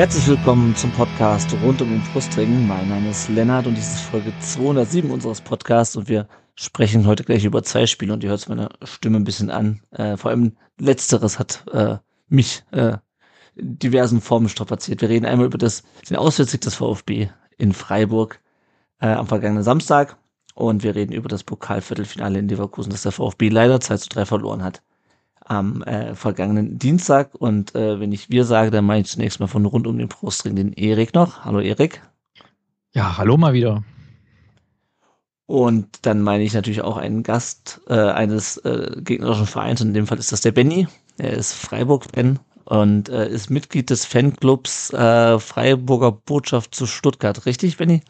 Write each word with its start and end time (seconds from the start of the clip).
Herzlich 0.00 0.28
willkommen 0.28 0.74
zum 0.76 0.90
Podcast 0.92 1.54
rund 1.62 1.82
um 1.82 1.90
den 1.90 2.02
Brustring. 2.10 2.66
Mein 2.66 2.88
Name 2.88 3.10
ist 3.10 3.28
Lennart 3.28 3.66
und 3.66 3.74
dies 3.74 3.96
ist 3.96 4.00
Folge 4.00 4.32
207 4.40 5.10
unseres 5.10 5.42
Podcasts 5.42 5.94
und 5.94 6.08
wir 6.08 6.26
sprechen 6.54 7.06
heute 7.06 7.22
gleich 7.22 7.44
über 7.44 7.62
zwei 7.62 7.84
Spiele 7.84 8.14
und 8.14 8.24
ihr 8.24 8.30
hört 8.30 8.40
es 8.40 8.48
meiner 8.48 8.70
Stimme 8.82 9.18
ein 9.18 9.24
bisschen 9.24 9.50
an. 9.50 9.82
Äh, 9.90 10.16
vor 10.16 10.30
allem 10.30 10.56
letzteres 10.78 11.38
hat 11.38 11.66
äh, 11.74 11.98
mich 12.28 12.64
äh, 12.70 12.96
in 13.54 13.78
diversen 13.78 14.22
Formen 14.22 14.48
strapaziert. 14.48 15.02
Wir 15.02 15.10
reden 15.10 15.26
einmal 15.26 15.44
über 15.44 15.58
das, 15.58 15.82
den 16.08 16.16
Auswärtssieg 16.16 16.62
des 16.62 16.76
VfB 16.76 17.28
in 17.58 17.74
Freiburg 17.74 18.40
äh, 19.02 19.08
am 19.08 19.26
vergangenen 19.26 19.64
Samstag 19.64 20.16
und 20.54 20.82
wir 20.82 20.94
reden 20.94 21.12
über 21.12 21.28
das 21.28 21.44
Pokalviertelfinale 21.44 22.38
in 22.38 22.48
Leverkusen, 22.48 22.88
das 22.88 23.02
der 23.02 23.12
VfB 23.12 23.50
leider 23.50 23.80
2 23.80 23.96
zu 23.98 24.08
3 24.08 24.24
verloren 24.24 24.64
hat 24.64 24.80
am 25.50 25.82
äh, 25.82 26.14
vergangenen 26.14 26.78
Dienstag. 26.78 27.34
Und 27.34 27.74
äh, 27.74 27.98
wenn 27.98 28.12
ich 28.12 28.30
wir 28.30 28.44
sage, 28.44 28.70
dann 28.70 28.84
meine 28.84 29.02
ich 29.02 29.08
zunächst 29.08 29.40
mal 29.40 29.48
von 29.48 29.66
rund 29.66 29.86
um 29.86 29.98
den 29.98 30.08
Brustring 30.08 30.54
den 30.54 30.72
Erik 30.72 31.12
noch. 31.12 31.44
Hallo 31.44 31.58
Erik. 31.58 32.00
Ja, 32.92 33.18
hallo 33.18 33.36
mal 33.36 33.52
wieder. 33.52 33.82
Und 35.46 36.06
dann 36.06 36.22
meine 36.22 36.44
ich 36.44 36.54
natürlich 36.54 36.82
auch 36.82 36.96
einen 36.96 37.24
Gast 37.24 37.80
äh, 37.88 37.94
eines 37.94 38.58
äh, 38.58 38.92
gegnerischen 39.02 39.46
Vereins. 39.46 39.80
Und 39.80 39.88
in 39.88 39.94
dem 39.94 40.06
Fall 40.06 40.20
ist 40.20 40.30
das 40.30 40.42
der 40.42 40.52
Benny. 40.52 40.86
Er 41.18 41.32
ist 41.32 41.52
Freiburg-Fan 41.54 42.38
und 42.66 43.08
äh, 43.08 43.28
ist 43.28 43.50
Mitglied 43.50 43.90
des 43.90 44.04
Fanclubs 44.04 44.92
äh, 44.92 45.40
Freiburger 45.40 46.12
Botschaft 46.12 46.76
zu 46.76 46.86
Stuttgart. 46.86 47.44
Richtig, 47.44 47.76
Benny? 47.76 48.02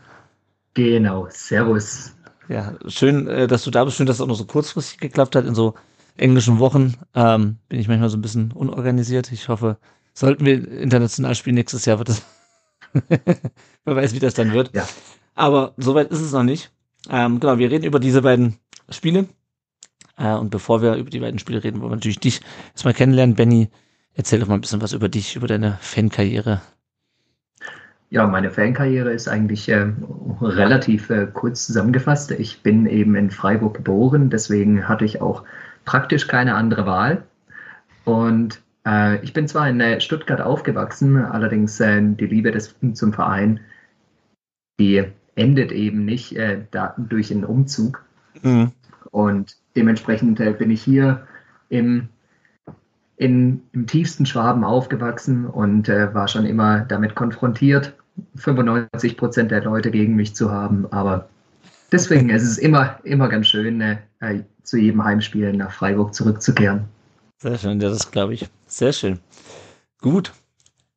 Genau. 0.74 1.26
Servus. 1.30 2.14
Ja, 2.50 2.74
schön, 2.86 3.26
äh, 3.28 3.46
dass 3.46 3.64
du 3.64 3.70
da 3.70 3.84
bist. 3.84 3.96
Schön, 3.96 4.06
dass 4.06 4.16
es 4.16 4.20
auch 4.20 4.26
noch 4.26 4.34
so 4.34 4.44
kurzfristig 4.44 4.98
geklappt 4.98 5.34
hat 5.34 5.46
in 5.46 5.54
so 5.54 5.74
englischen 6.20 6.58
Wochen 6.58 6.94
ähm, 7.14 7.56
bin 7.68 7.80
ich 7.80 7.88
manchmal 7.88 8.10
so 8.10 8.18
ein 8.18 8.22
bisschen 8.22 8.52
unorganisiert. 8.52 9.32
Ich 9.32 9.48
hoffe, 9.48 9.78
sollten 10.12 10.44
wir 10.44 10.70
international 10.70 11.34
spielen 11.34 11.54
nächstes 11.54 11.86
Jahr, 11.86 11.98
wird 11.98 12.10
das. 12.10 12.22
Wer 13.84 13.96
weiß, 13.96 14.14
wie 14.14 14.18
das 14.18 14.34
dann 14.34 14.52
wird. 14.52 14.74
Ja. 14.74 14.86
Aber 15.34 15.74
soweit 15.76 16.10
ist 16.10 16.20
es 16.20 16.32
noch 16.32 16.42
nicht. 16.42 16.70
Ähm, 17.08 17.40
genau, 17.40 17.58
wir 17.58 17.70
reden 17.70 17.84
über 17.84 18.00
diese 18.00 18.22
beiden 18.22 18.56
Spiele. 18.90 19.26
Äh, 20.18 20.34
und 20.34 20.50
bevor 20.50 20.82
wir 20.82 20.96
über 20.96 21.10
die 21.10 21.20
beiden 21.20 21.38
Spiele 21.38 21.64
reden, 21.64 21.80
wollen 21.80 21.92
wir 21.92 21.96
natürlich 21.96 22.20
dich 22.20 22.40
erstmal 22.72 22.94
kennenlernen. 22.94 23.36
Benny, 23.36 23.70
erzähl 24.14 24.40
doch 24.40 24.48
mal 24.48 24.54
ein 24.54 24.60
bisschen 24.60 24.82
was 24.82 24.92
über 24.92 25.08
dich, 25.08 25.36
über 25.36 25.46
deine 25.46 25.78
Fankarriere. 25.80 26.60
Ja, 28.10 28.26
meine 28.26 28.50
Fankarriere 28.50 29.12
ist 29.12 29.28
eigentlich 29.28 29.68
äh, 29.68 29.92
relativ 30.42 31.10
äh, 31.10 31.28
kurz 31.32 31.66
zusammengefasst. 31.66 32.32
Ich 32.32 32.60
bin 32.62 32.86
eben 32.86 33.14
in 33.14 33.30
Freiburg 33.30 33.74
geboren, 33.74 34.30
deswegen 34.30 34.88
hatte 34.88 35.04
ich 35.04 35.22
auch 35.22 35.44
praktisch 35.84 36.26
keine 36.26 36.54
andere 36.54 36.86
Wahl. 36.86 37.24
Und 38.04 38.60
äh, 38.86 39.22
ich 39.22 39.32
bin 39.32 39.48
zwar 39.48 39.68
in 39.68 39.80
äh, 39.80 40.00
Stuttgart 40.00 40.40
aufgewachsen, 40.40 41.16
allerdings 41.16 41.78
äh, 41.80 42.00
die 42.02 42.26
Liebe 42.26 42.50
des, 42.50 42.74
zum 42.94 43.12
Verein, 43.12 43.60
die 44.78 45.04
endet 45.34 45.72
eben 45.72 46.04
nicht 46.04 46.36
äh, 46.36 46.62
da, 46.70 46.94
durch 46.96 47.30
einen 47.30 47.44
Umzug. 47.44 48.04
Mhm. 48.42 48.72
Und 49.10 49.56
dementsprechend 49.76 50.40
äh, 50.40 50.52
bin 50.52 50.70
ich 50.70 50.82
hier 50.82 51.26
im, 51.68 52.08
in, 53.16 53.62
im 53.72 53.86
tiefsten 53.86 54.26
Schwaben 54.26 54.64
aufgewachsen 54.64 55.46
und 55.46 55.88
äh, 55.88 56.14
war 56.14 56.28
schon 56.28 56.46
immer 56.46 56.80
damit 56.80 57.14
konfrontiert, 57.14 57.94
95 58.36 59.16
Prozent 59.16 59.50
der 59.50 59.62
Leute 59.62 59.90
gegen 59.90 60.16
mich 60.16 60.34
zu 60.34 60.50
haben. 60.50 60.90
Aber 60.92 61.28
deswegen 61.92 62.30
ist 62.30 62.42
es 62.42 62.58
immer, 62.58 62.98
immer 63.04 63.28
ganz 63.28 63.48
schön, 63.48 63.80
äh, 63.80 63.98
zu 64.62 64.76
jedem 64.76 65.04
Heimspiel 65.04 65.52
nach 65.52 65.72
Freiburg 65.72 66.14
zurückzukehren. 66.14 66.84
Sehr 67.38 67.58
schön, 67.58 67.80
ja, 67.80 67.88
das 67.88 68.10
glaube 68.10 68.34
ich. 68.34 68.46
Sehr 68.66 68.92
schön. 68.92 69.18
Gut, 70.00 70.32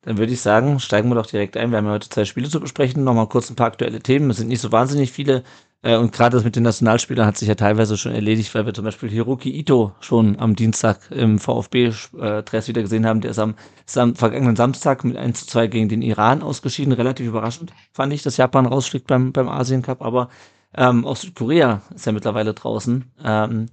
dann 0.02 0.18
würde 0.18 0.32
ich 0.32 0.40
sagen, 0.40 0.78
steigen 0.80 1.08
wir 1.08 1.14
doch 1.14 1.26
direkt 1.26 1.56
ein. 1.56 1.70
Wir 1.70 1.78
haben 1.78 1.86
ja 1.86 1.92
heute 1.92 2.10
zwei 2.10 2.24
Spiele 2.26 2.48
zu 2.48 2.60
besprechen. 2.60 3.04
Nochmal 3.04 3.28
kurz 3.28 3.48
ein 3.48 3.56
paar 3.56 3.68
aktuelle 3.68 4.00
Themen. 4.00 4.30
Es 4.30 4.36
sind 4.36 4.48
nicht 4.48 4.60
so 4.60 4.70
wahnsinnig 4.70 5.10
viele. 5.10 5.42
Äh, 5.80 5.96
und 5.96 6.12
gerade 6.12 6.36
das 6.36 6.44
mit 6.44 6.56
den 6.56 6.62
Nationalspielern 6.62 7.26
hat 7.26 7.38
sich 7.38 7.48
ja 7.48 7.54
teilweise 7.54 7.96
schon 7.96 8.12
erledigt, 8.12 8.54
weil 8.54 8.66
wir 8.66 8.74
zum 8.74 8.84
Beispiel 8.84 9.08
Hiroki 9.08 9.50
Ito 9.50 9.92
schon 10.00 10.38
am 10.38 10.56
Dienstag 10.56 11.10
im 11.10 11.38
VfB-Dress 11.38 12.68
wieder 12.68 12.82
gesehen 12.82 13.06
haben. 13.06 13.22
Der 13.22 13.30
ist 13.30 13.38
am, 13.38 13.54
ist 13.86 13.96
am 13.96 14.14
vergangenen 14.14 14.56
Samstag 14.56 15.04
mit 15.04 15.16
1 15.16 15.40
zu 15.40 15.46
2 15.46 15.66
gegen 15.68 15.88
den 15.88 16.02
Iran 16.02 16.42
ausgeschieden. 16.42 16.92
Relativ 16.92 17.26
überraschend 17.26 17.72
fand 17.92 18.12
ich, 18.12 18.22
dass 18.22 18.36
Japan 18.36 18.66
rausfliegt 18.66 19.06
beim, 19.06 19.32
beim 19.32 19.48
Asien 19.48 19.80
Cup. 19.80 20.02
Aber 20.02 20.28
ähm, 20.76 21.06
auch 21.06 21.16
Südkorea 21.16 21.82
ist 21.94 22.06
ja 22.06 22.12
mittlerweile 22.12 22.54
draußen. 22.54 23.04
Ähm, 23.22 23.66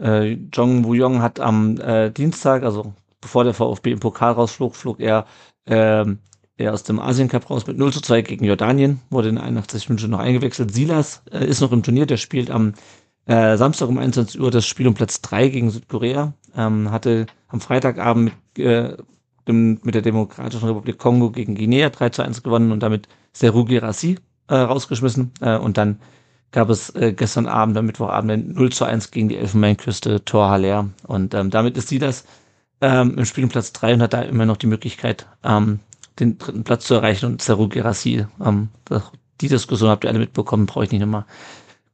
äh, 0.00 0.32
Jong 0.52 0.84
Woo-Yong 0.84 1.22
hat 1.22 1.40
am 1.40 1.78
äh, 1.80 2.10
Dienstag, 2.10 2.62
also 2.62 2.94
bevor 3.20 3.44
der 3.44 3.54
VfB 3.54 3.92
im 3.92 4.00
Pokal 4.00 4.32
rausflog, 4.32 4.76
flog 4.76 5.00
er, 5.00 5.26
ähm, 5.66 6.18
er 6.56 6.72
aus 6.72 6.82
dem 6.82 7.00
Asien 7.00 7.28
Cup 7.28 7.50
raus 7.50 7.66
mit 7.66 7.78
0 7.78 7.92
zu 7.92 8.00
2 8.00 8.22
gegen 8.22 8.44
Jordanien, 8.44 9.00
wurde 9.10 9.28
in 9.28 9.38
81 9.38 9.88
Minuten 9.88 10.10
noch 10.10 10.18
eingewechselt. 10.20 10.72
Silas 10.72 11.22
äh, 11.32 11.44
ist 11.44 11.60
noch 11.60 11.72
im 11.72 11.82
Turnier, 11.82 12.06
der 12.06 12.16
spielt 12.16 12.50
am 12.50 12.74
äh, 13.26 13.56
Samstag 13.56 13.88
um 13.88 13.98
21 13.98 14.40
Uhr 14.40 14.50
das 14.50 14.66
Spiel 14.66 14.86
um 14.86 14.94
Platz 14.94 15.20
3 15.20 15.48
gegen 15.48 15.70
Südkorea, 15.70 16.32
ähm, 16.56 16.90
hatte 16.90 17.26
am 17.48 17.60
Freitagabend 17.60 18.32
mit, 18.56 18.66
äh, 18.66 18.96
dem, 19.46 19.80
mit 19.82 19.94
der 19.94 20.02
Demokratischen 20.02 20.66
Republik 20.66 20.98
Kongo 20.98 21.30
gegen 21.30 21.54
Guinea 21.54 21.90
3 21.90 22.10
zu 22.10 22.22
1 22.22 22.42
gewonnen 22.42 22.72
und 22.72 22.82
damit 22.82 23.08
Seru 23.32 23.64
Girassi 23.64 24.18
äh, 24.48 24.54
rausgeschmissen 24.54 25.32
äh, 25.40 25.56
und 25.56 25.76
dann 25.78 26.00
gab 26.50 26.70
es 26.70 26.94
äh, 26.94 27.12
gestern 27.12 27.46
Abend, 27.46 27.76
am 27.76 27.86
Mittwochabend, 27.86 28.54
0 28.54 28.72
zu 28.72 28.84
1 28.84 29.10
gegen 29.10 29.28
die 29.28 29.36
Elfenbeinküste, 29.36 30.24
Tor 30.24 30.48
Haller. 30.48 30.88
Und 31.06 31.34
ähm, 31.34 31.50
damit 31.50 31.76
ist 31.76 31.88
sie 31.88 31.98
das 31.98 32.24
ähm, 32.80 33.18
im 33.18 33.24
Spiel 33.24 33.44
um 33.44 33.50
Platz 33.50 33.72
3 33.72 33.94
und 33.94 34.02
hat 34.02 34.12
da 34.12 34.22
immer 34.22 34.46
noch 34.46 34.56
die 34.56 34.66
Möglichkeit, 34.66 35.26
ähm, 35.44 35.80
den 36.18 36.38
dritten 36.38 36.64
Platz 36.64 36.86
zu 36.86 36.94
erreichen. 36.94 37.26
Und 37.26 37.42
Seru 37.42 37.68
Gerassi, 37.68 38.26
ähm, 38.44 38.68
die 39.40 39.48
Diskussion 39.48 39.90
habt 39.90 40.04
ihr 40.04 40.10
alle 40.10 40.18
mitbekommen, 40.18 40.66
brauche 40.66 40.84
ich 40.84 40.90
nicht 40.90 41.00
nochmal 41.00 41.26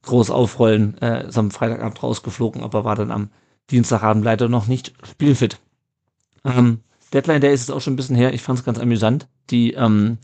groß 0.03 0.29
aufrollen. 0.29 0.97
Äh, 0.99 1.27
ist 1.27 1.37
am 1.37 1.51
Freitagabend 1.51 2.01
rausgeflogen, 2.01 2.63
aber 2.63 2.85
war 2.85 2.95
dann 2.95 3.11
am 3.11 3.29
Dienstagabend 3.71 4.23
leider 4.23 4.47
noch 4.47 4.67
nicht 4.67 4.93
spielfit. 5.03 5.59
Ähm, 6.43 6.81
Deadline 7.13 7.41
Day 7.41 7.53
ist 7.53 7.63
es 7.63 7.69
auch 7.71 7.81
schon 7.81 7.93
ein 7.93 7.97
bisschen 7.97 8.15
her. 8.15 8.33
Ich 8.33 8.41
fand 8.41 8.59
es 8.59 8.65
ganz 8.65 8.79
amüsant. 8.79 9.27
Die, 9.49 9.73
ähm, 9.73 10.17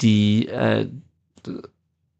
die, 0.00 0.48
äh, 0.48 0.88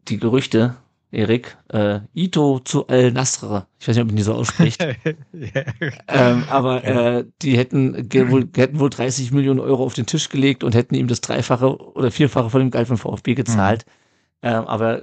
die 0.08 0.18
Gerüchte, 0.18 0.76
Erik, 1.14 1.56
äh, 1.68 2.00
Ito 2.14 2.60
zu 2.60 2.86
Al 2.88 3.12
Nasr. 3.12 3.66
Ich 3.78 3.88
weiß 3.88 3.96
nicht, 3.96 4.02
ob 4.02 4.08
man 4.08 4.16
die 4.16 4.22
so 4.22 4.34
ausspricht. 4.34 4.80
ja. 5.32 5.62
ähm, 6.08 6.44
aber 6.50 6.84
äh, 6.84 7.24
die 7.42 7.56
hätten 7.56 7.94
wohl, 8.30 8.48
hätten 8.56 8.80
wohl 8.80 8.90
30 8.90 9.32
Millionen 9.32 9.60
Euro 9.60 9.84
auf 9.84 9.94
den 9.94 10.06
Tisch 10.06 10.28
gelegt 10.28 10.64
und 10.64 10.74
hätten 10.74 10.94
ihm 10.94 11.08
das 11.08 11.20
Dreifache 11.20 11.76
oder 11.76 12.10
Vierfache 12.10 12.50
von 12.50 12.60
dem 12.60 12.70
Gehalt 12.70 12.88
vom 12.88 12.98
VfB 12.98 13.34
gezahlt. 13.34 13.86
Mhm. 13.86 14.48
Ähm, 14.48 14.64
aber 14.66 15.02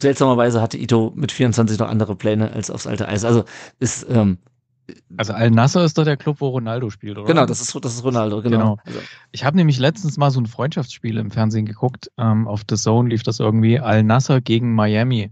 seltsamerweise 0.00 0.62
hatte 0.62 0.78
Ito 0.78 1.12
mit 1.14 1.32
24 1.32 1.78
noch 1.78 1.88
andere 1.88 2.16
Pläne 2.16 2.52
als 2.52 2.70
aufs 2.70 2.86
alte 2.86 3.08
Eis. 3.08 3.24
Also 3.24 3.44
ist 3.78 4.06
ähm, 4.08 4.38
also 5.16 5.32
Al 5.32 5.50
Nasser 5.50 5.84
ist 5.84 5.98
doch 5.98 6.04
der 6.04 6.16
Club, 6.16 6.40
wo 6.40 6.48
Ronaldo 6.48 6.90
spielt, 6.90 7.18
oder? 7.18 7.26
Genau, 7.26 7.46
das 7.46 7.60
ist, 7.60 7.76
das 7.84 7.94
ist 7.94 8.04
Ronaldo, 8.04 8.42
genau. 8.42 8.58
genau. 8.58 8.78
Also. 8.84 8.98
Ich 9.32 9.44
habe 9.44 9.56
nämlich 9.56 9.78
letztens 9.78 10.16
mal 10.16 10.30
so 10.30 10.40
ein 10.40 10.46
Freundschaftsspiel 10.46 11.18
im 11.18 11.30
Fernsehen 11.30 11.66
geguckt. 11.66 12.10
Ähm, 12.18 12.46
auf 12.48 12.62
The 12.68 12.76
Zone 12.76 13.08
lief 13.08 13.22
das 13.22 13.40
irgendwie. 13.40 13.80
Al 13.80 14.02
Nasser 14.02 14.40
gegen 14.40 14.74
Miami. 14.74 15.30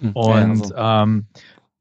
Hm, 0.00 0.12
Und 0.12 0.70
ja, 0.70 0.76
also. 0.76 1.04
ähm, 1.04 1.26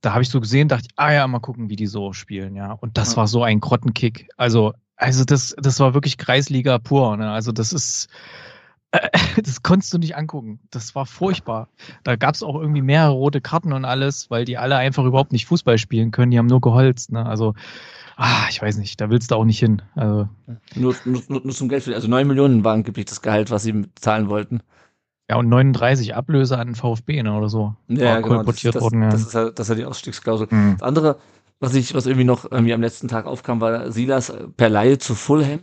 da 0.02 0.14
habe 0.14 0.24
ich 0.24 0.30
so 0.30 0.42
gesehen, 0.42 0.68
dachte 0.68 0.88
ich, 0.90 0.94
ah 0.98 1.14
ja, 1.14 1.28
mal 1.28 1.40
gucken, 1.40 1.70
wie 1.70 1.78
die 1.78 1.88
so 1.88 2.12
spielen, 2.14 2.56
ja. 2.56 2.74
Und 2.74 2.98
das 2.98 3.12
ja. 3.12 3.18
war 3.18 3.28
so 3.28 3.44
ein 3.44 3.60
Grottenkick. 3.62 4.28
Also, 4.36 4.74
also 4.98 5.24
das, 5.24 5.56
das 5.58 5.80
war 5.80 5.94
wirklich 5.94 6.18
Kreisliga 6.18 6.78
pur. 6.78 7.16
Ne? 7.18 7.32
Also 7.32 7.52
das 7.52 7.74
ist, 7.74 8.10
das 9.44 9.64
konntest 9.64 9.94
du 9.94 9.98
nicht 9.98 10.16
angucken. 10.16 10.60
Das 10.72 10.96
war 10.96 11.06
furchtbar. 11.06 11.68
Da 12.04 12.16
gab 12.16 12.36
es 12.36 12.44
auch 12.44 12.56
irgendwie 12.56 12.82
mehrere 12.82 13.12
rote 13.12 13.42
Karten 13.42 13.74
und 13.74 13.86
alles, 13.86 14.30
weil 14.30 14.46
die 14.46 14.58
alle 14.58 14.78
einfach 14.78 15.06
überhaupt 15.06 15.32
nicht 15.32 15.46
Fußball 15.48 15.78
spielen 15.78 16.12
können. 16.12 16.32
Die 16.32 16.38
haben 16.38 16.48
nur 16.48 16.62
geholzt. 16.62 17.12
Ne? 17.12 17.26
Also, 17.26 17.56
ah, 18.16 18.46
ich 18.50 18.62
weiß 18.62 18.78
nicht, 18.78 19.02
da 19.02 19.10
willst 19.10 19.32
du 19.32 19.36
auch 19.36 19.46
nicht 19.46 19.60
hin. 19.60 19.82
Also, 19.96 20.28
nur, 20.76 20.96
nur, 21.06 21.22
nur 21.28 21.54
zum 21.54 21.70
Geld. 21.70 21.88
Also 21.88 22.08
neun 22.08 22.28
Millionen 22.28 22.64
war 22.64 22.74
angeblich 22.74 23.06
das 23.06 23.22
Gehalt, 23.22 23.50
was 23.52 23.64
sie 23.64 23.86
zahlen 23.96 24.30
wollten. 24.30 24.62
Ja, 25.30 25.38
und 25.38 25.50
39 25.50 26.16
Ablöse 26.16 26.58
an 26.58 26.68
den 26.68 26.76
VfB 26.76 27.24
ne, 27.24 27.34
oder 27.34 27.50
so. 27.50 27.76
Ja, 27.88 28.20
genau. 28.20 28.44
Das, 28.44 28.62
das, 28.62 28.82
worden, 28.82 29.02
ja. 29.02 29.10
das, 29.10 29.22
ist 29.22 29.36
halt, 29.36 29.58
das 29.58 29.68
ist 29.68 29.70
halt 29.70 29.80
die 29.80 29.86
Ausstiegsklausel. 29.86 30.48
Mhm. 30.52 30.74
Das 30.74 30.84
andere, 30.84 31.18
was 31.60 31.74
ich, 31.74 31.96
was 31.96 32.06
irgendwie 32.06 32.26
noch 32.26 32.52
irgendwie 32.52 32.74
am 32.74 32.82
letzten 32.82 33.08
Tag 33.08 33.26
aufkam, 33.26 33.62
war 33.62 33.92
Silas 33.92 34.34
per 34.58 34.70
Laie 34.70 34.98
zu 34.98 35.16
Fulham 35.16 35.62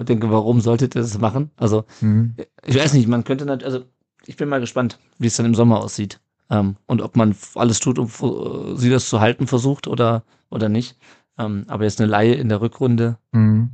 ich 0.00 0.06
denke, 0.06 0.30
warum 0.30 0.60
solltet 0.60 0.94
ihr 0.94 1.02
das 1.02 1.18
machen? 1.18 1.50
Also, 1.56 1.84
mhm. 2.00 2.34
ich 2.64 2.76
weiß 2.76 2.94
nicht, 2.94 3.08
man 3.08 3.24
könnte 3.24 3.44
natürlich, 3.44 3.72
also 3.74 3.86
ich 4.26 4.36
bin 4.36 4.48
mal 4.48 4.60
gespannt, 4.60 4.98
wie 5.18 5.26
es 5.26 5.36
dann 5.36 5.46
im 5.46 5.54
Sommer 5.54 5.80
aussieht. 5.80 6.20
Ähm, 6.50 6.76
und 6.86 7.02
ob 7.02 7.16
man 7.16 7.34
alles 7.54 7.80
tut, 7.80 7.98
um 7.98 8.10
uh, 8.20 8.76
sie 8.76 8.90
das 8.90 9.08
zu 9.08 9.20
halten 9.20 9.46
versucht 9.46 9.86
oder, 9.86 10.24
oder 10.50 10.68
nicht. 10.68 10.96
Ähm, 11.38 11.64
aber 11.68 11.84
jetzt 11.84 12.00
eine 12.00 12.10
Laie 12.10 12.34
in 12.34 12.48
der 12.48 12.60
Rückrunde. 12.60 13.18
Mhm. 13.32 13.70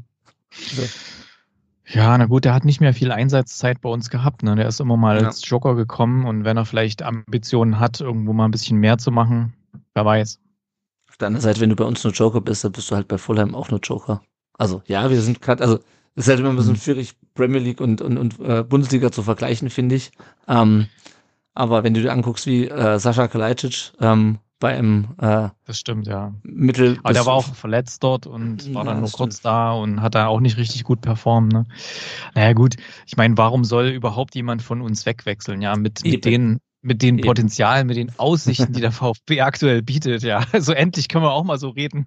So. 0.51 0.83
Ja, 1.93 2.17
na 2.17 2.27
gut, 2.27 2.45
der 2.45 2.55
hat 2.55 2.65
nicht 2.65 2.81
mehr 2.81 2.95
viel 2.95 3.11
Einsatzzeit 3.11 3.81
bei 3.81 3.89
uns 3.89 4.11
gehabt. 4.11 4.43
Ne? 4.43 4.55
Der 4.55 4.69
ist 4.69 4.81
immer 4.81 4.97
mal 4.97 5.21
ja. 5.21 5.27
als 5.27 5.49
Joker 5.49 5.75
gekommen 5.75 6.25
und 6.25 6.45
wenn 6.45 6.57
er 6.57 6.65
vielleicht 6.65 7.03
Ambitionen 7.03 7.81
hat, 7.81 8.01
irgendwo 8.01 8.33
mal 8.33 8.45
ein 8.45 8.53
bisschen 8.53 8.79
mehr 8.79 8.99
zu 8.99 9.11
machen, 9.11 9.55
wer 9.95 10.05
weiß. 10.05 10.39
Auf 11.09 11.17
der 11.17 11.27
anderen 11.27 11.43
Seite, 11.43 11.61
wenn 11.61 11.71
du 11.71 11.77
bei 11.77 11.85
uns 11.85 12.05
nur 12.05 12.13
Joker 12.13 12.41
bist, 12.41 12.63
dann 12.63 12.73
bist 12.73 12.91
du 12.91 12.95
halt 12.95 13.09
bei 13.09 13.19
Fulham 13.19 13.55
auch 13.55 13.71
nur 13.71 13.81
Joker. 13.81 14.23
Also 14.57 14.83
ja, 14.87 15.11
wir 15.11 15.21
sind 15.21 15.43
gerade, 15.43 15.65
also 15.65 15.81
es 16.21 16.27
ist 16.27 16.31
halt 16.31 16.41
immer 16.41 16.51
ein 16.51 16.57
bisschen 16.57 16.73
mhm. 16.73 16.79
schwierig, 16.79 17.15
Premier 17.35 17.61
League 17.61 17.81
und, 17.81 18.03
und, 18.03 18.19
und 18.19 18.39
äh, 18.41 18.63
Bundesliga 18.63 19.11
zu 19.11 19.23
vergleichen, 19.23 19.71
finde 19.71 19.95
ich. 19.95 20.13
Ähm, 20.47 20.87
aber 21.55 21.83
wenn 21.83 21.95
du 21.95 22.03
dir 22.03 22.13
anguckst, 22.13 22.47
wie 22.47 22.69
äh, 22.69 22.99
Sascha 22.99 23.27
Kalajdzic 23.27 23.93
ähm, 24.01 24.39
bei 24.59 24.77
einem 24.77 25.09
äh, 25.19 25.49
das 25.65 25.79
stimmt 25.79 26.07
ja 26.07 26.35
Mittel 26.43 26.99
aber 27.03 27.15
der 27.15 27.25
war 27.25 27.33
auch 27.33 27.55
verletzt 27.55 28.03
dort 28.03 28.27
und 28.27 28.75
war 28.75 28.85
ja, 28.85 28.91
dann 28.91 29.01
nur 29.01 29.11
kurz 29.11 29.39
stimmt. 29.39 29.47
da 29.47 29.73
und 29.73 30.03
hat 30.03 30.15
da 30.15 30.27
auch 30.27 30.41
nicht 30.41 30.59
richtig 30.59 30.85
gut 30.85 31.01
performt 31.01 31.51
ne 31.51 31.67
naja 32.35 32.53
gut 32.53 32.77
ich 33.07 33.17
meine 33.17 33.39
warum 33.39 33.65
soll 33.65 33.87
überhaupt 33.87 34.35
jemand 34.35 34.61
von 34.61 34.83
uns 34.83 35.07
wegwechseln 35.07 35.63
ja 35.63 35.77
mit, 35.77 36.05
mit 36.05 36.27
den 36.27 36.61
mit 36.83 37.03
den 37.03 37.21
Potenzialen, 37.21 37.87
mit 37.87 37.97
den 37.97 38.11
Aussichten, 38.19 38.73
die 38.73 38.81
der 38.81 38.93
VfB 38.93 39.43
aktuell 39.43 39.83
bietet, 39.83 40.23
ja. 40.23 40.45
Also 40.53 40.73
endlich 40.73 41.09
können 41.09 41.25
wir 41.25 41.33
auch 41.33 41.45
mal 41.45 41.59
so 41.59 41.69
reden. 41.71 42.07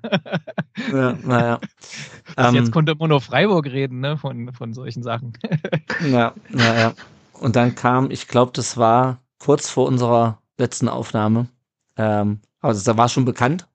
ja, 0.91 1.17
naja. 1.23 1.59
Um, 2.37 2.55
jetzt 2.55 2.67
ähm, 2.67 2.71
konnte 2.71 2.93
immer 2.93 3.07
nur 3.07 3.21
Freiburg 3.21 3.65
reden, 3.65 3.99
ne, 3.99 4.17
von, 4.17 4.53
von 4.53 4.73
solchen 4.73 5.03
Sachen. 5.03 5.33
ja, 6.09 6.33
naja. 6.49 6.93
Und 7.33 7.55
dann 7.55 7.75
kam, 7.75 8.09
ich 8.11 8.27
glaube, 8.27 8.51
das 8.53 8.77
war 8.77 9.19
kurz 9.39 9.69
vor 9.69 9.87
unserer 9.87 10.39
letzten 10.57 10.87
Aufnahme. 10.87 11.47
Ähm, 11.97 12.39
also 12.61 12.83
da 12.89 12.97
war 12.97 13.09
schon 13.09 13.25
bekannt, 13.25 13.67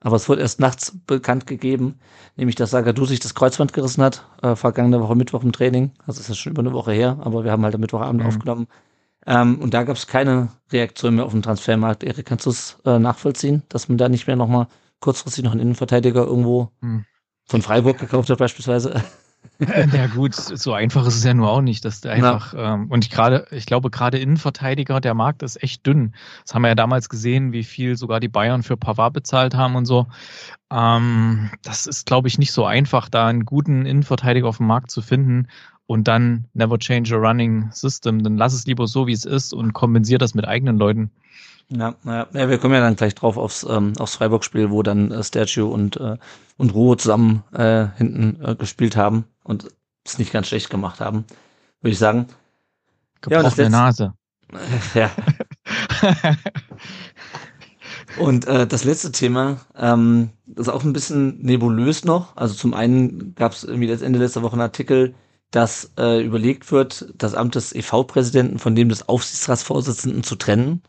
aber 0.00 0.16
es 0.16 0.28
wurde 0.28 0.42
erst 0.42 0.60
nachts 0.60 0.96
bekannt 1.06 1.46
gegeben, 1.46 1.98
nämlich 2.36 2.54
dass 2.54 2.70
Sagadu 2.70 3.06
sich 3.06 3.20
das 3.20 3.34
Kreuzband 3.34 3.72
gerissen 3.72 4.02
hat, 4.02 4.26
äh, 4.42 4.54
vergangene 4.54 5.00
Woche 5.00 5.16
Mittwoch 5.16 5.42
im 5.42 5.52
Training. 5.52 5.92
Also 6.06 6.20
es 6.20 6.28
ist 6.28 6.38
schon 6.38 6.52
über 6.52 6.60
eine 6.60 6.72
Woche 6.72 6.92
her, 6.92 7.18
aber 7.20 7.44
wir 7.44 7.50
haben 7.50 7.64
halt 7.64 7.74
am 7.74 7.80
Mittwochabend 7.80 8.22
mhm. 8.22 8.28
aufgenommen. 8.28 8.66
Ähm, 9.26 9.58
und 9.58 9.74
da 9.74 9.82
gab 9.82 9.96
es 9.96 10.06
keine 10.06 10.50
Reaktion 10.70 11.16
mehr 11.16 11.24
auf 11.24 11.32
den 11.32 11.42
Transfermarkt. 11.42 12.04
Erik, 12.04 12.26
kannst 12.26 12.46
du 12.46 12.50
es 12.50 12.78
äh, 12.84 12.98
nachvollziehen, 12.98 13.62
dass 13.68 13.88
man 13.88 13.98
da 13.98 14.08
nicht 14.08 14.26
mehr 14.26 14.36
nochmal 14.36 14.68
kurzfristig 15.00 15.44
noch 15.44 15.52
einen 15.52 15.60
Innenverteidiger 15.60 16.24
irgendwo 16.24 16.70
mhm. 16.80 17.04
Von 17.46 17.62
Freiburg 17.62 17.98
gekauft 17.98 18.30
hat 18.30 18.38
beispielsweise? 18.38 19.02
Ja 19.58 20.06
gut, 20.08 20.34
so 20.34 20.72
einfach 20.72 21.06
ist 21.06 21.16
es 21.16 21.24
ja 21.24 21.32
nur 21.32 21.50
auch 21.50 21.62
nicht, 21.62 21.84
dass 21.84 22.00
der 22.00 22.12
einfach 22.12 22.52
ähm, 22.56 22.90
und 22.90 23.04
ich 23.04 23.10
gerade, 23.10 23.46
ich 23.50 23.64
glaube 23.64 23.90
gerade 23.90 24.18
Innenverteidiger, 24.18 25.00
der 25.00 25.14
Markt 25.14 25.42
ist 25.42 25.62
echt 25.62 25.86
dünn. 25.86 26.14
Das 26.44 26.54
haben 26.54 26.62
wir 26.62 26.68
ja 26.68 26.74
damals 26.74 27.08
gesehen, 27.08 27.52
wie 27.52 27.64
viel 27.64 27.96
sogar 27.96 28.20
die 28.20 28.28
Bayern 28.28 28.62
für 28.62 28.76
Pavard 28.76 29.14
bezahlt 29.14 29.54
haben 29.54 29.76
und 29.76 29.86
so. 29.86 30.08
Ähm, 30.70 31.50
das 31.62 31.86
ist, 31.86 32.06
glaube 32.06 32.28
ich, 32.28 32.38
nicht 32.38 32.52
so 32.52 32.66
einfach, 32.66 33.08
da 33.08 33.28
einen 33.28 33.44
guten 33.44 33.86
Innenverteidiger 33.86 34.48
auf 34.48 34.58
dem 34.58 34.66
Markt 34.66 34.90
zu 34.90 35.00
finden 35.00 35.48
und 35.86 36.08
dann 36.08 36.46
never 36.52 36.78
change 36.78 37.14
a 37.14 37.18
running 37.18 37.70
system. 37.70 38.22
Dann 38.22 38.36
lass 38.36 38.52
es 38.52 38.66
lieber 38.66 38.86
so, 38.86 39.06
wie 39.06 39.12
es 39.12 39.24
ist 39.24 39.54
und 39.54 39.72
kompensier 39.72 40.18
das 40.18 40.34
mit 40.34 40.46
eigenen 40.46 40.76
Leuten. 40.76 41.10
Ja, 41.68 41.96
ja, 42.04 42.28
wir 42.32 42.58
kommen 42.58 42.74
ja 42.74 42.80
dann 42.80 42.94
gleich 42.94 43.14
drauf 43.14 43.36
aufs, 43.36 43.66
ähm, 43.68 43.94
aufs 43.98 44.14
Freiburg-Spiel, 44.14 44.70
wo 44.70 44.82
dann 44.82 45.10
äh, 45.10 45.24
Statue 45.24 45.66
und, 45.66 45.96
äh, 45.96 46.16
und 46.56 46.74
Ruhe 46.74 46.96
zusammen 46.96 47.42
äh, 47.52 47.88
hinten 47.96 48.40
äh, 48.40 48.54
gespielt 48.54 48.96
haben 48.96 49.24
und 49.42 49.68
es 50.04 50.18
nicht 50.18 50.32
ganz 50.32 50.46
schlecht 50.46 50.70
gemacht 50.70 51.00
haben, 51.00 51.24
würde 51.80 51.92
ich 51.92 51.98
sagen. 51.98 52.28
Gebrochene 53.20 53.64
ja, 53.64 53.68
Nase. 53.68 54.12
ja. 54.94 55.10
und 58.18 58.46
äh, 58.46 58.68
das 58.68 58.84
letzte 58.84 59.10
Thema, 59.10 59.58
ähm, 59.76 60.30
das 60.46 60.68
ist 60.68 60.72
auch 60.72 60.84
ein 60.84 60.92
bisschen 60.92 61.40
nebulös 61.42 62.04
noch. 62.04 62.36
Also 62.36 62.54
zum 62.54 62.74
einen 62.74 63.34
gab 63.34 63.52
es 63.52 63.64
irgendwie 63.64 63.88
das 63.88 64.02
Ende 64.02 64.20
letzter 64.20 64.42
Woche 64.42 64.52
einen 64.52 64.62
Artikel, 64.62 65.14
dass 65.50 65.92
äh, 65.98 66.24
überlegt 66.24 66.70
wird, 66.70 67.12
das 67.16 67.34
Amt 67.34 67.56
des 67.56 67.74
EV-Präsidenten 67.74 68.60
von 68.60 68.76
dem 68.76 68.88
des 68.88 69.08
Aufsichtsratsvorsitzenden 69.08 70.22
zu 70.22 70.36
trennen. 70.36 70.82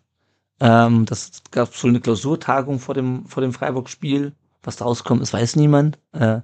Ähm, 0.59 1.05
das 1.05 1.43
gab 1.51 1.75
so 1.75 1.87
eine 1.87 1.99
Klausurtagung 1.99 2.79
vor 2.79 2.95
dem, 2.95 3.25
vor 3.25 3.41
dem 3.41 3.53
Freiburg-Spiel. 3.53 4.33
Was 4.63 4.77
da 4.77 4.85
rauskommt, 4.85 5.21
das 5.21 5.33
weiß 5.33 5.55
niemand. 5.55 5.97
Äh, 6.13 6.41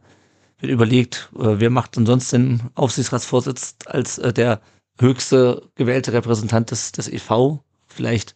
wird 0.59 0.71
überlegt, 0.71 1.29
äh, 1.35 1.59
wer 1.59 1.69
macht 1.69 1.95
sonst 1.95 2.31
den 2.31 2.61
Aufsichtsratsvorsitz 2.75 3.75
als 3.85 4.17
äh, 4.17 4.31
der 4.31 4.61
höchste 4.99 5.69
gewählte 5.75 6.13
Repräsentant 6.13 6.71
des, 6.71 6.91
des 6.91 7.09
EV? 7.09 7.59
Vielleicht 7.87 8.35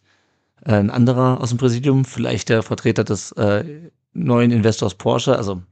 äh, 0.64 0.74
ein 0.74 0.90
anderer 0.90 1.40
aus 1.40 1.50
dem 1.50 1.58
Präsidium, 1.58 2.04
vielleicht 2.04 2.48
der 2.48 2.62
Vertreter 2.62 3.04
des 3.04 3.32
äh, 3.32 3.90
neuen 4.12 4.50
Investors 4.50 4.94
Porsche. 4.94 5.36
Also 5.36 5.62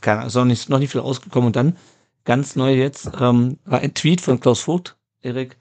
keine 0.00 0.18
Ahnung, 0.18 0.28
ist 0.28 0.34
noch 0.36 0.44
nicht, 0.44 0.68
noch 0.68 0.78
nicht 0.78 0.92
viel 0.92 1.00
rausgekommen. 1.00 1.48
Und 1.48 1.56
dann 1.56 1.76
ganz 2.24 2.56
neu 2.56 2.74
jetzt 2.74 3.10
ähm, 3.18 3.58
war 3.64 3.80
ein 3.80 3.94
Tweet 3.94 4.20
von 4.20 4.38
Klaus 4.38 4.60
Vogt, 4.60 4.96
Erik, 5.22 5.56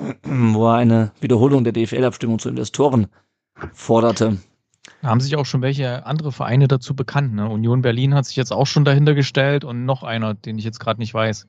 wo 0.24 0.68
er 0.68 0.74
eine 0.74 1.12
Wiederholung 1.20 1.64
der 1.64 1.72
DFL-Abstimmung 1.72 2.38
zu 2.38 2.48
Investoren 2.48 3.08
forderte. 3.72 4.38
Da 5.02 5.08
haben 5.08 5.20
sich 5.20 5.36
auch 5.36 5.46
schon 5.46 5.62
welche 5.62 6.06
andere 6.06 6.32
Vereine 6.32 6.68
dazu 6.68 6.94
bekannt. 6.94 7.34
Ne? 7.34 7.48
Union 7.48 7.82
Berlin 7.82 8.14
hat 8.14 8.26
sich 8.26 8.36
jetzt 8.36 8.52
auch 8.52 8.66
schon 8.66 8.84
dahinter 8.84 9.14
gestellt 9.14 9.64
und 9.64 9.84
noch 9.84 10.02
einer, 10.02 10.34
den 10.34 10.58
ich 10.58 10.64
jetzt 10.64 10.80
gerade 10.80 11.00
nicht 11.00 11.14
weiß. 11.14 11.46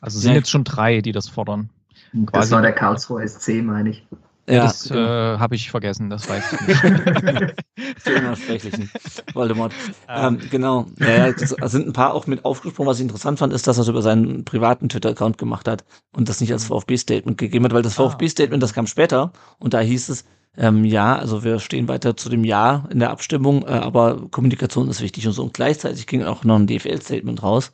Also 0.00 0.18
sind 0.18 0.32
ja. 0.32 0.38
jetzt 0.38 0.50
schon 0.50 0.64
drei, 0.64 1.00
die 1.00 1.12
das 1.12 1.28
fordern. 1.28 1.70
Das 2.12 2.26
Quasi 2.26 2.52
war 2.52 2.62
der 2.62 2.72
Karlsruher 2.72 3.26
SC, 3.26 3.62
meine 3.62 3.90
ich. 3.90 4.06
Ja, 4.50 4.64
das 4.64 4.88
genau. 4.88 5.00
äh, 5.00 5.38
habe 5.38 5.54
ich 5.54 5.70
vergessen, 5.70 6.10
das 6.10 6.28
weiß 6.28 6.52
ich 6.52 6.60
nicht. 6.66 6.80
Für 7.98 8.18
unersprechlichen 8.18 8.90
Voldemort. 9.32 9.72
Ähm, 10.08 10.38
genau. 10.50 10.86
Ja, 10.98 11.32
sind 11.68 11.86
ein 11.86 11.92
paar 11.92 12.14
auch 12.14 12.26
mit 12.26 12.44
aufgesprungen. 12.44 12.90
Was 12.90 12.98
ich 12.98 13.04
interessant 13.04 13.38
fand, 13.38 13.52
ist, 13.52 13.66
dass 13.66 13.78
er 13.78 13.82
es 13.82 13.88
über 13.88 14.02
seinen 14.02 14.44
privaten 14.44 14.88
Twitter-Account 14.88 15.38
gemacht 15.38 15.68
hat 15.68 15.84
und 16.12 16.28
das 16.28 16.40
nicht 16.40 16.52
als 16.52 16.64
mhm. 16.64 16.74
VfB-Statement 16.74 17.38
gegeben 17.38 17.64
hat, 17.64 17.72
weil 17.72 17.82
das 17.82 17.98
ah. 17.98 18.08
VfB-Statement, 18.08 18.62
das 18.62 18.72
kam 18.72 18.86
später 18.86 19.32
und 19.58 19.74
da 19.74 19.80
hieß 19.80 20.08
es, 20.08 20.24
ähm, 20.56 20.84
ja, 20.84 21.16
also 21.16 21.44
wir 21.44 21.60
stehen 21.60 21.88
weiter 21.88 22.16
zu 22.16 22.28
dem 22.28 22.44
Ja 22.44 22.88
in 22.90 22.98
der 22.98 23.10
Abstimmung, 23.10 23.62
äh, 23.62 23.70
aber 23.70 24.28
Kommunikation 24.30 24.88
ist 24.88 25.00
wichtig 25.00 25.26
und 25.26 25.32
so. 25.32 25.42
Und 25.42 25.54
gleichzeitig 25.54 26.06
ging 26.06 26.24
auch 26.24 26.44
noch 26.44 26.56
ein 26.56 26.66
DFL-Statement 26.66 27.42
raus, 27.42 27.72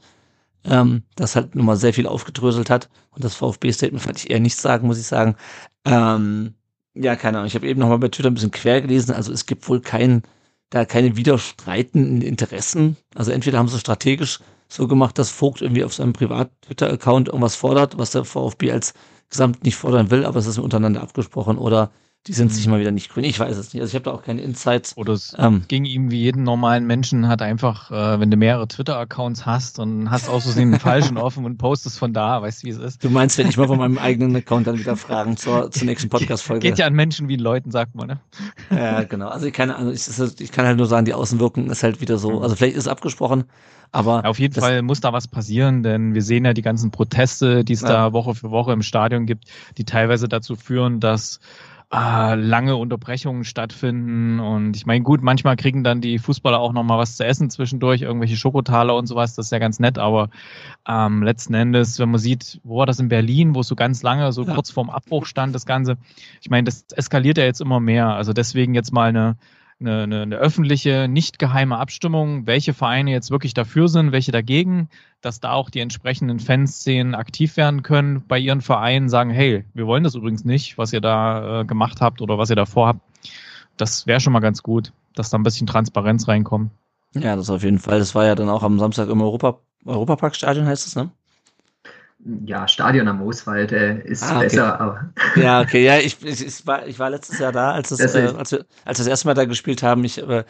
ähm, 0.64 1.02
das 1.14 1.36
halt 1.36 1.54
nochmal 1.54 1.76
sehr 1.76 1.94
viel 1.94 2.06
aufgedröselt 2.06 2.68
hat. 2.70 2.90
Und 3.10 3.24
das 3.24 3.34
VfB-Statement 3.34 4.02
fand 4.02 4.18
ich 4.18 4.30
eher 4.30 4.40
nichts 4.40 4.60
sagen, 4.60 4.86
muss 4.86 4.98
ich 4.98 5.06
sagen. 5.06 5.36
Ähm, 5.84 6.54
ja, 6.96 7.16
keine 7.16 7.38
Ahnung. 7.38 7.48
Ich 7.48 7.54
habe 7.54 7.68
eben 7.68 7.80
nochmal 7.80 7.98
bei 7.98 8.08
Twitter 8.08 8.30
ein 8.30 8.34
bisschen 8.34 8.50
quer 8.50 8.80
gelesen. 8.80 9.14
Also 9.14 9.32
es 9.32 9.46
gibt 9.46 9.68
wohl 9.68 9.80
kein, 9.80 10.22
da 10.70 10.84
keine 10.84 11.16
widerstreitenden 11.16 12.22
Interessen. 12.22 12.96
Also 13.14 13.30
entweder 13.30 13.58
haben 13.58 13.68
sie 13.68 13.78
strategisch 13.78 14.40
so 14.68 14.88
gemacht, 14.88 15.18
dass 15.18 15.30
Vogt 15.30 15.62
irgendwie 15.62 15.84
auf 15.84 15.94
seinem 15.94 16.12
Privat-Twitter-Account 16.12 17.28
irgendwas 17.28 17.54
fordert, 17.54 17.98
was 17.98 18.10
der 18.10 18.24
VfB 18.24 18.72
als 18.72 18.94
Gesamt 19.28 19.64
nicht 19.64 19.76
fordern 19.76 20.10
will, 20.10 20.24
aber 20.24 20.38
es 20.38 20.46
ist 20.46 20.58
untereinander 20.58 21.02
abgesprochen 21.02 21.58
oder 21.58 21.90
die 22.26 22.32
sind 22.32 22.52
sich 22.52 22.66
mhm. 22.66 22.72
mal 22.72 22.80
wieder 22.80 22.90
nicht 22.90 23.10
grün. 23.12 23.24
Ich 23.24 23.38
weiß 23.38 23.56
es 23.56 23.72
nicht. 23.72 23.80
Also 23.80 23.90
ich 23.90 23.94
habe 23.94 24.04
da 24.04 24.10
auch 24.12 24.22
keine 24.22 24.42
Insights. 24.42 24.96
Oder 24.96 25.12
es 25.12 25.34
ähm, 25.38 25.64
ging 25.68 25.84
ihm 25.84 26.10
wie 26.10 26.20
jeden 26.20 26.42
normalen 26.42 26.86
Menschen, 26.86 27.28
hat 27.28 27.40
einfach, 27.40 27.90
äh, 27.90 28.20
wenn 28.20 28.30
du 28.30 28.36
mehrere 28.36 28.66
Twitter-Accounts 28.66 29.46
hast 29.46 29.78
und 29.78 30.10
hast 30.10 30.28
aus 30.28 30.44
Versehen 30.44 30.72
einen 30.72 30.80
falschen 30.80 31.18
offen 31.18 31.44
und 31.44 31.56
postest 31.58 31.98
von 31.98 32.12
da, 32.12 32.42
weißt 32.42 32.62
du, 32.62 32.66
wie 32.66 32.70
es 32.70 32.78
ist. 32.78 33.04
Du 33.04 33.10
meinst, 33.10 33.38
wenn 33.38 33.48
ich 33.48 33.56
mal 33.56 33.68
von 33.68 33.78
meinem 33.78 33.98
eigenen 34.06 34.34
Account 34.34 34.66
dann 34.66 34.78
wieder 34.78 34.96
Fragen 34.96 35.36
zur, 35.36 35.70
zur 35.70 35.86
nächsten 35.86 36.08
Podcast-Folge. 36.08 36.68
Geht 36.68 36.78
ja 36.78 36.86
an 36.86 36.94
Menschen 36.94 37.28
wie 37.28 37.36
Leuten, 37.36 37.70
sagt 37.70 37.94
man, 37.94 38.08
ne? 38.08 38.20
Ja, 38.70 39.04
genau. 39.04 39.28
Also 39.28 39.46
ich 39.46 39.52
kann, 39.52 39.70
also 39.70 39.90
ich, 39.92 40.40
ich 40.40 40.52
kann 40.52 40.66
halt 40.66 40.78
nur 40.78 40.86
sagen, 40.86 41.04
die 41.04 41.14
Außenwirkung 41.14 41.70
ist 41.70 41.82
halt 41.82 42.00
wieder 42.00 42.18
so. 42.18 42.32
Mhm. 42.32 42.42
Also 42.42 42.56
vielleicht 42.56 42.76
ist 42.76 42.84
es 42.84 42.88
abgesprochen, 42.88 43.44
aber. 43.92 44.22
Ja, 44.24 44.30
auf 44.30 44.38
jeden 44.38 44.54
Fall 44.54 44.82
muss 44.82 45.00
da 45.00 45.12
was 45.12 45.28
passieren, 45.28 45.82
denn 45.82 46.14
wir 46.14 46.22
sehen 46.22 46.44
ja 46.44 46.52
die 46.52 46.62
ganzen 46.62 46.90
Proteste, 46.90 47.64
die 47.64 47.74
es 47.74 47.82
ja. 47.82 47.88
da 47.88 48.12
Woche 48.12 48.34
für 48.34 48.50
Woche 48.50 48.72
im 48.72 48.82
Stadion 48.82 49.26
gibt, 49.26 49.44
die 49.78 49.84
teilweise 49.84 50.28
dazu 50.28 50.56
führen, 50.56 50.98
dass 51.00 51.40
äh, 51.92 52.34
lange 52.34 52.76
Unterbrechungen 52.76 53.44
stattfinden. 53.44 54.40
Und 54.40 54.76
ich 54.76 54.86
meine, 54.86 55.04
gut, 55.04 55.22
manchmal 55.22 55.56
kriegen 55.56 55.84
dann 55.84 56.00
die 56.00 56.18
Fußballer 56.18 56.58
auch 56.58 56.72
nochmal 56.72 56.98
was 56.98 57.16
zu 57.16 57.24
essen 57.24 57.48
zwischendurch, 57.48 58.02
irgendwelche 58.02 58.36
Schokotaler 58.36 58.96
und 58.96 59.06
sowas, 59.06 59.34
das 59.34 59.46
ist 59.46 59.52
ja 59.52 59.58
ganz 59.58 59.78
nett, 59.78 59.98
aber 59.98 60.28
ähm, 60.88 61.22
letzten 61.22 61.54
Endes, 61.54 61.98
wenn 61.98 62.10
man 62.10 62.18
sieht, 62.18 62.60
wo 62.64 62.78
war 62.78 62.86
das 62.86 62.98
in 62.98 63.08
Berlin, 63.08 63.54
wo 63.54 63.60
es 63.60 63.68
so 63.68 63.76
ganz 63.76 64.02
lange, 64.02 64.32
so 64.32 64.44
ja. 64.44 64.54
kurz 64.54 64.70
vorm 64.70 64.90
Abbruch 64.90 65.26
stand, 65.26 65.54
das 65.54 65.66
Ganze, 65.66 65.96
ich 66.40 66.50
meine, 66.50 66.64
das 66.64 66.86
eskaliert 66.92 67.38
ja 67.38 67.44
jetzt 67.44 67.60
immer 67.60 67.78
mehr. 67.78 68.08
Also 68.08 68.32
deswegen 68.32 68.74
jetzt 68.74 68.92
mal 68.92 69.08
eine 69.08 69.36
eine, 69.80 70.02
eine, 70.04 70.22
eine 70.22 70.36
öffentliche, 70.36 71.06
nicht 71.08 71.38
geheime 71.38 71.78
Abstimmung, 71.78 72.46
welche 72.46 72.72
Vereine 72.72 73.10
jetzt 73.10 73.30
wirklich 73.30 73.54
dafür 73.54 73.88
sind, 73.88 74.12
welche 74.12 74.32
dagegen, 74.32 74.88
dass 75.20 75.40
da 75.40 75.52
auch 75.52 75.70
die 75.70 75.80
entsprechenden 75.80 76.40
Fanszenen 76.40 77.14
aktiv 77.14 77.56
werden 77.56 77.82
können 77.82 78.24
bei 78.26 78.38
ihren 78.38 78.62
Vereinen, 78.62 79.08
sagen, 79.08 79.30
hey, 79.30 79.64
wir 79.74 79.86
wollen 79.86 80.04
das 80.04 80.14
übrigens 80.14 80.44
nicht, 80.44 80.78
was 80.78 80.92
ihr 80.92 81.00
da 81.00 81.60
äh, 81.60 81.64
gemacht 81.64 82.00
habt 82.00 82.22
oder 82.22 82.38
was 82.38 82.50
ihr 82.50 82.56
da 82.56 82.66
vorhabt. 82.66 83.00
Das 83.76 84.06
wäre 84.06 84.20
schon 84.20 84.32
mal 84.32 84.40
ganz 84.40 84.62
gut, 84.62 84.92
dass 85.14 85.30
da 85.30 85.38
ein 85.38 85.42
bisschen 85.42 85.66
Transparenz 85.66 86.26
reinkommt. 86.28 86.70
Ja, 87.14 87.36
das 87.36 87.50
auf 87.50 87.62
jeden 87.62 87.78
Fall. 87.78 87.98
Das 87.98 88.14
war 88.14 88.24
ja 88.24 88.34
dann 88.34 88.48
auch 88.48 88.62
am 88.62 88.78
Samstag 88.78 89.08
im 89.08 89.20
Europa, 89.20 89.58
Europaparkstadion, 89.84 90.66
heißt 90.66 90.86
es, 90.86 90.96
ne? 90.96 91.10
Ja, 92.44 92.66
Stadion 92.66 93.06
am 93.08 93.18
Mooswald 93.18 93.72
äh, 93.72 94.00
ist 94.00 94.22
ah, 94.22 94.36
okay. 94.36 94.44
besser. 94.44 94.80
Aber 94.80 95.10
ja, 95.36 95.60
okay, 95.60 95.84
ja, 95.84 95.98
ich, 95.98 96.22
ich, 96.24 96.66
war, 96.66 96.86
ich 96.86 96.98
war 96.98 97.10
letztes 97.10 97.38
Jahr 97.38 97.52
da, 97.52 97.72
als, 97.72 97.90
es, 97.90 98.00
äh, 98.14 98.32
als, 98.36 98.52
wir, 98.52 98.66
als 98.84 98.98
wir 98.98 99.04
das 99.04 99.06
erste 99.06 99.28
Mal 99.28 99.34
da 99.34 99.44
gespielt 99.44 99.82
haben. 99.82 100.02
Ich, 100.04 100.18
äh, 100.18 100.44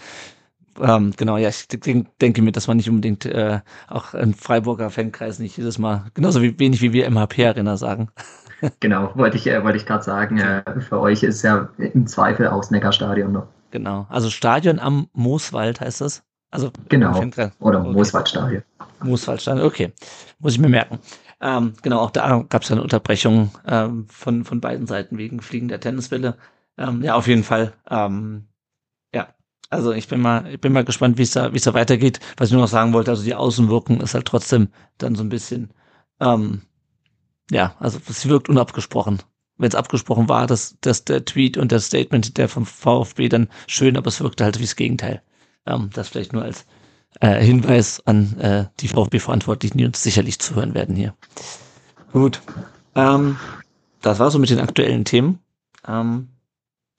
ähm, 0.80 1.12
genau, 1.16 1.36
ja, 1.36 1.48
ich 1.48 1.68
denke 1.68 2.42
mir, 2.42 2.52
dass 2.52 2.66
man 2.66 2.76
nicht 2.76 2.88
unbedingt 2.88 3.26
äh, 3.26 3.60
auch 3.88 4.14
ein 4.14 4.34
Freiburger 4.34 4.90
Fankreis 4.90 5.38
nicht 5.38 5.56
jedes 5.56 5.78
Mal, 5.78 6.06
genauso 6.14 6.42
wie, 6.42 6.58
wenig 6.58 6.80
wie 6.82 6.92
wir 6.92 7.10
MHP-Arena 7.10 7.76
sagen. 7.76 8.08
Genau, 8.80 9.12
wollte 9.16 9.36
ich, 9.36 9.46
äh, 9.46 9.62
wollte 9.62 9.76
ich 9.76 9.84
gerade 9.84 10.02
sagen, 10.02 10.38
äh, 10.38 10.62
für 10.80 10.98
euch 10.98 11.22
ist 11.22 11.42
ja 11.42 11.68
im 11.76 12.06
Zweifel 12.06 12.48
auch 12.48 12.62
das 12.62 12.70
Neckarstadion 12.70 13.30
noch. 13.30 13.48
Genau, 13.70 14.06
also 14.08 14.30
Stadion 14.30 14.78
am 14.78 15.08
Mooswald 15.12 15.82
heißt 15.82 16.00
das? 16.00 16.22
Also 16.50 16.70
genau, 16.88 17.20
oder 17.60 17.80
okay. 17.80 17.92
Mooswaldstadion. 17.92 18.62
Mooswaldstadion, 19.02 19.66
okay, 19.66 19.92
muss 20.38 20.54
ich 20.54 20.58
mir 20.58 20.70
merken. 20.70 20.98
Ähm, 21.46 21.74
genau, 21.80 22.00
auch 22.00 22.10
da 22.10 22.44
gab 22.48 22.62
es 22.64 22.72
eine 22.72 22.82
Unterbrechung 22.82 23.52
ähm, 23.68 24.08
von, 24.08 24.44
von 24.44 24.60
beiden 24.60 24.88
Seiten 24.88 25.16
wegen 25.16 25.40
fliegender 25.40 25.78
Tennisbälle. 25.78 26.36
Ähm, 26.76 27.04
ja, 27.04 27.14
auf 27.14 27.28
jeden 27.28 27.44
Fall. 27.44 27.72
Ähm, 27.88 28.48
ja, 29.14 29.28
also 29.70 29.92
ich 29.92 30.08
bin 30.08 30.20
mal, 30.20 30.52
ich 30.52 30.60
bin 30.60 30.72
mal 30.72 30.84
gespannt, 30.84 31.18
wie 31.18 31.22
es 31.22 31.30
da, 31.30 31.48
es 31.50 31.62
da 31.62 31.72
weitergeht. 31.72 32.18
Was 32.36 32.48
ich 32.48 32.52
nur 32.52 32.62
noch 32.62 32.68
sagen 32.68 32.92
wollte, 32.92 33.12
also 33.12 33.22
die 33.22 33.36
Außenwirkung 33.36 34.00
ist 34.00 34.14
halt 34.14 34.26
trotzdem 34.26 34.70
dann 34.98 35.14
so 35.14 35.22
ein 35.22 35.28
bisschen, 35.28 35.70
ähm, 36.18 36.62
ja, 37.52 37.76
also 37.78 38.00
es 38.08 38.28
wirkt 38.28 38.48
unabgesprochen. 38.48 39.22
Wenn 39.56 39.68
es 39.68 39.76
abgesprochen 39.76 40.28
war, 40.28 40.48
dass, 40.48 40.80
dass 40.80 41.04
der 41.04 41.24
Tweet 41.24 41.58
und 41.58 41.70
das 41.70 41.86
Statement 41.86 42.38
der 42.38 42.48
vom 42.48 42.66
VfB 42.66 43.28
dann 43.28 43.48
schön, 43.68 43.96
aber 43.96 44.08
es 44.08 44.20
wirkte 44.20 44.42
halt 44.42 44.58
wie 44.58 44.64
das 44.64 44.74
Gegenteil. 44.74 45.22
Ähm, 45.64 45.90
das 45.94 46.08
vielleicht 46.08 46.32
nur 46.32 46.42
als 46.42 46.66
äh, 47.20 47.42
Hinweis 47.42 48.00
an 48.06 48.38
äh, 48.38 48.64
die 48.80 48.88
VfB-Verantwortlichen, 48.88 49.78
die 49.78 49.86
uns 49.86 50.02
sicherlich 50.02 50.38
zuhören 50.38 50.74
werden 50.74 50.96
hier. 50.96 51.14
Gut. 52.12 52.40
Ähm, 52.94 53.36
das 54.02 54.18
war 54.18 54.30
so 54.30 54.38
mit 54.38 54.50
den 54.50 54.60
aktuellen 54.60 55.04
Themen. 55.04 55.40
Ähm, 55.86 56.28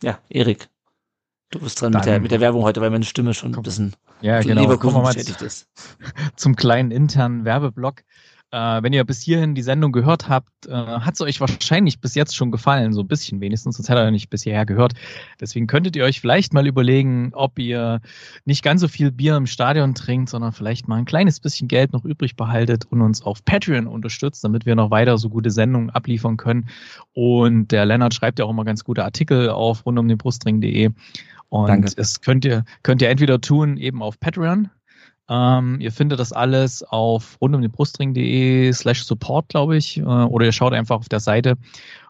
ja, 0.03 0.19
Erik, 0.29 0.69
du 1.49 1.59
bist 1.59 1.81
dran 1.81 1.93
mit 1.93 2.05
der, 2.05 2.19
mit 2.19 2.31
der 2.31 2.39
Werbung 2.39 2.63
heute, 2.63 2.81
weil 2.81 2.89
meine 2.89 3.05
Stimme 3.05 3.33
schon 3.33 3.55
ein 3.55 3.61
bisschen 3.63 3.95
ja, 4.21 4.41
genau. 4.41 4.77
Kommen 4.77 4.95
wir 4.95 5.01
mal 5.01 5.15
ist. 5.15 5.67
Zum 6.35 6.55
kleinen 6.55 6.91
internen 6.91 7.45
Werbeblock. 7.45 8.03
Äh, 8.51 8.81
wenn 8.81 8.93
ihr 8.93 9.03
bis 9.03 9.21
hierhin 9.21 9.55
die 9.55 9.61
Sendung 9.61 9.91
gehört 9.91 10.29
habt, 10.29 10.67
äh, 10.67 10.71
hat 10.71 11.15
es 11.15 11.21
euch 11.21 11.41
wahrscheinlich 11.41 11.99
bis 11.99 12.15
jetzt 12.15 12.33
schon 12.33 12.49
gefallen, 12.49 12.93
so 12.93 13.01
ein 13.01 13.07
bisschen 13.07 13.41
wenigstens, 13.41 13.75
sonst 13.75 13.89
hättet 13.89 14.05
ihr 14.05 14.11
nicht 14.11 14.29
bis 14.29 14.43
hierher 14.43 14.65
gehört. 14.65 14.93
Deswegen 15.41 15.67
könntet 15.67 15.97
ihr 15.97 16.05
euch 16.05 16.21
vielleicht 16.21 16.53
mal 16.53 16.65
überlegen, 16.65 17.31
ob 17.33 17.59
ihr 17.59 17.99
nicht 18.45 18.63
ganz 18.63 18.79
so 18.79 18.87
viel 18.87 19.11
Bier 19.11 19.35
im 19.35 19.47
Stadion 19.47 19.95
trinkt, 19.95 20.29
sondern 20.29 20.53
vielleicht 20.53 20.87
mal 20.87 20.95
ein 20.95 21.05
kleines 21.05 21.41
bisschen 21.41 21.67
Geld 21.67 21.91
noch 21.91 22.05
übrig 22.05 22.37
behaltet 22.37 22.85
und 22.85 23.01
uns 23.01 23.21
auf 23.21 23.43
Patreon 23.43 23.85
unterstützt, 23.85 24.45
damit 24.45 24.65
wir 24.65 24.75
noch 24.75 24.91
weiter 24.91 25.17
so 25.17 25.29
gute 25.29 25.51
Sendungen 25.51 25.89
abliefern 25.89 26.37
können. 26.37 26.69
Und 27.13 27.73
der 27.73 27.85
Lennart 27.85 28.13
schreibt 28.13 28.39
ja 28.39 28.45
auch 28.45 28.51
immer 28.51 28.63
ganz 28.63 28.85
gute 28.85 29.03
Artikel 29.03 29.49
auf 29.49 29.85
rund 29.85 29.99
um 29.99 30.07
den 30.07 30.17
Brustring.de. 30.17 30.91
Und 31.49 31.67
Danke. 31.67 31.91
es 31.95 32.21
könnt 32.21 32.45
ihr, 32.45 32.65
könnt 32.83 33.01
ihr 33.01 33.09
entweder 33.09 33.39
tun 33.39 33.77
eben 33.77 34.01
auf 34.01 34.19
Patreon, 34.19 34.69
ähm, 35.29 35.79
ihr 35.79 35.91
findet 35.91 36.19
das 36.19 36.31
alles 36.31 36.83
auf 36.83 37.37
rundumdenbrustring.de 37.41 38.71
slash 38.73 39.03
support, 39.03 39.49
glaube 39.49 39.77
ich, 39.77 39.97
äh, 39.97 40.03
oder 40.03 40.45
ihr 40.45 40.51
schaut 40.51 40.73
einfach 40.73 40.97
auf 40.97 41.09
der 41.09 41.19
Seite. 41.19 41.55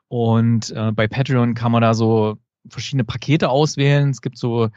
Und 0.07 0.71
äh, 0.71 0.91
bei 0.91 1.07
Patreon 1.07 1.53
kann 1.53 1.71
man 1.71 1.81
da 1.81 1.93
so 1.93 2.37
verschiedene 2.69 3.03
Pakete 3.03 3.49
auswählen. 3.49 4.09
Es 4.09 4.21
gibt 4.21 4.37
so 4.37 4.69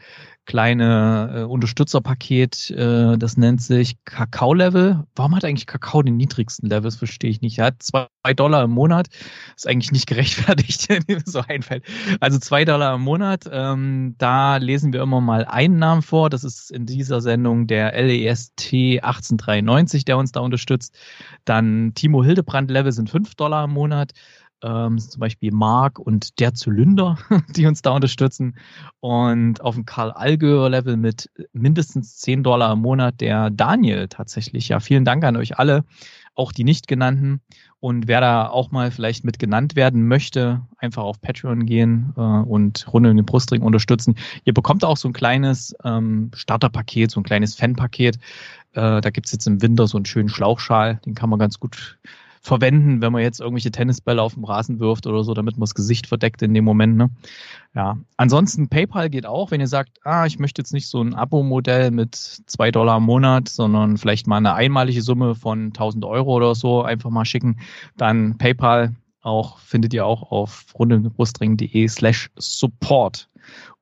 kleine 0.45 1.31
äh, 1.33 1.43
Unterstützerpaket, 1.43 2.71
äh, 2.71 3.17
das 3.17 3.37
nennt 3.37 3.61
sich 3.61 4.03
Kakao-Level. 4.05 5.05
Warum 5.15 5.35
hat 5.35 5.45
eigentlich 5.45 5.67
Kakao 5.67 6.01
den 6.01 6.17
niedrigsten 6.17 6.67
Level? 6.67 6.83
Das 6.83 6.95
verstehe 6.95 7.29
ich 7.29 7.41
nicht. 7.41 7.59
Er 7.59 7.67
hat 7.67 7.83
zwei 7.83 8.07
Dollar 8.35 8.63
im 8.63 8.71
Monat. 8.71 9.07
Ist 9.55 9.67
eigentlich 9.67 9.91
nicht 9.91 10.07
gerechtfertigt, 10.07 10.89
wenn 10.89 11.03
mir 11.07 11.21
so 11.25 11.41
einfällt. 11.47 11.85
Also 12.19 12.39
zwei 12.39 12.65
Dollar 12.65 12.95
im 12.95 13.01
Monat. 13.01 13.45
Ähm, 13.51 14.15
da 14.17 14.57
lesen 14.57 14.93
wir 14.93 15.01
immer 15.01 15.21
mal 15.21 15.45
einen 15.45 15.77
Namen 15.77 16.01
vor. 16.01 16.29
Das 16.29 16.43
ist 16.43 16.71
in 16.71 16.85
dieser 16.85 17.21
Sendung 17.21 17.67
der 17.67 17.93
LEST 18.01 18.73
1893, 18.73 20.05
der 20.05 20.17
uns 20.17 20.31
da 20.31 20.39
unterstützt. 20.39 20.97
Dann 21.45 21.93
Timo 21.93 22.23
Hildebrand 22.23 22.71
Level 22.71 22.91
sind 22.91 23.09
fünf 23.09 23.35
Dollar 23.35 23.65
im 23.65 23.71
Monat 23.71 24.13
ähm, 24.63 24.99
zum 24.99 25.19
Beispiel 25.19 25.51
Mark 25.51 25.99
und 25.99 26.39
der 26.39 26.53
Zylinder, 26.53 27.17
die 27.55 27.65
uns 27.65 27.81
da 27.81 27.91
unterstützen. 27.91 28.55
Und 28.99 29.61
auf 29.61 29.75
dem 29.75 29.85
Karl 29.85 30.11
Allgäuer 30.11 30.69
Level 30.69 30.97
mit 30.97 31.29
mindestens 31.53 32.17
10 32.17 32.43
Dollar 32.43 32.73
im 32.73 32.79
Monat 32.79 33.21
der 33.21 33.49
Daniel 33.49 34.07
tatsächlich. 34.07 34.69
Ja, 34.69 34.79
vielen 34.79 35.05
Dank 35.05 35.23
an 35.23 35.37
euch 35.37 35.57
alle, 35.57 35.83
auch 36.35 36.51
die 36.51 36.63
nicht 36.63 36.87
genannten. 36.87 37.41
Und 37.79 38.07
wer 38.07 38.21
da 38.21 38.47
auch 38.47 38.69
mal 38.69 38.91
vielleicht 38.91 39.23
mit 39.23 39.39
genannt 39.39 39.75
werden 39.75 40.07
möchte, 40.07 40.61
einfach 40.77 41.01
auf 41.01 41.19
Patreon 41.19 41.65
gehen 41.65 42.13
äh, 42.15 42.21
und 42.21 42.85
Runde 42.93 43.09
in 43.09 43.17
den 43.17 43.25
Brustring 43.25 43.63
unterstützen. 43.63 44.15
Ihr 44.45 44.53
bekommt 44.53 44.85
auch 44.85 44.97
so 44.97 45.09
ein 45.09 45.13
kleines 45.13 45.75
ähm, 45.83 46.29
Starterpaket, 46.35 47.09
so 47.09 47.19
ein 47.19 47.23
kleines 47.23 47.55
Fanpaket. 47.55 48.17
Äh, 48.73 49.01
da 49.01 49.09
gibt's 49.09 49.31
jetzt 49.31 49.47
im 49.47 49.63
Winter 49.63 49.87
so 49.87 49.97
einen 49.97 50.05
schönen 50.05 50.29
Schlauchschal, 50.29 51.01
den 51.05 51.15
kann 51.15 51.31
man 51.31 51.39
ganz 51.39 51.59
gut 51.59 51.97
verwenden, 52.41 53.01
wenn 53.01 53.13
man 53.13 53.21
jetzt 53.21 53.39
irgendwelche 53.39 53.71
Tennisbälle 53.71 54.21
auf 54.21 54.33
dem 54.33 54.43
Rasen 54.43 54.79
wirft 54.79 55.05
oder 55.05 55.23
so, 55.23 55.35
damit 55.35 55.55
man 55.55 55.61
das 55.61 55.75
Gesicht 55.75 56.07
verdeckt 56.07 56.41
in 56.41 56.53
dem 56.55 56.65
Moment. 56.65 56.97
Ne? 56.97 57.11
Ja, 57.75 57.97
ansonsten 58.17 58.67
PayPal 58.67 59.09
geht 59.11 59.27
auch, 59.27 59.51
wenn 59.51 59.61
ihr 59.61 59.67
sagt, 59.67 59.99
ah, 60.03 60.25
ich 60.25 60.39
möchte 60.39 60.59
jetzt 60.61 60.73
nicht 60.73 60.87
so 60.87 61.01
ein 61.01 61.13
Abo-Modell 61.13 61.91
mit 61.91 62.15
zwei 62.15 62.71
Dollar 62.71 62.97
im 62.97 63.03
Monat, 63.03 63.47
sondern 63.47 63.97
vielleicht 63.97 64.25
mal 64.25 64.37
eine 64.37 64.55
einmalige 64.55 65.03
Summe 65.03 65.35
von 65.35 65.67
1000 65.67 66.03
Euro 66.03 66.33
oder 66.33 66.55
so 66.55 66.81
einfach 66.81 67.11
mal 67.11 67.25
schicken, 67.25 67.59
dann 67.95 68.37
PayPal 68.39 68.95
auch 69.21 69.59
findet 69.59 69.93
ihr 69.93 70.05
auch 70.05 70.31
auf 70.31 70.65
rundebrustring.de 70.77 71.87
slash 71.87 72.31
support. 72.37 73.29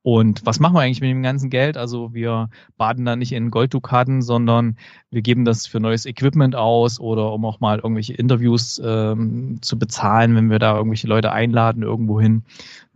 Und 0.01 0.45
was 0.45 0.59
machen 0.59 0.75
wir 0.75 0.81
eigentlich 0.81 1.01
mit 1.01 1.09
dem 1.09 1.23
ganzen 1.23 1.49
Geld? 1.49 1.75
Also 1.75 2.13
wir 2.13 2.49
baden 2.77 3.05
da 3.05 3.15
nicht 3.15 3.33
in 3.33 3.51
Golddukaten, 3.51 4.21
sondern 4.21 4.77
wir 5.11 5.21
geben 5.21 5.43
das 5.43 5.67
für 5.67 5.79
neues 5.79 6.05
Equipment 6.05 6.55
aus 6.55 6.99
oder 6.99 7.33
um 7.33 7.43
auch 7.45 7.59
mal 7.59 7.79
irgendwelche 7.79 8.13
Interviews 8.13 8.81
ähm, 8.83 9.61
zu 9.61 9.77
bezahlen, 9.77 10.35
wenn 10.35 10.49
wir 10.49 10.59
da 10.59 10.75
irgendwelche 10.75 11.07
Leute 11.07 11.31
einladen 11.31 11.83
irgendwo 11.83 12.21
hin. 12.21 12.43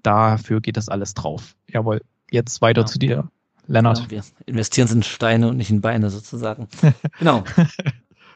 Dafür 0.01 0.62
geht 0.62 0.77
das 0.77 0.88
alles 0.88 1.13
drauf. 1.13 1.55
Jawohl, 1.67 2.01
jetzt 2.31 2.62
weiter 2.62 2.81
ja. 2.81 2.88
zu 2.88 3.00
dir, 3.00 3.29
Lennart. 3.67 4.10
Genau, 4.10 4.10
wir 4.10 4.24
investieren 4.45 4.89
in 4.89 5.03
Steine 5.03 5.50
und 5.50 5.57
nicht 5.57 5.72
in 5.72 5.81
Beine 5.81 6.10
sozusagen. 6.10 6.67
Genau. 7.19 7.43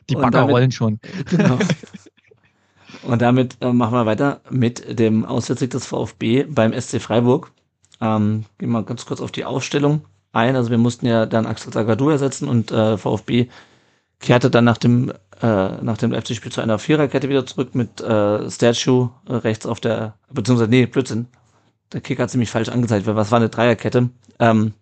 Die 0.09 0.15
Bagger 0.15 0.31
damit, 0.31 0.53
rollen 0.53 0.71
schon. 0.71 0.99
Genau. 1.29 1.57
Und 3.03 3.21
damit 3.21 3.57
äh, 3.61 3.71
machen 3.71 3.93
wir 3.93 4.05
weiter 4.05 4.41
mit 4.49 4.99
dem 4.99 5.25
Auswärtssieg 5.25 5.69
des 5.69 5.85
VfB 5.85 6.43
beim 6.43 6.73
SC 6.79 7.01
Freiburg. 7.01 7.51
Ähm, 8.01 8.45
gehen 8.57 8.71
wir 8.71 8.83
ganz 8.83 9.05
kurz 9.05 9.21
auf 9.21 9.31
die 9.31 9.45
Aufstellung 9.45 10.01
ein. 10.31 10.55
Also 10.55 10.69
wir 10.69 10.77
mussten 10.77 11.05
ja 11.05 11.25
dann 11.25 11.45
Axel 11.45 11.73
Zagadou 11.73 12.09
ersetzen 12.09 12.47
und 12.47 12.71
äh, 12.71 12.97
VfB 12.97 13.47
kehrte 14.19 14.49
dann 14.49 14.65
nach 14.65 14.77
dem 14.77 15.11
äh, 15.41 15.81
nach 15.81 15.97
dem 15.97 16.11
Leipzig-Spiel 16.11 16.51
zu 16.51 16.61
einer 16.61 16.79
Viererkette 16.79 17.29
wieder 17.29 17.45
zurück 17.45 17.75
mit 17.75 18.01
äh, 18.01 18.49
Statue 18.49 19.11
äh, 19.27 19.33
rechts 19.33 19.65
auf 19.65 19.79
der, 19.79 20.15
beziehungsweise 20.31 20.69
nee, 20.69 20.85
Blödsinn. 20.87 21.27
Der 21.93 22.01
Kicker 22.01 22.23
hat 22.23 22.31
ziemlich 22.31 22.49
falsch 22.49 22.69
angezeigt, 22.69 23.05
weil 23.05 23.15
was 23.15 23.31
war 23.31 23.37
eine 23.37 23.49
Dreierkette? 23.49 24.09
Ähm, 24.39 24.73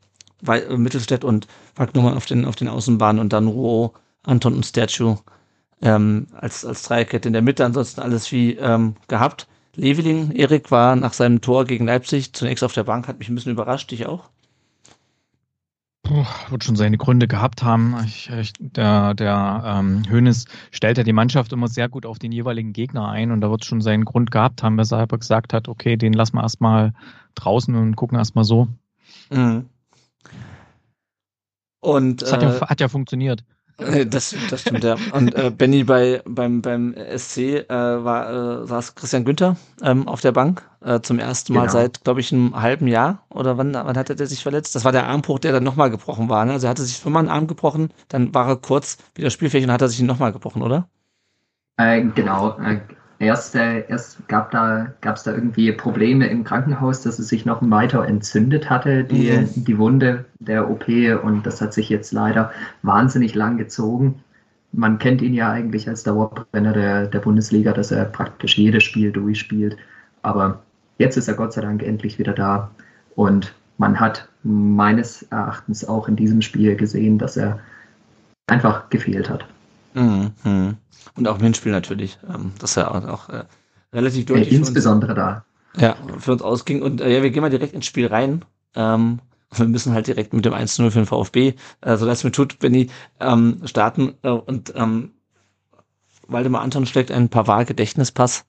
weil, 0.41 0.63
äh, 0.63 0.77
Mittelstädt 0.77 1.23
und 1.23 1.47
Wagnummern 1.75 2.15
auf 2.15 2.25
den 2.25 2.45
auf 2.45 2.55
den 2.55 2.69
Außenbahnen 2.69 3.19
und 3.19 3.33
dann 3.33 3.47
Ruo, 3.47 3.93
Anton 4.23 4.53
und 4.53 4.65
Statue 4.65 5.19
ähm, 5.81 6.27
als 6.33 6.65
als 6.65 6.83
Dreierkette 6.83 7.27
in 7.27 7.33
der 7.33 7.41
Mitte. 7.41 7.65
Ansonsten 7.65 8.01
alles 8.01 8.31
wie 8.31 8.53
ähm, 8.53 8.95
gehabt. 9.07 9.47
Leveling, 9.75 10.31
Erik, 10.31 10.71
war 10.71 10.95
nach 10.95 11.13
seinem 11.13 11.41
Tor 11.41 11.65
gegen 11.65 11.85
Leipzig 11.85 12.33
zunächst 12.33 12.63
auf 12.63 12.73
der 12.73 12.83
Bank, 12.83 13.07
hat 13.07 13.19
mich 13.19 13.29
ein 13.29 13.35
bisschen 13.35 13.51
überrascht, 13.51 13.91
dich 13.91 14.05
auch? 14.05 14.29
Puh, 16.03 16.23
wird 16.49 16.63
schon 16.63 16.75
seine 16.75 16.97
Gründe 16.97 17.27
gehabt 17.27 17.63
haben. 17.63 17.95
Ich, 18.05 18.29
ich, 18.29 18.53
der 18.59 19.15
der 19.15 19.63
ähm, 19.65 20.03
Hönes 20.07 20.45
stellt 20.71 20.99
ja 20.99 21.03
die 21.03 21.13
Mannschaft 21.13 21.51
immer 21.51 21.67
sehr 21.67 21.89
gut 21.89 22.05
auf 22.05 22.19
den 22.19 22.31
jeweiligen 22.31 22.73
Gegner 22.73 23.09
ein 23.09 23.31
und 23.31 23.41
da 23.41 23.49
wird 23.49 23.65
schon 23.65 23.81
seinen 23.81 24.05
Grund 24.05 24.29
gehabt 24.29 24.61
haben, 24.61 24.77
weshalb 24.77 25.11
er 25.11 25.17
gesagt 25.17 25.51
hat, 25.51 25.67
okay, 25.67 25.97
den 25.97 26.13
lassen 26.13 26.35
wir 26.35 26.43
erstmal 26.43 26.93
draußen 27.33 27.73
und 27.73 27.95
gucken 27.95 28.19
erstmal 28.19 28.43
so. 28.43 28.67
Mhm. 29.31 29.65
Und 31.79 32.21
das 32.21 32.33
hat, 32.33 32.43
äh, 32.43 32.45
ja, 32.45 32.69
hat 32.69 32.81
ja 32.81 32.87
funktioniert. 32.87 33.43
Äh, 33.77 34.05
das, 34.05 34.35
das 34.49 34.61
stimmt, 34.61 34.83
ja. 34.83 34.95
Und 35.11 35.35
äh, 35.35 35.51
Benny 35.51 35.83
bei 35.83 36.21
beim 36.25 36.61
beim 36.61 36.95
SC 37.17 37.37
äh, 37.37 37.67
war 37.69 38.61
äh, 38.63 38.67
saß 38.67 38.95
Christian 38.95 39.25
Günther 39.25 39.57
ähm, 39.81 40.07
auf 40.07 40.21
der 40.21 40.31
Bank 40.31 40.63
äh, 40.81 41.01
zum 41.01 41.19
ersten 41.19 41.53
Mal 41.53 41.61
genau. 41.61 41.73
seit, 41.73 42.03
glaube 42.03 42.21
ich, 42.21 42.31
einem 42.31 42.59
halben 42.61 42.87
Jahr. 42.87 43.23
Oder 43.29 43.57
wann, 43.57 43.73
wann 43.73 43.97
hat 43.97 44.09
er 44.09 44.27
sich 44.27 44.43
verletzt? 44.43 44.75
Das 44.75 44.85
war 44.85 44.91
der 44.91 45.07
Armbruch, 45.07 45.39
der 45.39 45.51
dann 45.51 45.63
nochmal 45.63 45.89
gebrochen 45.89 46.29
war. 46.29 46.45
Ne? 46.45 46.53
Also 46.53 46.67
er 46.67 46.69
hatte 46.69 46.83
sich 46.83 46.97
schon 46.97 47.11
mal 47.11 47.19
einen 47.19 47.29
Arm 47.29 47.47
gebrochen, 47.47 47.89
dann 48.07 48.33
war 48.33 48.47
er 48.47 48.55
kurz 48.55 48.97
wieder 49.13 49.29
spielfähig 49.29 49.65
und 49.65 49.71
hat 49.71 49.81
er 49.81 49.89
sich 49.89 49.99
ihn 49.99 50.05
nochmal 50.05 50.31
gebrochen, 50.31 50.61
oder? 50.61 50.87
Äh, 51.77 52.03
genau. 52.15 52.57
Erst, 53.19 53.55
äh, 53.55 53.85
erst 53.87 54.27
gab 54.27 54.51
da, 54.51 54.87
gab 54.99 55.15
es 55.15 55.23
da 55.23 55.31
irgendwie 55.33 55.71
Probleme 55.71 56.27
im 56.27 56.43
Krankenhaus, 56.43 57.01
dass 57.01 57.17
es 57.17 57.29
sich 57.29 57.45
noch 57.45 57.61
weiter 57.61 58.05
entzündet 58.05 58.69
hatte, 58.69 59.05
die, 59.05 59.31
mhm. 59.31 59.49
die 59.55 59.77
Wunde 59.77 60.25
der 60.39 60.69
OP. 60.69 60.87
Und 61.23 61.43
das 61.45 61.61
hat 61.61 61.73
sich 61.73 61.89
jetzt 61.89 62.11
leider 62.11 62.51
wahnsinnig 62.81 63.33
lang 63.33 63.57
gezogen. 63.57 64.21
man 64.73 64.99
kennt 64.99 65.21
ihn 65.21 65.33
ja 65.33 65.49
eigentlich 65.49 65.87
als 65.87 66.03
Dauerbrenner 66.03 66.73
der, 66.73 67.07
der 67.07 67.19
Bundesliga, 67.19 67.71
dass 67.71 67.91
er 67.91 68.03
praktisch 68.05 68.57
jedes 68.57 68.83
Spiel 68.83 69.11
durchspielt. 69.11 69.77
Aber 70.21 70.61
jetzt 70.97 71.15
ist 71.15 71.29
er 71.29 71.35
Gott 71.35 71.53
sei 71.53 71.61
Dank 71.61 71.83
endlich 71.83 72.19
wieder 72.19 72.33
da. 72.33 72.69
Und 73.15 73.53
man 73.77 73.99
hat 73.99 74.27
meines 74.43 75.23
Erachtens 75.23 75.87
auch 75.87 76.09
in 76.09 76.17
diesem 76.17 76.41
Spiel 76.41 76.75
gesehen, 76.75 77.17
dass 77.17 77.37
er 77.37 77.59
einfach 78.47 78.89
gefehlt 78.89 79.29
hat. 79.29 79.45
Mhm. 79.95 80.77
Und 81.15 81.27
auch 81.27 81.37
im 81.37 81.43
Hinspiel 81.43 81.71
natürlich, 81.71 82.19
ähm, 82.27 82.51
dass 82.59 82.77
er 82.77 82.93
auch, 83.11 83.29
äh, 83.29 83.45
relativ 83.93 84.25
deutlich. 84.25 84.51
Ja, 84.51 84.57
insbesondere 84.59 85.15
da. 85.15 85.45
Ja, 85.77 85.95
für 86.19 86.33
uns 86.33 86.41
ausging. 86.41 86.81
Und 86.81 87.01
äh, 87.01 87.13
ja, 87.13 87.23
wir 87.23 87.31
gehen 87.31 87.41
mal 87.41 87.49
direkt 87.49 87.73
ins 87.73 87.85
Spiel 87.85 88.07
rein. 88.07 88.45
Ähm, 88.75 89.19
wir 89.51 89.67
müssen 89.67 89.93
halt 89.93 90.07
direkt 90.07 90.33
mit 90.33 90.45
dem 90.45 90.53
1-0 90.53 90.91
für 90.91 90.99
den 90.99 91.05
VfB, 91.05 91.53
äh, 91.81 91.97
so 91.97 92.05
dass 92.05 92.23
mir 92.23 92.31
tut, 92.31 92.59
Benny, 92.59 92.89
ähm, 93.19 93.61
starten. 93.65 94.15
Äh, 94.21 94.29
und 94.29 94.73
ähm, 94.75 95.13
Waldemar 96.27 96.61
Anton 96.61 96.85
schlägt 96.85 97.11
einen 97.11 97.29
Pavard-Gedächtnispass 97.29 98.45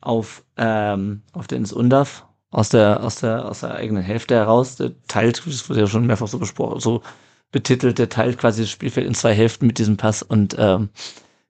auf, 0.00 0.44
ähm, 0.56 1.22
auf 1.32 1.46
Dennis 1.46 1.72
Undav 1.72 2.26
aus 2.50 2.70
der, 2.70 3.02
aus 3.02 3.16
der, 3.16 3.44
aus 3.46 3.60
der 3.60 3.74
eigenen 3.74 4.02
Hälfte 4.02 4.34
heraus. 4.34 4.76
Der 4.76 4.92
teilt, 5.06 5.42
das 5.46 5.68
wurde 5.68 5.80
ja 5.80 5.86
schon 5.86 6.06
mehrfach 6.06 6.28
so 6.28 6.38
besprochen, 6.38 6.80
so 6.80 7.02
betitelt, 7.52 7.98
der 7.98 8.08
teilt 8.08 8.38
quasi 8.38 8.62
das 8.62 8.70
Spielfeld 8.70 9.06
in 9.06 9.14
zwei 9.14 9.34
Hälften 9.34 9.66
mit 9.66 9.78
diesem 9.78 9.96
Pass 9.96 10.22
und 10.22 10.56
ähm, 10.58 10.90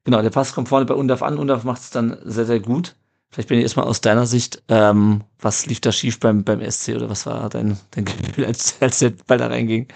genau, 0.05 0.23
der 0.23 0.31
Pass 0.31 0.55
kommt 0.55 0.69
vorne 0.69 0.87
bei 0.87 0.95
Undav 0.95 1.23
an, 1.23 1.39
Undav 1.39 1.65
macht 1.65 1.83
es 1.83 1.91
dann 1.91 2.17
sehr, 2.25 2.47
sehr 2.47 2.61
gut. 2.61 2.97
Vielleicht 3.33 3.49
bin 3.49 3.59
ich 3.59 3.65
erstmal 3.65 3.87
aus 3.87 4.01
deiner 4.01 4.27
Sicht, 4.27 4.63
ähm, 4.69 5.23
was 5.41 5.67
lief 5.67 5.81
da 5.81 5.93
schief 5.93 6.19
beim, 6.19 6.43
beim 6.43 6.61
SC 6.69 6.97
oder 6.97 7.09
was 7.09 7.27
war 7.27 7.49
dein, 7.49 7.77
dein 7.93 8.05
Gefühl, 8.05 8.45
als, 8.45 8.77
als 8.81 8.99
der 8.99 9.13
Ball 9.27 9.39
da 9.39 9.47
reinging? 9.47 9.87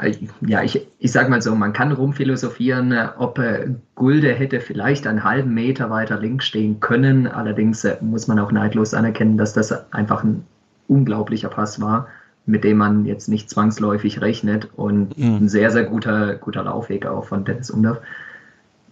Äh, 0.00 0.14
ja, 0.46 0.62
ich, 0.62 0.86
ich 0.98 1.12
sage 1.12 1.28
mal 1.28 1.42
so, 1.42 1.54
man 1.54 1.74
kann 1.74 1.92
rumphilosophieren, 1.92 2.92
äh, 2.92 3.08
ob 3.18 3.38
äh, 3.38 3.68
Gulde 3.94 4.32
hätte 4.32 4.60
vielleicht 4.60 5.06
einen 5.06 5.24
halben 5.24 5.52
Meter 5.52 5.90
weiter 5.90 6.18
links 6.18 6.46
stehen 6.46 6.80
können. 6.80 7.26
Allerdings 7.26 7.84
äh, 7.84 7.96
muss 8.00 8.26
man 8.26 8.38
auch 8.38 8.52
neidlos 8.52 8.94
anerkennen, 8.94 9.36
dass 9.36 9.52
das 9.52 9.92
einfach 9.92 10.24
ein 10.24 10.44
unglaublicher 10.88 11.48
Pass 11.48 11.80
war, 11.80 12.08
mit 12.46 12.64
dem 12.64 12.78
man 12.78 13.04
jetzt 13.04 13.28
nicht 13.28 13.50
zwangsläufig 13.50 14.20
rechnet 14.20 14.68
und 14.76 15.18
mhm. 15.18 15.36
ein 15.36 15.48
sehr, 15.48 15.70
sehr 15.70 15.84
guter, 15.84 16.36
guter 16.36 16.62
Laufweg 16.64 17.04
auch 17.06 17.24
von 17.24 17.44
Dennis 17.44 17.70
Umdorf, 17.70 17.98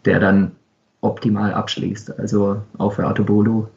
der 0.05 0.19
dann 0.21 0.53
optimal 1.01 1.55
abschließt. 1.55 2.19
Also 2.19 2.61
auch 2.79 2.95
für 2.95 3.07
Artobolo 3.07 3.69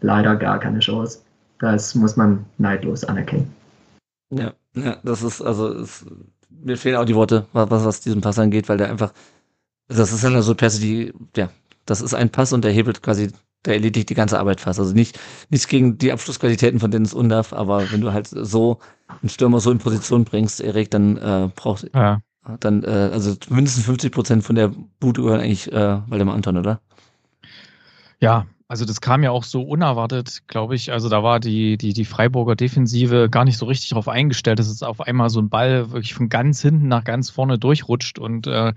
leider 0.00 0.36
gar 0.36 0.60
keine 0.60 0.78
Chance. 0.78 1.20
Das 1.58 1.94
muss 1.94 2.16
man 2.16 2.44
neidlos 2.58 3.04
anerkennen. 3.04 3.52
Ja, 4.30 4.52
ja, 4.74 4.96
das 5.02 5.22
ist, 5.22 5.40
also, 5.40 5.68
es, 5.68 6.04
mir 6.50 6.76
fehlen 6.76 6.96
auch 6.96 7.04
die 7.04 7.14
Worte, 7.14 7.46
was, 7.52 7.84
was 7.84 8.00
diesen 8.00 8.20
Pass 8.20 8.38
angeht, 8.38 8.68
weil 8.68 8.78
der 8.78 8.90
einfach, 8.90 9.12
das 9.88 10.12
ist 10.12 10.22
ja 10.22 10.42
so 10.42 10.54
Pässe, 10.54 10.80
die, 10.80 11.12
ja, 11.36 11.50
das 11.86 12.00
ist 12.00 12.14
ein 12.14 12.30
Pass 12.30 12.52
und 12.52 12.64
der 12.64 12.72
hebelt 12.72 13.02
quasi, 13.02 13.30
der 13.64 13.74
erledigt 13.74 14.10
die 14.10 14.14
ganze 14.14 14.38
Arbeit 14.38 14.60
fast. 14.60 14.78
Also 14.78 14.92
nicht, 14.94 15.18
nichts 15.50 15.68
gegen 15.68 15.98
die 15.98 16.12
Abschlussqualitäten 16.12 16.80
von 16.80 16.90
Dennis 16.90 17.14
Undav, 17.14 17.52
aber 17.52 17.90
wenn 17.92 18.00
du 18.00 18.12
halt 18.12 18.28
so 18.28 18.78
einen 19.20 19.28
Stürmer 19.28 19.60
so 19.60 19.70
in 19.70 19.78
Position 19.78 20.24
bringst, 20.24 20.60
Erik, 20.60 20.90
dann 20.90 21.16
äh, 21.16 21.50
braucht, 21.54 21.90
ja 21.94 22.20
dann, 22.60 22.84
äh, 22.84 23.10
also 23.12 23.34
mindestens 23.48 23.86
50 23.86 24.12
Prozent 24.12 24.44
von 24.44 24.56
der 24.56 24.72
Bude 25.00 25.22
gehören 25.22 25.40
eigentlich 25.40 25.72
äh, 25.72 25.98
Waldemar 26.08 26.34
Anton, 26.34 26.58
oder? 26.58 26.80
Ja, 28.20 28.46
also 28.66 28.86
das 28.86 29.02
kam 29.02 29.22
ja 29.22 29.30
auch 29.30 29.44
so 29.44 29.62
unerwartet, 29.62 30.42
glaube 30.46 30.74
ich. 30.74 30.90
Also 30.90 31.10
da 31.10 31.22
war 31.22 31.38
die, 31.38 31.76
die, 31.76 31.92
die 31.92 32.06
Freiburger 32.06 32.56
Defensive 32.56 33.28
gar 33.28 33.44
nicht 33.44 33.58
so 33.58 33.66
richtig 33.66 33.90
darauf 33.90 34.08
eingestellt, 34.08 34.58
dass 34.58 34.68
es 34.68 34.82
auf 34.82 35.02
einmal 35.02 35.28
so 35.28 35.40
ein 35.40 35.50
Ball 35.50 35.90
wirklich 35.90 36.14
von 36.14 36.30
ganz 36.30 36.62
hinten 36.62 36.88
nach 36.88 37.04
ganz 37.04 37.28
vorne 37.28 37.58
durchrutscht 37.58 38.18
und 38.18 38.46
äh, 38.46 38.72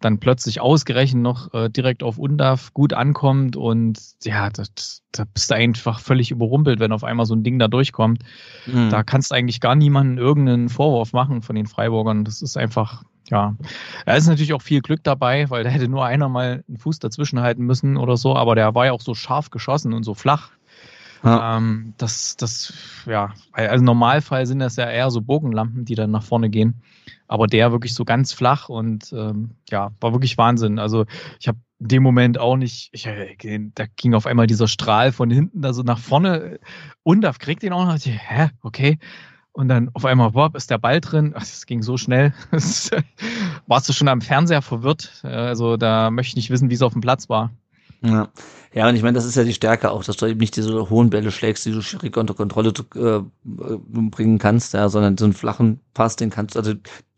dann 0.00 0.18
plötzlich 0.20 0.60
ausgerechnet 0.60 1.22
noch 1.22 1.52
äh, 1.52 1.68
direkt 1.68 2.02
auf 2.02 2.16
Undav 2.16 2.72
gut 2.72 2.94
ankommt 2.94 3.56
und 3.56 3.98
ja, 4.24 4.48
das, 4.48 5.02
da 5.12 5.24
bist 5.24 5.50
du 5.50 5.54
einfach 5.54 6.00
völlig 6.00 6.30
überrumpelt, 6.30 6.80
wenn 6.80 6.92
auf 6.92 7.04
einmal 7.04 7.26
so 7.26 7.34
ein 7.34 7.44
Ding 7.44 7.58
da 7.58 7.68
durchkommt. 7.68 8.22
Mhm. 8.64 8.88
Da 8.88 9.02
kannst 9.02 9.30
du 9.30 9.34
eigentlich 9.34 9.60
gar 9.60 9.74
niemanden 9.74 10.16
irgendeinen 10.16 10.70
Vorwurf 10.70 11.12
machen 11.12 11.42
von 11.42 11.56
den 11.56 11.66
Freiburgern. 11.66 12.24
Das 12.24 12.40
ist 12.40 12.56
einfach, 12.56 13.04
ja, 13.30 13.54
da 14.04 14.14
ist 14.14 14.26
natürlich 14.26 14.52
auch 14.52 14.62
viel 14.62 14.80
Glück 14.80 15.02
dabei, 15.02 15.50
weil 15.50 15.64
da 15.64 15.70
hätte 15.70 15.88
nur 15.88 16.04
einer 16.04 16.28
mal 16.28 16.64
einen 16.68 16.78
Fuß 16.78 16.98
dazwischen 16.98 17.40
halten 17.40 17.64
müssen 17.64 17.96
oder 17.96 18.16
so, 18.16 18.36
aber 18.36 18.54
der 18.54 18.74
war 18.74 18.86
ja 18.86 18.92
auch 18.92 19.00
so 19.00 19.14
scharf 19.14 19.50
geschossen 19.50 19.92
und 19.92 20.04
so 20.04 20.14
flach. 20.14 20.50
Ja. 21.24 21.56
Ähm, 21.56 21.94
das, 21.96 22.36
das, 22.36 22.72
ja, 23.06 23.34
also 23.52 23.80
im 23.80 23.84
Normalfall 23.84 24.46
sind 24.46 24.60
das 24.60 24.76
ja 24.76 24.88
eher 24.88 25.10
so 25.10 25.20
Bogenlampen, 25.22 25.84
die 25.84 25.94
dann 25.94 26.10
nach 26.10 26.22
vorne 26.22 26.50
gehen. 26.50 26.82
Aber 27.26 27.48
der 27.48 27.72
wirklich 27.72 27.94
so 27.94 28.04
ganz 28.04 28.32
flach 28.32 28.68
und 28.68 29.12
ähm, 29.12 29.56
ja, 29.70 29.90
war 30.00 30.12
wirklich 30.12 30.38
Wahnsinn. 30.38 30.78
Also 30.78 31.06
ich 31.40 31.48
habe 31.48 31.58
in 31.80 31.88
dem 31.88 32.02
Moment 32.02 32.38
auch 32.38 32.56
nicht, 32.56 32.90
ich, 32.92 33.06
äh, 33.06 33.36
da 33.74 33.86
ging 33.96 34.14
auf 34.14 34.26
einmal 34.26 34.46
dieser 34.46 34.68
Strahl 34.68 35.10
von 35.10 35.30
hinten 35.30 35.62
da 35.62 35.72
so 35.72 35.82
nach 35.82 35.98
vorne 35.98 36.60
und 37.02 37.22
da 37.22 37.32
kriegt 37.32 37.62
ihn 37.64 37.72
auch 37.72 37.84
noch, 37.84 37.98
hä, 37.98 38.50
okay. 38.62 38.98
Und 39.56 39.68
dann 39.68 39.88
auf 39.94 40.04
einmal, 40.04 40.32
boah, 40.32 40.50
ist 40.52 40.70
der 40.70 40.76
Ball 40.76 41.00
drin. 41.00 41.32
Das 41.32 41.64
ging 41.64 41.82
so 41.82 41.96
schnell. 41.96 42.34
Warst 43.66 43.88
du 43.88 43.94
schon 43.94 44.06
am 44.06 44.20
Fernseher 44.20 44.60
verwirrt? 44.60 45.22
Also 45.22 45.78
da 45.78 46.10
möchte 46.10 46.32
ich 46.32 46.36
nicht 46.36 46.50
wissen, 46.50 46.68
wie 46.68 46.74
es 46.74 46.82
auf 46.82 46.92
dem 46.92 47.00
Platz 47.00 47.30
war. 47.30 47.50
Ja. 48.02 48.28
ja, 48.74 48.86
und 48.86 48.96
ich 48.96 49.02
meine, 49.02 49.14
das 49.14 49.24
ist 49.24 49.34
ja 49.34 49.44
die 49.44 49.54
Stärke 49.54 49.90
auch, 49.90 50.04
dass 50.04 50.18
du 50.18 50.26
eben 50.26 50.40
nicht 50.40 50.56
diese 50.56 50.90
hohen 50.90 51.08
Bälle 51.08 51.32
schlägst, 51.32 51.64
die 51.64 51.72
du 51.72 51.80
schwierig 51.80 52.14
unter 52.18 52.34
Kontrolle 52.34 52.74
äh, 52.96 53.20
bringen 53.44 54.38
kannst, 54.38 54.74
ja, 54.74 54.90
sondern 54.90 55.16
so 55.16 55.24
einen 55.24 55.32
flachen 55.32 55.80
Pass, 55.94 56.16
den 56.16 56.28
kannst 56.28 56.54
du, 56.54 56.58
also 56.58 56.74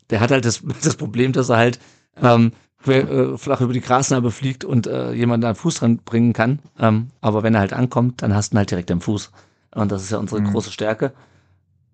der 0.08 0.20
hat 0.20 0.30
halt 0.30 0.44
das, 0.44 0.62
das 0.84 0.94
Problem, 0.94 1.32
dass 1.32 1.48
er 1.48 1.56
halt 1.56 1.80
ähm, 2.22 2.52
äh, 2.86 3.36
flach 3.36 3.60
über 3.60 3.72
die 3.72 3.80
Grasnarbe 3.80 4.30
fliegt 4.30 4.64
und 4.64 4.86
äh, 4.86 5.12
jemand 5.12 5.42
da 5.42 5.54
Fuß 5.54 5.74
dran 5.74 5.98
bringen 6.04 6.34
kann. 6.34 6.60
Ähm, 6.78 7.10
aber 7.20 7.42
wenn 7.42 7.54
er 7.54 7.60
halt 7.60 7.72
ankommt, 7.72 8.22
dann 8.22 8.32
hast 8.32 8.52
du 8.52 8.54
ihn 8.54 8.58
halt 8.58 8.70
direkt 8.70 8.92
am 8.92 9.00
Fuß. 9.00 9.32
Und 9.74 9.90
das 9.90 10.04
ist 10.04 10.12
ja 10.12 10.18
unsere 10.18 10.40
mhm. 10.40 10.52
große 10.52 10.70
Stärke. 10.70 11.12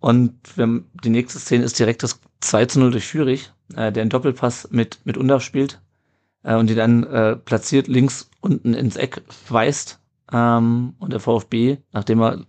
Und 0.01 0.35
wir, 0.57 0.83
die 1.05 1.11
nächste 1.11 1.39
Szene 1.39 1.65
ist 1.65 1.79
direkt 1.79 2.03
das 2.03 2.21
2 2.41 2.67
zu 2.67 2.81
0 2.81 2.91
durch 2.91 3.07
Fürich, 3.07 3.53
äh, 3.75 3.91
der 3.91 4.03
einen 4.03 4.11
Doppelpass 4.11 4.69
mit, 4.71 5.01
mit 5.05 5.17
Undaf 5.17 5.43
spielt 5.43 5.81
äh, 6.43 6.57
und 6.57 6.69
die 6.69 6.75
dann 6.75 7.05
äh, 7.05 7.37
platziert 7.37 7.89
links 7.89 8.29
unten 8.41 8.75
ins 8.75 8.97
Eck 8.97 9.23
weist. 9.49 10.01
Ähm, 10.33 10.95
und 10.99 11.13
der 11.13 11.21
VfB, 11.21 11.79
nachdem 11.93 12.23
er 12.23 12.45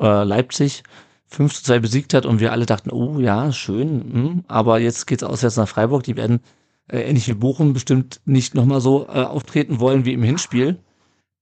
äh, 0.00 0.24
Leipzig 0.24 0.82
5 1.28 1.54
zu 1.54 1.64
2 1.64 1.78
besiegt 1.80 2.14
hat 2.14 2.26
und 2.26 2.40
wir 2.40 2.52
alle 2.52 2.66
dachten, 2.66 2.90
oh 2.90 3.18
ja, 3.18 3.52
schön, 3.52 3.98
mh, 3.98 4.12
hm, 4.12 4.44
aber 4.48 4.78
jetzt 4.78 5.06
geht's 5.06 5.24
auswärts 5.24 5.56
nach 5.56 5.68
Freiburg, 5.68 6.04
die 6.04 6.16
werden 6.16 6.40
äh, 6.88 7.00
ähnlich 7.00 7.28
wie 7.28 7.34
Bochum 7.34 7.72
bestimmt 7.72 8.20
nicht 8.24 8.54
nochmal 8.54 8.80
so 8.80 9.06
äh, 9.08 9.22
auftreten 9.22 9.80
wollen 9.80 10.04
wie 10.04 10.12
im 10.12 10.22
Hinspiel. 10.22 10.78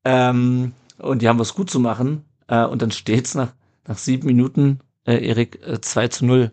Ähm, 0.04 0.72
und 0.98 1.22
die 1.22 1.28
haben 1.28 1.38
was 1.38 1.54
gut 1.54 1.70
zu 1.70 1.80
machen. 1.80 2.24
Äh, 2.46 2.64
und 2.64 2.82
dann 2.82 2.90
steht's 2.90 3.34
nach, 3.34 3.52
nach 3.86 3.98
sieben 3.98 4.26
Minuten 4.26 4.80
äh, 5.06 5.26
Erik, 5.26 5.60
äh, 5.66 5.80
2 5.80 6.08
zu 6.08 6.26
0. 6.26 6.52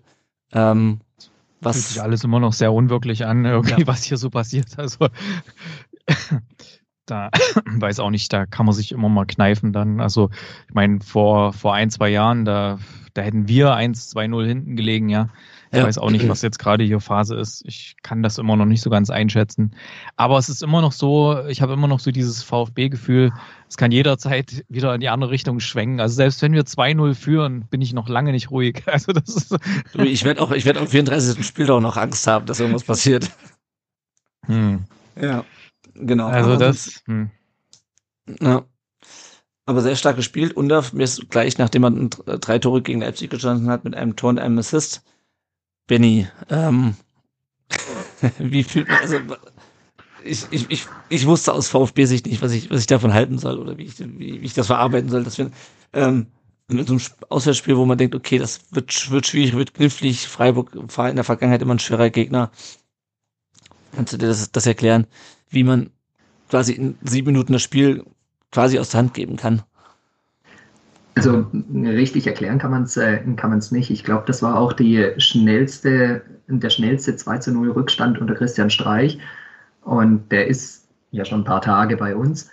Ähm, 0.53 1.01
was 1.61 1.75
Fühlt 1.75 1.87
sich 1.87 2.01
alles 2.01 2.23
immer 2.23 2.39
noch 2.39 2.53
sehr 2.53 2.73
unwirklich 2.73 3.25
an, 3.25 3.45
irgendwie, 3.45 3.81
ja. 3.81 3.87
was 3.87 4.03
hier 4.03 4.17
so 4.17 4.29
passiert. 4.29 4.67
Also 4.77 5.07
da 7.05 7.29
weiß 7.65 7.99
auch 7.99 8.09
nicht, 8.09 8.31
da 8.33 8.45
kann 8.45 8.65
man 8.65 8.73
sich 8.73 8.91
immer 8.91 9.09
mal 9.09 9.25
kneifen 9.25 9.73
dann. 9.73 9.99
Also, 9.99 10.29
ich 10.67 10.73
meine, 10.73 11.01
vor, 11.01 11.53
vor 11.53 11.73
ein, 11.73 11.89
zwei 11.89 12.09
Jahren, 12.09 12.45
da, 12.45 12.79
da 13.13 13.21
hätten 13.21 13.47
wir 13.47 13.75
1-2-0 13.75 14.45
hinten 14.45 14.75
gelegen, 14.75 15.09
ja. 15.09 15.29
Ich 15.71 15.77
ja. 15.77 15.85
weiß 15.85 15.99
auch 15.99 16.09
nicht, 16.09 16.27
was 16.27 16.41
jetzt 16.41 16.59
gerade 16.59 16.83
hier 16.83 16.99
Phase 16.99 17.35
ist. 17.35 17.63
Ich 17.65 17.95
kann 18.03 18.21
das 18.21 18.37
immer 18.37 18.57
noch 18.57 18.65
nicht 18.65 18.81
so 18.81 18.89
ganz 18.89 19.09
einschätzen. 19.09 19.73
Aber 20.17 20.37
es 20.37 20.49
ist 20.49 20.63
immer 20.63 20.81
noch 20.81 20.91
so, 20.91 21.45
ich 21.47 21.61
habe 21.61 21.71
immer 21.71 21.87
noch 21.87 22.01
so 22.01 22.11
dieses 22.11 22.43
VfB-Gefühl, 22.43 23.31
es 23.69 23.77
kann 23.77 23.91
jederzeit 23.91 24.65
wieder 24.67 24.93
in 24.93 24.99
die 24.99 25.07
andere 25.07 25.31
Richtung 25.31 25.61
schwenken. 25.61 26.01
Also 26.01 26.15
selbst 26.15 26.41
wenn 26.41 26.51
wir 26.51 26.63
2-0 26.63 27.15
führen, 27.15 27.67
bin 27.69 27.79
ich 27.79 27.93
noch 27.93 28.09
lange 28.09 28.33
nicht 28.33 28.51
ruhig. 28.51 28.83
Also 28.91 29.13
das 29.13 29.29
ist 29.29 29.57
ich 29.93 30.25
werde 30.25 30.41
auch, 30.41 30.51
ich 30.51 30.65
werde 30.65 30.81
am 30.81 30.87
34. 30.87 31.45
Spiel 31.45 31.71
auch 31.71 31.79
noch 31.79 31.95
Angst 31.95 32.27
haben, 32.27 32.45
dass 32.45 32.59
irgendwas 32.59 32.83
passiert. 32.83 33.31
Hm. 34.47 34.83
Ja, 35.19 35.45
genau. 35.95 36.27
Also 36.27 36.57
das. 36.57 37.01
Hm. 37.05 37.31
Ja. 38.41 38.65
Aber 39.65 39.81
sehr 39.81 39.95
stark 39.95 40.17
gespielt. 40.17 40.51
Und 40.57 40.67
mir 40.67 41.03
ist 41.03 41.29
gleich, 41.29 41.57
nachdem 41.57 41.83
man 41.83 42.09
drei 42.09 42.59
Tore 42.59 42.81
gegen 42.81 42.99
Leipzig 42.99 43.29
gestanden 43.29 43.69
hat, 43.69 43.85
mit 43.85 43.95
einem 43.95 44.17
Tor 44.17 44.31
und 44.31 44.39
einem 44.39 44.57
Assist, 44.57 45.03
Benny, 45.87 46.27
ähm, 46.49 46.95
wie 48.39 48.63
fühlt 48.63 48.87
man, 48.87 48.99
also, 48.99 49.17
ich, 50.23 50.45
ich, 50.51 50.69
ich, 50.69 50.85
ich 51.09 51.25
wusste 51.25 51.53
aus 51.53 51.69
VfB-Sicht 51.69 52.27
nicht, 52.27 52.41
was 52.41 52.51
ich, 52.51 52.69
was 52.69 52.81
ich 52.81 52.87
davon 52.87 53.13
halten 53.13 53.37
soll 53.37 53.59
oder 53.59 53.77
wie 53.77 53.83
ich, 53.83 53.99
wie, 53.99 54.41
wie 54.41 54.45
ich 54.45 54.53
das 54.53 54.67
verarbeiten 54.67 55.09
soll, 55.09 55.23
dass 55.23 55.37
wir, 55.37 55.51
ähm, 55.93 56.27
in 56.69 56.85
so 56.85 56.93
einem 56.93 57.01
Auswärtsspiel, 57.29 57.77
wo 57.77 57.85
man 57.85 57.97
denkt, 57.97 58.15
okay, 58.15 58.37
das 58.37 58.61
wird, 58.71 59.11
wird 59.11 59.27
schwierig, 59.27 59.53
wird 59.53 59.73
knifflig, 59.73 60.27
Freiburg 60.27 60.71
war 60.97 61.09
in 61.09 61.15
der 61.15 61.25
Vergangenheit 61.25 61.61
immer 61.61 61.75
ein 61.75 61.79
schwerer 61.79 62.09
Gegner. 62.09 62.51
Kannst 63.93 64.13
du 64.13 64.17
dir 64.17 64.27
das, 64.27 64.51
das 64.51 64.65
erklären, 64.65 65.07
wie 65.49 65.63
man 65.63 65.89
quasi 66.49 66.73
in 66.73 66.97
sieben 67.01 67.27
Minuten 67.27 67.53
das 67.53 67.61
Spiel 67.61 68.05
quasi 68.51 68.79
aus 68.79 68.89
der 68.89 68.99
Hand 68.99 69.13
geben 69.13 69.35
kann? 69.35 69.63
Also 71.15 71.47
richtig 71.73 72.25
erklären 72.27 72.57
kann 72.57 72.71
man 72.71 72.83
es 72.83 72.95
äh, 72.95 73.19
kann 73.35 73.49
man's 73.49 73.71
nicht. 73.71 73.89
Ich 73.89 74.03
glaube, 74.03 74.23
das 74.27 74.41
war 74.41 74.57
auch 74.57 74.73
die 74.73 75.11
schnellste, 75.17 76.21
der 76.47 76.69
schnellste 76.69 77.15
2 77.15 77.37
zu 77.39 77.51
0 77.51 77.71
Rückstand 77.71 78.19
unter 78.19 78.33
Christian 78.33 78.69
Streich. 78.69 79.19
Und 79.83 80.31
der 80.31 80.47
ist 80.47 80.87
ja 81.11 81.25
schon 81.25 81.41
ein 81.41 81.45
paar 81.45 81.61
Tage 81.61 81.97
bei 81.97 82.15
uns. 82.15 82.49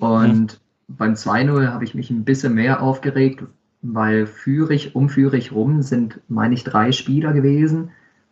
Und 0.00 0.60
mhm. 0.88 0.96
beim 0.96 1.14
2-0 1.14 1.68
habe 1.68 1.84
ich 1.84 1.94
mich 1.94 2.10
ein 2.10 2.24
bisschen 2.24 2.54
mehr 2.54 2.82
aufgeregt, 2.82 3.44
weil 3.82 4.26
Führig, 4.26 4.94
um 4.94 5.08
Führig 5.08 5.52
rum 5.52 5.82
sind, 5.82 6.20
meine 6.28 6.54
ich, 6.54 6.64
drei 6.64 6.92
Spieler 6.92 7.32
gewesen, 7.32 7.90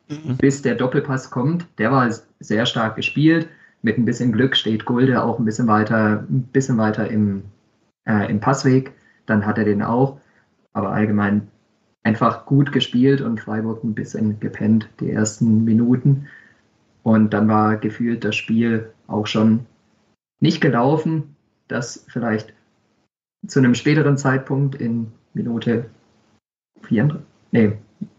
mhm. 0.08 0.36
bis 0.36 0.62
der 0.62 0.74
Doppelpass 0.74 1.30
kommt. 1.30 1.66
Der 1.78 1.92
war 1.92 2.10
sehr 2.40 2.66
stark 2.66 2.96
gespielt. 2.96 3.48
Mit 3.82 3.98
ein 3.98 4.04
bisschen 4.04 4.32
Glück 4.32 4.56
steht 4.56 4.84
Gulde 4.84 5.22
auch 5.22 5.38
ein 5.38 5.44
bisschen 5.44 5.66
weiter, 5.66 6.24
ein 6.28 6.48
bisschen 6.52 6.78
weiter 6.78 7.08
im, 7.08 7.42
äh, 8.06 8.30
im 8.30 8.38
Passweg. 8.38 8.92
Dann 9.26 9.46
hat 9.46 9.58
er 9.58 9.64
den 9.64 9.82
auch. 9.82 10.20
Aber 10.72 10.92
allgemein 10.92 11.48
einfach 12.02 12.46
gut 12.46 12.72
gespielt 12.72 13.20
und 13.20 13.40
Freiburg 13.40 13.84
ein 13.84 13.94
bisschen 13.94 14.40
gepennt 14.40 14.88
die 15.00 15.10
ersten 15.10 15.64
Minuten. 15.64 16.28
Und 17.02 17.32
dann 17.32 17.48
war 17.48 17.76
gefühlt 17.76 18.24
das 18.24 18.36
Spiel 18.36 18.92
auch 19.06 19.26
schon 19.26 19.66
nicht 20.40 20.60
gelaufen. 20.60 21.36
Das 21.68 22.04
vielleicht 22.08 22.52
zu 23.46 23.58
einem 23.58 23.74
späteren 23.74 24.16
Zeitpunkt 24.16 24.74
in 24.74 25.12
Minute 25.34 25.86
4. 26.82 27.22
Nee, 27.50 27.72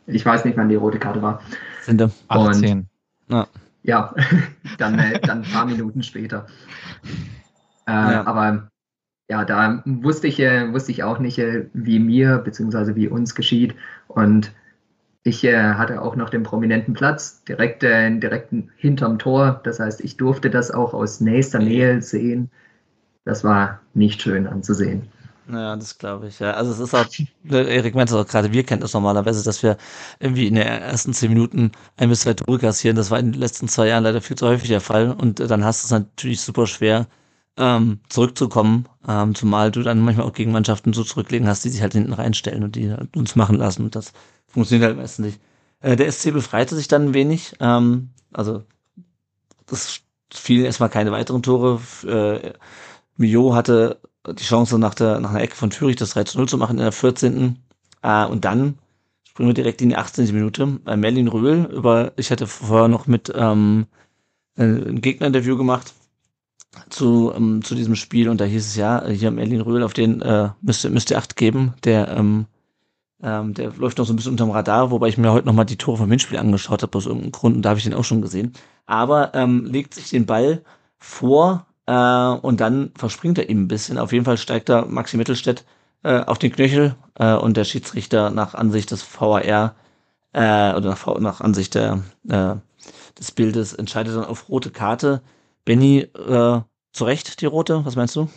ich 0.08 0.26
weiß 0.26 0.46
nicht, 0.46 0.58
wann 0.58 0.70
die 0.70 0.76
rote 0.76 1.00
Karte 1.00 1.22
war. 1.22 1.42
Sind 1.82 2.02
18. 2.28 2.88
Und, 3.30 3.48
ja, 3.84 4.14
dann, 4.78 5.00
äh, 5.00 5.20
dann 5.20 5.44
ein 5.44 5.52
paar 5.52 5.66
Minuten 5.66 6.04
später. 6.04 6.48
Äh, 7.86 7.92
ja. 7.92 8.26
Aber 8.26 8.70
ja, 9.34 9.46
da 9.46 9.82
wusste 9.86 10.28
ich, 10.28 10.40
äh, 10.40 10.72
wusste 10.72 10.92
ich 10.92 11.02
auch 11.02 11.18
nicht, 11.18 11.40
äh, 11.40 11.66
wie 11.74 11.98
mir 11.98 12.38
bzw. 12.38 12.94
wie 12.94 13.08
uns 13.08 13.34
geschieht. 13.34 13.74
Und 14.08 14.52
ich 15.24 15.44
äh, 15.44 15.74
hatte 15.74 16.04
auch 16.04 16.16
noch 16.16 16.30
den 16.30 16.44
prominenten 16.44 16.94
Platz 16.94 17.44
direkt, 17.44 17.82
direkt 17.82 18.54
hinterm 18.78 19.18
Tor. 19.18 19.60
Das 19.64 19.80
heißt, 19.80 20.02
ich 20.02 20.18
durfte 20.18 20.52
das 20.52 20.70
auch 20.70 20.94
aus 20.94 21.20
nächster 21.20 21.58
Nähe 21.58 22.00
sehen. 22.04 22.52
Das 23.26 23.44
war 23.44 23.80
nicht 23.96 24.22
schön 24.22 24.46
anzusehen. 24.46 25.08
Ja, 25.52 25.76
das 25.78 25.98
glaube 25.98 26.28
ich. 26.28 26.40
Ja. 26.40 26.52
Also 26.52 26.72
es 26.72 26.80
ist 26.80 26.94
auch, 26.94 27.08
Erik 27.50 27.96
meinte 27.96 28.16
auch 28.16 28.28
gerade, 28.28 28.54
wir 28.54 28.64
kennen 28.64 28.82
das 28.82 28.94
normalerweise, 28.94 29.44
dass 29.44 29.64
wir 29.64 29.78
irgendwie 30.20 30.46
in 30.48 30.54
den 30.54 30.68
ersten 30.68 31.12
zehn 31.14 31.30
Minuten 31.30 31.72
ein 31.98 32.10
bis 32.10 32.22
zwei 32.22 32.36
Tore 32.36 32.60
kassieren. 32.60 32.96
Das 32.98 33.10
war 33.10 33.18
in 33.18 33.32
den 33.32 33.42
letzten 33.42 33.68
zwei 33.68 33.88
Jahren 33.88 34.04
leider 34.04 34.22
viel 34.22 34.38
zu 34.38 34.48
häufig 34.48 34.70
der 34.70 34.80
Fall. 34.80 35.10
Und 35.10 35.40
dann 35.40 35.66
hast 35.66 35.84
du 35.84 35.88
es 35.88 35.92
natürlich 35.92 36.42
super 36.42 36.68
schwer, 36.68 37.08
ähm, 37.58 38.00
zurückzukommen, 38.10 38.88
ähm, 39.08 39.36
zumal 39.36 39.72
du 39.72 39.84
dann 39.84 40.02
manchmal 40.02 40.26
auch 40.26 40.34
gegen 40.34 40.52
Mannschaften 40.52 40.94
so 40.94 41.04
zurücklegen 41.04 41.48
hast, 41.48 41.64
die 41.64 41.70
sich 41.70 41.82
halt 41.82 41.94
hinten 41.94 42.14
reinstellen 42.14 42.64
und 42.64 42.76
die 42.76 42.92
halt 42.92 43.16
uns 43.16 43.36
machen 43.36 43.58
lassen. 43.58 43.84
Und 43.86 43.96
das 43.96 44.14
funktioniert 44.48 44.88
halt 44.88 44.98
meistens 44.98 45.26
nicht. 45.26 45.40
Äh, 45.82 45.96
der 45.96 46.12
SC 46.12 46.32
befreite 46.34 46.76
sich 46.76 46.88
dann 46.88 47.10
ein 47.10 47.14
wenig. 47.14 47.56
Ähm, 47.60 48.10
also 48.32 48.64
das 49.68 50.02
fielen 50.34 50.66
erstmal 50.66 50.90
keine 50.90 51.12
weiteren 51.12 51.44
Tore. 51.44 51.80
Äh, 52.06 52.54
Mio 53.18 53.54
hatte 53.54 54.00
die 54.28 54.44
Chance 54.44 54.80
nach 54.80 54.96
der, 54.96 55.20
nach 55.20 55.32
einer 55.32 55.42
Ecke 55.42 55.56
von 55.56 55.70
Thürich 55.70 55.98
das 55.98 56.12
3 56.12 56.24
zu 56.24 56.38
0 56.38 56.48
zu 56.48 56.58
machen 56.58 56.78
in 56.78 56.84
der 56.84 56.92
14. 56.92 57.60
Äh, 58.02 58.26
und 58.26 58.46
dann 58.46 58.80
springen 59.24 59.50
wir 59.50 59.54
direkt 59.54 59.82
in 59.82 59.90
die 59.90 59.96
18. 59.96 60.34
Minute. 60.34 60.80
Äh, 60.88 60.98
Merlin 60.98 61.28
Röhl 61.28 61.66
über, 61.66 62.14
ich 62.16 62.32
hatte 62.32 62.48
vorher 62.48 62.88
noch 62.88 63.06
mit 63.06 63.32
ähm, 63.36 63.86
äh, 64.58 64.64
ein 64.64 65.02
Gegnerinterview 65.02 65.58
gemacht 65.58 65.94
zu, 66.90 67.32
ähm, 67.36 67.64
zu 67.64 67.76
diesem 67.76 67.96
Spiel 67.96 68.30
und 68.30 68.42
da 68.42 68.46
hieß 68.46 68.66
es 68.66 68.76
ja, 68.76 69.06
hier 69.08 69.32
Merlin 69.32 69.62
Röhl, 69.62 69.84
auf 69.84 69.94
den 69.94 70.22
äh, 70.22 70.50
müsst, 70.62 70.90
müsst 70.90 71.12
ihr 71.12 71.18
Acht 71.18 71.36
geben, 71.36 71.74
der 71.84 72.10
ähm, 72.10 72.46
ähm, 73.24 73.54
der 73.54 73.72
läuft 73.78 73.98
noch 73.98 74.06
so 74.06 74.14
ein 74.14 74.18
bisschen 74.18 74.34
unterm 74.34 74.52
Radar, 74.52 74.92
wobei 74.92 75.08
ich 75.08 75.18
mir 75.18 75.32
heute 75.32 75.48
nochmal 75.48 75.66
die 75.66 75.78
Tore 75.78 75.98
vom 75.98 76.10
Hinspiel 76.10 76.38
angeschaut 76.38 76.84
habe, 76.84 76.98
aus 76.98 77.06
irgendeinem 77.06 77.32
Grund, 77.32 77.56
und 77.56 77.62
da 77.62 77.70
habe 77.70 77.80
ich 77.80 77.86
den 77.86 77.94
auch 77.94 78.04
schon 78.04 78.22
gesehen. 78.22 78.52
Aber 78.86 79.34
ähm, 79.34 79.66
legt 79.66 79.94
sich 79.94 80.10
den 80.10 80.26
Ball 80.26 80.62
vor 80.98 81.66
äh, 81.86 81.94
und 81.94 82.60
dann 82.60 82.92
verspringt 82.96 83.38
er 83.38 83.50
ihm 83.50 83.64
ein 83.64 83.68
bisschen. 83.70 83.98
Auf 83.98 84.12
jeden 84.12 84.26
Fall 84.26 84.38
steigt 84.38 84.68
da 84.68 84.86
Maxi 84.86 85.16
Mittelstädt 85.16 85.64
äh, 86.04 86.20
auf 86.20 86.38
den 86.38 86.52
Knöchel 86.52 86.96
äh, 87.16 87.34
und 87.34 87.56
der 87.56 87.64
Schiedsrichter 87.64 88.30
nach 88.30 88.56
Ansicht 88.56 88.92
des 88.92 89.04
VAR 89.04 89.76
äh, 90.34 90.74
oder 90.74 90.82
nach, 90.82 91.20
nach 91.20 91.42
Ansicht 91.42 91.76
der, 91.76 92.04
äh, 92.28 92.56
des 93.18 93.32
Bildes 93.32 93.74
entscheidet 93.74 94.18
dann 94.18 94.26
auf 94.26 94.50
rote 94.50 94.70
Karte. 94.70 95.22
Benny, 95.66 96.00
äh, 96.00 96.62
zu 96.92 97.04
Recht 97.06 97.42
die 97.42 97.46
rote, 97.46 97.86
was 97.86 97.96
meinst 97.96 98.16
du? 98.16 98.30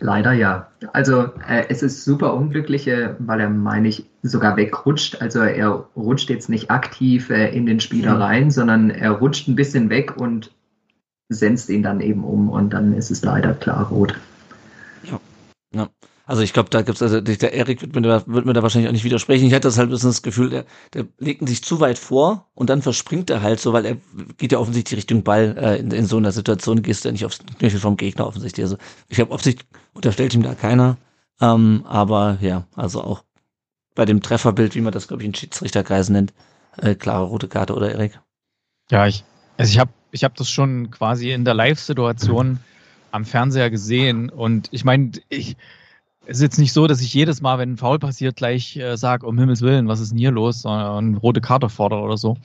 Leider 0.00 0.32
ja. 0.32 0.70
Also 0.92 1.22
äh, 1.48 1.64
es 1.68 1.82
ist 1.82 2.04
super 2.04 2.34
unglücklich, 2.34 2.86
äh, 2.86 3.14
weil 3.18 3.40
er, 3.40 3.48
meine 3.48 3.88
ich, 3.88 4.04
sogar 4.22 4.56
wegrutscht. 4.56 5.22
Also 5.22 5.40
er 5.40 5.86
rutscht 5.96 6.28
jetzt 6.28 6.50
nicht 6.50 6.70
aktiv 6.70 7.30
äh, 7.30 7.48
in 7.56 7.64
den 7.64 7.80
Spieler 7.80 8.16
mhm. 8.16 8.22
rein, 8.22 8.50
sondern 8.50 8.90
er 8.90 9.12
rutscht 9.12 9.48
ein 9.48 9.56
bisschen 9.56 9.88
weg 9.88 10.16
und 10.16 10.52
senzt 11.28 11.70
ihn 11.70 11.82
dann 11.82 12.00
eben 12.00 12.24
um 12.24 12.50
und 12.50 12.70
dann 12.70 12.92
ist 12.92 13.10
es 13.10 13.24
leider 13.24 13.54
klar 13.54 13.88
rot. 13.88 14.14
Ja. 15.02 15.18
ja. 15.72 15.88
Also 16.28 16.42
ich 16.42 16.52
glaube, 16.52 16.70
da 16.70 16.82
gibt's 16.82 17.02
also 17.02 17.20
der 17.20 17.52
Erik 17.52 17.82
wird 17.82 17.94
mir, 17.94 18.02
da, 18.02 18.26
wird 18.26 18.46
mir 18.46 18.52
da 18.52 18.60
wahrscheinlich 18.60 18.88
auch 18.88 18.92
nicht 18.92 19.04
widersprechen. 19.04 19.46
Ich 19.46 19.54
hatte 19.54 19.68
das 19.68 19.78
halt 19.78 19.88
ein 19.88 19.92
bisschen 19.92 20.10
das 20.10 20.22
Gefühl, 20.22 20.50
der, 20.50 20.64
der 20.92 21.06
legt 21.18 21.48
sich 21.48 21.62
zu 21.62 21.78
weit 21.78 21.98
vor 21.98 22.50
und 22.54 22.68
dann 22.68 22.82
verspringt 22.82 23.30
er 23.30 23.42
halt 23.42 23.60
so, 23.60 23.72
weil 23.72 23.86
er 23.86 23.96
geht 24.36 24.50
ja 24.50 24.58
offensichtlich 24.58 24.98
Richtung 24.98 25.22
Ball. 25.22 25.56
Äh, 25.56 25.78
in, 25.78 25.92
in 25.92 26.04
so 26.04 26.16
einer 26.16 26.32
Situation 26.32 26.82
gehst 26.82 27.04
du 27.04 27.08
ja 27.08 27.12
nicht 27.12 27.24
aufs 27.24 27.38
Knöchel 27.58 27.78
vom 27.78 27.96
Gegner 27.96 28.26
offensichtlich. 28.26 28.64
Also 28.64 28.76
ich 29.08 29.20
habe 29.20 29.32
Aufsicht 29.32 29.64
unterstellt 29.94 30.34
ihm 30.34 30.42
da 30.42 30.56
keiner. 30.56 30.96
Ähm, 31.40 31.84
aber 31.86 32.38
ja, 32.40 32.66
also 32.74 33.02
auch 33.02 33.22
bei 33.94 34.04
dem 34.04 34.20
Trefferbild, 34.20 34.74
wie 34.74 34.80
man 34.80 34.92
das 34.92 35.06
glaube 35.06 35.22
ich 35.22 35.28
in 35.28 35.34
Schiedsrichterkreisen 35.34 36.12
nennt, 36.12 36.34
äh, 36.76 36.96
klare 36.96 37.24
rote 37.24 37.46
Karte 37.46 37.72
oder 37.72 37.92
Erik? 37.92 38.18
Ja, 38.90 39.06
ich 39.06 39.22
also 39.58 39.70
ich 39.70 39.78
habe 39.78 39.92
ich 40.10 40.24
habe 40.24 40.34
das 40.36 40.50
schon 40.50 40.90
quasi 40.90 41.30
in 41.30 41.44
der 41.44 41.54
Live-Situation 41.54 42.58
am 43.12 43.24
Fernseher 43.24 43.70
gesehen 43.70 44.28
und 44.28 44.68
ich 44.72 44.84
meine, 44.84 45.12
ich 45.28 45.56
es 46.26 46.38
ist 46.38 46.42
jetzt 46.42 46.58
nicht 46.58 46.72
so, 46.72 46.86
dass 46.86 47.00
ich 47.00 47.14
jedes 47.14 47.40
Mal, 47.40 47.58
wenn 47.58 47.72
ein 47.72 47.76
Foul 47.76 47.98
passiert, 47.98 48.36
gleich 48.36 48.76
äh, 48.76 48.96
sage, 48.96 49.26
um 49.26 49.38
Himmels 49.38 49.62
Willen, 49.62 49.88
was 49.88 50.00
ist 50.00 50.10
denn 50.10 50.18
hier 50.18 50.32
los? 50.32 50.64
Und 50.64 51.16
rote 51.16 51.40
Karte 51.40 51.68
fordere 51.68 52.00
oder 52.00 52.16
so. 52.16 52.36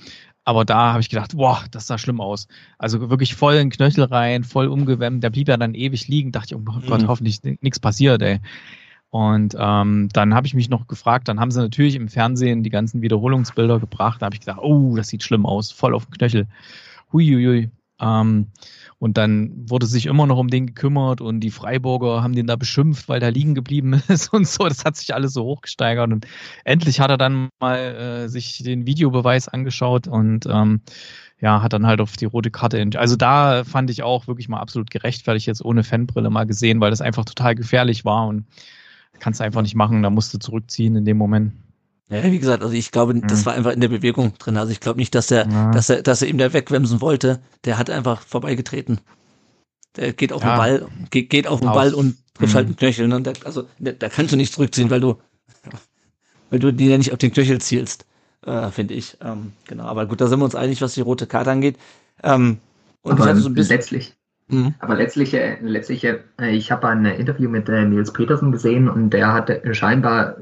Aber 0.43 0.65
da 0.65 0.91
habe 0.91 1.01
ich 1.01 1.09
gedacht, 1.09 1.35
boah, 1.35 1.63
das 1.71 1.87
sah 1.87 1.97
schlimm 1.97 2.21
aus. 2.21 2.47
Also 2.77 3.09
wirklich 3.09 3.35
voll 3.35 3.55
in 3.55 3.69
Knöchel 3.69 4.05
rein, 4.05 4.43
voll 4.43 4.67
umgewemmt. 4.67 5.23
Der 5.23 5.29
blieb 5.29 5.47
ja 5.47 5.57
dann 5.57 5.75
ewig 5.75 6.07
liegen. 6.07 6.31
Dachte 6.31 6.55
ich, 6.55 6.55
oh 6.55 6.59
mhm. 6.59 6.87
Gott, 6.87 7.07
hoffentlich 7.07 7.41
nichts 7.43 7.79
passiert, 7.79 8.21
ey. 8.21 8.39
Und 9.09 9.55
ähm, 9.59 10.09
dann 10.13 10.33
habe 10.33 10.47
ich 10.47 10.53
mich 10.53 10.69
noch 10.69 10.87
gefragt, 10.87 11.27
dann 11.27 11.39
haben 11.39 11.51
sie 11.51 11.59
natürlich 11.59 11.95
im 11.95 12.07
Fernsehen 12.07 12.63
die 12.63 12.69
ganzen 12.69 13.01
Wiederholungsbilder 13.01 13.79
gebracht. 13.79 14.21
Da 14.21 14.27
habe 14.27 14.35
ich 14.35 14.39
gedacht, 14.39 14.59
oh, 14.61 14.95
das 14.95 15.09
sieht 15.09 15.21
schlimm 15.21 15.45
aus, 15.45 15.71
voll 15.71 15.93
auf 15.93 16.05
den 16.05 16.13
Knöchel. 16.13 16.47
Huiuiui. 17.11 17.69
Ähm, 17.99 18.47
und 19.01 19.17
dann 19.17 19.51
wurde 19.67 19.87
sich 19.87 20.05
immer 20.05 20.27
noch 20.27 20.37
um 20.37 20.47
den 20.47 20.67
gekümmert 20.67 21.21
und 21.21 21.39
die 21.39 21.49
Freiburger 21.49 22.21
haben 22.21 22.35
den 22.35 22.45
da 22.45 22.55
beschimpft, 22.55 23.09
weil 23.09 23.19
der 23.19 23.31
liegen 23.31 23.55
geblieben 23.55 23.93
ist 24.09 24.31
und 24.31 24.47
so. 24.47 24.67
Das 24.67 24.85
hat 24.85 24.95
sich 24.95 25.15
alles 25.15 25.33
so 25.33 25.43
hochgesteigert. 25.43 26.13
Und 26.13 26.27
endlich 26.65 26.99
hat 26.99 27.09
er 27.09 27.17
dann 27.17 27.49
mal 27.59 27.79
äh, 27.79 28.29
sich 28.29 28.61
den 28.61 28.85
Videobeweis 28.85 29.47
angeschaut 29.47 30.07
und 30.07 30.45
ähm, 30.45 30.81
ja, 31.39 31.63
hat 31.63 31.73
dann 31.73 31.87
halt 31.87 31.99
auf 31.99 32.15
die 32.15 32.25
rote 32.25 32.51
Karte. 32.51 32.87
Also 32.95 33.15
da 33.15 33.63
fand 33.63 33.89
ich 33.89 34.03
auch 34.03 34.27
wirklich 34.27 34.47
mal 34.49 34.59
absolut 34.59 34.91
gerechtfertigt 34.91 35.47
jetzt 35.47 35.65
ohne 35.65 35.83
Fanbrille 35.83 36.29
mal 36.29 36.45
gesehen, 36.45 36.79
weil 36.79 36.91
das 36.91 37.01
einfach 37.01 37.25
total 37.25 37.55
gefährlich 37.55 38.05
war 38.05 38.27
und 38.27 38.45
kannst 39.17 39.39
du 39.39 39.43
einfach 39.43 39.63
nicht 39.63 39.73
machen. 39.73 40.03
Da 40.03 40.11
musst 40.11 40.31
du 40.31 40.37
zurückziehen 40.37 40.95
in 40.95 41.05
dem 41.05 41.17
Moment. 41.17 41.53
Ja, 42.11 42.23
wie 42.29 42.39
gesagt, 42.39 42.61
also 42.61 42.75
ich 42.75 42.91
glaube, 42.91 43.15
das 43.15 43.41
mhm. 43.41 43.45
war 43.45 43.53
einfach 43.53 43.71
in 43.71 43.79
der 43.79 43.87
Bewegung 43.87 44.37
drin. 44.37 44.57
Also 44.57 44.71
ich 44.73 44.81
glaube 44.81 44.99
nicht, 44.99 45.15
dass 45.15 45.31
er, 45.31 45.47
ja. 45.47 45.71
dass 45.71 45.89
er, 45.89 46.03
dass 46.03 46.21
er 46.21 46.27
ihm 46.27 46.37
da 46.37 46.51
wegwemsen 46.51 46.99
wollte. 46.99 47.39
Der 47.63 47.77
hat 47.77 47.89
einfach 47.89 48.21
vorbeigetreten. 48.21 48.99
Der 49.95 50.11
geht 50.11 50.33
auf 50.33 50.43
ja. 50.43 50.53
den 50.53 50.57
Ball, 50.57 50.87
geht, 51.09 51.29
geht 51.29 51.47
auf 51.47 51.61
den 51.61 51.69
auf. 51.69 51.75
Ball 51.75 51.93
und 51.93 52.17
trifft 52.33 52.51
mhm. 52.51 52.57
halt 52.57 52.67
den 52.67 52.75
Knöchel. 52.75 53.07
Ne? 53.07 53.21
Der, 53.21 53.33
also 53.45 53.63
da, 53.79 53.93
da 53.93 54.09
kannst 54.09 54.33
du 54.33 54.35
nicht 54.35 54.53
zurückziehen, 54.53 54.89
weil 54.89 54.99
du, 54.99 55.19
weil 56.49 56.59
du 56.59 56.73
die 56.73 56.87
ja 56.87 56.97
nicht 56.97 57.13
auf 57.13 57.17
den 57.17 57.31
Knöchel 57.31 57.61
zielst, 57.61 58.05
äh, 58.45 58.69
finde 58.71 58.93
ich. 58.93 59.17
Ähm, 59.21 59.53
genau. 59.65 59.85
Aber 59.85 60.05
gut, 60.05 60.19
da 60.19 60.27
sind 60.27 60.39
wir 60.39 60.45
uns 60.45 60.55
einig, 60.55 60.81
was 60.81 60.95
die 60.95 61.01
rote 61.01 61.27
Karte 61.27 61.51
angeht. 61.51 61.77
Ähm, 62.23 62.57
und 63.03 63.13
aber 63.13 63.33
so 63.37 63.47
ein 63.47 63.53
bisschen, 63.53 63.77
letztlich. 63.77 64.13
Mhm. 64.49 64.75
Aber 64.79 64.95
letztlich, 64.95 65.31
letztlich, 65.31 66.03
äh, 66.03 66.19
ich 66.41 66.73
habe 66.73 66.89
ein 66.89 67.05
Interview 67.05 67.49
mit 67.49 67.69
äh, 67.69 67.85
Nils 67.85 68.11
Petersen 68.11 68.51
gesehen 68.51 68.89
und 68.89 69.11
der 69.11 69.31
hatte 69.31 69.61
scheinbar, 69.73 70.35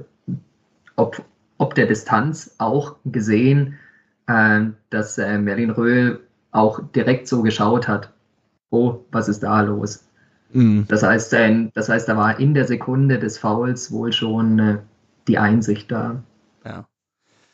ob 0.96 1.24
ob 1.60 1.76
der 1.76 1.86
Distanz 1.86 2.56
auch 2.58 2.96
gesehen, 3.06 3.78
äh, 4.28 4.62
dass 4.90 5.20
äh, 5.20 5.38
Merlin 5.38 5.70
Röhl 5.70 6.22
auch 6.52 6.82
direkt 6.96 7.28
so 7.28 7.44
geschaut 7.44 7.88
hat, 7.88 8.12
oh, 8.72 9.02
was 9.12 9.30
ist 9.30 9.44
da 9.44 9.62
los? 9.62 10.04
Mhm. 10.52 10.86
Das, 10.88 11.04
heißt, 11.04 11.32
äh, 11.34 11.70
das 11.76 11.90
heißt, 11.90 12.10
da 12.10 12.18
war 12.18 12.40
in 12.40 12.56
der 12.56 12.66
Sekunde 12.66 13.20
des 13.20 13.38
Fouls 13.38 13.92
wohl 13.92 14.12
schon 14.12 14.58
äh, 14.58 14.80
die 15.28 15.38
Einsicht 15.38 15.92
da. 15.92 16.24
Ja. 16.66 16.88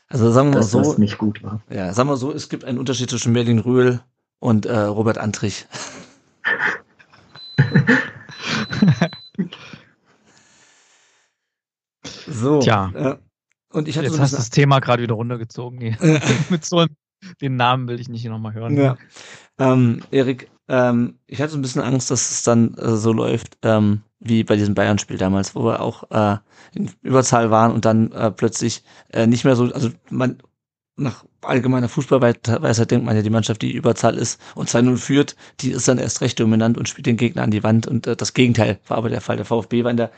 Also 0.08 0.32
sagen 0.32 0.52
wir 0.52 0.60
mal 0.60 0.64
so. 0.64 0.80
Das 0.80 0.98
nicht 0.98 1.18
gut 1.18 1.44
war. 1.44 1.60
Ja, 1.70 1.92
sagen 1.92 2.08
wir 2.08 2.16
so, 2.16 2.32
es 2.32 2.48
gibt 2.48 2.64
einen 2.64 2.78
Unterschied 2.78 3.10
zwischen 3.10 3.34
Merlin 3.34 3.60
Röhl 3.60 4.00
und 4.40 4.66
äh, 4.66 4.80
Robert 4.80 5.18
Antrich. 5.18 5.68
so. 12.28 12.60
Tja. 12.60 13.18
Und 13.76 13.90
ich 13.90 13.98
hatte 13.98 14.08
Jetzt 14.08 14.16
so 14.16 14.22
hast 14.22 14.32
du 14.32 14.38
das 14.38 14.50
Thema 14.50 14.80
gerade 14.80 15.04
wieder 15.04 15.16
runtergezogen. 15.16 15.80
Mit 16.50 16.66
so 16.66 16.80
einem 16.80 16.96
Den 17.42 17.58
Namen 17.58 17.88
will 17.88 18.00
ich 18.00 18.08
nicht 18.08 18.26
nochmal 18.26 18.54
hören. 18.54 18.78
Ja. 18.78 18.98
Ähm, 19.60 20.02
Erik, 20.12 20.50
ähm, 20.70 21.20
ich 21.28 21.42
hatte 21.42 21.56
ein 21.56 21.62
bisschen 21.62 21.82
Angst, 21.82 22.10
dass 22.10 22.32
es 22.32 22.44
dann 22.44 22.74
äh, 22.76 22.96
so 22.96 23.12
läuft 23.12 23.58
ähm, 23.64 24.02
wie 24.20 24.44
bei 24.46 24.56
diesem 24.56 24.76
Bayern-Spiel 24.76 25.18
damals, 25.18 25.56
wo 25.56 25.66
wir 25.66 25.82
auch 25.82 26.10
äh, 26.10 26.38
in 26.74 26.90
Überzahl 27.02 27.52
waren 27.52 27.74
und 27.74 27.84
dann 27.86 28.12
äh, 28.14 28.32
plötzlich 28.32 28.84
äh, 29.12 29.28
nicht 29.28 29.44
mehr 29.44 29.56
so, 29.56 29.66
also 29.66 29.90
man 30.10 30.38
nach 30.98 31.26
allgemeiner 31.42 31.90
Fußballweisheit 31.90 32.90
denkt 32.90 33.06
man 33.06 33.16
ja, 33.18 33.22
die 33.22 33.30
Mannschaft, 33.30 33.62
die 33.62 33.74
Überzahl 33.74 34.16
ist 34.16 34.40
und 34.56 34.70
2-0 34.70 34.96
führt, 34.96 35.36
die 35.60 35.72
ist 35.72 35.90
dann 35.90 35.98
erst 35.98 36.22
recht 36.22 36.40
dominant 36.40 36.78
und 36.78 36.88
spielt 36.88 37.08
den 37.08 37.18
Gegner 37.18 37.44
an 37.44 37.52
die 37.52 37.64
Wand 37.64 37.88
und 37.88 38.08
äh, 38.08 38.16
das 38.16 38.34
Gegenteil 38.34 38.80
war 38.88 38.98
aber 38.98 39.10
der 39.10 39.20
Fall. 39.20 39.36
Der 39.36 39.46
VfB 39.46 39.84
war 39.84 39.92
in 39.92 39.98
der 39.98 40.12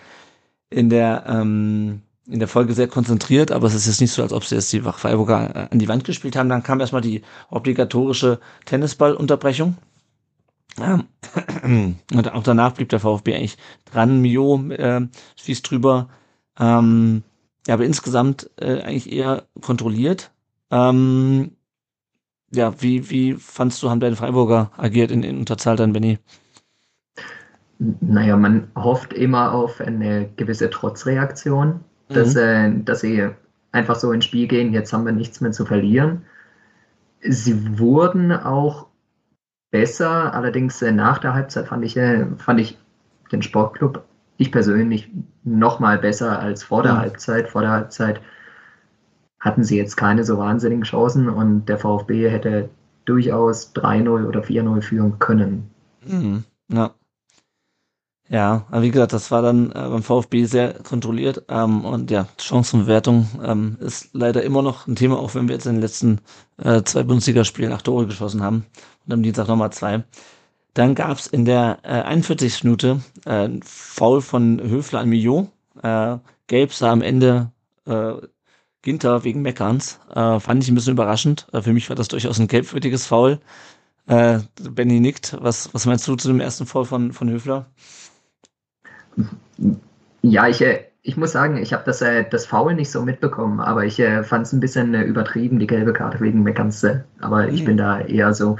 in 0.69 0.89
der 0.89 1.25
ähm, 1.27 2.01
in 2.29 2.39
der 2.39 2.47
Folge 2.47 2.73
sehr 2.73 2.87
konzentriert, 2.87 3.51
aber 3.51 3.67
es 3.67 3.73
ist 3.73 3.87
jetzt 3.87 4.01
nicht 4.01 4.11
so, 4.11 4.21
als 4.21 4.33
ob 4.33 4.43
sie 4.43 4.55
jetzt 4.55 4.71
die 4.73 4.81
Freiburger 4.81 5.55
äh, 5.55 5.67
an 5.71 5.79
die 5.79 5.87
Wand 5.87 6.03
gespielt 6.03 6.35
haben. 6.35 6.49
Dann 6.49 6.63
kam 6.63 6.79
erstmal 6.79 7.01
die 7.01 7.21
obligatorische 7.49 8.39
Tennisballunterbrechung. 8.65 9.77
Ähm, 10.79 11.05
und 12.13 12.33
auch 12.33 12.43
danach 12.43 12.73
blieb 12.73 12.89
der 12.89 12.99
VfB 12.99 13.35
eigentlich 13.35 13.57
dran. 13.85 14.21
Mio 14.21 14.61
äh, 14.69 15.07
fies 15.37 15.61
drüber. 15.61 16.09
Ähm, 16.59 17.23
ja, 17.65 17.73
aber 17.73 17.85
insgesamt 17.85 18.49
äh, 18.57 18.81
eigentlich 18.81 19.11
eher 19.11 19.43
kontrolliert. 19.61 20.31
Ähm, 20.69 21.51
ja, 22.51 22.81
wie, 22.81 23.09
wie 23.09 23.33
fandst 23.33 23.81
du, 23.83 23.89
haben 23.89 23.99
deine 23.99 24.15
Freiburger 24.15 24.71
agiert 24.77 25.11
in, 25.11 25.23
in 25.23 25.37
Unterzahl 25.37 25.75
dann, 25.75 25.93
Benny? 25.93 26.19
Naja, 27.79 28.35
man 28.37 28.69
hofft 28.75 29.13
immer 29.13 29.53
auf 29.53 29.81
eine 29.81 30.29
gewisse 30.35 30.69
Trotzreaktion 30.69 31.81
dass, 32.09 32.35
mhm. 32.35 32.39
äh, 32.39 32.83
dass 32.83 33.01
sie 33.01 33.29
einfach 33.71 33.95
so 33.95 34.11
ins 34.11 34.25
Spiel 34.25 34.47
gehen, 34.47 34.73
jetzt 34.73 34.93
haben 34.93 35.05
wir 35.05 35.13
nichts 35.13 35.41
mehr 35.41 35.51
zu 35.51 35.65
verlieren. 35.65 36.23
Sie 37.21 37.79
wurden 37.79 38.31
auch 38.31 38.87
besser, 39.71 40.33
allerdings 40.33 40.81
äh, 40.81 40.91
nach 40.91 41.17
der 41.17 41.33
Halbzeit 41.33 41.67
fand 41.67 41.83
ich, 41.83 41.97
äh, 41.97 42.25
fand 42.37 42.59
ich 42.59 42.77
den 43.31 43.41
Sportclub, 43.41 44.03
ich 44.37 44.51
persönlich, 44.51 45.11
noch 45.43 45.79
mal 45.79 45.97
besser 45.97 46.39
als 46.39 46.63
vor 46.63 46.83
der 46.83 46.93
mhm. 46.93 46.97
Halbzeit. 46.99 47.49
Vor 47.49 47.61
der 47.61 47.71
Halbzeit 47.71 48.21
hatten 49.39 49.63
sie 49.63 49.77
jetzt 49.77 49.95
keine 49.95 50.23
so 50.23 50.37
wahnsinnigen 50.37 50.83
Chancen 50.83 51.29
und 51.29 51.65
der 51.65 51.77
VfB 51.77 52.29
hätte 52.29 52.69
durchaus 53.05 53.73
3-0 53.75 54.27
oder 54.27 54.41
4-0 54.41 54.81
führen 54.81 55.19
können. 55.19 55.69
Mhm. 56.05 56.43
Ja. 56.69 56.91
Ja, 58.29 58.65
aber 58.69 58.81
wie 58.81 58.91
gesagt, 58.91 59.13
das 59.13 59.31
war 59.31 59.41
dann 59.41 59.71
äh, 59.71 59.73
beim 59.73 60.03
VfB 60.03 60.43
sehr 60.45 60.73
kontrolliert 60.83 61.43
ähm, 61.47 61.85
und 61.85 62.11
ja, 62.11 62.27
Chancenbewertung 62.37 63.27
ähm, 63.41 63.77
ist 63.79 64.09
leider 64.13 64.43
immer 64.43 64.61
noch 64.61 64.85
ein 64.85 64.97
Thema, 64.97 65.17
auch 65.17 65.33
wenn 65.33 65.47
wir 65.47 65.55
jetzt 65.55 65.65
in 65.65 65.75
den 65.75 65.81
letzten 65.81 66.19
äh, 66.57 66.83
zwei 66.83 67.03
Bundesligaspielen 67.03 67.71
acht 67.71 67.85
Tore 67.85 68.05
geschossen 68.05 68.43
haben 68.43 68.65
und 69.05 69.13
am 69.13 69.23
Dienstag 69.23 69.47
nochmal 69.47 69.71
zwei. 69.71 70.03
Dann 70.73 70.93
gab's 70.93 71.27
in 71.27 71.45
der 71.45 71.79
äh, 71.83 72.01
41. 72.01 72.65
Minute 72.65 73.01
äh, 73.25 73.49
Foul 73.63 74.21
von 74.21 74.59
Höfler 74.61 74.99
an 74.99 75.09
Millot. 75.09 75.47
Äh, 75.81 76.17
Gelb 76.47 76.73
sah 76.73 76.91
am 76.91 77.01
Ende 77.01 77.51
äh, 77.85 78.13
Ginter 78.81 79.23
wegen 79.23 79.41
Meckerns. 79.41 79.99
Äh, 80.13 80.39
fand 80.39 80.63
ich 80.63 80.69
ein 80.69 80.75
bisschen 80.75 80.93
überraschend. 80.93 81.47
Äh, 81.53 81.61
für 81.61 81.73
mich 81.73 81.89
war 81.89 81.95
das 81.95 82.09
durchaus 82.09 82.39
ein 82.39 82.47
gelbwürdiges 82.47 83.07
Foul. 83.07 83.39
Äh, 84.07 84.39
Benny 84.61 84.99
nickt. 84.99 85.35
Was, 85.41 85.73
was 85.73 85.85
meinst 85.85 86.07
du 86.07 86.15
zu 86.15 86.27
dem 86.27 86.41
ersten 86.41 86.65
Foul 86.65 86.85
von, 86.85 87.13
von 87.13 87.29
Höfler? 87.29 87.67
Ja, 90.21 90.47
ich, 90.47 90.62
äh, 90.62 90.86
ich 91.03 91.17
muss 91.17 91.32
sagen, 91.32 91.58
ich 91.58 91.73
habe 91.73 91.84
das, 91.86 92.01
äh, 92.01 92.25
das 92.30 92.45
Foul 92.45 92.75
nicht 92.75 92.91
so 92.91 93.01
mitbekommen, 93.01 93.60
aber 93.60 93.86
ich 93.86 93.99
äh, 93.99 94.23
fand 94.23 94.45
es 94.45 94.53
ein 94.53 94.60
bisschen 94.60 94.93
übertrieben, 94.93 95.60
die 95.60 95.67
gelbe 95.67 95.93
Karte 95.93 96.19
wegen 96.19 96.43
Meckerns. 96.43 96.86
Aber 97.21 97.47
ich 97.47 97.62
mhm. 97.62 97.65
bin 97.65 97.77
da 97.77 98.01
eher 98.01 98.34
so 98.34 98.58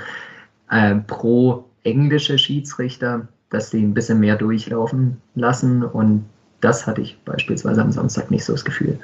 äh, 0.70 0.96
pro 0.96 1.66
englische 1.84 2.38
Schiedsrichter, 2.38 3.28
dass 3.50 3.70
die 3.70 3.82
ein 3.82 3.94
bisschen 3.94 4.20
mehr 4.20 4.36
durchlaufen 4.36 5.22
lassen 5.36 5.84
und 5.84 6.26
das 6.62 6.88
hatte 6.88 7.02
ich 7.02 7.20
beispielsweise 7.24 7.82
am 7.82 7.92
Samstag 7.92 8.32
nicht 8.32 8.44
so 8.44 8.54
das 8.54 8.66
Gefühl. 8.66 9.00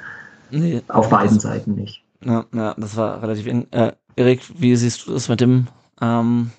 Nee, 0.50 0.82
Auf 0.88 1.08
beiden 1.08 1.38
Seiten 1.40 1.74
nicht. 1.74 2.02
Ja, 2.24 2.44
ja, 2.52 2.74
das 2.76 2.96
war 2.96 3.22
relativ. 3.22 3.46
Äh, 3.46 3.92
Erik, 4.16 4.42
wie 4.56 4.76
siehst 4.76 5.06
du 5.06 5.12
das 5.12 5.28
mit 5.28 5.40
dem 5.40 5.66
ähm, 6.00 6.50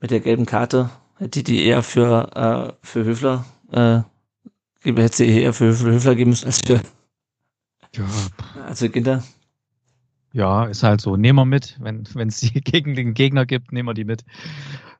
mit 0.00 0.10
der 0.10 0.20
gelben 0.20 0.46
Karte? 0.46 0.90
Hätte 1.24 1.42
die 1.42 1.64
eher 1.64 1.82
für, 1.82 2.36
äh, 2.36 2.72
für 2.82 3.02
Höfler, 3.02 3.46
äh, 3.72 4.00
hätte 4.82 5.16
sie 5.16 5.40
eher 5.40 5.54
für 5.54 5.68
Höfler 5.68 6.14
geben 6.16 6.28
müssen 6.28 6.44
als 6.44 6.60
für, 6.60 6.82
ja. 7.94 8.04
als 8.66 8.80
für 8.80 8.90
Ginter? 8.90 9.24
Ja, 10.34 10.66
ist 10.66 10.82
halt 10.82 11.00
so. 11.00 11.16
Nehmen 11.16 11.38
wir 11.38 11.46
mit. 11.46 11.78
Wenn 11.80 12.28
es 12.28 12.40
die 12.40 12.50
gegen 12.60 12.94
den 12.94 13.14
Gegner 13.14 13.46
gibt, 13.46 13.72
nehmen 13.72 13.88
wir 13.88 13.94
die 13.94 14.04
mit. 14.04 14.22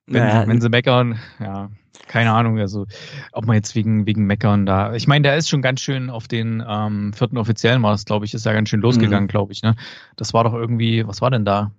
Wenn, 0.06 0.22
naja. 0.22 0.48
wenn 0.48 0.62
sie 0.62 0.70
meckern, 0.70 1.18
ja, 1.40 1.70
keine 2.06 2.32
Ahnung, 2.32 2.58
also 2.58 2.86
ob 3.32 3.44
man 3.44 3.56
jetzt 3.56 3.74
wegen, 3.74 4.06
wegen 4.06 4.24
Meckern 4.24 4.64
da. 4.64 4.94
Ich 4.94 5.06
meine, 5.06 5.24
der 5.24 5.36
ist 5.36 5.50
schon 5.50 5.60
ganz 5.60 5.82
schön 5.82 6.08
auf 6.08 6.26
den 6.26 6.64
ähm, 6.66 7.12
vierten 7.12 7.36
Offiziellen 7.36 7.82
war 7.82 7.94
glaube 7.98 8.24
ich, 8.24 8.32
ist 8.32 8.46
ja 8.46 8.54
ganz 8.54 8.70
schön 8.70 8.80
losgegangen, 8.80 9.24
mhm. 9.24 9.28
glaube 9.28 9.52
ich. 9.52 9.62
Ne? 9.62 9.76
Das 10.16 10.32
war 10.32 10.44
doch 10.44 10.54
irgendwie, 10.54 11.06
was 11.06 11.20
war 11.20 11.30
denn 11.30 11.44
da? 11.44 11.70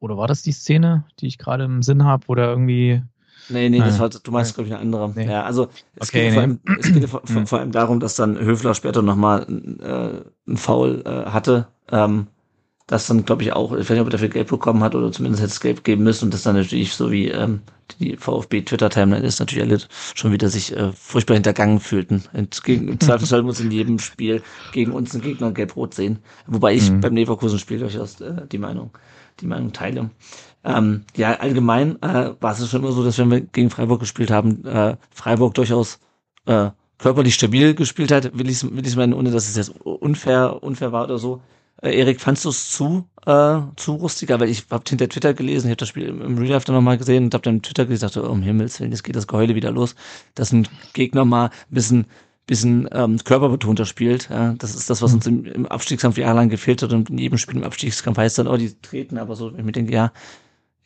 Oder 0.00 0.16
war 0.16 0.26
das 0.26 0.42
die 0.42 0.50
Szene, 0.50 1.04
die 1.20 1.28
ich 1.28 1.38
gerade 1.38 1.62
im 1.62 1.82
Sinn 1.82 2.02
habe, 2.02 2.26
wo 2.26 2.34
der 2.34 2.48
irgendwie 2.48 3.02
Nee, 3.48 3.68
nee, 3.68 3.78
das 3.78 3.98
war, 3.98 4.08
du 4.08 4.30
meinst, 4.30 4.54
glaube 4.54 4.68
ich, 4.68 4.74
eine 4.74 4.82
andere. 4.82 5.12
Nee. 5.14 5.30
Ja, 5.30 5.44
also 5.44 5.68
es 5.96 6.08
okay, 6.08 6.22
geht, 6.22 6.30
nee. 6.30 6.34
vor, 6.34 6.42
allem, 6.42 6.60
es 6.80 6.92
geht 6.92 7.08
vor, 7.08 7.22
hm. 7.26 7.46
vor, 7.46 7.58
allem 7.60 7.72
darum, 7.72 8.00
dass 8.00 8.16
dann 8.16 8.38
Höfler 8.38 8.74
später 8.74 9.02
nochmal 9.02 9.42
äh, 9.42 10.50
ein 10.50 10.56
Foul 10.56 11.02
äh, 11.04 11.30
hatte, 11.30 11.68
ähm, 11.90 12.26
das 12.86 13.08
dann, 13.08 13.24
glaube 13.24 13.42
ich, 13.42 13.52
auch, 13.52 13.72
ich 13.72 13.80
weiß 13.80 13.90
nicht, 13.90 14.00
ob 14.00 14.06
er 14.06 14.12
dafür 14.12 14.28
Geld 14.28 14.48
bekommen 14.48 14.82
hat 14.82 14.94
oder 14.94 15.10
zumindest 15.10 15.42
hätte 15.42 15.52
es 15.52 15.60
Geld 15.60 15.82
geben 15.82 16.04
müssen 16.04 16.26
und 16.26 16.34
das 16.34 16.44
dann 16.44 16.54
natürlich 16.54 16.94
so 16.94 17.10
wie 17.10 17.28
ähm, 17.28 17.62
die 18.00 18.16
VfB-Twitter-Timeline 18.16 19.26
ist, 19.26 19.40
natürlich 19.40 19.64
alle 19.64 19.80
schon 20.14 20.32
wieder 20.32 20.48
sich 20.48 20.76
äh, 20.76 20.92
furchtbar 20.92 21.34
hintergangen 21.34 21.80
fühlten. 21.80 22.22
Entgegen, 22.32 22.88
Im 22.88 23.00
Zweifelsfall 23.00 23.42
muss 23.42 23.60
in 23.60 23.72
jedem 23.72 23.98
Spiel 23.98 24.42
gegen 24.72 24.92
uns 24.92 25.14
ein 25.14 25.20
Gegner 25.20 25.50
gelb-rot 25.50 25.94
sehen. 25.94 26.20
Wobei 26.46 26.74
ich 26.74 26.90
mhm. 26.90 27.00
beim 27.00 27.16
Leverkusen-Spiel 27.16 27.80
durchaus 27.80 28.20
äh, 28.20 28.46
die 28.50 28.58
Meinung, 28.58 28.90
die 29.40 29.46
Meinung 29.46 29.72
teile. 29.72 30.10
Ähm, 30.66 31.04
ja, 31.16 31.34
allgemein 31.34 32.02
äh, 32.02 32.32
war 32.40 32.52
es 32.52 32.68
schon 32.68 32.82
immer 32.82 32.92
so, 32.92 33.04
dass 33.04 33.18
wenn 33.18 33.30
wir 33.30 33.40
gegen 33.40 33.70
Freiburg 33.70 34.00
gespielt 34.00 34.32
haben, 34.32 34.64
äh, 34.64 34.96
Freiburg 35.14 35.54
durchaus 35.54 36.00
äh, 36.46 36.70
körperlich 36.98 37.34
stabil 37.34 37.74
gespielt 37.74 38.10
hat, 38.10 38.36
will 38.36 38.50
ich 38.50 38.62
will 38.64 38.84
ich's 38.84 38.96
meinen, 38.96 39.14
ohne 39.14 39.30
dass 39.30 39.48
es 39.48 39.56
jetzt 39.56 39.80
unfair, 39.80 40.62
unfair 40.62 40.90
war 40.90 41.04
oder 41.04 41.18
so. 41.18 41.40
Äh, 41.82 41.96
Erik, 41.96 42.20
fandst 42.20 42.44
du 42.44 42.48
es 42.48 42.70
zu, 42.70 43.06
äh, 43.26 43.58
zu 43.76 43.94
rustiger? 43.94 44.40
Weil 44.40 44.48
ich 44.48 44.66
habe 44.70 44.82
hinter 44.88 45.08
Twitter 45.08 45.34
gelesen, 45.34 45.66
ich 45.66 45.70
habe 45.70 45.76
das 45.76 45.88
Spiel 45.88 46.06
im, 46.06 46.20
im 46.20 46.38
Real 46.38 46.52
Life 46.54 46.66
dann 46.66 46.74
nochmal 46.74 46.98
gesehen 46.98 47.24
und 47.24 47.34
habe 47.34 47.42
dann 47.42 47.62
Twitter 47.62 47.86
gesagt, 47.86 48.16
oh, 48.16 48.28
um 48.28 48.42
Himmels 48.42 48.80
Willen, 48.80 48.90
jetzt 48.90 49.04
geht 49.04 49.14
das 49.14 49.28
Geheule 49.28 49.54
wieder 49.54 49.70
los, 49.70 49.94
dass 50.34 50.52
ein 50.52 50.66
Gegner 50.94 51.24
mal 51.24 51.46
ein 51.46 51.50
bisschen 51.70 52.06
bisschen 52.46 52.88
ähm, 52.92 53.18
körperbetonter 53.24 53.84
spielt. 53.86 54.28
Ja, 54.30 54.54
das 54.54 54.76
ist 54.76 54.88
das, 54.88 55.02
was 55.02 55.12
uns 55.12 55.26
im, 55.26 55.44
im 55.44 55.66
Abstiegskampf 55.66 56.16
jahrelang 56.16 56.48
gefehlt 56.48 56.80
hat 56.82 56.92
und 56.92 57.10
in 57.10 57.18
jedem 57.18 57.38
Spiel 57.38 57.56
im 57.56 57.64
Abstiegskampf 57.64 58.18
heißt 58.18 58.38
dann, 58.38 58.46
oh, 58.46 58.56
die 58.56 58.72
treten, 58.80 59.18
aber 59.18 59.34
so, 59.34 59.50
ich 59.50 59.64
mir 59.64 59.72
denke, 59.72 59.92
ja, 59.92 60.12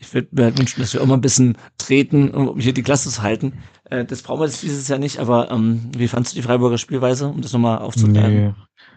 ich 0.01 0.13
würde 0.15 0.29
mir 0.33 0.45
halt 0.45 0.59
wünschen, 0.59 0.81
dass 0.81 0.95
wir 0.95 1.03
auch 1.03 1.07
mal 1.07 1.15
ein 1.15 1.21
bisschen 1.21 1.57
treten, 1.79 2.31
um 2.31 2.59
hier 2.59 2.73
die 2.73 2.83
Klasse 2.83 3.11
zu 3.11 3.23
halten. 3.23 3.59
Äh, 3.85 4.05
das 4.07 4.23
brauchen 4.23 4.41
wir 4.41 4.47
jetzt 4.47 4.63
dieses 4.63 4.89
Jahr 4.89 4.99
nicht, 4.99 5.19
aber 5.19 5.51
ähm, 5.51 5.91
wie 5.97 6.09
fandst 6.09 6.33
du 6.33 6.37
die 6.37 6.43
Freiburger 6.43 6.79
Spielweise, 6.79 7.29
um 7.29 7.43
das 7.43 7.53
nochmal 7.53 7.79
aufzuklären? 7.79 8.35
Nee. 8.35 8.55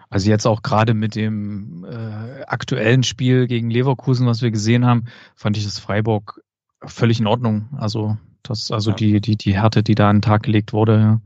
Also 0.10 0.30
jetzt 0.30 0.46
auch 0.46 0.62
gerade 0.62 0.94
mit 0.94 1.16
dem 1.16 1.86
äh, 1.86 2.44
aktuellen 2.44 3.04
Spiel 3.04 3.48
gegen 3.48 3.70
Leverkusen, 3.70 4.28
was 4.28 4.42
wir 4.42 4.52
gesehen 4.52 4.86
haben, 4.86 5.06
fand 5.36 5.58
ich 5.58 5.66
das 5.66 5.80
Freiburg 5.80 6.42
völlig 6.86 7.20
in 7.20 7.28
Ordnung. 7.28 7.68
Also 7.78 8.18
das, 8.44 8.72
also 8.72 8.92
ja. 8.92 8.96
die, 8.96 9.22
die, 9.22 9.36
die 9.36 9.56
Härte, 9.56 9.84
die 9.84 9.96
da 9.96 10.10
an 10.10 10.18
den 10.18 10.22
Tag 10.22 10.44
gelegt 10.44 10.72
wurde. 10.72 10.94
Ja. 10.94 11.22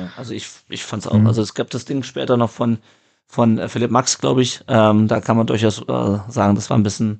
ja 0.00 0.12
also 0.16 0.32
ich, 0.32 0.48
ich 0.68 0.84
fand 0.84 1.02
es 1.02 1.08
auch. 1.08 1.18
Mhm. 1.18 1.26
Also 1.26 1.42
es 1.42 1.54
gab 1.54 1.70
das 1.70 1.84
Ding 1.84 2.04
später 2.04 2.36
noch 2.36 2.50
von, 2.50 2.78
von 3.26 3.58
äh, 3.58 3.68
Philipp 3.68 3.90
Max, 3.90 4.18
glaube 4.18 4.42
ich. 4.42 4.62
Ähm, 4.68 5.08
da 5.08 5.20
kann 5.20 5.36
man 5.36 5.46
durchaus 5.46 5.80
äh, 5.82 6.18
sagen, 6.28 6.54
das 6.54 6.70
war 6.70 6.78
ein 6.78 6.84
bisschen 6.84 7.18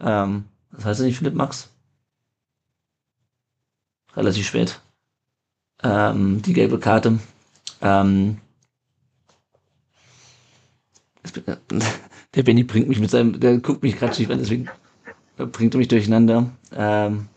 ähm, 0.00 0.44
was 0.70 0.84
heißt 0.84 1.00
nicht 1.00 1.18
Philipp 1.18 1.34
Max? 1.34 1.70
Relativ 4.14 4.46
spät. 4.46 4.80
Ähm, 5.82 6.42
die 6.42 6.52
gelbe 6.52 6.78
Karte. 6.78 7.18
Ähm, 7.80 8.38
der 12.34 12.42
Benny 12.42 12.64
bringt 12.64 12.88
mich 12.88 12.98
mit 12.98 13.10
seinem, 13.10 13.38
der 13.40 13.58
guckt 13.58 13.82
mich 13.82 13.98
gerade 13.98 14.14
schief 14.14 14.30
an, 14.30 14.38
deswegen 14.38 14.68
bringt 15.36 15.74
er 15.74 15.78
mich 15.78 15.88
durcheinander. 15.88 16.50
Ähm, 16.72 17.28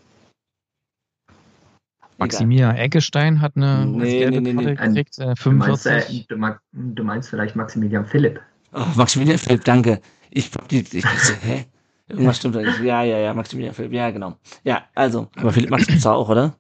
Maximilian 2.18 2.76
Eggestein 2.76 3.42
hat 3.42 3.56
eine 3.56 3.86
nee, 3.86 4.20
gelbe 4.20 4.42
nee, 4.42 4.54
nee, 4.54 4.76
Karte 4.76 4.94
gekriegt, 4.94 5.20
äh, 5.20 5.36
45. 5.36 6.28
Du 6.28 6.38
meinst, 6.38 6.58
äh, 6.58 6.60
du, 6.74 7.04
meinst, 7.04 7.30
vielleicht 7.30 7.56
Maximilian 7.56 8.06
Philipp. 8.06 8.40
Oh, 8.74 8.86
Maximilian 8.96 9.38
Philipp, 9.38 9.64
danke. 9.66 10.02
Ich, 10.30 10.52
ich, 10.70 10.94
ich, 10.94 11.06
hä? 11.42 11.66
Irgendwas 12.10 12.38
stimmt 12.38 12.56
da 12.56 12.62
nicht. 12.62 12.80
Ja, 12.82 13.04
ja, 13.04 13.18
ja, 13.18 13.34
Maximilian 13.34 13.74
Philipp, 13.74 13.94
ja, 13.94 14.12
genau. 14.12 14.38
Ja, 14.64 14.84
also, 14.94 15.28
aber 15.38 15.52
Philipp 15.52 15.70
Max 15.70 15.88
gibt's 15.88 16.06
auch, 16.06 16.30
oder? 16.30 16.54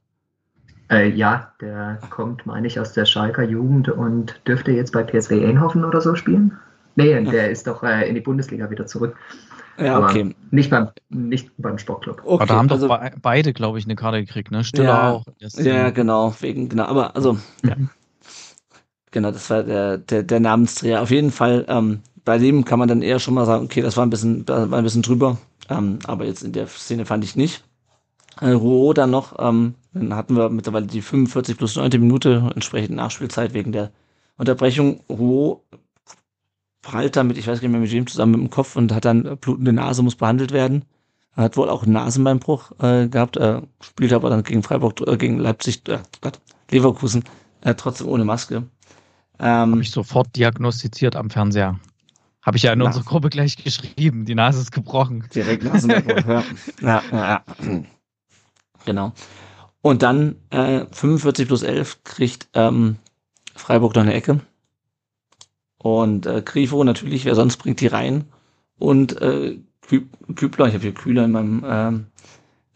Äh, 0.89 1.09
ja, 1.09 1.53
der 1.61 1.99
kommt, 2.09 2.45
meine 2.45 2.67
ich, 2.67 2.79
aus 2.79 2.93
der 2.93 3.05
Schalker 3.05 3.43
Jugend 3.43 3.89
und 3.89 4.39
dürfte 4.47 4.71
jetzt 4.71 4.91
bei 4.91 5.03
PSW 5.03 5.45
Eindhoven 5.45 5.85
oder 5.85 6.01
so 6.01 6.15
spielen. 6.15 6.57
Nee, 6.95 7.23
der 7.25 7.49
ist 7.49 7.67
doch 7.67 7.83
äh, 7.83 8.07
in 8.07 8.15
die 8.15 8.21
Bundesliga 8.21 8.69
wieder 8.69 8.85
zurück. 8.85 9.15
Ja, 9.77 9.95
Aber 9.95 10.05
okay. 10.05 10.35
Nicht 10.51 10.69
beim, 10.69 10.89
nicht 11.09 11.49
beim 11.57 11.79
Sportclub. 11.79 12.19
okay. 12.23 12.33
Aber 12.33 12.45
da 12.45 12.55
haben 12.55 12.69
also, 12.69 12.87
doch 12.87 12.99
be 12.99 13.11
beide, 13.21 13.53
glaube 13.53 13.79
ich, 13.79 13.85
eine 13.85 13.95
Karte 13.95 14.23
gekriegt, 14.23 14.51
ne? 14.51 14.63
Stiller 14.63 14.83
Ja, 14.85 15.09
auch. 15.11 15.25
Das, 15.39 15.55
Ja, 15.55 15.89
genau, 15.89 16.35
wegen, 16.39 16.69
genau, 16.69 16.85
aber 16.85 17.15
also, 17.15 17.37
ja. 17.63 17.75
Genau, 19.09 19.31
das 19.31 19.49
war 19.49 19.63
der, 19.63 19.97
der, 19.97 20.23
der 20.23 20.39
Namensträger. 20.39 21.01
Auf 21.01 21.11
jeden 21.11 21.31
Fall, 21.31 21.65
ähm, 21.67 22.01
bei 22.25 22.37
dem 22.37 22.65
kann 22.65 22.79
man 22.79 22.87
dann 22.87 23.01
eher 23.01 23.19
schon 23.19 23.33
mal 23.33 23.45
sagen, 23.45 23.65
okay, 23.65 23.81
das 23.81 23.97
war 23.97 24.05
ein 24.05 24.09
bisschen, 24.09 24.47
war 24.47 24.71
ein 24.73 24.83
bisschen 24.83 25.01
drüber. 25.01 25.37
Ähm, 25.69 25.99
aber 26.05 26.25
jetzt 26.25 26.43
in 26.43 26.51
der 26.51 26.67
Szene 26.67 27.05
fand 27.05 27.23
ich 27.23 27.35
nicht. 27.35 27.63
Äh, 28.41 28.51
Rouault 28.51 28.97
dann 28.97 29.11
noch, 29.11 29.35
ähm, 29.39 29.75
dann 29.93 30.15
hatten 30.15 30.35
wir 30.35 30.49
mittlerweile 30.49 30.87
die 30.87 31.01
45 31.01 31.57
plus 31.57 31.75
9. 31.75 31.89
Minute, 31.99 32.51
entsprechend 32.53 32.95
Nachspielzeit 32.95 33.53
wegen 33.53 33.71
der 33.71 33.91
Unterbrechung. 34.37 35.01
Rouault 35.09 35.61
prallt 36.81 37.15
damit, 37.15 37.37
ich 37.37 37.47
weiß 37.47 37.59
gar 37.59 37.67
nicht 37.67 37.71
mehr 37.71 37.81
mit 37.81 37.91
wem 37.91 38.07
zusammen 38.07 38.33
mit 38.33 38.41
dem 38.41 38.49
Kopf 38.49 38.75
und 38.75 38.91
hat 38.91 39.05
dann 39.05 39.37
blutende 39.37 39.73
Nase, 39.73 40.03
muss 40.03 40.15
behandelt 40.15 40.51
werden. 40.51 40.85
Er 41.35 41.45
hat 41.45 41.57
wohl 41.57 41.69
auch 41.69 41.83
einen 41.83 41.93
Nasenbeinbruch 41.93 42.73
äh, 42.79 43.07
gehabt, 43.07 43.37
äh, 43.37 43.61
spielt 43.81 44.13
aber 44.13 44.29
dann 44.29 44.43
gegen 44.43 44.61
Freiburg, 44.61 45.01
äh, 45.07 45.17
gegen 45.17 45.39
Leipzig, 45.39 45.87
äh, 45.87 45.99
Gott, 46.21 46.39
Leverkusen, 46.69 47.23
äh, 47.61 47.73
trotzdem 47.73 48.07
ohne 48.07 48.25
Maske. 48.25 48.63
Ähm, 49.39 49.71
Habe 49.71 49.81
ich 49.81 49.91
sofort 49.91 50.35
diagnostiziert 50.35 51.15
am 51.15 51.29
Fernseher. 51.29 51.79
Habe 52.43 52.57
ich 52.57 52.63
ja 52.63 52.73
in 52.73 52.79
Na. 52.79 52.85
unserer 52.85 53.03
Gruppe 53.03 53.29
gleich 53.29 53.55
geschrieben. 53.57 54.25
Die 54.25 54.35
Nase 54.35 54.61
ist 54.61 54.71
gebrochen. 54.71 55.27
Direkt 55.33 55.63
Nasenbeinbruch, 55.63 56.27
ja. 56.27 56.43
ja, 56.81 57.03
ja, 57.11 57.43
ja. 57.61 57.83
Genau. 58.85 59.13
Und 59.81 60.01
dann 60.01 60.35
äh, 60.49 60.85
45 60.91 61.47
plus 61.47 61.63
11 61.63 62.03
kriegt 62.03 62.49
ähm, 62.53 62.97
Freiburg 63.55 63.95
noch 63.95 64.03
eine 64.03 64.13
Ecke. 64.13 64.41
Und 65.77 66.25
äh, 66.25 66.41
Grifo 66.41 66.83
natürlich, 66.83 67.25
wer 67.25 67.35
sonst 67.35 67.57
bringt 67.57 67.81
die 67.81 67.87
rein. 67.87 68.25
Und 68.77 69.21
äh, 69.21 69.57
Kü 69.81 70.05
Kübler, 70.35 70.67
ich 70.67 70.73
habe 70.73 70.83
hier 70.83 70.93
Kühler 70.93 71.25
in 71.25 71.31
meinem, 71.31 71.65
ähm, 71.67 72.05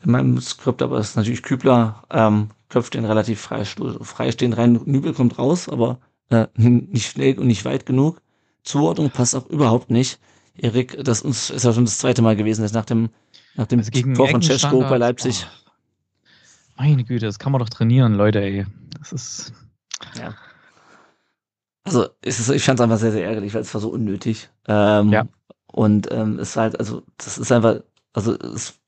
in 0.04 0.12
meinem 0.12 0.42
Skript, 0.42 0.82
aber 0.82 0.98
es 0.98 1.10
ist 1.10 1.16
natürlich 1.16 1.44
Kübler, 1.44 2.04
ähm, 2.12 2.50
köpft 2.70 2.94
den 2.94 3.06
relativ 3.06 3.40
freistehend 3.40 4.58
rein. 4.58 4.80
Nübel 4.86 5.14
kommt 5.14 5.38
raus, 5.40 5.70
aber 5.70 6.00
äh, 6.30 6.48
nicht 6.56 7.12
schnell 7.12 7.40
und 7.40 7.48
nicht 7.48 7.66
weit 7.66 7.86
genug. 7.86 8.22
Zuordnung 8.68 9.10
passt 9.10 9.36
auch 9.36 9.48
überhaupt 9.48 9.90
nicht. 9.90 10.20
Erik, 10.58 11.04
das 11.04 11.22
uns 11.22 11.50
ist 11.50 11.64
ja 11.64 11.74
schon 11.74 11.86
das 11.86 12.00
zweite 12.00 12.22
Mal 12.22 12.36
gewesen, 12.36 12.64
dass 12.64 12.74
nach 12.74 12.86
dem, 12.86 13.10
nach 13.56 13.68
dem 13.68 13.80
Also 13.80 13.92
Tor 14.14 14.28
von 14.30 14.42
Cesko 14.42 14.80
bei 14.80 14.98
Leipzig. 14.98 15.46
oh, 16.78 16.84
meine 16.84 17.04
Güte, 17.04 17.26
das 17.26 17.40
kann 17.40 17.52
man 17.52 17.60
doch 17.60 17.70
trainieren, 17.70 18.16
Leute, 18.16 18.40
ey. 18.42 18.66
Das 19.00 19.12
ist. 19.12 19.54
Also 21.84 22.10
es 22.22 22.40
ist, 22.40 22.50
ich 22.50 22.64
fand 22.64 22.80
es 22.80 22.84
einfach 22.84 22.98
sehr, 22.98 23.12
sehr 23.12 23.26
ärgerlich, 23.26 23.54
weil 23.54 23.62
es 23.62 23.74
war 23.74 23.82
so 23.82 23.90
unnötig. 23.90 24.50
Ähm, 24.68 25.12
Ja. 25.12 25.28
Und 25.72 26.12
ähm, 26.12 26.40
es 26.40 26.50
ist 26.50 26.58
halt, 26.58 26.80
also 26.80 27.04
das 27.18 27.38
ist 27.38 27.52
einfach, 27.52 27.82
also 28.14 28.34
es, 28.40 28.80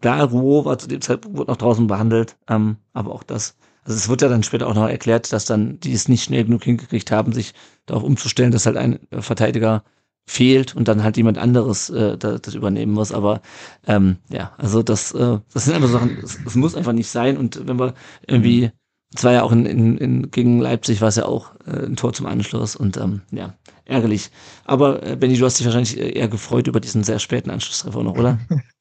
klar, 0.00 0.24
Ruo 0.24 0.64
war 0.64 0.78
zu 0.78 0.88
dem 0.88 1.00
Zeitpunkt 1.00 1.36
wurde 1.36 1.50
noch 1.50 1.58
draußen 1.58 1.86
behandelt, 1.86 2.36
ähm, 2.48 2.78
aber 2.94 3.12
auch 3.12 3.22
das, 3.22 3.56
also 3.84 3.96
es 3.96 4.08
wird 4.08 4.22
ja 4.22 4.28
dann 4.28 4.42
später 4.42 4.66
auch 4.66 4.74
noch 4.74 4.88
erklärt, 4.88 5.32
dass 5.32 5.44
dann 5.44 5.78
die 5.80 5.92
es 5.92 6.08
nicht 6.08 6.24
schnell 6.24 6.44
genug 6.44 6.64
hingekriegt 6.64 7.10
haben, 7.10 7.32
sich 7.32 7.52
darauf 7.86 8.02
umzustellen, 8.02 8.50
dass 8.50 8.66
halt 8.66 8.76
ein 8.76 8.98
äh, 9.10 9.20
Verteidiger 9.20 9.84
fehlt 10.26 10.74
und 10.74 10.88
dann 10.88 11.02
halt 11.02 11.16
jemand 11.16 11.36
anderes 11.38 11.90
äh, 11.90 12.16
das, 12.16 12.40
das 12.42 12.54
übernehmen 12.54 12.92
muss. 12.92 13.12
Aber 13.12 13.42
ähm, 13.86 14.16
ja, 14.30 14.52
also 14.56 14.82
das, 14.82 15.12
äh, 15.12 15.38
das 15.52 15.64
sind 15.66 15.74
einfach 15.74 15.90
Sachen, 15.90 16.18
es, 16.22 16.38
es 16.46 16.54
muss 16.54 16.74
einfach 16.74 16.92
nicht 16.92 17.08
sein. 17.08 17.36
Und 17.36 17.66
wenn 17.66 17.78
wir 17.78 17.94
irgendwie, 18.26 18.70
es 19.14 19.22
war 19.22 19.32
ja 19.32 19.42
auch 19.42 19.52
in, 19.52 19.66
in, 19.66 19.98
in, 19.98 20.30
gegen 20.30 20.60
Leipzig 20.60 21.00
war 21.00 21.08
es 21.08 21.16
ja 21.16 21.26
auch 21.26 21.54
äh, 21.66 21.84
ein 21.86 21.96
Tor 21.96 22.14
zum 22.14 22.26
Anschluss 22.26 22.74
und 22.74 22.96
ähm, 22.96 23.20
ja, 23.32 23.54
ärgerlich. 23.84 24.30
Aber 24.64 25.02
äh, 25.06 25.16
Benny, 25.16 25.36
du 25.36 25.44
hast 25.44 25.58
dich 25.58 25.66
wahrscheinlich 25.66 25.98
eher 25.98 26.28
gefreut 26.28 26.66
über 26.68 26.80
diesen 26.80 27.04
sehr 27.04 27.18
späten 27.18 27.50
Anschlusstreffer 27.50 28.02
noch, 28.02 28.16
oder? 28.16 28.38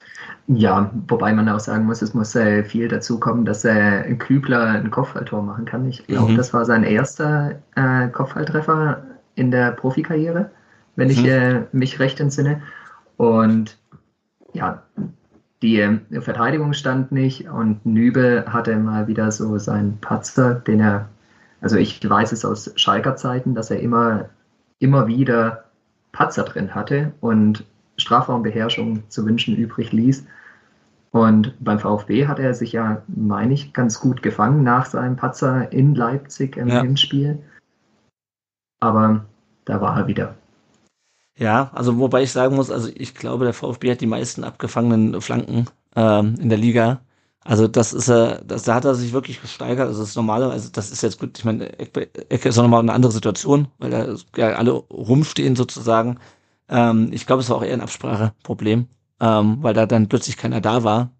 Ja, 0.47 0.91
wobei 1.07 1.31
man 1.33 1.47
auch 1.47 1.59
sagen 1.61 1.85
muss, 1.85 2.01
es 2.01 2.13
muss 2.13 2.35
äh, 2.35 2.63
viel 2.65 2.89
dazu 2.89 3.17
kommen, 3.19 3.45
dass 3.45 3.63
äh, 3.63 4.13
Kübler 4.15 4.61
ein 4.71 4.91
Kopfballtor 4.91 5.41
machen 5.41 5.63
kann. 5.65 5.85
Ich 5.87 6.05
glaube, 6.07 6.33
Mhm. 6.33 6.35
das 6.35 6.53
war 6.53 6.65
sein 6.65 6.83
erster 6.83 7.61
äh, 7.75 8.09
Kopfballtreffer 8.09 9.03
in 9.35 9.51
der 9.51 9.71
Profikarriere, 9.71 10.51
wenn 10.97 11.09
ich 11.09 11.23
Mhm. 11.23 11.29
äh, 11.29 11.61
mich 11.71 11.99
recht 11.99 12.19
entsinne. 12.19 12.61
Und 13.17 13.77
ja, 14.53 14.83
die 15.61 15.79
äh, 15.81 15.99
Verteidigung 16.21 16.73
stand 16.73 17.11
nicht 17.11 17.49
und 17.49 17.85
Nübel 17.85 18.45
hatte 18.47 18.77
mal 18.77 19.07
wieder 19.07 19.31
so 19.31 19.57
seinen 19.59 19.99
Patzer, 20.01 20.55
den 20.55 20.79
er, 20.81 21.09
also 21.61 21.77
ich 21.77 22.07
weiß 22.07 22.31
es 22.33 22.45
aus 22.45 22.71
Schalker 22.75 23.15
Zeiten, 23.15 23.55
dass 23.55 23.71
er 23.71 23.79
immer, 23.79 24.29
immer 24.79 25.07
wieder 25.07 25.65
Patzer 26.11 26.43
drin 26.43 26.75
hatte 26.75 27.13
und 27.21 27.65
Strafraumbeherrschung 28.03 29.09
zu 29.09 29.25
wünschen 29.25 29.55
übrig 29.55 29.91
ließ. 29.91 30.25
Und 31.11 31.53
beim 31.59 31.79
VfB 31.79 32.27
hat 32.27 32.39
er 32.39 32.53
sich 32.53 32.71
ja, 32.71 33.01
meine 33.07 33.53
ich, 33.53 33.73
ganz 33.73 33.99
gut 33.99 34.23
gefangen 34.23 34.63
nach 34.63 34.85
seinem 34.85 35.15
Patzer 35.15 35.71
in 35.71 35.95
Leipzig 35.95 36.57
im 36.57 36.69
Ja. 36.69 36.81
Hinspiel. 36.81 37.39
Aber 38.79 39.25
da 39.65 39.79
war 39.79 39.97
er 39.97 40.07
wieder. 40.07 40.35
Ja, 41.37 41.71
also 41.73 41.97
wobei 41.97 42.23
ich 42.23 42.31
sagen 42.31 42.55
muss, 42.55 42.69
also 42.69 42.89
ich 42.93 43.15
glaube, 43.15 43.45
der 43.45 43.53
VfB 43.53 43.91
hat 43.91 44.01
die 44.01 44.07
meisten 44.07 44.43
abgefangenen 44.43 45.19
Flanken 45.21 45.65
ähm, 45.95 46.35
in 46.39 46.49
der 46.49 46.57
Liga. 46.57 47.01
Also 47.45 47.67
das 47.67 47.93
ist 47.93 48.09
er, 48.09 48.41
das, 48.43 48.63
da 48.63 48.75
hat 48.75 48.85
er 48.85 48.95
sich 48.95 49.13
wirklich 49.13 49.41
gesteigert. 49.41 49.87
Also 49.87 50.01
das 50.01 50.09
ist 50.09 50.15
normale, 50.15 50.49
also 50.49 50.69
das 50.71 50.91
ist 50.91 51.03
jetzt 51.03 51.19
gut, 51.19 51.37
ich 51.37 51.45
meine, 51.45 51.77
Ecke, 51.77 52.09
Ecke 52.29 52.49
ist 52.49 52.57
auch 52.57 52.63
nochmal 52.63 52.81
eine 52.81 52.93
andere 52.93 53.11
Situation, 53.11 53.67
weil 53.79 53.91
da 53.91 54.15
ja 54.37 54.55
alle 54.55 54.71
rumstehen 54.71 55.55
sozusagen. 55.55 56.19
Ähm, 56.69 57.09
ich 57.11 57.25
glaube, 57.25 57.41
es 57.41 57.49
war 57.49 57.57
auch 57.57 57.63
eher 57.63 57.73
ein 57.73 57.81
Abspracheproblem, 57.81 58.87
ähm, 59.19 59.57
weil 59.61 59.73
da 59.73 59.85
dann 59.85 60.09
plötzlich 60.09 60.37
keiner 60.37 60.61
da 60.61 60.83
war. 60.83 61.11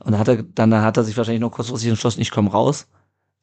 Und 0.00 0.12
dann 0.12 0.20
hat 0.20 0.28
er, 0.28 0.42
dann 0.42 0.74
hat 0.74 0.96
er 0.96 1.04
sich 1.04 1.16
wahrscheinlich 1.16 1.40
noch 1.40 1.52
kurzfristig 1.52 1.88
entschlossen, 1.90 2.20
ich 2.20 2.30
komme 2.30 2.50
raus. 2.50 2.86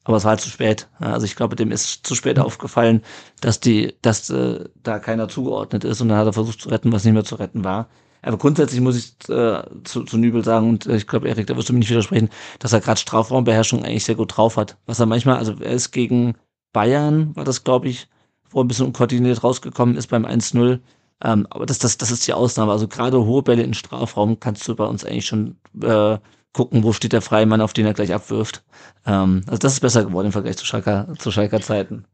Aber 0.04 0.18
es 0.18 0.24
war 0.24 0.30
halt 0.30 0.40
zu 0.40 0.50
spät. 0.50 0.88
Also 0.98 1.24
ich 1.24 1.34
glaube, 1.34 1.56
dem 1.56 1.72
ist 1.72 2.06
zu 2.06 2.14
spät 2.14 2.38
aufgefallen, 2.38 3.02
dass 3.40 3.58
die, 3.60 3.94
dass 4.02 4.28
äh, 4.30 4.64
da 4.82 4.98
keiner 4.98 5.28
zugeordnet 5.28 5.84
ist 5.84 6.00
und 6.02 6.10
dann 6.10 6.18
hat 6.18 6.26
er 6.26 6.34
versucht 6.34 6.60
zu 6.60 6.68
retten, 6.68 6.92
was 6.92 7.04
nicht 7.04 7.14
mehr 7.14 7.24
zu 7.24 7.36
retten 7.36 7.64
war. 7.64 7.88
Aber 8.20 8.38
grundsätzlich 8.38 8.80
muss 8.80 8.96
ich 8.96 9.28
äh, 9.28 9.62
zu, 9.84 10.04
zu 10.04 10.16
Nübel 10.18 10.44
sagen, 10.44 10.68
und 10.70 10.86
äh, 10.86 10.96
ich 10.96 11.06
glaube, 11.06 11.28
Erik, 11.28 11.46
da 11.46 11.56
wirst 11.56 11.68
du 11.68 11.72
mir 11.72 11.80
nicht 11.80 11.90
widersprechen, 11.90 12.30
dass 12.58 12.72
er 12.72 12.80
gerade 12.80 13.00
Strafraumbeherrschung 13.00 13.84
eigentlich 13.84 14.04
sehr 14.04 14.14
gut 14.14 14.36
drauf 14.36 14.56
hat. 14.56 14.78
Was 14.86 15.00
er 15.00 15.06
manchmal, 15.06 15.36
also 15.36 15.54
er 15.60 15.72
ist 15.72 15.90
gegen 15.90 16.34
Bayern, 16.72 17.34
war 17.36 17.44
das, 17.44 17.64
glaube 17.64 17.88
ich, 17.88 18.08
wo 18.50 18.60
er 18.60 18.64
ein 18.64 18.68
bisschen 18.68 18.86
unkoordiniert 18.86 19.44
rausgekommen 19.44 19.96
ist 19.96 20.08
beim 20.08 20.24
1-0. 20.24 20.80
Ähm, 21.22 21.46
aber 21.50 21.66
das, 21.66 21.78
das, 21.78 21.96
das 21.96 22.10
ist 22.10 22.26
die 22.26 22.32
Ausnahme. 22.32 22.72
Also 22.72 22.88
gerade 22.88 23.24
hohe 23.24 23.42
Bälle 23.42 23.62
in 23.62 23.74
Strafraum 23.74 24.40
kannst 24.40 24.66
du 24.68 24.74
bei 24.74 24.84
uns 24.84 25.04
eigentlich 25.04 25.26
schon 25.26 25.56
äh, 25.82 26.18
gucken, 26.52 26.84
wo 26.84 26.92
steht 26.92 27.12
der 27.12 27.22
freie 27.22 27.46
Mann, 27.46 27.60
auf 27.60 27.72
den 27.72 27.86
er 27.86 27.94
gleich 27.94 28.14
abwirft. 28.14 28.64
Ähm, 29.06 29.42
also 29.46 29.58
das 29.58 29.74
ist 29.74 29.80
besser 29.80 30.04
geworden 30.04 30.26
im 30.26 30.32
Vergleich 30.32 30.56
zu 30.56 30.64
Schalker, 30.64 31.08
zu 31.18 31.30
Schalker 31.30 31.60
Zeiten. 31.60 32.04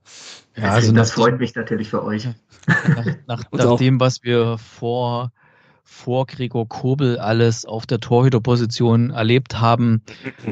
Ja, 0.56 0.72
also 0.72 0.92
das 0.92 1.12
freut 1.12 1.38
mich 1.38 1.54
natürlich 1.54 1.90
für 1.90 2.02
euch. 2.02 2.28
nach, 2.66 3.06
nach, 3.26 3.44
nach 3.52 3.76
dem, 3.76 4.00
was 4.00 4.22
wir 4.22 4.58
vor, 4.58 5.30
vor 5.90 6.24
Gregor 6.26 6.68
Kobel 6.68 7.18
alles 7.18 7.66
auf 7.66 7.85
der 7.85 7.98
Torhüterposition 7.98 9.11
erlebt 9.11 9.61
haben, 9.61 10.03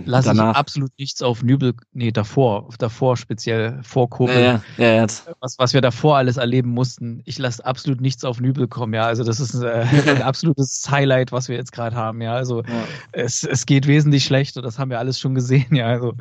lasse 0.05 0.33
ich 0.33 0.37
Danach. 0.37 0.57
absolut 0.57 0.91
nichts 0.99 1.23
auf 1.23 1.45
Nübel, 1.45 1.75
nee, 1.93 2.11
davor, 2.11 2.69
davor 2.79 3.17
speziell 3.17 3.79
vor 3.83 4.11
Kobel. 4.11 4.35
Ja, 4.43 4.63
ja, 4.77 4.95
ja, 4.95 5.07
was, 5.41 5.59
was 5.59 5.75
wir 5.75 5.81
davor 5.81 6.17
alles 6.17 6.39
erleben 6.39 6.71
mussten. 6.71 7.23
Ich 7.25 7.39
lasse 7.39 7.65
absolut 7.65 8.01
nichts 8.01 8.25
auf 8.25 8.41
Nübel 8.41 8.67
kommen, 8.67 8.93
ja. 8.95 9.07
Also 9.07 9.23
das 9.23 9.39
ist 9.39 9.55
äh, 9.55 9.87
ein 10.09 10.23
absolutes 10.23 10.85
Highlight, 10.91 11.31
was 11.31 11.49
wir 11.49 11.57
jetzt 11.57 11.73
gerade 11.73 11.95
haben, 11.95 12.21
ja. 12.21 12.35
Also 12.35 12.65
es, 13.13 13.45
es 13.45 13.65
geht 13.65 13.87
wesentlich 13.87 14.25
schlechter, 14.25 14.61
das 14.61 14.79
haben 14.79 14.91
wir 14.91 14.99
alles 14.99 15.21
schon 15.21 15.37
gesehen, 15.37 15.75
ja. 15.75 15.87
Also, 15.87 16.15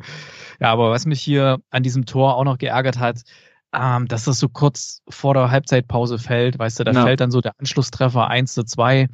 ja, 0.60 0.72
aber 0.72 0.90
was 0.90 1.06
mich 1.06 1.20
hier 1.20 1.58
an 1.70 1.82
diesem 1.82 2.06
Tor 2.06 2.36
auch 2.36 2.44
noch 2.44 2.56
geärgert 2.56 2.98
hat, 2.98 3.22
ähm, 3.72 4.08
dass 4.08 4.24
das 4.24 4.38
so 4.38 4.48
kurz 4.48 5.02
vor 5.08 5.34
der 5.34 5.50
Halbzeitpause 5.50 6.18
fällt, 6.18 6.58
weißt 6.58 6.80
du, 6.80 6.84
da 6.84 6.92
Ja. 6.92 7.02
fällt 7.04 7.20
dann 7.20 7.30
so 7.30 7.40
der 7.40 7.52
Anschlusstreffer 7.58 8.28
1 8.28 8.54
zu 8.54 8.64
2 8.64 9.08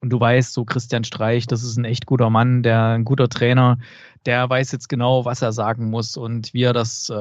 und 0.00 0.10
du 0.10 0.20
weißt, 0.20 0.52
so 0.52 0.64
Christian 0.64 1.04
Streich, 1.04 1.46
das 1.46 1.62
ist 1.62 1.76
ein 1.76 1.84
echt 1.84 2.06
guter 2.06 2.30
Mann, 2.30 2.62
der 2.62 2.82
ein 2.90 3.04
guter 3.04 3.28
Trainer, 3.28 3.78
der 4.26 4.48
weiß 4.48 4.72
jetzt 4.72 4.88
genau, 4.88 5.24
was 5.24 5.42
er 5.42 5.52
sagen 5.52 5.90
muss 5.90 6.16
und 6.16 6.52
wie 6.54 6.62
er 6.64 6.72
das 6.72 7.08
äh, 7.08 7.14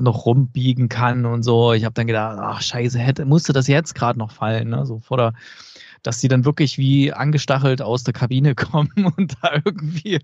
noch 0.00 0.24
rumbiegen 0.26 0.88
kann 0.88 1.26
und 1.26 1.42
so. 1.42 1.72
Ich 1.72 1.84
habe 1.84 1.94
dann 1.94 2.06
gedacht, 2.06 2.38
ach 2.40 2.62
scheiße, 2.62 2.98
hätte, 2.98 3.24
musste 3.24 3.52
das 3.52 3.66
jetzt 3.66 3.94
gerade 3.94 4.18
noch 4.18 4.30
fallen, 4.30 4.70
ne? 4.70 4.86
So 4.86 5.00
vor 5.00 5.16
der, 5.16 5.32
dass 6.04 6.20
sie 6.20 6.28
dann 6.28 6.44
wirklich 6.44 6.78
wie 6.78 7.12
angestachelt 7.12 7.82
aus 7.82 8.04
der 8.04 8.14
Kabine 8.14 8.54
kommen 8.54 9.12
und 9.16 9.34
da 9.42 9.54
irgendwie 9.64 10.20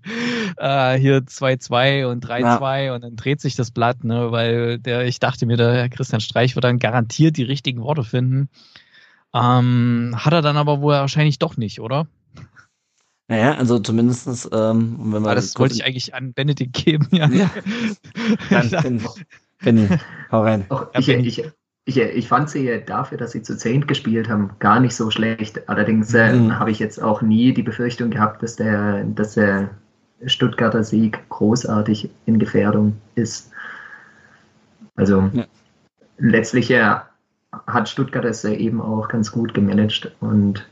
äh, 0.57 0.97
hier 0.97 1.19
2-2 1.19 2.05
und 2.05 2.25
3-2 2.25 2.95
und 2.95 3.03
dann 3.03 3.15
dreht 3.17 3.41
sich 3.41 3.55
das 3.55 3.71
Blatt, 3.71 4.05
ne? 4.05 4.31
Weil 4.31 4.79
der, 4.79 5.05
ich 5.05 5.19
dachte 5.19 5.45
mir, 5.45 5.57
der 5.57 5.89
Christian 5.89 6.21
Streich 6.21 6.55
wird 6.55 6.63
dann 6.63 6.79
garantiert 6.79 7.35
die 7.35 7.43
richtigen 7.43 7.81
Worte 7.81 8.03
finden. 8.03 8.47
Ähm, 9.33 10.13
hat 10.15 10.33
er 10.33 10.41
dann 10.41 10.57
aber 10.57 10.81
wohl 10.81 10.93
wahrscheinlich 10.93 11.39
doch 11.39 11.57
nicht, 11.57 11.81
oder? 11.81 12.07
Naja, 13.27 13.55
also 13.55 13.79
zumindestens, 13.79 14.47
ähm, 14.51 15.13
wenn 15.13 15.21
man 15.21 15.35
das 15.35 15.57
wollte 15.57 15.73
ich 15.73 15.85
eigentlich 15.85 16.13
an 16.13 16.33
Benedikt 16.33 16.73
geben, 16.73 17.07
ja. 17.11 17.29
Ja. 17.29 17.49
Dann, 18.49 18.69
dann, 18.69 19.01
Benny, 19.59 19.87
hau 20.31 20.41
rein. 20.41 20.65
Auch 20.69 20.87
Ja, 20.93 20.99
ich, 20.99 21.07
ich, 21.07 21.43
ich, 21.85 21.97
ich 21.97 22.27
fand 22.27 22.49
sie 22.49 22.83
dafür, 22.85 23.17
dass 23.17 23.31
sie 23.31 23.41
zu 23.41 23.57
zehnt 23.57 23.87
gespielt 23.87 24.29
haben, 24.29 24.51
gar 24.59 24.79
nicht 24.79 24.95
so 24.95 25.09
schlecht. 25.09 25.67
Allerdings 25.67 26.13
äh, 26.13 26.33
mhm. 26.33 26.59
habe 26.59 26.71
ich 26.71 26.79
jetzt 26.79 27.01
auch 27.01 27.21
nie 27.21 27.53
die 27.53 27.63
Befürchtung 27.63 28.11
gehabt, 28.11 28.43
dass 28.43 28.55
der, 28.55 29.03
dass 29.03 29.33
der 29.33 29.69
Stuttgarter 30.25 30.83
Sieg 30.83 31.27
großartig 31.29 32.09
in 32.25 32.37
Gefährdung 32.37 32.97
ist. 33.15 33.51
Also 34.95 35.29
ja. 35.33 35.45
letztlich 36.17 36.69
äh, 36.69 36.97
hat 37.65 37.89
Stuttgart 37.89 38.25
es 38.25 38.43
äh, 38.43 38.53
eben 38.53 38.79
auch 38.79 39.07
ganz 39.07 39.31
gut 39.31 39.53
gemanagt 39.53 40.15
und 40.19 40.67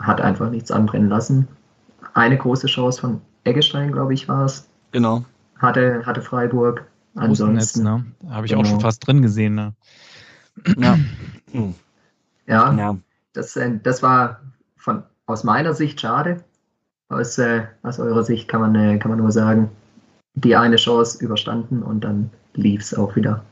hat 0.00 0.20
einfach 0.20 0.50
nichts 0.50 0.70
anbrennen 0.70 1.08
lassen. 1.08 1.48
Eine 2.12 2.36
große 2.36 2.66
Chance 2.66 3.00
von 3.00 3.20
Eggestein, 3.44 3.92
glaube 3.92 4.12
ich, 4.12 4.28
war 4.28 4.44
es. 4.44 4.68
Genau. 4.92 5.24
Hatte, 5.58 6.04
hatte 6.04 6.20
Freiburg. 6.20 6.84
Ansonsten. 7.14 7.82
ne? 7.82 8.04
Habe 8.28 8.46
ich 8.46 8.52
genau. 8.52 8.62
auch 8.62 8.66
schon 8.66 8.80
fast 8.80 9.06
drin 9.06 9.22
gesehen. 9.22 9.54
Ne? 9.54 9.74
Ja. 10.76 10.98
ja, 12.46 12.74
ja. 12.74 12.96
Das, 13.32 13.56
äh, 13.56 13.78
das 13.82 14.02
war 14.02 14.40
von, 14.76 15.02
aus 15.26 15.44
meiner 15.44 15.74
Sicht 15.74 16.00
schade. 16.00 16.42
Aus, 17.08 17.38
äh, 17.38 17.62
aus 17.82 17.98
eurer 17.98 18.22
Sicht 18.22 18.48
kann 18.48 18.60
man, 18.60 18.74
äh, 18.74 18.98
kann 18.98 19.10
man 19.10 19.18
nur 19.18 19.32
sagen, 19.32 19.70
die 20.34 20.54
eine 20.56 20.76
Chance 20.76 21.22
überstanden 21.22 21.82
und 21.82 22.04
dann 22.04 22.30
lief 22.54 22.82
es 22.82 22.94
auch 22.94 23.16
wieder. 23.16 23.44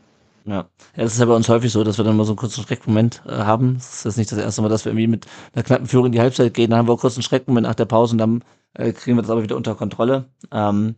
Ja. 0.45 0.67
es 0.95 1.13
ist 1.13 1.21
ja 1.21 1.27
bei 1.27 1.35
uns 1.35 1.49
häufig 1.51 1.71
so, 1.71 1.85
dass 1.85 1.99
wir 1.99 2.07
dann 2.07 2.17
mal 2.17 2.25
so 2.25 2.33
einen 2.33 2.39
kurzen 2.39 2.65
Schreckmoment 2.65 3.23
äh, 3.27 3.33
haben. 3.33 3.77
Es 3.77 3.97
ist 3.97 4.05
jetzt 4.05 4.17
nicht 4.17 4.33
das 4.33 4.39
erste 4.39 4.63
Mal, 4.63 4.69
dass 4.69 4.87
wir 4.87 4.93
irgendwie 4.93 5.07
mit 5.07 5.27
einer 5.55 5.63
knappen 5.63 5.87
Führung 5.87 6.07
in 6.07 6.13
die 6.13 6.21
Halbzeit 6.21 6.55
gehen. 6.55 6.71
Dann 6.71 6.79
haben 6.79 6.89
wir 6.89 6.95
auch 6.95 7.01
kurz 7.01 7.17
einen 7.17 7.23
Schreckmoment 7.23 7.67
nach 7.67 7.75
der 7.75 7.85
Pause 7.85 8.13
und 8.13 8.19
dann 8.19 8.45
äh, 8.73 8.93
kriegen 8.93 9.19
wir 9.19 9.23
das 9.23 9.31
aber 9.31 9.43
wieder 9.43 9.57
unter 9.57 9.75
Kontrolle. 9.75 10.25
Ähm, 10.51 10.95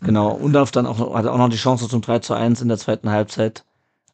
genau. 0.00 0.30
Undorf 0.30 0.70
dann 0.70 0.86
auch, 0.86 1.14
hatte 1.14 1.32
auch 1.32 1.38
noch 1.38 1.48
die 1.48 1.56
Chance 1.56 1.88
zum 1.88 2.02
3 2.02 2.20
zu 2.20 2.34
1 2.34 2.62
in 2.62 2.68
der 2.68 2.78
zweiten 2.78 3.10
Halbzeit. 3.10 3.64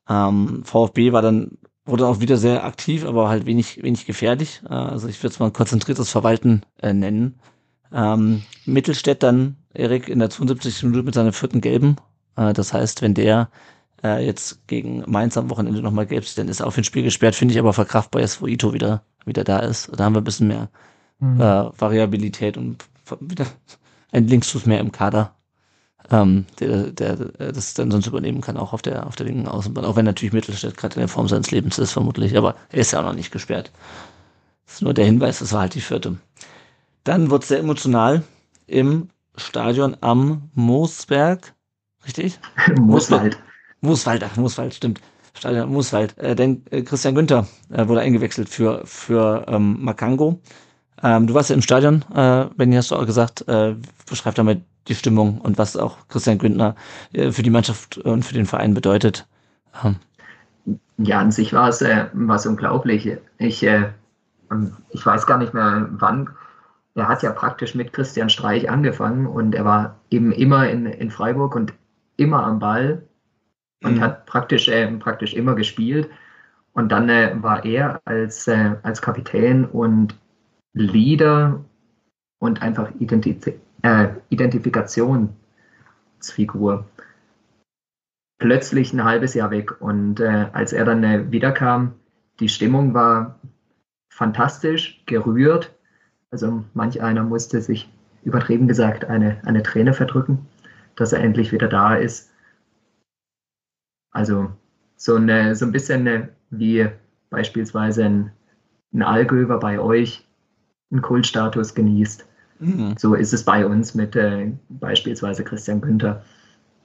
Ähm, 0.09 0.63
VfB 0.65 1.13
war 1.13 1.23
dann, 1.23 1.59
wurde 1.85 2.07
auch 2.07 2.21
wieder 2.21 2.37
sehr 2.37 2.65
aktiv, 2.65 3.05
aber 3.05 3.29
halt 3.29 3.47
wenig, 3.47 3.83
wenig 3.83 4.07
gefährlich. 4.07 4.63
Äh, 4.69 4.75
also 4.75 5.09
ich 5.09 5.23
würde 5.23 5.33
es 5.33 5.39
mal 5.39 5.51
konzentriertes 5.51 6.11
Verwalten 6.11 6.63
äh, 6.81 6.93
nennen. 6.93 7.39
Ähm, 7.93 8.43
Mittelstädt 8.67 9.23
dann, 9.23 9.57
Erik, 9.73 10.09
in 10.09 10.19
der 10.19 10.31
72. 10.31 10.83
Minute 10.85 11.05
mit 11.05 11.15
seiner 11.15 11.33
vierten 11.33 11.61
Gelben. 11.61 11.97
Äh, 12.37 12.53
das 12.53 12.73
heißt, 12.73 13.03
wenn 13.03 13.15
der 13.15 13.51
äh, 14.03 14.25
jetzt 14.25 14.67
gegen 14.67 15.05
Mainz 15.07 15.37
am 15.37 15.51
Wochenende 15.51 15.81
nochmal 15.81 16.07
gelb 16.07 16.27
sieht, 16.27 16.39
dann 16.39 16.49
ist 16.49 16.61
er 16.61 16.67
auf 16.67 16.77
ein 16.77 16.85
Spiel 16.85 17.03
gesperrt, 17.03 17.35
finde 17.35 17.55
ich 17.55 17.59
aber 17.59 17.73
verkraftbar 17.73 18.21
jetzt, 18.23 18.43
wo 18.43 18.47
Ito 18.47 18.73
wieder, 18.73 19.03
wieder 19.25 19.45
da 19.45 19.61
ist. 19.61 19.91
Da 19.97 20.05
haben 20.05 20.15
wir 20.15 20.21
ein 20.21 20.25
bisschen 20.25 20.49
mehr 20.49 20.69
mhm. 21.19 21.41
äh, 21.41 21.81
Variabilität 21.81 22.57
und 22.57 22.85
wieder 23.21 23.47
ein 24.13 24.27
Linksfuß 24.27 24.67
mehr 24.67 24.81
im 24.81 24.93
Kader 24.93 25.35
ähm, 26.11 26.47
der, 26.61 26.91
der, 26.91 27.17
der 27.17 27.53
das 27.53 27.75
dann 27.75 27.91
sonst 27.91 28.07
übernehmen 28.07 28.41
kann, 28.41 28.57
auch 28.57 28.73
auf 28.73 28.83
der, 28.83 29.07
auf 29.07 29.17
der 29.17 29.27
linken 29.27 29.49
Außenbahn. 29.49 29.85
Auch 29.85 29.97
wenn 29.97 30.05
natürlich 30.05 30.33
Mittelstädt 30.33 30.77
gerade 30.77 30.95
in 30.95 31.01
der 31.01 31.09
Form 31.09 31.29
seines 31.29 31.51
Lebens 31.51 31.79
ist, 31.79 31.93
vermutlich. 31.93 32.37
Aber 32.37 32.57
er 32.71 32.81
ist 32.81 32.93
ja 32.93 33.01
auch 33.01 33.05
noch 33.05 33.15
nicht 33.15 33.33
gesperrt. 33.33 33.71
Das 34.67 34.77
ist 34.77 34.83
nur 34.83 34.95
der 34.95 35.05
Hinweis, 35.05 35.39
das 35.39 35.53
war 35.53 35.63
halt 35.63 35.75
die 35.75 35.81
vierte. 35.81 36.17
Dann 37.05 37.31
wurde 37.31 37.43
es 37.43 37.49
sehr 37.49 37.59
emotional 37.59 38.23
im 38.67 39.09
Stadion 39.37 39.97
am 40.01 40.51
Moosberg. 40.55 41.55
Richtig? 42.07 42.39
Mooswald. 42.79 43.39
Mooswald, 43.81 44.25
ach, 44.25 44.37
Mooswald, 44.37 44.75
stimmt. 44.75 45.01
Stadion 45.35 45.71
Mooswald. 45.71 46.17
Äh, 46.19 46.35
denn 46.35 46.63
äh, 46.71 46.83
Christian 46.83 47.15
Günther 47.15 47.47
äh, 47.71 47.87
wurde 47.89 48.01
eingewechselt 48.01 48.49
für, 48.49 48.83
für 48.85 49.45
ähm, 49.49 49.83
Makango. 49.83 50.41
Ähm, 51.03 51.27
du 51.27 51.35
warst 51.35 51.51
ja 51.51 51.57
im 51.57 51.63
Stadion, 51.63 52.05
äh, 52.15 52.47
Benny, 52.57 52.77
hast 52.77 52.91
du 52.91 52.97
auch 52.97 53.07
gesagt. 53.07 53.47
Äh, 53.49 53.75
beschreib 54.09 54.35
damit 54.35 54.63
die 54.89 54.95
Stimmung 54.95 55.41
und 55.41 55.59
was 55.59 55.77
auch 55.77 55.97
Christian 56.09 56.39
Günther 56.39 56.75
äh, 57.13 57.33
für 57.33 57.43
die 57.43 57.51
Mannschaft 57.51 57.99
und 57.99 58.25
für 58.25 58.35
den 58.35 58.47
Verein 58.47 58.75
bedeutet. 58.75 59.27
Ähm. 59.85 59.97
Ja, 60.99 61.21
an 61.21 61.33
sich 61.33 61.53
war 61.53 61.69
es 61.69 61.83
äh, 61.83 62.07
was 62.13 62.47
unglaublich. 62.47 63.11
Ich, 63.39 63.63
äh, 63.65 63.91
ich 64.91 65.05
weiß 65.05 65.27
gar 65.27 65.39
nicht 65.39 65.55
mehr 65.55 65.89
wann. 65.91 66.31
Er 66.95 67.09
hat 67.09 67.23
ja 67.23 67.33
praktisch 67.33 67.75
mit 67.75 67.93
Christian 67.93 68.31
Streich 68.31 68.71
angefangen 68.71 69.27
und 69.27 69.55
er 69.55 69.65
war 69.65 69.97
eben 70.11 70.31
immer 70.31 70.69
in, 70.69 70.87
in 70.87 71.11
Freiburg 71.11 71.57
und 71.57 71.73
immer 72.17 72.45
am 72.45 72.61
Ball 72.61 73.03
und 73.83 73.97
mhm. 73.97 74.01
hat 74.01 74.27
praktisch, 74.27 74.69
äh, 74.69 74.87
praktisch 74.99 75.35
immer 75.35 75.55
gespielt. 75.55 76.09
Und 76.73 76.91
dann 76.91 77.09
äh, 77.09 77.35
war 77.41 77.65
er 77.65 78.01
als, 78.05 78.47
äh, 78.47 78.77
als 78.83 79.03
Kapitän 79.03 79.65
und 79.65 80.17
Leader 80.75 81.65
und 82.39 82.63
einfach 82.63 82.91
Identität, 82.99 83.61
äh, 83.83 84.09
Identifikationsfigur 84.29 86.85
plötzlich 88.39 88.93
ein 88.93 89.05
halbes 89.05 89.35
Jahr 89.35 89.51
weg. 89.51 89.81
Und 89.81 90.21
äh, 90.21 90.49
als 90.53 90.73
er 90.73 90.85
dann 90.85 91.05
äh, 91.05 91.31
wiederkam, 91.31 91.95
die 92.41 92.49
Stimmung 92.49 92.93
war 92.93 93.39
fantastisch, 94.11 95.03
gerührt. 95.07 95.75
Also 96.31 96.65
manch 96.75 97.01
einer 97.01 97.23
musste 97.23 97.63
sich 97.63 97.89
übertrieben 98.25 98.69
gesagt 98.69 99.05
eine, 99.05 99.41
eine 99.45 99.63
Träne 99.63 99.95
verdrücken, 99.95 100.47
dass 100.97 101.13
er 101.13 101.21
endlich 101.21 101.53
wieder 101.53 101.69
da 101.69 101.95
ist. 101.95 102.33
Also 104.11 104.51
so, 104.97 105.17
eine, 105.17 105.55
so 105.55 105.67
ein 105.67 105.73
bisschen 105.73 106.07
eine, 106.07 106.31
wie 106.51 106.89
beispielsweise 107.31 108.05
ein, 108.05 108.33
ein 108.93 109.03
Allgöver 109.03 109.59
bei 109.59 109.79
euch 109.79 110.27
einen 110.91 111.03
Kultstatus 111.03 111.75
genießt. 111.75 112.27
Mhm. 112.61 112.95
So 112.99 113.15
ist 113.15 113.33
es 113.33 113.45
bei 113.45 113.67
uns 113.67 113.95
mit 113.95 114.17
äh, 114.17 114.53
beispielsweise 114.69 115.45
Christian 115.45 115.81
Günther. 115.81 116.25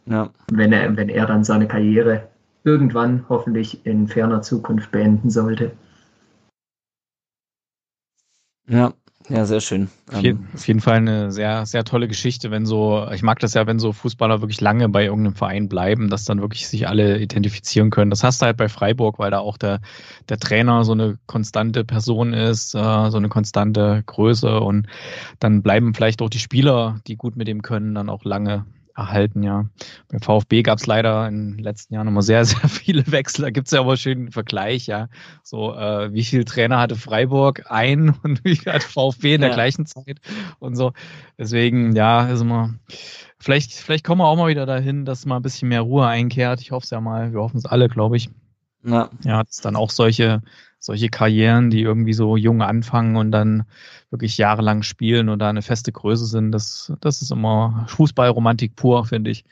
Ja. 0.05 0.31
Wenn, 0.51 0.73
er, 0.73 0.95
wenn 0.97 1.09
er 1.09 1.25
dann 1.25 1.43
seine 1.43 1.67
Karriere 1.67 2.27
irgendwann 2.63 3.25
hoffentlich 3.29 3.85
in 3.85 4.07
ferner 4.07 4.41
Zukunft 4.41 4.91
beenden 4.91 5.29
sollte. 5.29 5.71
Ja, 8.67 8.93
ja, 9.29 9.45
sehr 9.45 9.61
schön. 9.61 9.89
Auf, 10.11 10.21
je, 10.21 10.31
ähm, 10.31 10.47
auf, 10.53 10.67
jeden 10.67 10.79
Fall 10.79 10.97
eine 10.97 11.31
sehr, 11.31 11.65
sehr 11.65 11.83
tolle 11.83 12.07
Geschichte, 12.07 12.49
wenn 12.49 12.65
so, 12.65 13.07
ich 13.13 13.21
mag 13.21 13.39
das 13.39 13.53
ja, 13.53 13.67
wenn 13.67 13.77
so 13.77 13.93
Fußballer 13.93 14.41
wirklich 14.41 14.59
lange 14.59 14.89
bei 14.89 15.05
irgendeinem 15.05 15.35
Verein 15.35 15.69
bleiben, 15.69 16.09
dass 16.09 16.25
dann 16.25 16.41
wirklich 16.41 16.67
sich 16.67 16.87
alle 16.87 17.19
identifizieren 17.19 17.91
können. 17.91 18.09
Das 18.09 18.23
hast 18.23 18.41
du 18.41 18.47
halt 18.47 18.57
bei 18.57 18.69
Freiburg, 18.69 19.19
weil 19.19 19.29
da 19.31 19.39
auch 19.39 19.57
der, 19.57 19.81
der 20.29 20.39
Trainer 20.39 20.83
so 20.83 20.93
eine 20.93 21.17
konstante 21.27 21.85
Person 21.85 22.33
ist, 22.33 22.73
äh, 22.73 23.09
so 23.11 23.17
eine 23.17 23.29
konstante 23.29 24.03
Größe 24.05 24.59
und 24.59 24.87
dann 25.39 25.61
bleiben 25.61 25.93
vielleicht 25.93 26.21
auch 26.21 26.29
die 26.29 26.39
Spieler, 26.39 26.99
die 27.07 27.15
gut 27.15 27.35
mit 27.35 27.47
dem 27.47 27.61
können, 27.61 27.93
dann 27.93 28.09
auch 28.09 28.25
lange 28.25 28.65
erhalten, 28.99 29.43
ja. 29.43 29.65
Beim 30.09 30.21
VfB 30.21 30.63
gab 30.63 30.79
es 30.79 30.85
leider 30.85 31.27
in 31.27 31.55
den 31.55 31.63
letzten 31.63 31.93
Jahren 31.93 32.07
immer 32.07 32.21
sehr, 32.21 32.45
sehr 32.45 32.69
viele 32.69 33.11
Wechsel. 33.11 33.43
Da 33.43 33.49
gibt 33.49 33.67
es 33.67 33.71
ja 33.71 33.79
aber 33.79 33.97
schön 33.97 34.19
einen 34.19 34.31
Vergleich, 34.31 34.87
ja. 34.87 35.07
So, 35.43 35.73
äh, 35.75 36.13
wie 36.13 36.23
viel 36.23 36.45
Trainer 36.45 36.79
hatte 36.79 36.95
Freiburg? 36.95 37.63
Ein 37.69 38.09
und 38.23 38.43
wie 38.43 38.55
viel 38.55 38.71
hat 38.71 38.83
VfB 38.83 39.35
in 39.35 39.41
der 39.41 39.49
ja. 39.49 39.55
gleichen 39.55 39.85
Zeit 39.85 40.19
und 40.59 40.75
so. 40.75 40.93
Deswegen, 41.37 41.95
ja, 41.95 42.27
ist 42.27 42.41
immer. 42.41 42.75
Vielleicht, 43.39 43.71
vielleicht 43.71 44.05
kommen 44.05 44.21
wir 44.21 44.27
auch 44.27 44.35
mal 44.35 44.49
wieder 44.49 44.65
dahin, 44.65 45.05
dass 45.05 45.25
mal 45.25 45.37
ein 45.37 45.41
bisschen 45.41 45.69
mehr 45.69 45.81
Ruhe 45.81 46.05
einkehrt. 46.05 46.59
Ich 46.59 46.71
hoffe 46.71 46.83
es 46.83 46.89
ja 46.89 46.99
mal. 46.99 47.31
Wir 47.31 47.39
hoffen 47.39 47.57
es 47.57 47.65
alle, 47.65 47.87
glaube 47.87 48.17
ich. 48.17 48.29
Ja. 48.83 49.09
ja, 49.23 49.43
dass 49.43 49.57
dann 49.57 49.75
auch 49.75 49.89
solche, 49.89 50.41
solche 50.79 51.09
Karrieren, 51.09 51.69
die 51.69 51.81
irgendwie 51.81 52.13
so 52.13 52.37
jung 52.37 52.61
anfangen 52.61 53.17
und 53.17 53.31
dann 53.31 53.65
wirklich 54.09 54.37
jahrelang 54.37 54.81
spielen 54.81 55.29
und 55.29 55.39
da 55.39 55.49
eine 55.49 55.61
feste 55.61 55.91
Größe 55.91 56.25
sind, 56.25 56.51
das, 56.51 56.93
das 57.01 57.21
ist 57.21 57.31
immer 57.31 57.85
Fußballromantik 57.89 58.75
pur, 58.75 59.05
finde 59.05 59.29
ich. 59.29 59.45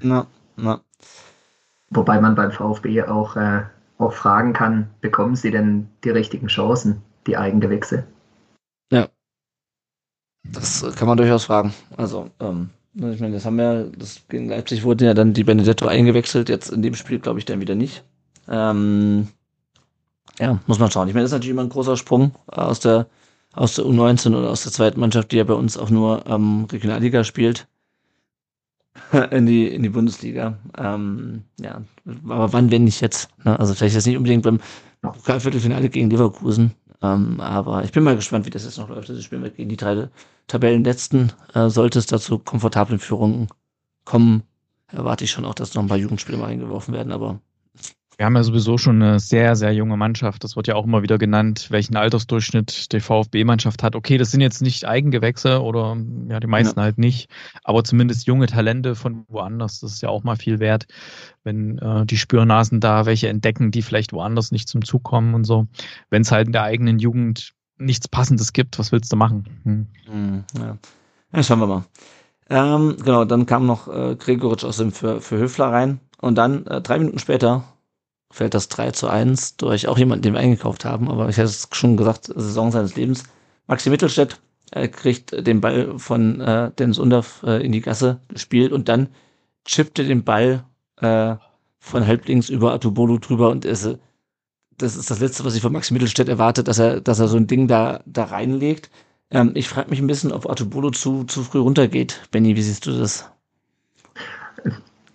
Na, 0.00 0.26
na. 0.56 0.80
Wobei 1.90 2.20
man 2.20 2.34
beim 2.34 2.52
VfB 2.52 3.02
auch, 3.02 3.36
äh, 3.36 3.62
auch 3.96 4.12
fragen 4.12 4.52
kann, 4.52 4.90
bekommen 5.00 5.36
sie 5.36 5.50
denn 5.50 5.88
die 6.04 6.10
richtigen 6.10 6.48
Chancen, 6.48 7.02
die 7.26 7.36
Eigengewächse? 7.36 8.04
Ja. 8.92 9.08
Das 10.44 10.84
kann 10.96 11.08
man 11.08 11.16
durchaus 11.16 11.44
fragen. 11.44 11.72
Also, 11.96 12.30
ähm, 12.40 12.70
ich 12.94 13.20
meine, 13.20 13.34
das 13.34 13.46
haben 13.46 13.56
wir, 13.56 13.90
das 13.96 14.26
gegen 14.28 14.48
Leipzig 14.48 14.82
wurde 14.84 15.06
ja 15.06 15.14
dann 15.14 15.32
die 15.32 15.44
Benedetto 15.44 15.86
eingewechselt, 15.86 16.48
jetzt 16.48 16.70
in 16.70 16.82
dem 16.82 16.94
Spiel 16.94 17.20
glaube 17.20 17.38
ich 17.38 17.44
dann 17.44 17.60
wieder 17.60 17.74
nicht. 17.74 18.04
Ähm, 18.48 19.28
ja, 20.38 20.58
muss 20.66 20.78
man 20.78 20.90
schauen. 20.90 21.08
Ich 21.08 21.14
meine, 21.14 21.24
das 21.24 21.30
ist 21.30 21.36
natürlich 21.36 21.52
immer 21.52 21.62
ein 21.62 21.68
großer 21.68 21.96
Sprung 21.96 22.32
aus 22.46 22.80
der, 22.80 23.06
aus 23.52 23.74
der 23.74 23.84
U19 23.84 24.36
oder 24.36 24.50
aus 24.50 24.62
der 24.62 24.72
zweiten 24.72 25.00
Mannschaft, 25.00 25.32
die 25.32 25.36
ja 25.36 25.44
bei 25.44 25.54
uns 25.54 25.76
auch 25.76 25.90
nur 25.90 26.24
ähm, 26.26 26.66
Regionalliga 26.70 27.24
spielt, 27.24 27.66
in 29.30 29.46
die, 29.46 29.66
in 29.66 29.82
die 29.82 29.88
Bundesliga. 29.88 30.58
Ähm, 30.76 31.44
ja, 31.60 31.82
aber 32.28 32.52
wann, 32.52 32.70
wenn 32.70 32.84
nicht 32.84 33.00
jetzt? 33.00 33.30
Ne? 33.44 33.58
Also 33.58 33.74
vielleicht 33.74 33.94
jetzt 33.94 34.06
nicht 34.06 34.16
unbedingt 34.16 34.44
beim 34.44 34.60
Pokalviertelfinale 35.02 35.88
gegen 35.88 36.10
Leverkusen. 36.10 36.72
Ähm, 37.00 37.40
aber 37.40 37.84
ich 37.84 37.92
bin 37.92 38.02
mal 38.02 38.16
gespannt, 38.16 38.46
wie 38.46 38.50
das 38.50 38.64
jetzt 38.64 38.78
noch 38.78 38.88
läuft. 38.88 39.08
Das 39.08 39.22
spielen 39.22 39.42
wir 39.42 39.50
gegen 39.50 39.68
die 39.68 39.76
drei 39.76 40.08
Tabellenletzten. 40.48 41.32
Äh, 41.54 41.68
sollte 41.68 41.98
es 41.98 42.06
dazu 42.06 42.38
komfortablen 42.38 42.98
Führungen 42.98 43.48
kommen, 44.04 44.42
erwarte 44.88 45.24
ich 45.24 45.30
schon 45.30 45.44
auch, 45.44 45.54
dass 45.54 45.74
noch 45.74 45.82
ein 45.82 45.88
paar 45.88 45.98
Jugendspiele 45.98 46.38
mal 46.38 46.46
eingeworfen 46.46 46.94
werden, 46.94 47.12
aber 47.12 47.40
Wir 48.18 48.26
haben 48.26 48.34
ja 48.34 48.42
sowieso 48.42 48.78
schon 48.78 49.00
eine 49.00 49.20
sehr, 49.20 49.54
sehr 49.54 49.72
junge 49.72 49.96
Mannschaft. 49.96 50.42
Das 50.42 50.56
wird 50.56 50.66
ja 50.66 50.74
auch 50.74 50.86
immer 50.86 51.02
wieder 51.02 51.18
genannt, 51.18 51.68
welchen 51.70 51.94
Altersdurchschnitt 51.94 52.92
die 52.92 52.98
VfB-Mannschaft 52.98 53.84
hat. 53.84 53.94
Okay, 53.94 54.18
das 54.18 54.32
sind 54.32 54.40
jetzt 54.40 54.60
nicht 54.60 54.88
Eigengewächse 54.88 55.62
oder 55.62 55.96
ja, 56.28 56.40
die 56.40 56.48
meisten 56.48 56.80
ja. 56.80 56.82
halt 56.82 56.98
nicht, 56.98 57.30
aber 57.62 57.84
zumindest 57.84 58.26
junge 58.26 58.48
Talente 58.48 58.96
von 58.96 59.24
woanders. 59.28 59.78
Das 59.78 59.92
ist 59.92 60.02
ja 60.02 60.08
auch 60.08 60.24
mal 60.24 60.34
viel 60.34 60.58
wert, 60.58 60.88
wenn 61.44 61.78
äh, 61.78 62.06
die 62.06 62.16
Spürnasen 62.16 62.80
da 62.80 63.06
welche 63.06 63.28
entdecken, 63.28 63.70
die 63.70 63.82
vielleicht 63.82 64.12
woanders 64.12 64.50
nicht 64.50 64.68
zum 64.68 64.84
Zug 64.84 65.04
kommen 65.04 65.34
und 65.34 65.44
so. 65.44 65.68
Wenn 66.10 66.22
es 66.22 66.32
halt 66.32 66.48
in 66.48 66.52
der 66.52 66.64
eigenen 66.64 66.98
Jugend 66.98 67.52
nichts 67.76 68.08
Passendes 68.08 68.52
gibt, 68.52 68.80
was 68.80 68.90
willst 68.90 69.12
du 69.12 69.16
machen? 69.16 69.60
Hm. 69.62 69.86
hm 70.10 70.44
ja. 70.58 70.76
ja, 71.34 71.42
schauen 71.44 71.60
wir 71.60 71.68
mal. 71.68 71.84
Ähm, 72.50 72.96
genau, 72.96 73.24
dann 73.24 73.46
kam 73.46 73.64
noch 73.64 73.86
äh, 73.86 74.16
Gregoritsch 74.16 74.64
aus 74.64 74.78
dem 74.78 74.90
für, 74.90 75.20
für 75.20 75.38
Höfler 75.38 75.66
rein 75.66 76.00
und 76.20 76.34
dann 76.34 76.66
äh, 76.66 76.80
drei 76.80 76.98
Minuten 76.98 77.20
später 77.20 77.62
fällt 78.30 78.54
das 78.54 78.68
3 78.68 78.90
zu 78.90 79.08
1 79.08 79.56
durch 79.56 79.88
auch 79.88 79.98
jemanden, 79.98 80.22
den 80.22 80.34
wir 80.34 80.40
eingekauft 80.40 80.84
haben, 80.84 81.08
aber 81.08 81.28
ich 81.28 81.36
hatte 81.36 81.46
es 81.48 81.68
schon 81.72 81.96
gesagt, 81.96 82.26
Saison 82.26 82.70
seines 82.70 82.96
Lebens. 82.96 83.24
Maxi 83.66 83.90
Mittelstädt 83.90 84.40
äh, 84.72 84.88
kriegt 84.88 85.46
den 85.46 85.60
Ball 85.60 85.98
von 85.98 86.40
äh, 86.40 86.70
Dennis 86.78 86.98
Undorf 86.98 87.42
äh, 87.46 87.64
in 87.64 87.72
die 87.72 87.80
Gasse 87.80 88.20
gespielt 88.28 88.72
und 88.72 88.88
dann 88.88 89.08
chippte 89.64 90.04
den 90.04 90.24
Ball 90.24 90.64
äh, 91.00 91.36
von 91.78 92.06
halblinks 92.06 92.48
über 92.48 92.72
Atubolu 92.72 93.18
drüber 93.18 93.50
und 93.50 93.64
ist, 93.64 93.98
das 94.76 94.96
ist 94.96 95.10
das 95.10 95.20
Letzte, 95.20 95.44
was 95.44 95.54
ich 95.54 95.62
von 95.62 95.72
Maxi 95.72 95.92
Mittelstädt 95.92 96.28
erwartet, 96.28 96.68
dass 96.68 96.78
er, 96.78 97.00
dass 97.00 97.20
er 97.20 97.28
so 97.28 97.36
ein 97.36 97.46
Ding 97.46 97.66
da, 97.66 98.02
da 98.06 98.24
reinlegt. 98.24 98.90
Ähm, 99.30 99.52
ich 99.54 99.68
frage 99.68 99.90
mich 99.90 100.00
ein 100.00 100.06
bisschen, 100.06 100.32
ob 100.32 100.48
Atubolo 100.48 100.90
zu, 100.90 101.24
zu 101.24 101.42
früh 101.42 101.58
runtergeht. 101.58 102.28
Benny, 102.30 102.56
wie 102.56 102.62
siehst 102.62 102.86
du 102.86 102.98
das? 102.98 103.30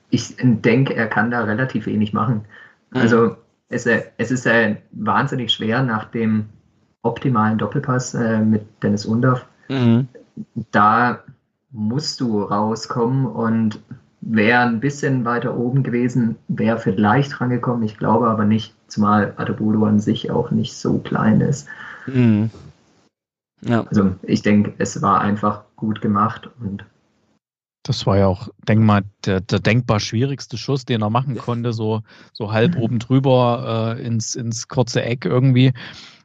Ich 0.09 0.35
denke, 0.39 0.93
er 0.95 1.07
kann 1.07 1.31
da 1.31 1.43
relativ 1.43 1.85
wenig 1.85 2.13
machen. 2.13 2.45
Mhm. 2.93 3.01
Also 3.01 3.35
es, 3.69 3.85
äh, 3.85 4.03
es 4.17 4.31
ist 4.31 4.45
äh, 4.45 4.77
wahnsinnig 4.91 5.51
schwer 5.51 5.83
nach 5.83 6.05
dem 6.05 6.45
optimalen 7.01 7.57
Doppelpass 7.57 8.13
äh, 8.13 8.39
mit 8.39 8.65
Dennis 8.81 9.05
Undorf. 9.05 9.45
Mhm. 9.69 10.07
Da 10.71 11.23
musst 11.71 12.21
du 12.21 12.41
rauskommen 12.43 13.25
und 13.25 13.79
wäre 14.21 14.61
ein 14.61 14.79
bisschen 14.79 15.25
weiter 15.25 15.57
oben 15.57 15.83
gewesen, 15.83 16.37
wäre 16.47 16.79
vielleicht 16.79 17.41
rangekommen. 17.41 17.83
Ich 17.83 17.97
glaube 17.97 18.27
aber 18.27 18.45
nicht, 18.45 18.73
zumal 18.87 19.33
Adebudo 19.37 19.85
an 19.85 19.99
sich 19.99 20.31
auch 20.31 20.51
nicht 20.51 20.75
so 20.75 20.99
klein 20.99 21.41
ist. 21.41 21.67
Mhm. 22.07 22.49
Ja. 23.61 23.85
Also 23.89 24.15
ich 24.23 24.41
denke, 24.41 24.73
es 24.77 25.01
war 25.01 25.21
einfach 25.21 25.63
gut 25.75 26.01
gemacht 26.01 26.49
und 26.59 26.85
das 27.83 28.05
war 28.07 28.17
ja 28.17 28.27
auch, 28.27 28.47
denk 28.67 28.81
mal, 28.81 29.03
der, 29.25 29.41
der 29.41 29.59
denkbar 29.59 29.99
schwierigste 29.99 30.57
Schuss, 30.57 30.85
den 30.85 31.01
er 31.01 31.09
machen 31.09 31.37
konnte, 31.37 31.73
so, 31.73 32.01
so 32.31 32.51
halb 32.51 32.77
oben 32.77 32.99
drüber 32.99 33.97
äh, 33.97 34.05
ins, 34.05 34.35
ins 34.35 34.69
kurze 34.69 35.03
Eck 35.03 35.25
irgendwie. 35.25 35.73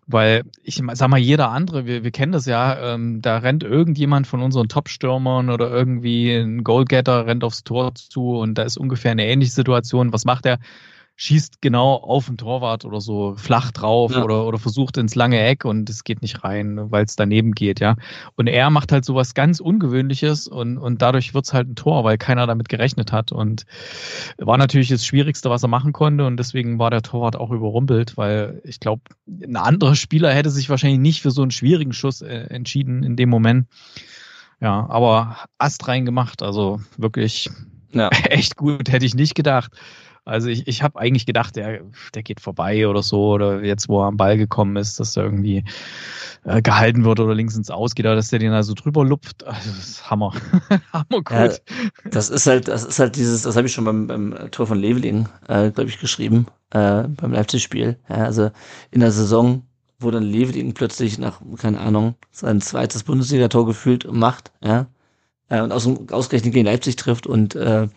Weil 0.06 0.44
ich 0.62 0.80
sag 0.94 1.08
mal, 1.08 1.18
jeder 1.18 1.50
andere, 1.50 1.84
wir, 1.84 2.02
wir 2.02 2.12
kennen 2.12 2.32
das 2.32 2.46
ja, 2.46 2.94
ähm, 2.94 3.20
da 3.20 3.38
rennt 3.38 3.62
irgendjemand 3.62 4.26
von 4.26 4.40
unseren 4.40 4.68
Top-Stürmern 4.68 5.50
oder 5.50 5.70
irgendwie 5.70 6.32
ein 6.32 6.64
Goalgetter 6.64 7.26
rennt 7.26 7.44
aufs 7.44 7.62
Tor 7.62 7.94
zu 7.94 8.38
und 8.38 8.54
da 8.54 8.62
ist 8.62 8.78
ungefähr 8.78 9.10
eine 9.10 9.26
ähnliche 9.26 9.52
Situation. 9.52 10.12
Was 10.12 10.24
macht 10.24 10.46
er? 10.46 10.60
Schießt 11.20 11.60
genau 11.60 11.94
auf 11.94 12.26
den 12.26 12.38
Torwart 12.38 12.84
oder 12.84 13.00
so 13.00 13.34
flach 13.36 13.72
drauf 13.72 14.12
ja. 14.12 14.22
oder, 14.22 14.46
oder 14.46 14.58
versucht 14.58 14.96
ins 14.98 15.16
lange 15.16 15.40
Eck 15.40 15.64
und 15.64 15.90
es 15.90 16.04
geht 16.04 16.22
nicht 16.22 16.44
rein, 16.44 16.92
weil 16.92 17.04
es 17.04 17.16
daneben 17.16 17.52
geht, 17.52 17.80
ja. 17.80 17.96
Und 18.36 18.46
er 18.46 18.70
macht 18.70 18.92
halt 18.92 19.04
sowas 19.04 19.34
ganz 19.34 19.58
Ungewöhnliches 19.58 20.46
und, 20.46 20.78
und 20.78 21.02
dadurch 21.02 21.34
wird's 21.34 21.52
halt 21.52 21.68
ein 21.68 21.74
Tor, 21.74 22.04
weil 22.04 22.18
keiner 22.18 22.46
damit 22.46 22.68
gerechnet 22.68 23.10
hat. 23.10 23.32
Und 23.32 23.66
war 24.38 24.58
natürlich 24.58 24.90
das 24.90 25.04
Schwierigste, 25.04 25.50
was 25.50 25.64
er 25.64 25.68
machen 25.68 25.92
konnte 25.92 26.24
und 26.24 26.36
deswegen 26.36 26.78
war 26.78 26.90
der 26.90 27.02
Torwart 27.02 27.34
auch 27.34 27.50
überrumpelt, 27.50 28.16
weil 28.16 28.60
ich 28.62 28.78
glaube, 28.78 29.02
ein 29.26 29.56
anderer 29.56 29.96
Spieler 29.96 30.32
hätte 30.32 30.50
sich 30.50 30.70
wahrscheinlich 30.70 31.00
nicht 31.00 31.22
für 31.22 31.32
so 31.32 31.42
einen 31.42 31.50
schwierigen 31.50 31.92
Schuss 31.92 32.22
äh, 32.22 32.46
entschieden 32.48 33.02
in 33.02 33.16
dem 33.16 33.28
Moment. 33.28 33.66
Ja, 34.60 34.86
aber 34.88 35.36
Ast 35.58 35.88
rein 35.88 36.04
gemacht, 36.04 36.42
also 36.44 36.80
wirklich 36.96 37.50
ja. 37.90 38.08
echt 38.30 38.56
gut, 38.56 38.88
hätte 38.92 39.04
ich 39.06 39.16
nicht 39.16 39.34
gedacht. 39.34 39.72
Also 40.28 40.48
ich, 40.48 40.68
ich 40.68 40.82
habe 40.82 40.98
eigentlich 40.98 41.26
gedacht, 41.26 41.56
der, 41.56 41.80
der 42.14 42.22
geht 42.22 42.40
vorbei 42.40 42.86
oder 42.86 43.02
so, 43.02 43.32
oder 43.32 43.64
jetzt, 43.64 43.88
wo 43.88 44.02
er 44.02 44.06
am 44.06 44.16
Ball 44.16 44.36
gekommen 44.36 44.76
ist, 44.76 45.00
dass 45.00 45.16
er 45.16 45.24
irgendwie 45.24 45.64
äh, 46.44 46.60
gehalten 46.60 47.04
wird 47.04 47.18
oder 47.20 47.34
links 47.34 47.56
ins 47.56 47.70
Aus 47.70 47.94
geht, 47.94 48.06
oder 48.06 48.16
dass 48.16 48.28
der 48.28 48.38
den 48.38 48.52
also 48.52 48.74
drüber 48.74 49.04
lupft. 49.04 49.46
Also 49.46 49.70
das 49.70 49.88
ist 49.88 50.10
Hammer. 50.10 50.34
Hammer 50.92 51.22
gut. 51.22 51.30
Ja, 51.30 51.50
das 52.10 52.30
ist 52.30 52.46
halt, 52.46 52.68
das 52.68 52.84
ist 52.84 52.98
halt 52.98 53.16
dieses, 53.16 53.42
das 53.42 53.56
habe 53.56 53.66
ich 53.66 53.72
schon 53.72 53.84
beim, 53.84 54.06
beim 54.06 54.50
Tor 54.50 54.66
von 54.66 54.78
Leveling, 54.78 55.28
äh, 55.48 55.70
glaube 55.70 55.88
ich, 55.88 55.98
geschrieben, 55.98 56.46
äh, 56.70 57.04
beim 57.04 57.32
Leipzig-Spiel. 57.32 57.98
Ja, 58.08 58.16
also 58.16 58.50
in 58.90 59.00
der 59.00 59.12
Saison, 59.12 59.62
wo 59.98 60.10
dann 60.10 60.22
Leveling 60.22 60.74
plötzlich 60.74 61.18
nach, 61.18 61.40
keine 61.58 61.80
Ahnung, 61.80 62.14
sein 62.30 62.60
zweites 62.60 63.02
Bundesliga-Tor 63.02 63.66
gefühlt 63.66 64.10
macht, 64.12 64.52
ja, 64.62 64.86
äh, 65.48 65.62
und 65.62 65.72
aus, 65.72 65.88
ausgerechnet 66.10 66.52
gegen 66.52 66.66
Leipzig 66.66 66.96
trifft 66.96 67.26
und 67.26 67.54
äh, 67.54 67.88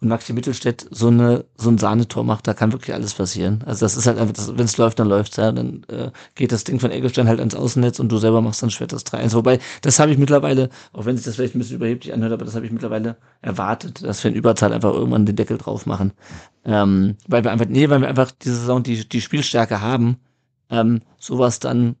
und 0.00 0.08
Maxi 0.08 0.32
Mittelstädt 0.32 0.86
so 0.90 1.08
eine 1.08 1.44
so 1.56 1.70
ein 1.70 1.78
Sahnetor 1.78 2.22
macht, 2.22 2.46
da 2.46 2.54
kann 2.54 2.72
wirklich 2.72 2.94
alles 2.94 3.14
passieren. 3.14 3.64
Also 3.66 3.84
das 3.84 3.96
ist 3.96 4.06
halt 4.06 4.18
einfach, 4.18 4.48
wenn 4.56 4.64
es 4.64 4.76
läuft, 4.76 5.00
dann 5.00 5.08
läuft's, 5.08 5.36
ja. 5.36 5.50
Dann 5.50 5.84
äh, 5.88 6.10
geht 6.36 6.52
das 6.52 6.64
Ding 6.64 6.78
von 6.78 6.92
Eggestein 6.92 7.26
halt 7.26 7.40
ans 7.40 7.56
Außennetz 7.56 7.98
und 7.98 8.10
du 8.10 8.18
selber 8.18 8.40
machst 8.40 8.62
dann 8.62 8.70
schwer 8.70 8.86
das 8.86 9.04
3-1. 9.06 9.34
Wobei, 9.34 9.58
das 9.82 9.98
habe 9.98 10.12
ich 10.12 10.18
mittlerweile, 10.18 10.70
auch 10.92 11.04
wenn 11.04 11.16
sich 11.16 11.24
das 11.24 11.34
vielleicht 11.34 11.56
ein 11.56 11.58
bisschen 11.58 11.76
überheblich 11.76 12.12
anhört, 12.12 12.32
aber 12.32 12.44
das 12.44 12.54
habe 12.54 12.64
ich 12.64 12.72
mittlerweile 12.72 13.16
erwartet, 13.40 14.04
dass 14.04 14.22
wir 14.22 14.30
in 14.30 14.36
Überzahl 14.36 14.72
einfach 14.72 14.92
irgendwann 14.92 15.26
den 15.26 15.36
Deckel 15.36 15.58
drauf 15.58 15.84
machen. 15.84 16.12
Ähm, 16.64 17.16
weil 17.26 17.42
wir 17.42 17.50
einfach, 17.50 17.66
nee, 17.66 17.90
weil 17.90 18.00
wir 18.00 18.08
einfach 18.08 18.30
diese 18.30 18.54
Saison 18.54 18.82
die, 18.84 19.08
die 19.08 19.20
Spielstärke 19.20 19.80
haben, 19.80 20.18
ähm, 20.70 21.00
sowas 21.18 21.58
dann 21.58 21.96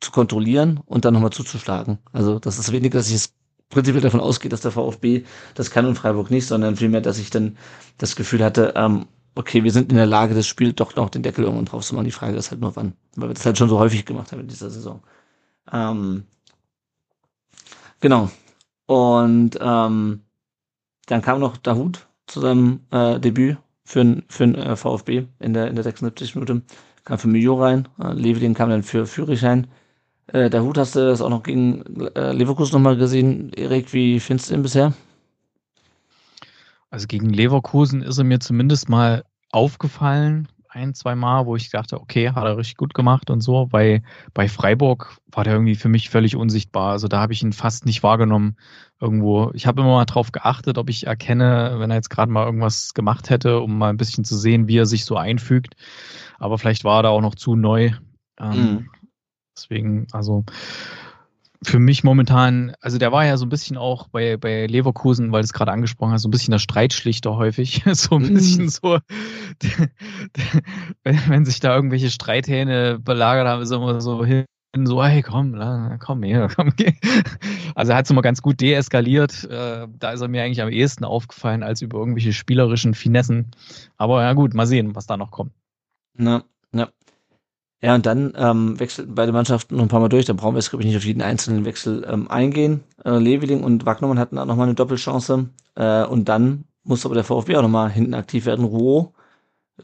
zu 0.00 0.12
kontrollieren 0.12 0.80
und 0.86 1.04
dann 1.04 1.14
nochmal 1.14 1.30
zuzuschlagen. 1.30 1.98
Also 2.12 2.38
das 2.38 2.58
ist 2.58 2.72
weniger, 2.72 2.98
dass 2.98 3.08
ich 3.08 3.16
es 3.16 3.34
prinzipiell 3.70 4.02
davon 4.02 4.20
ausgeht, 4.20 4.52
dass 4.52 4.60
der 4.60 4.72
VfB 4.72 5.24
das 5.54 5.70
kann 5.70 5.86
und 5.86 5.94
Freiburg 5.96 6.30
nicht, 6.30 6.46
sondern 6.46 6.76
vielmehr, 6.76 7.00
dass 7.00 7.18
ich 7.18 7.30
dann 7.30 7.56
das 7.98 8.16
Gefühl 8.16 8.44
hatte, 8.44 8.74
ähm, 8.76 9.06
okay, 9.34 9.64
wir 9.64 9.72
sind 9.72 9.90
in 9.90 9.96
der 9.96 10.06
Lage, 10.06 10.34
das 10.34 10.46
Spiel 10.46 10.72
doch 10.72 10.94
noch 10.96 11.10
den 11.10 11.22
Deckel 11.22 11.44
irgendwann 11.44 11.64
drauf 11.66 11.86
zu 11.86 11.94
machen. 11.94 12.04
Die 12.04 12.10
Frage 12.10 12.36
ist 12.36 12.50
halt 12.50 12.60
nur 12.60 12.74
wann, 12.76 12.94
weil 13.16 13.30
wir 13.30 13.34
das 13.34 13.46
halt 13.46 13.58
schon 13.58 13.68
so 13.68 13.78
häufig 13.78 14.04
gemacht 14.04 14.32
haben 14.32 14.40
in 14.40 14.48
dieser 14.48 14.70
Saison. 14.70 15.02
Ähm, 15.72 16.24
genau. 18.00 18.30
Und 18.86 19.56
ähm, 19.60 20.22
dann 21.06 21.22
kam 21.22 21.40
noch 21.40 21.56
Dahut 21.56 22.08
zu 22.26 22.40
seinem 22.40 22.80
äh, 22.90 23.20
Debüt 23.20 23.58
für, 23.84 24.22
für 24.28 24.46
den 24.46 24.54
äh, 24.56 24.76
VfB 24.76 25.26
in 25.38 25.54
der, 25.54 25.68
in 25.68 25.76
der 25.76 25.84
76 25.84 26.34
Minute. 26.34 26.62
Kam 27.04 27.18
für 27.18 27.28
Mio 27.28 27.54
rein, 27.54 27.88
äh, 28.02 28.12
Levelin 28.12 28.54
kam 28.54 28.70
dann 28.70 28.82
für 28.82 29.06
Führich 29.06 29.44
rein. 29.44 29.68
Äh, 30.32 30.50
der 30.50 30.62
Hut 30.62 30.78
hast 30.78 30.96
du 30.96 31.00
das 31.00 31.20
auch 31.20 31.28
noch 31.28 31.42
gegen 31.42 31.82
äh, 32.14 32.32
Leverkusen 32.32 32.74
nochmal 32.74 32.96
gesehen. 32.96 33.52
Erik, 33.52 33.92
wie 33.92 34.20
findest 34.20 34.50
du 34.50 34.54
ihn 34.54 34.62
bisher? 34.62 34.92
Also 36.90 37.06
gegen 37.06 37.30
Leverkusen 37.30 38.02
ist 38.02 38.18
er 38.18 38.24
mir 38.24 38.40
zumindest 38.40 38.88
mal 38.88 39.24
aufgefallen, 39.50 40.48
ein, 40.72 40.94
zwei 40.94 41.16
Mal, 41.16 41.46
wo 41.46 41.56
ich 41.56 41.70
dachte, 41.70 42.00
okay, 42.00 42.30
hat 42.30 42.44
er 42.44 42.56
richtig 42.56 42.76
gut 42.76 42.94
gemacht 42.94 43.30
und 43.30 43.40
so. 43.40 43.66
Bei, 43.66 44.02
bei 44.34 44.48
Freiburg 44.48 45.18
war 45.32 45.42
der 45.42 45.54
irgendwie 45.54 45.74
für 45.74 45.88
mich 45.88 46.10
völlig 46.10 46.36
unsichtbar. 46.36 46.92
Also 46.92 47.08
da 47.08 47.20
habe 47.20 47.32
ich 47.32 47.42
ihn 47.42 47.52
fast 47.52 47.86
nicht 47.86 48.04
wahrgenommen 48.04 48.56
irgendwo. 49.00 49.50
Ich 49.54 49.66
habe 49.66 49.80
immer 49.80 49.90
mal 49.90 50.04
drauf 50.04 50.30
geachtet, 50.30 50.78
ob 50.78 50.88
ich 50.88 51.08
erkenne, 51.08 51.74
wenn 51.78 51.90
er 51.90 51.96
jetzt 51.96 52.10
gerade 52.10 52.30
mal 52.30 52.46
irgendwas 52.46 52.94
gemacht 52.94 53.30
hätte, 53.30 53.60
um 53.60 53.78
mal 53.78 53.90
ein 53.90 53.96
bisschen 53.96 54.24
zu 54.24 54.36
sehen, 54.36 54.68
wie 54.68 54.76
er 54.76 54.86
sich 54.86 55.04
so 55.04 55.16
einfügt. 55.16 55.74
Aber 56.38 56.56
vielleicht 56.56 56.84
war 56.84 57.00
er 57.00 57.02
da 57.04 57.08
auch 57.08 57.20
noch 57.20 57.34
zu 57.34 57.56
neu. 57.56 57.90
Ähm, 58.38 58.50
mhm. 58.50 58.90
Deswegen, 59.60 60.06
also 60.12 60.44
für 61.62 61.78
mich 61.78 62.04
momentan, 62.04 62.74
also 62.80 62.96
der 62.96 63.12
war 63.12 63.26
ja 63.26 63.36
so 63.36 63.44
ein 63.44 63.50
bisschen 63.50 63.76
auch 63.76 64.08
bei, 64.08 64.38
bei 64.38 64.66
Leverkusen, 64.66 65.30
weil 65.30 65.42
du 65.42 65.44
es 65.44 65.52
gerade 65.52 65.72
angesprochen 65.72 66.12
hast, 66.12 66.22
so 66.22 66.28
ein 66.28 66.30
bisschen 66.30 66.52
der 66.52 66.58
Streitschlichter 66.58 67.36
häufig. 67.36 67.82
so 67.92 68.16
ein 68.16 68.32
bisschen 68.32 68.64
mhm. 68.64 68.68
so, 68.70 68.98
wenn, 71.04 71.44
sich 71.44 71.60
da 71.60 71.74
irgendwelche 71.74 72.10
Streithähne 72.10 72.98
belagert 72.98 73.46
haben, 73.46 73.62
ist 73.62 73.70
immer 73.72 74.00
so 74.00 74.24
hin, 74.24 74.46
so, 74.84 75.04
hey, 75.04 75.20
komm, 75.22 75.58
komm 75.98 76.22
her, 76.22 76.48
komm. 76.56 76.72
Also 77.74 77.92
er 77.92 77.98
hat 77.98 78.04
es 78.06 78.10
immer 78.10 78.22
ganz 78.22 78.40
gut 78.40 78.60
deeskaliert. 78.60 79.44
Äh, 79.44 79.86
da 79.98 80.12
ist 80.12 80.20
er 80.22 80.28
mir 80.28 80.42
eigentlich 80.42 80.62
am 80.62 80.70
ehesten 80.70 81.04
aufgefallen 81.04 81.62
als 81.62 81.82
über 81.82 81.98
irgendwelche 81.98 82.32
spielerischen 82.32 82.94
Finessen. 82.94 83.50
Aber 83.98 84.22
ja 84.22 84.32
gut, 84.32 84.54
mal 84.54 84.66
sehen, 84.66 84.94
was 84.94 85.06
da 85.06 85.18
noch 85.18 85.30
kommt. 85.30 85.52
Na, 86.14 86.44
ja. 87.82 87.94
Und 87.94 88.06
dann 88.06 88.32
ähm, 88.36 88.78
wechselten 88.78 89.14
beide 89.14 89.32
Mannschaften 89.32 89.76
noch 89.76 89.82
ein 89.82 89.88
paar 89.88 90.00
Mal 90.00 90.08
durch. 90.08 90.26
Da 90.26 90.32
brauchen 90.32 90.54
wir 90.54 90.58
jetzt, 90.58 90.70
glaube 90.70 90.82
ich, 90.82 90.88
nicht 90.88 90.96
auf 90.96 91.04
jeden 91.04 91.22
einzelnen 91.22 91.64
Wechsel 91.64 92.06
ähm, 92.08 92.30
eingehen. 92.30 92.84
Äh, 93.04 93.18
Leveling 93.18 93.62
und 93.62 93.86
Wagnermann 93.86 94.18
hatten 94.18 94.38
auch 94.38 94.46
nochmal 94.46 94.66
eine 94.66 94.74
Doppelchance. 94.74 95.48
Äh, 95.76 96.04
und 96.04 96.28
dann 96.28 96.64
musste 96.84 97.08
aber 97.08 97.14
der 97.14 97.24
VfB 97.24 97.56
auch 97.56 97.62
nochmal 97.62 97.90
hinten 97.90 98.14
aktiv 98.14 98.46
werden. 98.46 98.64
Ruo 98.64 99.14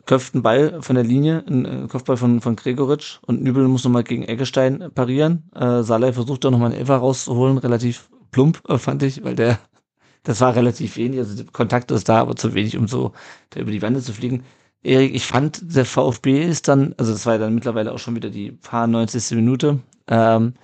köpft 0.04 0.34
einen 0.34 0.42
Ball 0.42 0.82
von 0.82 0.94
der 0.94 1.04
Linie, 1.04 1.44
ein 1.48 1.64
äh, 1.64 1.88
Kopfball 1.88 2.16
von, 2.16 2.40
von 2.40 2.56
Gregoritsch 2.56 3.18
und 3.26 3.42
Nübel 3.42 3.66
muss 3.68 3.84
nochmal 3.84 4.04
gegen 4.04 4.24
Eggestein 4.24 4.90
parieren. 4.94 5.50
Äh, 5.54 5.82
Saleh 5.82 6.12
versucht 6.12 6.44
da 6.44 6.50
nochmal 6.50 6.70
einen 6.70 6.80
Elfer 6.80 6.96
rauszuholen, 6.96 7.58
relativ 7.58 8.10
plump, 8.30 8.62
äh, 8.68 8.78
fand 8.78 9.02
ich, 9.02 9.24
weil 9.24 9.34
der, 9.34 9.58
das 10.22 10.40
war 10.40 10.54
relativ 10.54 10.96
wenig. 10.96 11.18
Also 11.20 11.36
der 11.36 11.52
Kontakt 11.52 11.90
ist 11.90 12.08
da, 12.08 12.20
aber 12.20 12.36
zu 12.36 12.54
wenig, 12.54 12.76
um 12.76 12.88
so 12.88 13.12
da 13.50 13.60
über 13.60 13.70
die 13.70 13.82
Wände 13.82 14.02
zu 14.02 14.12
fliegen 14.12 14.44
ich 14.86 15.26
fand, 15.26 15.74
der 15.74 15.84
VfB 15.84 16.44
ist 16.44 16.68
dann, 16.68 16.94
also 16.96 17.12
das 17.12 17.26
war 17.26 17.34
ja 17.34 17.38
dann 17.40 17.54
mittlerweile 17.54 17.92
auch 17.92 17.98
schon 17.98 18.14
wieder 18.14 18.30
die 18.30 18.52
paar 18.52 18.86
90. 18.86 19.32
Minute. 19.32 19.80
Ähm, 20.06 20.54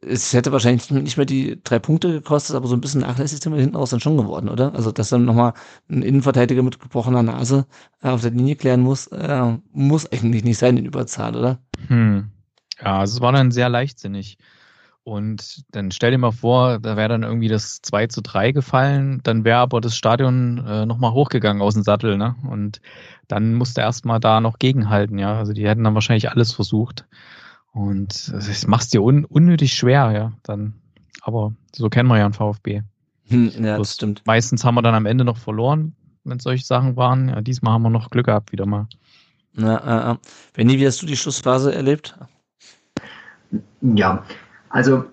es 0.00 0.32
hätte 0.32 0.52
wahrscheinlich 0.52 0.90
nicht 0.90 1.16
mehr 1.16 1.26
die 1.26 1.60
drei 1.64 1.78
Punkte 1.78 2.12
gekostet, 2.12 2.54
aber 2.54 2.68
so 2.68 2.76
ein 2.76 2.80
bisschen 2.80 3.00
nachlässig 3.00 3.40
sind 3.40 3.52
wir 3.52 3.60
hinten 3.60 3.76
raus 3.76 3.90
dann 3.90 4.00
schon 4.00 4.16
geworden, 4.16 4.48
oder? 4.48 4.74
Also, 4.74 4.92
dass 4.92 5.08
dann 5.08 5.24
nochmal 5.24 5.54
ein 5.88 6.02
Innenverteidiger 6.02 6.62
mit 6.62 6.78
gebrochener 6.78 7.22
Nase 7.22 7.66
äh, 8.02 8.08
auf 8.08 8.20
der 8.20 8.30
Linie 8.30 8.56
klären 8.56 8.82
muss, 8.82 9.08
äh, 9.08 9.56
muss 9.72 10.10
eigentlich 10.12 10.44
nicht 10.44 10.58
sein 10.58 10.76
in 10.76 10.86
Überzahl, 10.86 11.34
oder? 11.34 11.58
Hm. 11.88 12.30
Ja, 12.80 13.00
also 13.00 13.16
es 13.16 13.20
war 13.20 13.32
dann 13.32 13.50
sehr 13.50 13.68
leichtsinnig. 13.68 14.38
Und 15.08 15.64
dann 15.70 15.90
stell 15.90 16.10
dir 16.10 16.18
mal 16.18 16.32
vor, 16.32 16.80
da 16.80 16.98
wäre 16.98 17.08
dann 17.08 17.22
irgendwie 17.22 17.48
das 17.48 17.80
2 17.80 18.08
zu 18.08 18.20
3 18.20 18.52
gefallen, 18.52 19.20
dann 19.22 19.42
wäre 19.42 19.56
aber 19.56 19.80
das 19.80 19.96
Stadion 19.96 20.62
äh, 20.66 20.84
nochmal 20.84 21.12
hochgegangen 21.12 21.62
aus 21.62 21.72
dem 21.72 21.82
Sattel, 21.82 22.18
ne? 22.18 22.36
Und 22.46 22.82
dann 23.26 23.54
musste 23.54 23.80
erstmal 23.80 24.20
da 24.20 24.42
noch 24.42 24.58
gegenhalten, 24.58 25.18
ja. 25.18 25.38
Also 25.38 25.54
die 25.54 25.66
hätten 25.66 25.82
dann 25.82 25.94
wahrscheinlich 25.94 26.30
alles 26.30 26.52
versucht. 26.52 27.06
Und 27.72 28.30
das 28.34 28.66
macht 28.66 28.92
dir 28.92 29.02
un 29.02 29.24
unnötig 29.24 29.72
schwer, 29.72 30.12
ja. 30.12 30.32
Dann, 30.42 30.74
aber 31.22 31.54
so 31.74 31.88
kennen 31.88 32.10
wir 32.10 32.18
ja 32.18 32.26
einen 32.26 32.34
VfB. 32.34 32.82
Hm, 33.28 33.52
ja, 33.64 33.78
das 33.78 33.94
stimmt. 33.94 34.20
Meistens 34.26 34.62
haben 34.62 34.74
wir 34.74 34.82
dann 34.82 34.94
am 34.94 35.06
Ende 35.06 35.24
noch 35.24 35.38
verloren, 35.38 35.96
wenn 36.24 36.38
solche 36.38 36.66
Sachen 36.66 36.96
waren. 36.96 37.30
Ja, 37.30 37.40
diesmal 37.40 37.72
haben 37.72 37.82
wir 37.82 37.88
noch 37.88 38.10
Glück 38.10 38.26
gehabt, 38.26 38.52
wieder 38.52 38.66
mal. 38.66 38.88
Na, 39.54 40.12
äh, 40.12 40.16
Benni, 40.52 40.78
wie 40.78 40.86
hast 40.86 41.00
du 41.00 41.06
die 41.06 41.16
Schlussphase 41.16 41.74
erlebt? 41.74 42.14
Ja, 43.80 44.22
also 44.70 45.04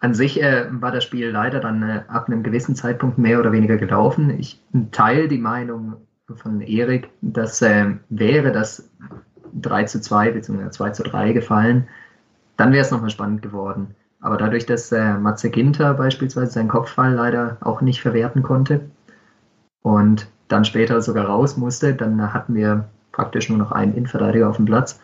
an 0.00 0.14
sich 0.14 0.42
äh, 0.42 0.66
war 0.70 0.92
das 0.92 1.04
Spiel 1.04 1.30
leider 1.30 1.60
dann 1.60 1.82
äh, 1.82 2.02
ab 2.08 2.28
einem 2.28 2.42
gewissen 2.42 2.74
Zeitpunkt 2.74 3.18
mehr 3.18 3.40
oder 3.40 3.52
weniger 3.52 3.76
gelaufen. 3.76 4.30
Ich 4.38 4.62
teile 4.92 5.28
die 5.28 5.38
Meinung 5.38 5.94
von 6.34 6.60
Erik, 6.60 7.10
dass 7.22 7.62
äh, 7.62 7.94
wäre 8.10 8.52
das 8.52 8.90
3 9.54 9.84
zu 9.84 10.00
2 10.00 10.32
bzw. 10.32 10.70
2 10.70 10.90
zu 10.90 11.02
3 11.04 11.32
gefallen, 11.32 11.88
dann 12.56 12.72
wäre 12.72 12.82
es 12.82 12.90
nochmal 12.90 13.10
spannend 13.10 13.42
geworden. 13.42 13.94
Aber 14.20 14.36
dadurch, 14.36 14.66
dass 14.66 14.90
äh, 14.92 15.14
Matze 15.18 15.50
Ginter 15.50 15.94
beispielsweise 15.94 16.52
seinen 16.52 16.68
Kopfball 16.68 17.12
leider 17.12 17.58
auch 17.60 17.80
nicht 17.80 18.00
verwerten 18.00 18.42
konnte 18.42 18.80
und 19.82 20.28
dann 20.48 20.64
später 20.64 21.00
sogar 21.02 21.26
raus 21.26 21.56
musste, 21.56 21.94
dann 21.94 22.32
hatten 22.32 22.54
wir 22.54 22.88
praktisch 23.12 23.48
nur 23.48 23.58
noch 23.58 23.72
einen 23.72 23.94
Innenverteidiger 23.94 24.48
auf 24.48 24.56
dem 24.56 24.64
Platz. 24.64 25.00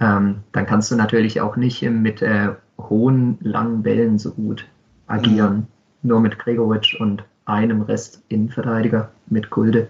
Ähm, 0.00 0.42
dann 0.52 0.66
kannst 0.66 0.90
du 0.90 0.96
natürlich 0.96 1.40
auch 1.40 1.56
nicht 1.56 1.82
mit 1.82 2.22
äh, 2.22 2.54
hohen, 2.78 3.38
langen 3.40 3.82
Bällen 3.82 4.18
so 4.18 4.32
gut 4.32 4.66
agieren. 5.06 5.56
Mhm. 5.56 5.66
Nur 6.02 6.20
mit 6.20 6.38
Gregoritsch 6.38 7.00
und 7.00 7.24
einem 7.46 7.82
Rest 7.82 8.22
Innenverteidiger 8.28 9.10
mit 9.26 9.50
Kulde. 9.50 9.88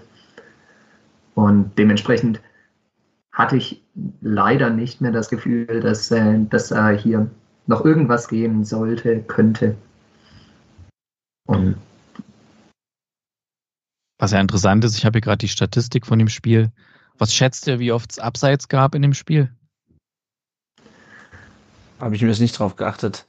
Und 1.34 1.76
dementsprechend 1.78 2.40
hatte 3.32 3.56
ich 3.56 3.82
leider 4.20 4.70
nicht 4.70 5.00
mehr 5.00 5.10
das 5.10 5.28
Gefühl, 5.28 5.80
dass, 5.80 6.10
äh, 6.10 6.38
dass 6.48 6.70
äh, 6.70 6.96
hier 6.96 7.28
noch 7.66 7.84
irgendwas 7.84 8.28
gehen 8.28 8.64
sollte, 8.64 9.22
könnte. 9.22 9.74
Und 11.46 11.76
was 14.18 14.32
ja 14.32 14.40
interessant 14.40 14.84
ist, 14.84 14.96
ich 14.96 15.04
habe 15.04 15.16
hier 15.16 15.22
gerade 15.22 15.38
die 15.38 15.48
Statistik 15.48 16.06
von 16.06 16.18
dem 16.18 16.28
Spiel. 16.28 16.70
Was 17.18 17.34
schätzt 17.34 17.66
ihr, 17.66 17.78
wie 17.78 17.92
oft 17.92 18.12
es 18.12 18.18
Abseits 18.18 18.68
gab 18.68 18.94
in 18.94 19.02
dem 19.02 19.14
Spiel? 19.14 19.52
Habe 22.00 22.14
ich 22.14 22.22
mir 22.22 22.28
jetzt 22.28 22.40
nicht 22.40 22.58
drauf 22.58 22.76
geachtet. 22.76 23.26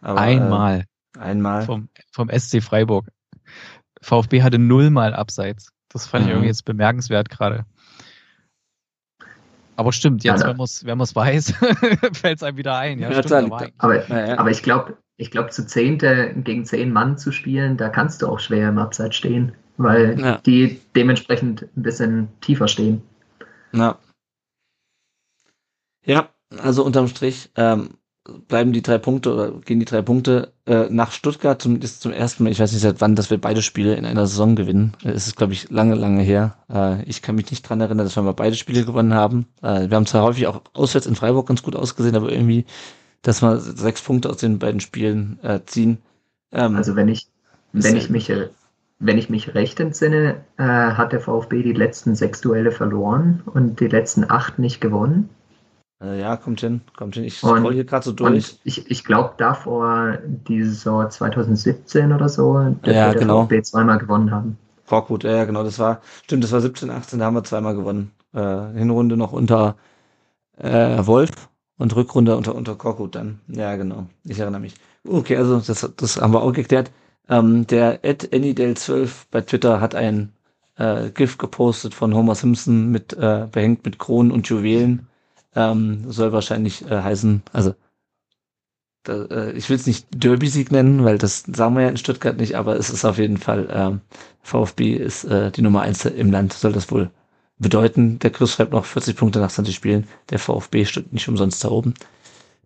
Aber, 0.00 0.20
einmal. 0.20 0.84
Äh, 1.16 1.20
einmal. 1.20 1.62
Vom, 1.62 1.88
vom 2.10 2.28
SC 2.28 2.62
Freiburg. 2.62 3.06
VfB 4.00 4.42
hatte 4.42 4.58
nullmal 4.58 5.14
Abseits. 5.14 5.72
Das 5.88 6.06
fand 6.06 6.24
mhm. 6.24 6.28
ich 6.28 6.32
irgendwie 6.34 6.48
jetzt 6.48 6.64
bemerkenswert 6.64 7.28
gerade. 7.28 7.64
Aber 9.76 9.92
stimmt, 9.92 10.22
jetzt, 10.22 10.42
ja, 10.42 10.48
wenn 10.48 10.56
man 10.98 11.04
es 11.04 11.16
weiß, 11.16 11.54
fällt 12.12 12.36
es 12.36 12.42
einem 12.42 12.56
wieder 12.56 12.76
ein. 12.76 12.98
Ja, 12.98 13.10
ja 13.10 13.22
stimmt, 13.22 13.52
aber, 13.52 13.68
aber, 13.78 14.08
ja, 14.08 14.38
aber, 14.38 14.50
ich 14.50 14.62
glaube, 14.62 14.98
ich 15.16 15.30
glaube, 15.30 15.50
zu 15.50 15.66
zehnte 15.66 16.34
gegen 16.36 16.64
zehn 16.64 16.92
Mann 16.92 17.16
zu 17.16 17.32
spielen, 17.32 17.78
da 17.78 17.88
kannst 17.88 18.20
du 18.20 18.28
auch 18.28 18.38
schwer 18.38 18.68
im 18.68 18.78
Abseits 18.78 19.16
stehen, 19.16 19.52
weil 19.78 20.40
die 20.44 20.80
dementsprechend 20.94 21.62
ein 21.76 21.82
bisschen 21.82 22.28
tiefer 22.40 22.68
stehen. 22.68 23.02
Ja. 23.72 23.98
Ja, 26.04 26.28
also 26.60 26.84
unterm 26.84 27.08
Strich 27.08 27.50
ähm, 27.56 27.90
bleiben 28.46 28.72
die 28.72 28.82
drei 28.82 28.98
Punkte 28.98 29.32
oder 29.34 29.52
gehen 29.52 29.80
die 29.80 29.84
drei 29.84 30.02
Punkte 30.02 30.52
äh, 30.66 30.86
nach 30.90 31.10
Stuttgart 31.10 31.60
zum, 31.60 31.80
ist 31.80 32.02
zum 32.02 32.12
ersten 32.12 32.44
Mal, 32.44 32.50
ich 32.50 32.60
weiß 32.60 32.72
nicht 32.72 32.82
seit 32.82 33.00
wann, 33.00 33.16
dass 33.16 33.30
wir 33.30 33.38
beide 33.38 33.62
Spiele 33.62 33.94
in 33.94 34.04
einer 34.04 34.26
Saison 34.26 34.54
gewinnen. 34.54 34.92
Es 35.02 35.26
ist, 35.26 35.36
glaube 35.36 35.54
ich, 35.54 35.70
lange, 35.70 35.96
lange 35.96 36.22
her. 36.22 36.56
Äh, 36.72 37.02
ich 37.04 37.22
kann 37.22 37.34
mich 37.34 37.50
nicht 37.50 37.62
dran 37.62 37.80
erinnern, 37.80 38.06
dass 38.06 38.16
wir 38.16 38.22
mal 38.22 38.32
beide 38.32 38.54
Spiele 38.54 38.84
gewonnen 38.84 39.14
haben. 39.14 39.46
Äh, 39.60 39.90
wir 39.90 39.96
haben 39.96 40.06
zwar 40.06 40.22
häufig 40.22 40.46
auch 40.46 40.62
auswärts 40.72 41.06
in 41.06 41.16
Freiburg 41.16 41.48
ganz 41.48 41.62
gut 41.62 41.74
ausgesehen, 41.74 42.14
aber 42.14 42.30
irgendwie, 42.30 42.64
dass 43.22 43.42
wir 43.42 43.58
sechs 43.58 44.02
Punkte 44.02 44.30
aus 44.30 44.36
den 44.36 44.58
beiden 44.58 44.80
Spielen 44.80 45.40
äh, 45.42 45.60
ziehen. 45.66 45.98
Ähm, 46.52 46.76
also 46.76 46.94
wenn 46.94 47.08
ich, 47.08 47.26
wenn 47.72 47.96
ich 47.96 48.08
mich 48.08 48.30
wenn 49.04 49.18
ich 49.18 49.28
mich 49.28 49.56
recht 49.56 49.80
entsinne, 49.80 50.44
äh, 50.58 50.62
hat 50.62 51.12
der 51.12 51.20
VfB 51.20 51.64
die 51.64 51.72
letzten 51.72 52.14
sechs 52.14 52.40
Duelle 52.40 52.70
verloren 52.70 53.42
und 53.46 53.80
die 53.80 53.88
letzten 53.88 54.30
acht 54.30 54.60
nicht 54.60 54.80
gewonnen. 54.80 55.28
Äh, 56.02 56.20
ja, 56.20 56.36
kommt 56.36 56.60
hin, 56.60 56.80
kommt 56.96 57.14
hin. 57.14 57.24
Ich 57.24 57.38
scroll 57.38 57.72
hier 57.72 57.84
gerade 57.84 58.04
so 58.04 58.12
durch. 58.12 58.58
ich 58.64 58.90
ich 58.90 59.04
glaube, 59.04 59.34
davor 59.38 60.18
die 60.24 60.62
Saison 60.64 61.08
2017 61.08 62.12
oder 62.12 62.28
so, 62.28 62.74
dass 62.82 62.94
ja, 62.94 63.12
wir 63.12 63.20
genau. 63.20 63.42
VfB 63.42 63.62
zweimal 63.62 63.98
gewonnen 63.98 64.30
haben. 64.30 64.58
Korkut, 64.88 65.24
ja, 65.24 65.44
genau, 65.44 65.62
das 65.62 65.78
war, 65.78 66.02
stimmt, 66.24 66.44
das 66.44 66.52
war 66.52 66.60
17, 66.60 66.90
18, 66.90 67.18
da 67.18 67.24
haben 67.26 67.34
wir 67.34 67.44
zweimal 67.44 67.74
gewonnen. 67.74 68.10
Äh, 68.34 68.72
Hinrunde 68.74 69.16
noch 69.16 69.32
unter 69.32 69.76
äh, 70.58 71.06
Wolf 71.06 71.30
und 71.78 71.94
Rückrunde 71.96 72.36
unter, 72.36 72.54
unter 72.54 72.74
Korkut 72.74 73.14
dann. 73.14 73.40
Ja, 73.48 73.76
genau, 73.76 74.06
ich 74.24 74.38
erinnere 74.38 74.60
mich. 74.60 74.74
Okay, 75.08 75.36
also 75.36 75.60
das, 75.60 75.88
das 75.96 76.20
haben 76.20 76.34
wir 76.34 76.42
auch 76.42 76.52
geklärt. 76.52 76.90
Ähm, 77.28 77.66
der 77.66 78.04
Ed 78.04 78.32
AnyDale12 78.32 79.10
bei 79.30 79.40
Twitter 79.40 79.80
hat 79.80 79.94
ein 79.94 80.32
äh, 80.76 81.10
GIF 81.10 81.38
gepostet 81.38 81.94
von 81.94 82.14
Homer 82.14 82.34
Simpson 82.34 82.90
mit 82.90 83.12
äh, 83.14 83.46
behängt 83.50 83.84
mit 83.84 83.98
Kronen 83.98 84.32
und 84.32 84.48
Juwelen 84.48 85.06
ähm, 85.54 86.10
soll 86.10 86.32
wahrscheinlich 86.32 86.82
äh, 86.90 87.02
heißen, 87.02 87.42
also 87.52 87.74
da, 89.04 89.24
äh, 89.24 89.52
ich 89.52 89.68
will 89.68 89.76
es 89.76 89.86
nicht 89.86 90.06
Derby-Sieg 90.10 90.70
nennen, 90.70 91.04
weil 91.04 91.18
das 91.18 91.44
sagen 91.52 91.74
wir 91.74 91.82
ja 91.82 91.88
in 91.88 91.96
Stuttgart 91.96 92.36
nicht, 92.36 92.56
aber 92.56 92.76
es 92.76 92.90
ist 92.90 93.04
auf 93.04 93.18
jeden 93.18 93.36
Fall, 93.36 93.68
ähm, 93.70 94.00
VfB 94.42 94.94
ist 94.94 95.24
äh, 95.24 95.50
die 95.50 95.62
Nummer 95.62 95.82
eins 95.82 96.04
im 96.04 96.30
Land, 96.30 96.52
soll 96.52 96.72
das 96.72 96.90
wohl 96.90 97.10
bedeuten. 97.58 98.18
Der 98.18 98.30
Chris 98.30 98.52
schreibt 98.52 98.72
noch 98.72 98.84
40 98.84 99.16
Punkte 99.16 99.38
nach 99.38 99.50
20 99.50 99.74
Spielen. 99.74 100.06
Der 100.30 100.38
VfB 100.38 100.84
steht 100.84 101.12
nicht 101.12 101.28
umsonst 101.28 101.62
da 101.64 101.68
oben. 101.68 101.94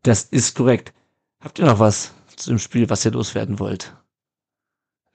Das 0.03 0.24
ist 0.24 0.57
korrekt. 0.57 0.93
Habt 1.41 1.59
ihr 1.59 1.66
noch 1.66 1.78
was 1.78 2.12
zu 2.37 2.51
dem 2.51 2.59
Spiel, 2.59 2.91
was 2.91 3.05
ihr 3.05 3.12
loswerden 3.12 3.59
wollt? 3.59 3.95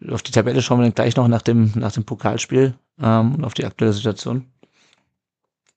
Auf 0.09 0.23
die 0.23 0.31
Tabelle 0.31 0.61
schauen 0.61 0.79
wir 0.79 0.83
dann 0.83 0.95
gleich 0.95 1.15
noch 1.15 1.27
nach 1.27 1.41
dem, 1.41 1.71
nach 1.75 1.91
dem 1.91 2.05
Pokalspiel 2.05 2.73
ähm, 2.99 3.35
und 3.35 3.43
auf 3.43 3.53
die 3.53 3.65
aktuelle 3.65 3.93
Situation. 3.93 4.45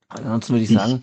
Ansonsten 0.09 0.55
würde 0.55 0.65
ich, 0.65 0.71
ich 0.71 0.77
sagen, 0.77 1.03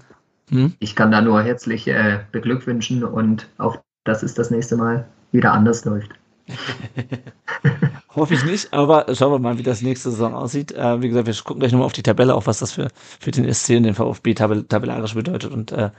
hm? 0.51 0.73
Ich 0.79 0.95
kann 0.95 1.11
da 1.11 1.21
nur 1.21 1.41
herzlich 1.41 1.87
äh, 1.87 2.19
beglückwünschen 2.31 3.03
und 3.03 3.47
auch, 3.57 3.77
dass 4.03 4.21
es 4.21 4.33
das 4.33 4.51
nächste 4.51 4.75
Mal 4.75 5.07
wieder 5.31 5.53
anders 5.53 5.85
läuft. 5.85 6.11
Hoffe 8.15 8.33
ich 8.33 8.43
nicht, 8.43 8.73
aber 8.73 9.05
schauen 9.15 9.31
wir 9.31 9.39
mal, 9.39 9.57
wie 9.57 9.63
das 9.63 9.81
nächste 9.81 10.11
Saison 10.11 10.33
aussieht. 10.33 10.73
Äh, 10.73 11.01
wie 11.01 11.07
gesagt, 11.07 11.27
wir 11.27 11.33
gucken 11.33 11.61
gleich 11.61 11.71
nochmal 11.71 11.85
auf 11.85 11.93
die 11.93 12.03
Tabelle, 12.03 12.35
auch 12.35 12.45
was 12.45 12.59
das 12.59 12.73
für, 12.73 12.89
für 13.19 13.31
den 13.31 13.51
SC 13.51 13.77
und 13.77 13.83
den 13.83 13.95
VfB 13.95 14.33
tabell 14.33 14.63
tabellarisch 14.63 15.13
bedeutet 15.13 15.51
und 15.51 15.71
äh, 15.71 15.91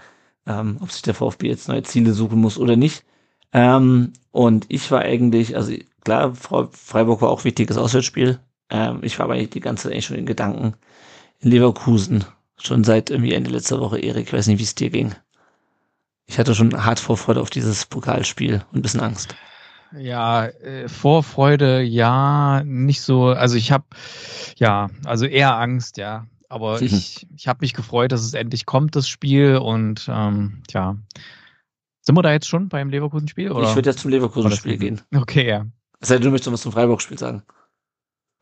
ähm, 0.47 0.77
ob 0.81 0.93
sich 0.93 1.01
der 1.01 1.15
VfB 1.15 1.49
jetzt 1.49 1.69
neue 1.69 1.83
Ziele 1.85 2.13
suchen 2.13 2.39
muss 2.39 2.59
oder 2.59 2.77
nicht. 2.77 3.05
Ähm, 3.55 4.13
und 4.31 4.67
ich 4.69 4.91
war 4.91 5.01
eigentlich, 5.01 5.57
also 5.57 5.73
klar, 6.05 6.35
Freiburg 6.35 7.23
war 7.23 7.31
auch 7.31 7.45
wichtiges 7.45 7.79
Auswärtsspiel. 7.79 8.39
Ähm, 8.69 8.99
ich 9.01 9.19
war 9.19 9.25
aber 9.25 9.35
eigentlich 9.35 9.51
die 9.51 9.61
ganze 9.61 9.85
Zeit 9.85 9.93
eigentlich 9.93 10.07
schon 10.07 10.19
in 10.19 10.27
Gedanken 10.27 10.75
in 11.41 11.51
Leverkusen 11.51 12.27
Schon 12.63 12.85
seit 12.85 13.11
irgendwie 13.11 13.35
Ende 13.35 13.51
letzter 13.51 13.81
Woche, 13.81 13.99
Erik. 13.99 14.29
Ich 14.29 14.33
weiß 14.33 14.47
nicht, 14.47 14.59
wie 14.59 14.65
es 14.65 14.75
dir 14.75 14.91
ging. 14.91 15.15
Ich 16.27 16.39
hatte 16.39 16.55
schon 16.55 16.85
hart 16.85 17.01
Vorfreude 17.01 17.41
auf 17.41 17.51
dieses 17.51 17.87
Pokalspiel 17.87 18.63
und 18.71 18.79
ein 18.79 18.83
bisschen 18.83 19.01
Angst. 19.01 19.35
Ja, 19.99 20.47
äh, 20.47 20.89
Vorfreude, 20.89 21.83
ja, 21.83 22.63
nicht 22.65 23.03
so. 23.03 23.27
Also 23.27 23.57
ich 23.57 23.73
habe, 23.73 23.85
ja, 24.57 24.89
also 25.05 25.27
eher 25.27 25.57
Angst, 25.57 25.97
ja. 25.97 26.27
Aber 26.49 26.81
mhm. 26.81 26.87
ich, 26.87 27.27
ich 27.37 27.49
habe 27.49 27.59
mich 27.63 27.75
gefreut, 27.75 28.13
dass 28.13 28.23
es 28.23 28.35
endlich 28.35 28.65
kommt, 28.65 28.95
das 28.95 29.09
Spiel. 29.09 29.57
Und 29.57 30.09
ähm, 30.09 30.63
ja, 30.71 30.97
sind 32.01 32.17
wir 32.17 32.23
da 32.23 32.33
jetzt 32.33 32.49
schon 32.49 32.69
beim 32.69 32.91
Leverkusen-Spiel? 32.91 33.47
Ich 33.47 33.75
würde 33.75 33.91
jetzt 33.91 34.01
zum 34.01 34.11
Leverkusen-Spiel 34.11 34.79
gehen. 34.79 35.01
Okay, 35.15 35.49
ja. 35.49 35.67
Es 36.01 36.09
sei 36.09 36.15
denn, 36.15 36.25
du 36.25 36.31
möchtest 36.31 36.53
was 36.53 36.63
zum 36.63 36.73
Freiburg-Spiel 36.73 37.19
sagen. 37.19 37.43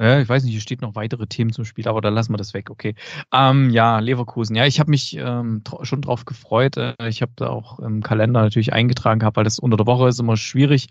Ja, 0.01 0.19
ich 0.19 0.29
weiß 0.29 0.45
nicht, 0.45 0.53
hier 0.53 0.63
steht 0.63 0.81
noch 0.81 0.95
weitere 0.95 1.27
Themen 1.27 1.53
zum 1.53 1.67
Spiel, 1.67 1.87
aber 1.87 2.01
da 2.01 2.09
lassen 2.09 2.33
wir 2.33 2.39
das 2.39 2.55
weg, 2.55 2.71
okay. 2.71 2.95
Ähm, 3.33 3.69
ja, 3.69 3.99
Leverkusen. 3.99 4.57
Ja, 4.57 4.65
ich 4.65 4.81
habe 4.81 4.91
mich 4.91 5.15
ähm, 5.17 5.63
schon 5.83 6.01
drauf 6.01 6.25
gefreut. 6.25 6.79
Äh, 6.79 6.95
ich 7.07 7.21
habe 7.21 7.33
da 7.37 7.49
auch 7.49 7.79
im 7.81 8.03
Kalender 8.03 8.41
natürlich 8.41 8.73
eingetragen 8.73 9.21
gehabt, 9.21 9.37
weil 9.37 9.45
das 9.45 9.59
unter 9.59 9.77
der 9.77 9.87
Woche 9.87 10.09
ist 10.09 10.19
immer 10.19 10.39
schwierig, 10.39 10.89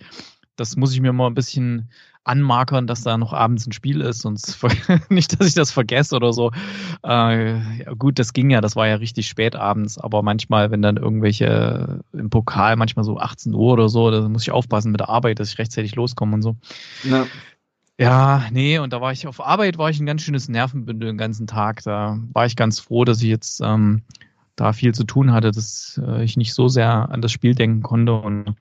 das 0.55 0.75
muss 0.75 0.93
ich 0.93 1.01
mir 1.01 1.11
mal 1.11 1.27
ein 1.27 1.33
bisschen 1.33 1.89
anmarkern, 2.23 2.85
dass 2.85 3.01
da 3.01 3.17
noch 3.17 3.33
abends 3.33 3.65
ein 3.65 3.71
Spiel 3.71 4.01
ist, 4.01 4.21
sonst 4.21 4.59
nicht, 5.09 5.39
dass 5.39 5.47
ich 5.47 5.55
das 5.55 5.71
vergesse 5.71 6.15
oder 6.15 6.31
so. 6.31 6.51
Äh, 7.03 7.79
ja, 7.79 7.93
gut, 7.97 8.19
das 8.19 8.33
ging 8.33 8.51
ja, 8.51 8.61
das 8.61 8.75
war 8.75 8.87
ja 8.87 8.95
richtig 8.95 9.27
spät 9.27 9.55
abends, 9.55 9.97
aber 9.97 10.21
manchmal, 10.21 10.69
wenn 10.69 10.81
dann 10.81 10.97
irgendwelche 10.97 12.01
im 12.13 12.29
Pokal, 12.29 12.75
manchmal 12.75 13.05
so 13.05 13.17
18 13.17 13.53
Uhr 13.53 13.73
oder 13.73 13.89
so, 13.89 14.11
da 14.11 14.27
muss 14.29 14.43
ich 14.43 14.51
aufpassen 14.51 14.91
mit 14.91 14.99
der 14.99 15.09
Arbeit, 15.09 15.39
dass 15.39 15.51
ich 15.51 15.57
rechtzeitig 15.57 15.95
loskomme 15.95 16.35
und 16.35 16.41
so. 16.43 16.55
Ja. 17.03 17.25
Ja, 17.99 18.45
nee, 18.51 18.79
und 18.79 18.93
da 18.93 19.01
war 19.01 19.11
ich 19.11 19.27
auf 19.27 19.45
Arbeit, 19.45 19.77
war 19.77 19.89
ich 19.89 19.99
ein 19.99 20.05
ganz 20.05 20.21
schönes 20.21 20.47
Nervenbündel 20.47 21.09
den 21.09 21.17
ganzen 21.17 21.47
Tag. 21.47 21.83
Da 21.83 22.17
war 22.31 22.45
ich 22.45 22.55
ganz 22.55 22.79
froh, 22.79 23.03
dass 23.03 23.21
ich 23.21 23.27
jetzt 23.27 23.59
ähm, 23.59 24.03
da 24.55 24.71
viel 24.71 24.93
zu 24.93 25.03
tun 25.03 25.33
hatte, 25.33 25.51
dass 25.51 25.99
äh, 26.01 26.23
ich 26.23 26.37
nicht 26.37 26.53
so 26.53 26.69
sehr 26.69 27.09
an 27.11 27.21
das 27.21 27.33
Spiel 27.33 27.55
denken 27.55 27.81
konnte 27.83 28.13
und 28.13 28.55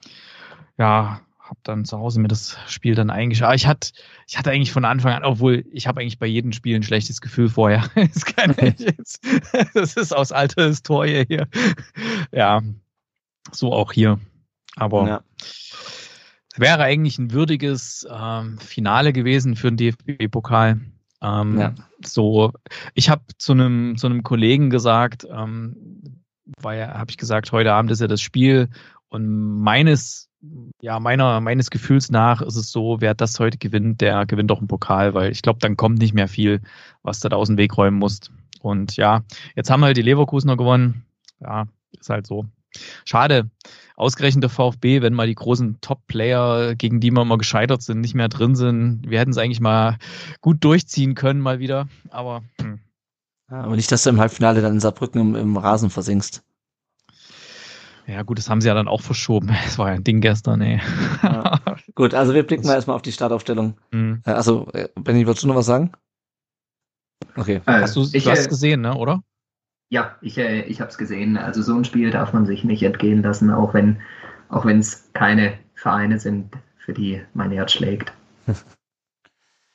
ja, 0.76 1.20
habe 1.38 1.60
dann 1.62 1.84
zu 1.84 1.98
Hause 1.98 2.20
mir 2.20 2.26
das 2.26 2.58
Spiel 2.66 2.96
dann 2.96 3.10
eingeschaut. 3.10 3.54
Ich 3.54 3.68
hatte, 3.68 3.92
ich 4.26 4.36
hatte 4.36 4.50
eigentlich 4.50 4.72
von 4.72 4.84
Anfang 4.84 5.12
an, 5.12 5.24
obwohl 5.24 5.64
ich 5.70 5.86
habe 5.86 6.00
eigentlich 6.00 6.18
bei 6.18 6.26
jedem 6.26 6.50
Spiel 6.50 6.74
ein 6.74 6.82
schlechtes 6.82 7.20
Gefühl 7.20 7.48
vorher. 7.48 7.88
das, 7.94 8.24
kann 8.24 8.56
ich 8.60 8.80
jetzt, 8.80 9.24
das 9.72 9.94
ist 9.94 10.12
aus 10.16 10.32
alter 10.32 10.66
Historie 10.66 11.24
hier. 11.28 11.46
Ja, 12.32 12.60
so 13.52 13.72
auch 13.72 13.92
hier. 13.92 14.18
Aber 14.74 15.06
ja 15.06 15.22
wäre 16.58 16.82
eigentlich 16.82 17.18
ein 17.18 17.32
würdiges 17.32 18.06
ähm, 18.10 18.58
Finale 18.58 19.12
gewesen 19.12 19.56
für 19.56 19.70
den 19.72 19.76
DFB-Pokal. 19.76 20.80
Ähm, 21.20 21.58
ja. 21.58 21.74
So, 22.04 22.52
ich 22.94 23.10
habe 23.10 23.22
zu 23.38 23.52
einem 23.52 23.96
zu 23.96 24.06
einem 24.06 24.22
Kollegen 24.22 24.70
gesagt, 24.70 25.26
ähm, 25.30 26.22
weil 26.60 26.86
habe 26.86 27.10
ich 27.10 27.16
gesagt, 27.16 27.52
heute 27.52 27.72
Abend 27.72 27.90
ist 27.90 28.00
ja 28.00 28.06
das 28.06 28.20
Spiel 28.20 28.68
und 29.08 29.60
meines 29.60 30.30
ja 30.80 31.00
meiner 31.00 31.40
meines 31.40 31.70
Gefühls 31.70 32.10
nach 32.10 32.40
ist 32.40 32.56
es 32.56 32.70
so, 32.70 33.00
wer 33.00 33.14
das 33.14 33.40
heute 33.40 33.58
gewinnt, 33.58 34.00
der 34.00 34.26
gewinnt 34.26 34.50
doch 34.50 34.58
einen 34.58 34.68
Pokal, 34.68 35.14
weil 35.14 35.32
ich 35.32 35.42
glaube, 35.42 35.58
dann 35.60 35.76
kommt 35.76 35.98
nicht 35.98 36.14
mehr 36.14 36.28
viel, 36.28 36.60
was 37.02 37.20
du 37.20 37.28
da 37.28 37.36
aus 37.36 37.48
dem 37.48 37.56
Weg 37.56 37.76
räumen 37.76 37.98
musst. 37.98 38.30
Und 38.60 38.96
ja, 38.96 39.22
jetzt 39.56 39.70
haben 39.70 39.84
halt 39.84 39.96
die 39.96 40.02
Leverkusener 40.02 40.56
gewonnen. 40.56 41.04
Ja, 41.40 41.66
ist 41.98 42.10
halt 42.10 42.26
so. 42.26 42.46
Schade 43.04 43.50
ausgerechnet 43.96 44.44
der 44.44 44.50
VfB, 44.50 45.02
wenn 45.02 45.12
mal 45.12 45.26
die 45.26 45.34
großen 45.34 45.80
Top-Player, 45.80 46.74
gegen 46.76 47.00
die 47.00 47.10
wir 47.10 47.22
immer 47.22 47.38
gescheitert 47.38 47.82
sind, 47.82 48.00
nicht 48.00 48.14
mehr 48.14 48.28
drin 48.28 48.54
sind. 48.54 49.02
Wir 49.08 49.18
hätten 49.18 49.32
es 49.32 49.38
eigentlich 49.38 49.60
mal 49.60 49.98
gut 50.40 50.62
durchziehen 50.62 51.14
können, 51.14 51.40
mal 51.40 51.58
wieder. 51.58 51.88
Aber. 52.10 52.42
Hm. 52.60 52.80
Aber 53.50 53.76
nicht, 53.76 53.90
dass 53.90 54.02
du 54.02 54.10
im 54.10 54.20
Halbfinale 54.20 54.60
dann 54.60 54.74
in 54.74 54.80
Saarbrücken 54.80 55.20
im, 55.20 55.34
im 55.34 55.56
Rasen 55.56 55.88
versinkst. 55.88 56.42
Ja, 58.06 58.22
gut, 58.22 58.38
das 58.38 58.48
haben 58.48 58.60
sie 58.60 58.68
ja 58.68 58.74
dann 58.74 58.88
auch 58.88 59.02
verschoben. 59.02 59.48
Das 59.64 59.78
war 59.78 59.88
ja 59.88 59.94
ein 59.94 60.04
Ding 60.04 60.20
gestern, 60.20 60.60
ey. 60.60 60.80
Ja. 61.22 61.60
Gut, 61.94 62.14
also 62.14 62.32
wir 62.32 62.42
blicken 62.42 62.66
mal 62.66 62.74
erstmal 62.74 62.96
auf 62.96 63.02
die 63.02 63.12
Startaufstellung. 63.12 63.76
Mhm. 63.90 64.22
Also, 64.24 64.68
Benny, 64.94 65.26
wolltest 65.26 65.44
du 65.44 65.48
noch 65.48 65.56
was 65.56 65.66
sagen? 65.66 65.92
Okay. 67.36 67.60
Äh, 67.66 67.80
hast 67.80 67.96
du, 67.96 68.06
ich, 68.12 68.24
du 68.24 68.30
hast 68.30 68.46
äh, 68.46 68.48
gesehen, 68.48 68.80
ne, 68.80 68.94
oder? 68.94 69.22
Ja, 69.90 70.16
ich, 70.20 70.38
äh, 70.38 70.62
ich 70.62 70.80
habe 70.80 70.90
es 70.90 70.98
gesehen. 70.98 71.36
Also 71.36 71.62
so 71.62 71.74
ein 71.74 71.84
Spiel 71.84 72.10
darf 72.10 72.32
man 72.32 72.46
sich 72.46 72.64
nicht 72.64 72.82
entgehen 72.82 73.22
lassen, 73.22 73.50
auch 73.50 73.74
wenn 73.74 74.00
auch 74.48 74.64
es 74.66 75.10
keine 75.12 75.54
Vereine 75.74 76.18
sind, 76.18 76.54
für 76.78 76.92
die 76.92 77.22
mein 77.34 77.50
Herz 77.52 77.72
schlägt. 77.72 78.12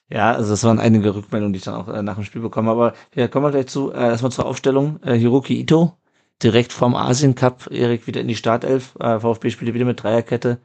Ja, 0.09 0.33
also 0.33 0.51
das 0.51 0.63
waren 0.63 0.79
einige 0.79 1.15
Rückmeldungen, 1.15 1.53
die 1.53 1.57
ich 1.57 1.63
dann 1.63 1.73
auch 1.73 1.87
äh, 1.87 2.03
nach 2.03 2.15
dem 2.15 2.23
Spiel 2.23 2.41
bekommen. 2.41 2.69
Aber 2.69 2.93
ja, 3.15 3.27
kommen 3.27 3.45
wir 3.47 3.51
gleich 3.51 3.67
zu, 3.67 3.91
äh, 3.91 4.09
erstmal 4.09 4.31
zur 4.31 4.45
Aufstellung. 4.45 5.01
Äh, 5.01 5.15
Hiroki 5.15 5.59
Ito, 5.59 5.97
direkt 6.43 6.71
vom 6.71 6.93
Asien 6.93 7.33
Cup, 7.33 7.71
Erik 7.71 8.05
wieder 8.05 8.21
in 8.21 8.27
die 8.27 8.35
Startelf. 8.35 8.95
Äh, 8.99 9.19
VfB 9.19 9.49
spielt 9.49 9.73
wieder 9.73 9.85
mit 9.85 10.03
Dreierkette. 10.03 10.59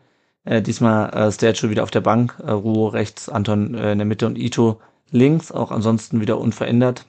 Äh, 0.44 0.60
diesmal 0.60 1.10
äh, 1.14 1.32
Statue 1.32 1.70
wieder 1.70 1.82
auf 1.82 1.90
der 1.90 2.02
Bank, 2.02 2.36
äh, 2.44 2.50
Ruo 2.50 2.88
rechts, 2.88 3.30
Anton 3.30 3.74
äh, 3.74 3.92
in 3.92 3.98
der 3.98 4.06
Mitte 4.06 4.26
und 4.26 4.36
Ito 4.36 4.80
links. 5.10 5.50
Auch 5.50 5.70
ansonsten 5.70 6.20
wieder 6.20 6.38
unverändert. 6.38 7.06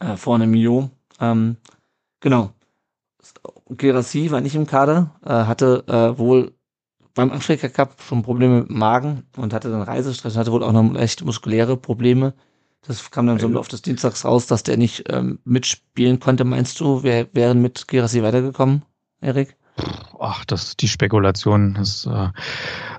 Äh, 0.00 0.16
vorne 0.16 0.46
Mio, 0.46 0.90
ähm, 1.20 1.56
genau. 2.20 2.52
Gerassi 3.70 4.30
war 4.30 4.40
nicht 4.40 4.54
im 4.54 4.66
Kader, 4.66 5.14
äh, 5.24 5.30
hatte 5.30 5.84
äh, 5.86 6.18
wohl 6.18 6.52
beim 7.14 7.32
Afrika 7.32 7.68
Cup 7.68 8.00
schon 8.00 8.22
Probleme 8.22 8.60
mit 8.60 8.68
dem 8.68 8.78
Magen 8.78 9.24
und 9.36 9.52
hatte 9.52 9.70
dann 9.70 9.82
Reisestress, 9.82 10.36
hatte 10.36 10.52
wohl 10.52 10.62
auch 10.62 10.72
noch 10.72 10.94
echt 10.94 11.24
muskuläre 11.24 11.76
Probleme. 11.76 12.34
Das 12.86 13.10
kam 13.10 13.26
dann 13.26 13.38
so 13.38 13.48
im 13.48 13.54
Laufe 13.54 13.70
des 13.70 13.82
Dienstags 13.82 14.24
raus, 14.24 14.46
dass 14.46 14.62
der 14.62 14.76
nicht 14.76 15.04
ähm, 15.12 15.40
mitspielen 15.44 16.20
konnte. 16.20 16.44
Meinst 16.44 16.78
du, 16.80 17.02
wir 17.02 17.28
wären 17.32 17.60
mit 17.60 17.88
Gerassi 17.88 18.22
weitergekommen, 18.22 18.82
Erik? 19.20 19.57
Ach, 20.18 20.44
das 20.44 20.76
die 20.76 20.88
Spekulation 20.88 21.76
ist. 21.76 22.06
Äh, 22.06 22.28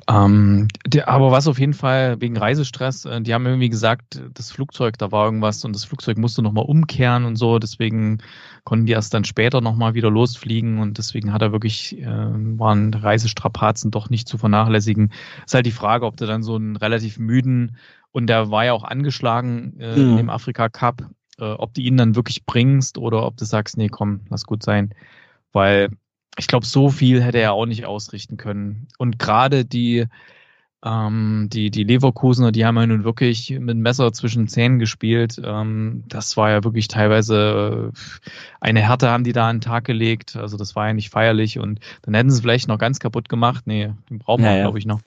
ähm, 0.10 0.68
der, 0.88 1.10
aber 1.10 1.32
was 1.32 1.48
auf 1.48 1.60
jeden 1.60 1.74
Fall 1.74 2.20
wegen 2.22 2.38
Reisestress, 2.38 3.06
äh, 3.06 3.22
die 3.22 3.34
haben 3.34 3.46
irgendwie 3.46 3.70
gesagt, 3.70 4.22
das 4.34 4.52
Flugzeug, 4.52 4.98
da 4.98 5.12
war 5.12 5.26
irgendwas 5.26 5.66
und 5.66 5.76
das 5.76 5.84
Flugzeug 5.84 6.18
musste 6.18 6.42
nochmal 6.42 6.66
umkehren 6.66 7.26
und 7.26 7.36
so, 7.36 7.60
deswegen 7.60 8.20
konnten 8.64 8.86
die 8.86 8.94
erst 8.94 9.14
dann 9.14 9.26
später 9.26 9.62
nochmal 9.62 9.94
wieder 9.94 10.10
losfliegen 10.10 10.80
und 10.80 10.98
deswegen 10.98 11.34
hat 11.34 11.42
er 11.42 11.52
wirklich, 11.52 11.98
äh, 12.00 12.06
waren 12.06 12.94
Reisestrapazen 12.94 13.92
doch 13.92 14.10
nicht 14.10 14.28
zu 14.28 14.38
vernachlässigen. 14.38 15.12
Ist 15.46 15.54
halt 15.54 15.66
die 15.66 15.72
Frage, 15.72 16.06
ob 16.06 16.18
du 16.18 16.26
dann 16.26 16.44
so 16.44 16.56
einen 16.56 16.78
relativ 16.78 17.20
müden 17.20 17.78
und 18.12 18.28
der 18.28 18.50
war 18.50 18.66
ja 18.66 18.74
auch 18.74 18.84
angeschlagen 18.84 19.80
äh, 19.80 19.96
mhm. 19.96 20.18
im 20.18 20.30
Afrika 20.30 20.70
Cup, 20.70 21.04
äh, 21.38 21.52
ob 21.52 21.74
du 21.74 21.82
ihn 21.82 21.98
dann 21.98 22.16
wirklich 22.16 22.46
bringst 22.46 22.98
oder 22.98 23.26
ob 23.26 23.38
du 23.38 23.46
sagst, 23.46 23.78
nee, 23.78 23.90
komm, 23.90 24.22
lass 24.30 24.46
gut 24.46 24.64
sein. 24.64 24.94
Weil 25.52 25.90
ich 26.38 26.48
glaube, 26.48 26.66
so 26.66 26.90
viel 26.90 27.22
hätte 27.22 27.40
er 27.40 27.54
auch 27.54 27.66
nicht 27.66 27.86
ausrichten 27.86 28.38
können. 28.38 28.88
Und 28.98 29.20
gerade 29.20 29.66
die, 29.66 30.06
ähm, 30.84 31.50
die, 31.52 31.72
die 31.72 31.84
Leverkusener, 31.84 32.52
die 32.52 32.66
haben 32.66 32.78
ja 32.78 32.88
nun 32.88 33.04
wirklich 33.04 33.50
mit 33.52 33.70
dem 33.70 33.82
Messer 33.82 34.14
zwischen 34.14 34.48
Zähnen 34.48 34.80
gespielt. 34.80 35.42
Ähm, 35.44 36.04
das 36.08 36.38
war 36.38 36.50
ja 36.50 36.64
wirklich 36.64 36.88
teilweise 36.88 37.92
äh, 37.94 38.30
eine 38.62 38.82
Härte 38.82 39.10
haben 39.10 39.24
die 39.24 39.34
da 39.34 39.50
an 39.50 39.58
den 39.58 39.62
Tag 39.62 39.84
gelegt. 39.84 40.36
Also 40.36 40.56
das 40.56 40.76
war 40.76 40.88
ja 40.88 40.94
nicht 40.94 41.10
feierlich 41.10 41.60
und 41.60 41.80
dann 42.04 42.14
hätten 42.14 42.32
sie 42.32 42.42
vielleicht 42.42 42.68
noch 42.68 42.78
ganz 42.78 43.00
kaputt 43.00 43.28
gemacht. 43.28 43.68
Nee, 43.68 43.94
den 44.10 44.20
brauchen 44.20 44.44
wir, 44.44 44.56
ja, 44.56 44.62
glaube 44.62 44.80
ich, 44.80 44.86
noch. 44.86 45.02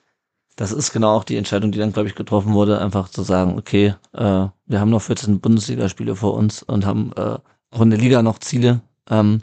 Das 0.55 0.71
ist 0.71 0.93
genau 0.93 1.15
auch 1.15 1.23
die 1.23 1.37
Entscheidung, 1.37 1.71
die 1.71 1.79
dann, 1.79 1.93
glaube 1.93 2.07
ich, 2.07 2.15
getroffen 2.15 2.53
wurde, 2.53 2.79
einfach 2.79 3.09
zu 3.09 3.23
sagen, 3.23 3.57
okay, 3.57 3.95
äh, 4.13 4.19
wir 4.65 4.79
haben 4.79 4.91
noch 4.91 5.01
14 5.01 5.39
Bundesligaspiele 5.39 6.15
vor 6.15 6.35
uns 6.35 6.61
und 6.61 6.85
haben 6.85 7.11
äh, 7.15 7.39
auch 7.71 7.81
in 7.81 7.89
der 7.89 7.97
Liga 7.97 8.21
noch 8.21 8.37
Ziele. 8.37 8.81
Ähm, 9.09 9.41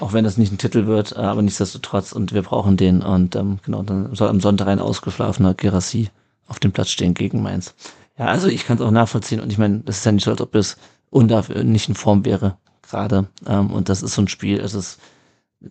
auch 0.00 0.12
wenn 0.12 0.24
das 0.24 0.36
nicht 0.36 0.52
ein 0.52 0.58
Titel 0.58 0.86
wird, 0.86 1.12
äh, 1.12 1.20
aber 1.20 1.42
nichtsdestotrotz 1.42 2.12
und 2.12 2.32
wir 2.32 2.42
brauchen 2.42 2.76
den 2.76 3.02
und 3.02 3.36
ähm, 3.36 3.58
genau, 3.64 3.82
dann 3.82 4.14
soll 4.14 4.28
am 4.28 4.40
Sonntag 4.40 4.68
ein 4.68 4.80
ausgeschlafener 4.80 5.54
Gerassi 5.54 6.10
auf 6.46 6.58
dem 6.58 6.72
Platz 6.72 6.90
stehen 6.90 7.14
gegen 7.14 7.42
Mainz. 7.42 7.74
Ja, 8.18 8.26
also 8.26 8.48
ich 8.48 8.66
kann 8.66 8.76
es 8.76 8.82
auch 8.82 8.90
nachvollziehen 8.90 9.40
und 9.40 9.52
ich 9.52 9.58
meine, 9.58 9.80
das 9.80 9.98
ist 9.98 10.06
ja 10.06 10.12
nicht 10.12 10.24
so, 10.24 10.30
als 10.30 10.40
ob 10.40 10.54
es 10.54 10.76
undaf 11.10 11.48
nicht 11.48 11.88
in 11.88 11.94
Form 11.94 12.24
wäre 12.24 12.56
gerade 12.82 13.26
ähm, 13.46 13.70
und 13.70 13.88
das 13.88 14.02
ist 14.02 14.14
so 14.14 14.22
ein 14.22 14.28
Spiel, 14.28 14.60
es 14.60 14.74
ist, 14.74 14.98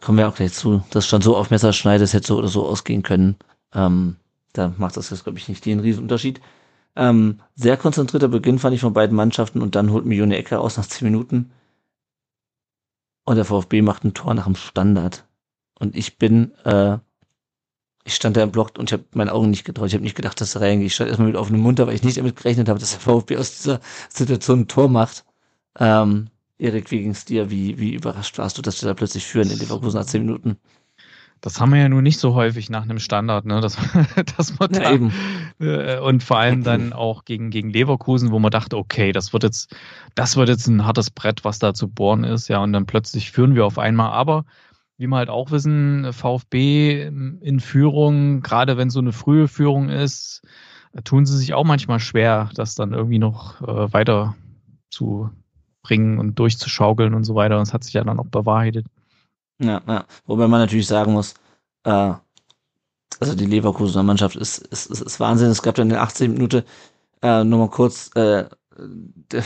kommen 0.02 0.18
wir 0.18 0.28
auch 0.28 0.36
gleich 0.36 0.54
zu, 0.54 0.84
das 0.92 1.08
stand 1.08 1.24
so 1.24 1.36
auf 1.36 1.50
Messerschneide, 1.50 2.04
es 2.04 2.14
hätte 2.14 2.28
so 2.28 2.38
oder 2.38 2.48
so 2.48 2.66
ausgehen 2.66 3.04
können. 3.04 3.36
Ähm, 3.74 4.18
da 4.54 4.74
macht 4.78 4.98
das 4.98 5.10
jetzt, 5.10 5.24
glaube 5.24 5.38
ich, 5.38 5.50
nicht 5.50 5.66
den 5.66 5.80
Riesenunterschied. 5.80 6.42
Ähm, 6.96 7.42
sehr 7.56 7.78
konzentrierter 7.78 8.28
Beginn 8.28 8.58
fand 8.58 8.74
ich 8.74 8.82
von 8.82 8.94
beiden 8.94 9.16
Mannschaften 9.16 9.62
und 9.62 9.76
dann 9.76 9.92
holt 9.92 10.06
Mio 10.06 10.24
eine 10.24 10.38
Ecke 10.38 10.60
aus 10.60 10.78
nach 10.78 10.88
zehn 10.88 11.08
Minuten 11.08 11.52
und 13.28 13.36
der 13.36 13.44
VfB 13.44 13.82
macht 13.82 14.06
ein 14.06 14.14
Tor 14.14 14.34
nach 14.34 14.46
dem 14.46 14.56
Standard. 14.56 15.26
Und 15.78 15.98
ich 15.98 16.18
bin, 16.18 16.54
äh, 16.64 16.98
ich 18.06 18.16
stand 18.16 18.38
da 18.38 18.44
im 18.44 18.54
Block 18.54 18.80
und 18.80 18.90
ich 18.90 18.94
habe 18.94 19.04
meine 19.14 19.34
Augen 19.34 19.50
nicht 19.50 19.66
getraut. 19.66 19.88
Ich 19.88 19.94
habe 19.96 20.04
nicht 20.04 20.16
gedacht, 20.16 20.40
dass 20.40 20.56
er 20.56 20.62
reingeht. 20.62 20.88
Ich 20.88 20.96
stand 20.96 21.10
erstmal 21.10 21.28
mit 21.28 21.36
offenem 21.36 21.60
Mund, 21.60 21.78
weil 21.78 21.94
ich 21.94 22.04
nicht 22.04 22.18
damit 22.18 22.38
gerechnet 22.38 22.70
habe, 22.70 22.80
dass 22.80 22.92
der 22.92 23.02
VfB 23.02 23.36
aus 23.36 23.58
dieser 23.58 23.82
Situation 24.08 24.62
ein 24.62 24.68
Tor 24.70 24.88
macht. 24.88 25.26
Ähm, 25.78 26.30
Erik, 26.58 26.90
wie 26.90 27.02
ging's 27.02 27.26
dir? 27.26 27.52
Wie, 27.52 27.78
wie 27.78 27.96
überrascht 27.96 28.38
warst 28.38 28.58
du, 28.58 28.62
dass 28.62 28.82
wir 28.82 28.88
da 28.88 28.94
plötzlich 28.94 29.26
führen 29.26 29.52
in 29.52 29.60
Leverkusen 29.60 30.00
nach 30.00 30.06
zehn 30.06 30.26
Minuten? 30.26 30.56
Das 31.42 31.62
haben 31.62 31.72
wir 31.72 31.80
ja 31.80 31.90
nun 31.90 32.04
nicht 32.04 32.20
so 32.20 32.34
häufig 32.34 32.70
nach 32.70 32.84
einem 32.84 33.00
Standard, 33.00 33.46
ne? 33.46 33.62
dass, 33.62 33.78
dass 34.38 34.60
man 34.60 34.72
ja, 34.74 34.80
da, 34.80 34.94
eben. 34.94 35.14
Äh, 35.60 36.00
und 36.00 36.24
vor 36.24 36.40
allem 36.40 36.64
dann 36.64 36.94
auch 36.94 37.26
gegen, 37.26 37.50
gegen 37.50 37.70
Leverkusen, 37.70 38.32
wo 38.32 38.40
man 38.40 38.52
dachte, 38.52 38.78
okay, 38.78 39.12
das 39.12 39.34
wird 39.34 39.44
jetzt, 39.44 39.76
das 40.16 40.36
wird 40.36 40.50
jetzt 40.50 40.68
ein 40.68 40.86
hartes 40.86 41.12
Brett, 41.12 41.44
was 41.44 41.60
da 41.60 41.74
zu 41.74 41.88
bohren 41.88 42.24
ist, 42.24 42.48
ja, 42.48 42.60
und 42.60 42.74
dann 42.74 42.86
plötzlich 42.86 43.32
führen 43.32 43.56
wir 43.56 43.66
auf 43.66 43.78
einmal. 43.78 44.12
Aber 44.12 44.46
wie 44.98 45.08
wir 45.08 45.18
halt 45.18 45.30
auch 45.30 45.52
wissen, 45.52 46.12
VfB 46.12 47.04
in 47.04 47.60
Führung, 47.60 48.42
gerade 48.42 48.78
wenn 48.78 48.90
so 48.90 49.00
eine 49.00 49.14
frühe 49.14 49.48
Führung 49.48 49.90
ist, 49.90 50.42
tun 51.04 51.26
sie 51.26 51.38
sich 51.38 51.54
auch 51.54 51.64
manchmal 51.64 52.00
schwer, 52.00 52.50
das 52.56 52.76
dann 52.76 52.94
irgendwie 52.94 53.20
noch 53.20 53.62
äh, 53.62 53.94
weiter 53.94 54.36
zu 54.90 55.30
bringen 55.84 56.18
und 56.18 56.40
durchzuschaukeln 56.40 57.14
und 57.14 57.24
so 57.24 57.36
weiter. 57.36 57.56
Und 57.56 57.68
das 57.68 57.74
hat 57.74 57.84
sich 57.84 57.94
ja 57.94 58.04
dann 58.04 58.20
auch 58.20 58.28
bewahrheitet. 58.28 58.88
Ja, 59.60 59.82
ja. 59.88 60.06
Wobei 60.26 60.48
man 60.48 60.62
natürlich 60.62 60.88
sagen 60.88 61.14
muss, 61.14 61.34
äh, 61.84 62.14
also 63.20 63.36
die 63.36 63.46
Leverkusener 63.46 64.04
Mannschaft 64.04 64.36
ist, 64.36 64.60
ist, 64.60 64.88
ist, 64.88 65.02
ist 65.02 65.20
Wahnsinn. 65.20 65.50
Es 65.50 65.62
gab 65.62 65.76
dann 65.76 65.88
in 65.88 65.94
der 65.94 66.04
18. 66.04 66.34
Minute 66.34 66.66
äh, 67.22 67.44
nur 67.44 67.60
mal 67.60 67.70
kurz 67.70 68.12
äh, 68.16 68.46
de, 68.78 69.42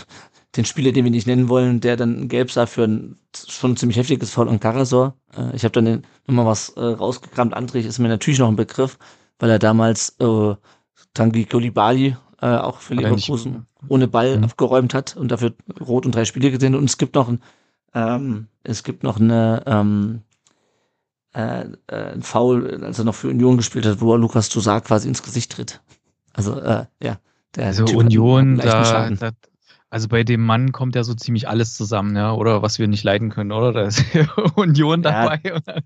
den 0.56 0.64
Spieler, 0.64 0.92
den 0.92 1.04
wir 1.04 1.10
nicht 1.10 1.26
nennen 1.26 1.48
wollen, 1.48 1.80
der 1.80 1.96
dann 1.96 2.28
gelb 2.28 2.50
sah 2.50 2.66
für 2.66 2.84
ein 2.84 3.18
schon 3.34 3.76
ziemlich 3.76 3.98
heftiges 3.98 4.30
Foul 4.30 4.48
an 4.48 4.60
Karasor. 4.60 5.16
Äh, 5.36 5.56
ich 5.56 5.64
habe 5.64 5.72
dann 5.72 6.06
nochmal 6.26 6.46
was 6.46 6.70
äh, 6.70 6.80
rausgekramt. 6.80 7.54
Andrich 7.54 7.86
ist 7.86 7.98
mir 7.98 8.08
natürlich 8.08 8.38
noch 8.38 8.48
ein 8.48 8.56
Begriff. 8.56 8.98
weil 9.38 9.50
er 9.50 9.58
damals 9.58 10.16
äh, 10.20 10.54
Tangi 11.14 11.44
Kolibali 11.44 12.16
äh, 12.40 12.46
auch 12.46 12.80
für 12.80 12.94
Leverkusen 12.94 13.66
ohne 13.88 14.08
Ball 14.08 14.38
mhm. 14.38 14.44
abgeräumt 14.44 14.94
hat 14.94 15.16
und 15.16 15.30
dafür 15.30 15.54
rot 15.80 16.06
und 16.06 16.14
drei 16.14 16.24
Spiele 16.24 16.50
gesehen. 16.50 16.74
Und 16.74 16.84
es 16.84 16.98
gibt 16.98 17.14
noch 17.14 17.28
ein, 17.28 17.42
ähm, 17.96 18.48
es 18.62 18.84
gibt 18.84 19.02
noch 19.02 19.18
eine 19.18 19.62
ähm, 19.66 20.20
äh, 21.34 21.64
äh, 21.86 22.12
ein 22.12 22.22
Foul, 22.22 22.84
als 22.84 22.98
er 22.98 23.04
noch 23.04 23.14
für 23.14 23.28
Union 23.28 23.56
gespielt 23.56 23.86
hat, 23.86 24.00
wo 24.00 24.12
er 24.12 24.18
Lukas 24.18 24.50
Toussaint 24.50 24.84
quasi 24.84 25.08
ins 25.08 25.22
Gesicht 25.22 25.52
tritt. 25.52 25.80
Also 26.34 26.60
äh, 26.60 26.84
ja, 27.02 27.18
der 27.54 27.66
also 27.66 27.86
typ 27.86 27.96
Union, 27.96 28.58
da, 28.58 29.10
da, 29.10 29.30
also 29.88 30.08
bei 30.08 30.24
dem 30.24 30.44
Mann 30.44 30.72
kommt 30.72 30.94
ja 30.94 31.04
so 31.04 31.14
ziemlich 31.14 31.48
alles 31.48 31.74
zusammen, 31.74 32.14
ja, 32.16 32.34
oder 32.34 32.60
was 32.60 32.78
wir 32.78 32.86
nicht 32.86 33.02
leiden 33.02 33.30
können, 33.30 33.52
oder? 33.52 33.72
Da 33.72 33.82
ist 33.82 34.04
Union 34.56 35.00
dabei. 35.00 35.40
Ja, 35.42 35.80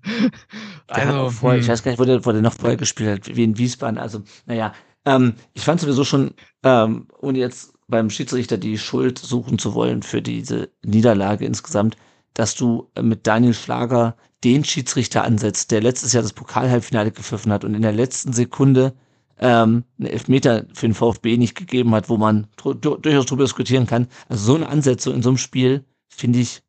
also, 0.89 1.31
vorher, 1.31 1.61
ich 1.61 1.67
hm. 1.67 1.73
weiß 1.73 1.83
gar 1.85 1.93
nicht, 1.93 2.01
wo 2.01 2.05
der, 2.05 2.25
wo 2.25 2.33
der 2.33 2.43
noch 2.43 2.55
vorher 2.55 2.77
gespielt 2.77 3.29
hat, 3.29 3.37
wie 3.37 3.45
in 3.45 3.57
Wiesbaden. 3.57 3.99
Also, 3.99 4.23
naja, 4.47 4.73
ähm, 5.05 5.35
ich 5.53 5.63
fand 5.63 5.81
sowieso 5.81 6.05
schon, 6.05 6.33
ähm, 6.65 7.07
ohne 7.21 7.39
jetzt 7.39 7.73
beim 7.91 8.11
Schiedsrichter 8.11 8.59
die 8.59 8.79
Schuld 8.79 9.19
suchen 9.19 9.59
zu 9.59 9.75
wollen 9.75 10.03
für 10.03 10.23
diese 10.23 10.71
Niederlage 10.83 11.45
insgesamt, 11.45 11.97
dass 12.35 12.55
du 12.55 12.89
mit 13.01 13.27
Daniel 13.27 13.55
Schlager 13.55 14.17
den 14.45 14.65
Schiedsrichter 14.65 15.25
ansetzt, 15.25 15.71
der 15.71 15.83
letztes 15.83 16.13
Jahr 16.13 16.23
das 16.23 16.33
Pokalhalbfinale 16.33 17.11
gepfiffen 17.11 17.53
hat 17.53 17.65
und 17.65 17.75
in 17.75 17.83
der 17.83 17.93
letzten 17.93 18.33
Sekunde 18.33 18.95
ähm, 19.39 19.85
einen 19.99 20.09
Elfmeter 20.09 20.67
für 20.73 20.87
den 20.87 20.95
VfB 20.95 21.37
nicht 21.37 21.57
gegeben 21.57 21.95
hat, 21.95 22.09
wo 22.09 22.17
man 22.17 22.47
durchaus 22.57 23.27
drüber 23.27 23.45
diskutieren 23.45 23.87
kann. 23.87 24.09
Also 24.29 24.45
so 24.45 24.55
eine 24.55 24.69
Ansetzung 24.69 25.15
in 25.15 25.23
so 25.23 25.31
einem 25.31 25.39
Spiel 25.39 25.85
finde 26.09 26.39
ich 26.39 26.63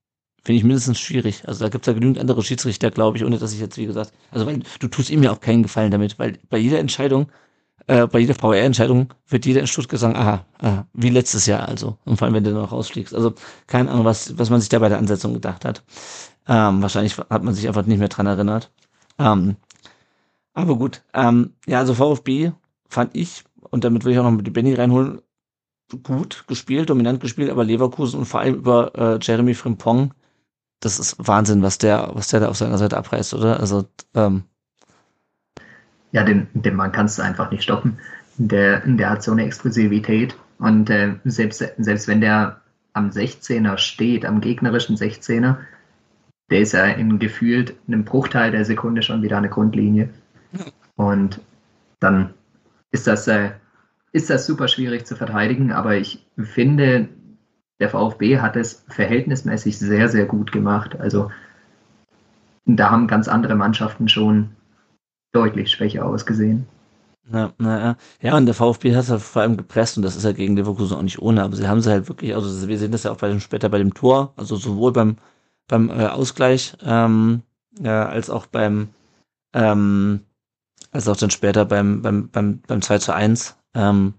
finde 0.44 0.58
ich 0.58 0.64
mindestens 0.64 1.00
schwierig. 1.00 1.48
Also 1.48 1.64
da 1.64 1.70
gibt 1.70 1.84
es 1.84 1.88
ja 1.88 1.94
genügend 1.94 2.18
andere 2.18 2.42
Schiedsrichter, 2.42 2.90
glaube 2.90 3.18
ich, 3.18 3.24
ohne 3.24 3.38
dass 3.38 3.54
ich 3.54 3.60
jetzt, 3.60 3.78
wie 3.78 3.86
gesagt, 3.86 4.12
also 4.32 4.46
weil 4.48 4.62
du 4.80 4.88
tust 4.88 5.12
ihm 5.12 5.22
ja 5.22 5.32
auch 5.32 5.40
keinen 5.40 5.62
Gefallen 5.64 5.92
damit, 5.92 6.18
weil 6.18 6.40
bei 6.50 6.58
jeder 6.58 6.80
Entscheidung 6.80 7.28
äh, 7.88 8.08
bei 8.08 8.20
jeder 8.20 8.36
VR-Entscheidung 8.36 9.14
wird 9.28 9.46
jeder 9.46 9.62
in 9.62 9.68
Stuttgart 9.68 10.00
sagen, 10.00 10.16
aha, 10.16 10.46
aha, 10.60 10.88
wie 10.94 11.10
letztes 11.10 11.46
Jahr 11.46 11.68
also. 11.68 11.98
Und 12.06 12.18
vor 12.18 12.26
allem, 12.26 12.36
wenn 12.36 12.44
du 12.44 12.52
noch 12.52 12.72
rausfliegst. 12.72 13.14
Also 13.14 13.34
keine 13.68 13.92
Ahnung, 13.92 14.06
was, 14.06 14.38
was 14.38 14.50
man 14.50 14.60
sich 14.60 14.70
da 14.70 14.80
bei 14.80 14.90
der 14.90 14.98
Ansetzung 14.98 15.34
gedacht 15.34 15.66
hat. 15.66 15.84
Ähm, 16.48 16.82
wahrscheinlich 16.82 17.18
hat 17.18 17.44
man 17.44 17.54
sich 17.54 17.68
einfach 17.68 17.86
nicht 17.86 18.00
mehr 18.00 18.08
dran 18.08 18.28
erinnert. 18.28 18.72
Ähm, 19.20 19.56
aber 20.54 20.76
gut. 20.76 21.04
Ähm, 21.14 21.54
ja, 21.68 21.80
also 21.80 21.94
VfB 21.94 22.52
fand 22.88 23.16
ich, 23.16 23.44
und 23.70 23.84
damit 23.84 24.04
will 24.06 24.14
ich 24.14 24.20
auch 24.20 24.30
noch 24.30 24.42
die 24.42 24.52
Benny 24.52 24.74
reinholen, 24.74 25.22
gut 26.04 26.46
gespielt, 26.48 26.90
dominant 26.90 27.20
gespielt, 27.20 27.50
aber 27.50 27.64
Leverkusen 27.64 28.20
und 28.20 28.26
vor 28.26 28.40
allem 28.40 28.56
über 28.56 28.96
äh, 28.96 29.20
Jeremy 29.22 29.54
Frimpong, 29.54 30.14
das 30.80 31.00
ist 31.00 31.16
Wahnsinn, 31.20 31.62
was 31.62 31.78
der, 31.78 32.12
was 32.14 32.30
der 32.30 32.40
da 32.42 32.50
auf 32.50 32.58
seiner 32.58 32.78
Seite 32.78 32.98
abreißt, 32.98 33.34
oder? 33.34 33.60
Also 33.60 33.86
ähm, 34.16 34.44
ja, 36.12 36.24
den, 36.24 36.48
den 36.54 36.76
Mann 36.76 36.92
kannst 36.92 37.18
du 37.18 37.24
einfach 37.24 37.52
nicht 37.52 37.64
stoppen. 37.64 37.98
Der, 38.38 38.82
der 38.86 39.10
hat 39.10 39.24
so 39.24 39.32
eine 39.32 39.46
Exklusivität 39.46 40.36
und 40.58 40.90
äh, 40.90 41.16
selbst, 41.26 41.64
selbst 41.78 42.08
wenn 42.08 42.22
der 42.22 42.62
am 42.94 43.10
16er 43.10 43.78
steht, 43.78 44.26
am 44.26 44.42
gegnerischen 44.42 44.96
16er, 44.96 45.58
der 46.50 46.60
ist 46.60 46.74
ja 46.74 46.86
in 46.86 47.20
gefühlt 47.20 47.76
einem 47.88 48.04
Bruchteil 48.04 48.52
der 48.52 48.66
Sekunde 48.66 49.02
schon 49.02 49.22
wieder 49.22 49.38
eine 49.38 49.50
Grundlinie. 49.50 50.10
Und 50.96 51.40
dann 52.00 52.34
ist 52.92 53.08
das, 53.08 53.28
äh, 53.28 53.52
ist 54.12 54.30
das 54.30 54.46
super 54.46 54.68
schwierig 54.68 55.06
zu 55.06 55.16
verteidigen, 55.16 55.72
aber 55.72 55.96
ich 55.96 56.26
finde, 56.38 57.08
der 57.80 57.90
VfB 57.90 58.40
hat 58.40 58.58
es 58.58 58.84
verhältnismäßig 58.90 59.80
sehr, 59.80 60.10
sehr 60.10 60.26
gut 60.26 60.52
gemacht. 60.52 61.00
Also 61.00 61.32
da 62.66 62.92
haben 62.92 63.08
ganz 63.08 63.28
andere 63.28 63.56
Mannschaften 63.56 64.10
schon 64.10 64.52
deutlich 65.32 65.72
schwächer 65.72 66.06
ausgesehen. 66.06 66.68
Na, 67.30 67.54
ja. 67.60 67.96
ja, 68.22 68.36
und 68.36 68.46
der 68.46 68.56
VfB 68.56 68.94
hat 68.94 69.04
es 69.04 69.10
halt 69.10 69.22
vor 69.22 69.42
allem 69.42 69.56
gepresst 69.56 69.96
und 69.96 70.04
das 70.04 70.16
ist 70.18 70.26
ja 70.26 70.34
gegen 70.34 70.58
Leverkusen 70.58 70.98
auch 70.98 71.02
nicht 71.02 71.22
ohne, 71.22 71.44
aber 71.44 71.56
sie 71.56 71.68
haben 71.68 71.80
sie 71.80 71.90
halt 71.90 72.10
wirklich, 72.10 72.36
also 72.36 72.68
wir 72.68 72.78
sehen 72.78 72.92
das 72.92 73.04
ja 73.04 73.12
auch 73.12 73.18
bei 73.18 73.30
dem, 73.30 73.40
später 73.40 73.70
bei 73.70 73.78
dem 73.78 73.94
Tor, 73.94 74.34
also 74.36 74.58
sowohl 74.58 74.92
beim, 74.92 75.18
beim 75.68 75.90
äh, 75.90 76.08
Ausgleich 76.08 76.76
ähm, 76.84 77.44
ja, 77.80 78.08
als 78.08 78.30
auch 78.30 78.48
beim 78.48 78.90
ähm, 79.54 80.22
als 80.92 81.08
auch 81.08 81.18
dann 81.18 81.32
später 81.32 81.66
beim, 81.66 82.02
beim, 82.02 82.30
beim, 82.30 82.62
beim 82.68 82.82
2 82.82 82.98
zu 83.00 83.14
1. 83.14 83.56
Ähm, 83.74 84.14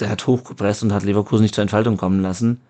der 0.00 0.10
hat 0.10 0.26
hochgepresst 0.26 0.82
und 0.82 0.92
hat 0.92 1.04
Leverkusen 1.04 1.42
nicht 1.42 1.54
zur 1.54 1.62
Entfaltung 1.62 1.96
kommen 1.96 2.20
lassen. 2.20 2.60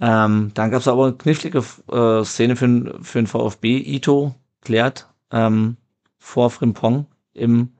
Ähm, 0.00 0.50
dann 0.54 0.70
gab 0.70 0.80
es 0.80 0.88
aber 0.88 1.06
eine 1.06 1.16
knifflige 1.16 1.62
äh, 1.90 2.24
Szene 2.24 2.56
für, 2.56 2.98
für 3.02 3.18
den 3.18 3.26
VfB. 3.26 3.78
Ito 3.78 4.34
klärt 4.62 5.08
ähm, 5.30 5.76
vor 6.26 6.50
Frimpong 6.50 7.06
im 7.34 7.70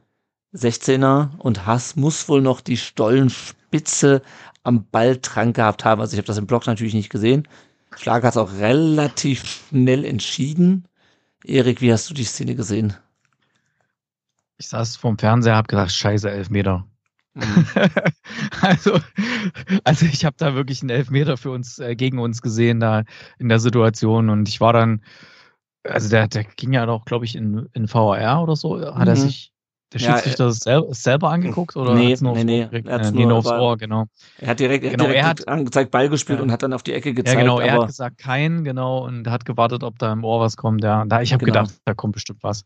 16er 0.54 1.36
und 1.38 1.66
Hass 1.66 1.96
muss 1.96 2.28
wohl 2.28 2.40
noch 2.40 2.60
die 2.60 2.76
Stollenspitze 2.76 4.22
am 4.62 4.86
Ball 4.88 5.18
dran 5.20 5.52
gehabt 5.52 5.84
haben. 5.84 6.00
Also 6.00 6.14
ich 6.14 6.18
habe 6.18 6.28
das 6.28 6.38
im 6.38 6.46
Block 6.46 6.66
natürlich 6.66 6.94
nicht 6.94 7.10
gesehen. 7.10 7.48
Schlag 7.96 8.22
hat 8.22 8.30
es 8.30 8.36
auch 8.36 8.52
relativ 8.52 9.44
schnell 9.44 10.04
entschieden. 10.04 10.86
Erik, 11.44 11.80
wie 11.80 11.92
hast 11.92 12.08
du 12.08 12.14
die 12.14 12.22
Szene 12.22 12.54
gesehen? 12.54 12.94
Ich 14.58 14.68
saß 14.68 14.96
vorm 14.96 15.18
Fernseher, 15.18 15.56
hab 15.56 15.66
gedacht, 15.66 15.90
scheiße, 15.90 16.30
Elfmeter. 16.30 16.86
Mhm. 17.34 17.66
also, 18.60 19.00
also 19.82 20.06
ich 20.06 20.24
habe 20.24 20.36
da 20.38 20.54
wirklich 20.54 20.82
einen 20.82 20.90
Elfmeter 20.90 21.36
für 21.36 21.50
uns, 21.50 21.80
äh, 21.80 21.96
gegen 21.96 22.20
uns 22.20 22.42
gesehen 22.42 22.78
da 22.78 23.02
in 23.38 23.48
der 23.48 23.58
Situation 23.58 24.30
und 24.30 24.48
ich 24.48 24.60
war 24.60 24.72
dann, 24.72 25.02
also 25.88 26.08
der, 26.08 26.28
der 26.28 26.44
ging 26.44 26.72
ja 26.72 26.86
doch, 26.86 27.04
glaube 27.04 27.24
ich, 27.24 27.36
in, 27.36 27.68
in 27.72 27.92
VAR 27.92 28.42
oder 28.42 28.56
so. 28.56 28.80
Hat 28.80 29.02
mhm. 29.02 29.08
er 29.08 29.16
sich 29.16 29.52
der 29.92 29.98
Schiedsrichter 30.00 30.44
ja, 30.44 30.48
äh, 30.48 30.52
das 30.52 30.58
selber, 30.58 30.94
selber 30.94 31.30
angeguckt 31.30 31.76
oder 31.76 31.94
nee, 31.94 32.16
nee, 32.20 32.44
nee, 32.44 32.68
nee, 32.70 32.82
er 32.86 33.10
nee, 33.12 33.24
nur 33.24 33.38
aufs 33.38 33.50
Ohr, 33.50 33.76
genau. 33.76 34.06
Er 34.38 34.48
hat 34.48 34.60
direkt, 34.60 34.82
genau, 34.82 35.04
direkt 35.04 35.16
er 35.20 35.26
hat, 35.26 35.48
angezeigt, 35.48 35.90
Ball 35.92 36.08
gespielt 36.08 36.38
ja. 36.38 36.42
und 36.42 36.50
hat 36.50 36.62
dann 36.62 36.72
auf 36.72 36.82
die 36.82 36.92
Ecke 36.92 37.14
gezeigt. 37.14 37.36
Ja, 37.36 37.40
genau, 37.40 37.60
er 37.60 37.72
hat 37.72 37.86
gesagt 37.86 38.18
kein, 38.18 38.64
genau, 38.64 39.04
und 39.04 39.28
hat 39.28 39.44
gewartet, 39.44 39.84
ob 39.84 39.98
da 39.98 40.12
im 40.12 40.24
Ohr 40.24 40.40
was 40.40 40.56
kommt. 40.56 40.82
Ja, 40.82 41.04
da 41.04 41.22
ich 41.22 41.32
habe 41.32 41.44
genau. 41.44 41.60
gedacht, 41.60 41.80
da 41.84 41.94
kommt 41.94 42.14
bestimmt 42.14 42.42
was. 42.42 42.64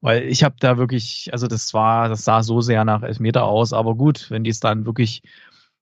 Weil 0.00 0.22
ich 0.24 0.44
habe 0.44 0.54
da 0.60 0.76
wirklich, 0.76 1.30
also 1.32 1.48
das 1.48 1.74
war, 1.74 2.08
das 2.08 2.24
sah 2.24 2.42
so 2.42 2.60
sehr 2.60 2.84
nach 2.84 3.02
Elfmeter 3.02 3.44
aus, 3.44 3.72
aber 3.72 3.96
gut, 3.96 4.30
wenn 4.30 4.44
die 4.44 4.50
es 4.50 4.60
dann 4.60 4.86
wirklich 4.86 5.22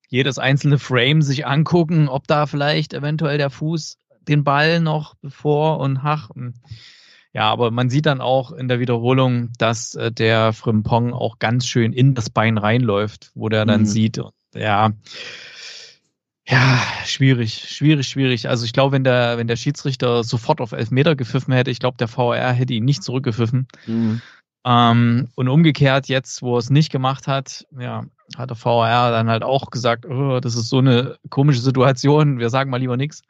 jedes 0.08 0.38
einzelne 0.38 0.78
Frame 0.78 1.20
sich 1.20 1.46
angucken, 1.46 2.08
ob 2.08 2.26
da 2.26 2.46
vielleicht 2.46 2.94
eventuell 2.94 3.36
der 3.36 3.50
Fuß 3.50 3.98
den 4.28 4.44
Ball 4.44 4.80
noch 4.80 5.14
bevor 5.16 5.80
und 5.80 5.98
ach, 5.98 6.30
hm. 6.34 6.54
ja, 7.32 7.50
aber 7.50 7.70
man 7.70 7.90
sieht 7.90 8.06
dann 8.06 8.20
auch 8.20 8.52
in 8.52 8.68
der 8.68 8.80
Wiederholung, 8.80 9.50
dass 9.58 9.94
äh, 9.94 10.12
der 10.12 10.52
Frimpong 10.52 11.12
auch 11.12 11.38
ganz 11.38 11.66
schön 11.66 11.92
in 11.92 12.14
das 12.14 12.30
Bein 12.30 12.58
reinläuft, 12.58 13.30
wo 13.34 13.48
der 13.48 13.64
dann 13.64 13.82
mhm. 13.82 13.86
sieht, 13.86 14.20
ja, 14.54 14.92
ja, 16.46 16.78
schwierig, 17.06 17.70
schwierig, 17.70 18.06
schwierig. 18.06 18.48
Also 18.48 18.66
ich 18.66 18.74
glaube, 18.74 18.92
wenn 18.92 19.04
der, 19.04 19.38
wenn 19.38 19.46
der 19.46 19.56
Schiedsrichter 19.56 20.24
sofort 20.24 20.60
auf 20.60 20.72
Elfmeter 20.72 21.16
gepfiffen 21.16 21.54
hätte, 21.54 21.70
ich 21.70 21.78
glaube, 21.78 21.96
der 21.96 22.08
VR 22.08 22.52
hätte 22.52 22.74
ihn 22.74 22.84
nicht 22.84 23.02
zurückgepfiffen. 23.02 23.66
Mhm. 23.86 24.20
Ähm, 24.66 25.28
und 25.34 25.48
umgekehrt 25.48 26.08
jetzt, 26.08 26.42
wo 26.42 26.56
er 26.56 26.58
es 26.58 26.70
nicht 26.70 26.92
gemacht 26.92 27.26
hat, 27.26 27.66
ja, 27.78 28.04
hat 28.36 28.50
der 28.50 28.56
VR 28.56 29.10
dann 29.10 29.28
halt 29.28 29.42
auch 29.42 29.70
gesagt, 29.70 30.04
oh, 30.06 30.40
das 30.40 30.54
ist 30.54 30.68
so 30.68 30.78
eine 30.78 31.16
komische 31.30 31.60
Situation, 31.60 32.38
wir 32.38 32.50
sagen 32.50 32.70
mal 32.70 32.78
lieber 32.78 32.96
nichts. 32.96 33.22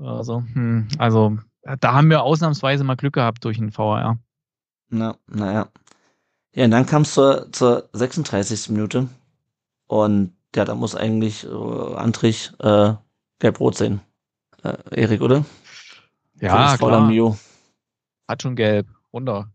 Also, 0.00 0.42
hm, 0.54 0.88
also 0.98 1.36
da 1.80 1.92
haben 1.92 2.10
wir 2.10 2.22
ausnahmsweise 2.22 2.84
mal 2.84 2.96
Glück 2.96 3.14
gehabt 3.14 3.44
durch 3.44 3.58
den 3.58 3.70
VR. 3.70 4.18
Na, 4.88 5.16
naja. 5.26 5.68
Ja, 6.54 6.64
und 6.64 6.70
dann 6.72 6.86
kam 6.86 7.02
es 7.02 7.12
zur, 7.12 7.52
zur 7.52 7.88
36. 7.92 8.70
Minute 8.70 9.08
und 9.86 10.34
ja, 10.56 10.64
da 10.64 10.74
muss 10.74 10.96
eigentlich 10.96 11.44
äh, 11.44 11.94
Antrich 11.94 12.52
äh, 12.58 12.94
gelb-rot 13.38 13.76
sehen. 13.76 14.00
Äh, 14.64 14.76
Erik, 14.90 15.20
oder? 15.20 15.44
Ja, 16.40 16.76
klar. 16.76 17.06
Mio. 17.06 17.38
Hat 18.26 18.42
schon 18.42 18.56
gelb. 18.56 18.88
Wunder. 19.12 19.52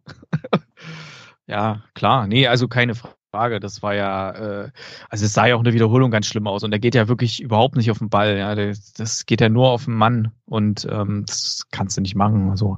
ja, 1.47 1.83
klar. 1.93 2.27
Nee, 2.27 2.47
also 2.47 2.67
keine 2.67 2.95
Frage. 2.95 3.14
Das 3.59 3.83
war 3.83 3.93
ja, 3.93 4.31
äh, 4.31 4.69
also 5.09 5.25
es 5.25 5.33
sah 5.33 5.45
ja 5.45 5.55
auch 5.55 5.61
eine 5.61 5.73
Wiederholung 5.73 6.11
ganz 6.11 6.27
schlimm 6.27 6.47
aus. 6.47 6.63
Und 6.63 6.71
der 6.71 6.79
geht 6.79 6.95
ja 6.95 7.07
wirklich 7.07 7.41
überhaupt 7.41 7.75
nicht 7.75 7.91
auf 7.91 7.99
den 7.99 8.09
Ball. 8.09 8.37
Ja, 8.37 8.55
das, 8.55 8.93
das 8.93 9.25
geht 9.25 9.41
ja 9.41 9.49
nur 9.49 9.69
auf 9.69 9.85
den 9.85 9.95
Mann. 9.95 10.31
Und 10.45 10.87
ähm, 10.89 11.23
das 11.27 11.67
kannst 11.71 11.97
du 11.97 12.01
nicht 12.01 12.15
machen. 12.15 12.49
Also, 12.49 12.77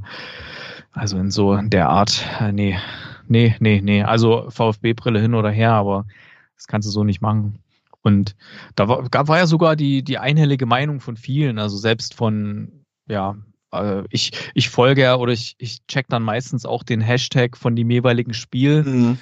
also 0.92 1.18
in 1.18 1.32
so 1.32 1.56
der 1.58 1.90
Art, 1.90 2.26
äh, 2.40 2.52
nee, 2.52 2.78
nee, 3.28 3.56
nee, 3.60 3.82
nee. 3.84 4.04
Also 4.04 4.50
VfB-Brille 4.50 5.20
hin 5.20 5.36
oder 5.36 5.52
her, 5.52 5.74
aber 5.74 6.06
das 6.56 6.68
kannst 6.68 6.88
du 6.88 6.92
so 6.92 7.04
nicht 7.04 7.22
machen. 7.22 7.60
Und 8.02 8.36
da 8.76 8.88
war, 8.88 9.04
gab, 9.10 9.28
war 9.28 9.38
ja 9.38 9.48
sogar 9.48 9.76
die, 9.76 10.04
die 10.04 10.18
einhellige 10.18 10.66
Meinung 10.66 11.02
von 11.02 11.18
vielen, 11.18 11.60
also 11.60 11.78
selbst 11.78 12.14
von, 12.14 12.86
ja, 13.08 13.36
äh, 13.72 14.04
ich, 14.10 14.32
ich 14.54 14.70
folge 14.70 15.02
ja 15.02 15.16
oder 15.16 15.34
ich, 15.34 15.56
ich 15.58 15.86
check 15.88 16.08
dann 16.08 16.24
meistens 16.24 16.66
auch 16.66 16.84
den 16.84 17.02
Hashtag 17.02 17.58
von 17.58 17.76
dem 17.76 17.90
jeweiligen 17.90 18.34
Spiel, 18.34 18.84
mhm. 18.84 19.18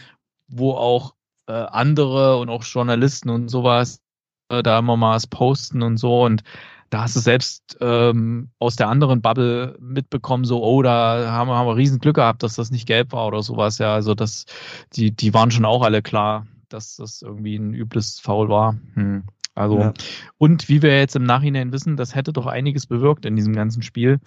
wo 0.48 0.74
auch 0.74 1.16
äh, 1.48 1.54
andere 1.54 2.38
und 2.38 2.50
auch 2.50 2.64
Journalisten 2.64 3.30
und 3.30 3.50
sowas 3.50 4.02
äh, 4.50 4.64
da 4.64 4.80
immer 4.80 4.98
mal 4.98 5.16
was 5.16 5.28
posten 5.28 5.82
und 5.82 5.98
so. 5.98 6.24
Und 6.24 6.44
da 6.90 7.02
hast 7.02 7.16
du 7.16 7.20
selbst 7.20 7.78
ähm, 7.82 8.50
aus 8.60 8.76
der 8.76 8.88
anderen 8.88 9.22
Bubble 9.22 9.76
mitbekommen, 9.80 10.46
so, 10.46 10.64
oh, 10.64 10.82
da 10.82 11.32
haben 11.32 11.50
wir, 11.50 11.56
haben 11.56 11.68
wir 11.68 11.76
riesen 11.76 12.00
Glück 12.00 12.16
gehabt, 12.16 12.44
dass 12.44 12.56
das 12.56 12.72
nicht 12.72 12.88
gelb 12.88 13.12
war 13.12 13.28
oder 13.28 13.44
sowas, 13.44 13.80
ja. 13.80 13.94
Also 13.94 14.14
das, 14.14 14.46
die, 14.94 15.12
die 15.12 15.34
waren 15.34 15.52
schon 15.52 15.66
auch 15.66 15.84
alle 15.84 16.02
klar, 16.02 16.46
dass 16.70 16.96
das 16.98 17.22
irgendwie 17.22 17.56
ein 17.56 17.74
übles 17.74 18.20
Foul 18.20 18.50
war. 18.50 18.78
Hm. 18.94 19.24
Also, 19.56 19.80
ja. 19.80 19.94
und 20.38 20.68
wie 20.68 20.82
wir 20.82 20.98
jetzt 21.00 21.16
im 21.16 21.24
Nachhinein 21.24 21.72
wissen, 21.72 21.96
das 21.96 22.14
hätte 22.14 22.34
doch 22.34 22.46
einiges 22.46 22.88
bewirkt 22.88 23.26
in 23.26 23.38
diesem 23.38 23.54
ganzen 23.54 23.82
Spiel, 23.82 24.20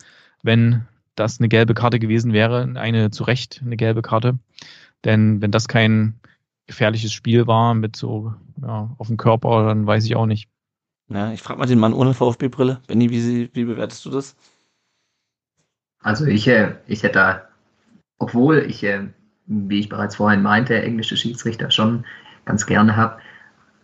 wenn 0.43 0.87
das 1.15 1.39
eine 1.39 1.49
gelbe 1.49 1.75
Karte 1.75 1.99
gewesen 1.99 2.33
wäre, 2.33 2.63
eine 2.77 3.11
zu 3.11 3.25
Recht 3.25 3.61
eine 3.65 3.77
gelbe 3.77 4.03
Karte. 4.03 4.39
Denn 5.05 5.43
wenn 5.43 5.51
das 5.51 5.69
kein 5.69 6.19
gefährliches 6.69 7.13
Spiel 7.13 7.49
war 7.49 7.75
mit 7.75 7.97
so 7.97 8.33
ja, 8.63 8.95
auf 8.99 9.09
dem 9.09 9.17
Körper, 9.17 9.67
dann 9.67 9.87
weiß 9.87 10.05
ich 10.05 10.15
auch 10.15 10.27
nicht. 10.27 10.49
Ja, 11.09 11.33
ich 11.33 11.43
frage 11.43 11.59
mal 11.59 11.67
den 11.67 11.79
Mann 11.81 11.95
ohne 11.95 12.15
VfB-Brille. 12.15 12.81
Benny, 12.87 13.11
wie, 13.11 13.51
wie 13.53 13.65
bewertest 13.65 14.05
du 14.05 14.11
das? 14.11 14.37
Also 16.01 16.27
ich, 16.27 16.47
äh, 16.47 16.75
ich 16.87 17.03
hätte 17.03 17.15
da, 17.15 17.43
obwohl 18.19 18.59
ich, 18.59 18.85
äh, 18.85 19.09
wie 19.47 19.81
ich 19.81 19.89
bereits 19.89 20.17
vorhin 20.17 20.43
meinte, 20.43 20.81
englische 20.81 21.17
Schiedsrichter 21.17 21.71
schon 21.71 22.05
ganz 22.45 22.67
gerne 22.67 22.97
habe, 22.97 23.19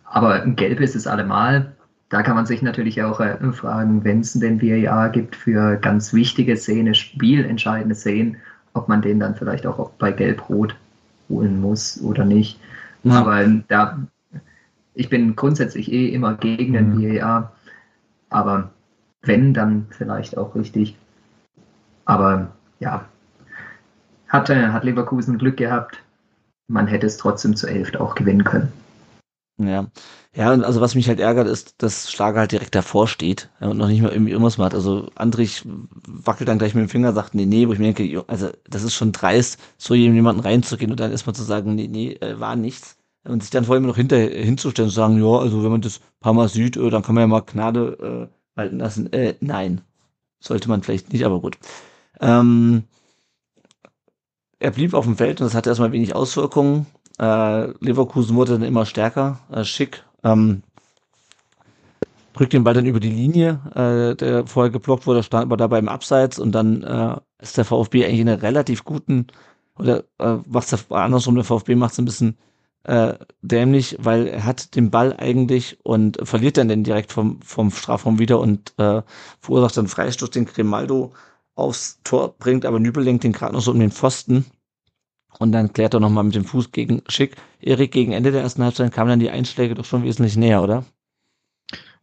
aber 0.05 0.41
ein 0.41 0.55
Gelb 0.55 0.79
ist 0.79 0.95
es 0.95 1.07
allemal. 1.07 1.75
Da 2.09 2.21
kann 2.21 2.35
man 2.35 2.45
sich 2.45 2.61
natürlich 2.61 3.01
auch 3.01 3.19
äh, 3.19 3.51
fragen, 3.51 4.03
wenn 4.03 4.19
es 4.19 4.33
denn 4.33 4.61
VAR 4.61 5.09
gibt 5.09 5.35
für 5.35 5.77
ganz 5.77 6.13
wichtige 6.13 6.55
Szenen, 6.55 6.93
spielentscheidende 6.93 7.95
Szenen, 7.95 8.37
ob 8.73 8.87
man 8.87 9.01
den 9.01 9.19
dann 9.19 9.35
vielleicht 9.35 9.65
auch 9.65 9.89
bei 9.91 10.11
Gelb-Rot 10.11 10.75
holen 11.27 11.59
muss 11.59 11.99
oder 12.01 12.23
nicht. 12.23 12.59
Ja. 13.05 13.19
Aber 13.21 13.45
da 13.67 13.99
ich 14.95 15.09
bin 15.09 15.35
grundsätzlich 15.35 15.91
eh 15.91 16.09
immer 16.09 16.35
gegen 16.35 16.73
den 16.73 16.95
mhm. 16.95 17.19
VAR, 17.19 17.51
aber 18.29 18.71
wenn, 19.21 19.53
dann 19.53 19.87
vielleicht 19.91 20.37
auch 20.37 20.55
richtig. 20.55 20.97
Aber 22.05 22.51
ja, 22.79 23.05
hat, 24.27 24.49
hat 24.49 24.83
Leverkusen 24.83 25.37
Glück 25.37 25.57
gehabt. 25.57 26.01
Man 26.67 26.87
hätte 26.87 27.07
es 27.07 27.17
trotzdem 27.17 27.55
zu 27.55 27.67
elf 27.67 27.93
auch 27.95 28.15
gewinnen 28.15 28.43
können. 28.43 28.71
Ja, 29.57 29.87
ja, 30.35 30.51
und 30.51 30.65
also 30.65 30.81
was 30.81 30.95
mich 30.95 31.07
halt 31.07 31.21
ärgert, 31.21 31.47
ist, 31.47 31.75
dass 31.81 32.11
Schlager 32.11 32.39
halt 32.41 32.51
direkt 32.51 32.75
davor 32.75 33.07
steht 33.07 33.49
und 33.61 33.77
noch 33.77 33.87
nicht 33.87 34.01
mal 34.01 34.11
irgendwie 34.11 34.31
irgendwas 34.31 34.57
macht. 34.57 34.73
Also 34.73 35.09
Andrich 35.15 35.63
wackelt 35.65 36.49
dann 36.49 36.57
gleich 36.57 36.75
mit 36.75 36.81
dem 36.83 36.89
Finger, 36.89 37.13
sagt, 37.13 37.35
nee, 37.35 37.45
nee, 37.45 37.65
wo 37.65 37.71
ich 37.71 37.79
mir 37.79 37.93
denke, 37.93 38.25
also 38.27 38.49
das 38.69 38.83
ist 38.83 38.93
schon 38.95 39.13
dreist, 39.13 39.57
so 39.77 39.93
jemanden 39.93 40.41
reinzugehen 40.41 40.91
und 40.91 40.99
dann 40.99 41.11
erstmal 41.11 41.35
zu 41.35 41.43
sagen, 41.43 41.73
nee, 41.75 41.87
nee, 41.87 42.13
äh, 42.19 42.37
war 42.37 42.57
nichts 42.57 42.97
und 43.23 43.41
sich 43.43 43.49
dann 43.49 43.63
vor 43.63 43.75
allem 43.75 43.85
noch 43.85 43.95
hinter, 43.95 44.17
hinzustellen 44.17 44.89
und 44.89 44.93
sagen, 44.93 45.17
ja, 45.23 45.39
also 45.39 45.63
wenn 45.63 45.71
man 45.71 45.81
das 45.81 46.01
paar 46.19 46.33
Mal 46.33 46.49
sieht, 46.49 46.75
äh, 46.75 46.89
dann 46.89 47.01
kann 47.01 47.15
man 47.15 47.21
ja 47.23 47.27
mal 47.27 47.39
Gnade 47.41 48.29
äh, 48.29 48.57
walten 48.59 48.79
lassen. 48.79 49.11
Äh, 49.13 49.35
nein, 49.39 49.81
sollte 50.39 50.69
man 50.69 50.83
vielleicht 50.83 51.13
nicht, 51.13 51.25
aber 51.25 51.41
gut. 51.41 51.57
Ähm, 52.21 52.83
er 54.59 54.71
blieb 54.71 54.93
auf 54.93 55.05
dem 55.05 55.15
Feld 55.17 55.39
und 55.39 55.45
das 55.47 55.55
hatte 55.55 55.69
erstmal 55.69 55.91
wenig 55.93 56.13
Auswirkungen. 56.15 56.87
Äh, 57.19 57.67
Leverkusen 57.79 58.35
wurde 58.35 58.53
dann 58.53 58.63
immer 58.63 58.85
stärker, 58.85 59.39
äh, 59.51 59.63
schick. 59.63 60.03
Ähm, 60.23 60.63
drückt 62.33 62.53
den 62.53 62.63
Ball 62.63 62.73
dann 62.73 62.85
über 62.85 62.99
die 62.99 63.09
Linie, 63.09 63.59
äh, 63.73 64.15
der 64.15 64.45
vorher 64.45 64.71
geblockt 64.71 65.07
wurde, 65.07 65.23
stand 65.23 65.43
aber 65.43 65.57
dabei 65.57 65.79
im 65.79 65.87
Abseits 65.87 66.37
und 66.37 66.51
dann 66.51 66.83
äh, 66.83 67.15
ist 67.41 67.57
der 67.57 67.65
VfB 67.65 68.05
eigentlich 68.05 68.19
in 68.19 68.29
einer 68.29 68.41
relativ 68.41 68.83
guten, 68.83 69.27
oder 69.79 70.03
äh, 70.19 70.37
macht 70.47 70.71
es 70.71 70.91
andersrum, 70.91 71.35
der 71.35 71.45
VfB 71.45 71.75
macht 71.75 71.93
es 71.93 71.99
ein 71.99 72.05
bisschen 72.05 72.37
äh, 72.83 73.13
dämlich, 73.41 73.97
weil 73.99 74.27
er 74.27 74.45
hat 74.45 74.75
den 74.75 74.91
Ball 74.91 75.15
eigentlich 75.17 75.79
und 75.83 76.19
verliert 76.23 76.57
dann 76.57 76.67
den 76.67 76.83
direkt 76.83 77.11
vom, 77.13 77.41
vom 77.41 77.71
Strafraum 77.71 78.19
wieder 78.19 78.39
und 78.39 78.73
äh, 78.77 79.01
verursacht 79.39 79.77
dann 79.77 79.87
Freistoß, 79.87 80.31
den 80.31 80.45
Grimaldo 80.45 81.13
aufs 81.55 82.01
Tor 82.03 82.35
bringt, 82.37 82.65
aber 82.65 82.79
Nübel 82.79 83.03
lenkt 83.03 83.23
den 83.23 83.31
gerade 83.31 83.53
noch 83.53 83.61
so 83.61 83.71
um 83.71 83.79
den 83.79 83.91
Pfosten 83.91 84.45
und 85.39 85.51
dann 85.51 85.73
klärt 85.73 85.93
er 85.93 85.99
nochmal 85.99 86.23
mit 86.23 86.35
dem 86.35 86.45
Fuß 86.45 86.71
gegen 86.71 87.01
Schick. 87.07 87.35
Erik, 87.59 87.91
gegen 87.91 88.11
Ende 88.11 88.31
der 88.31 88.41
ersten 88.41 88.63
Halbzeit 88.63 88.91
kamen 88.91 89.09
dann 89.09 89.19
die 89.19 89.29
Einschläge 89.29 89.75
doch 89.75 89.85
schon 89.85 90.03
wesentlich 90.03 90.37
näher, 90.37 90.61
oder? 90.61 90.85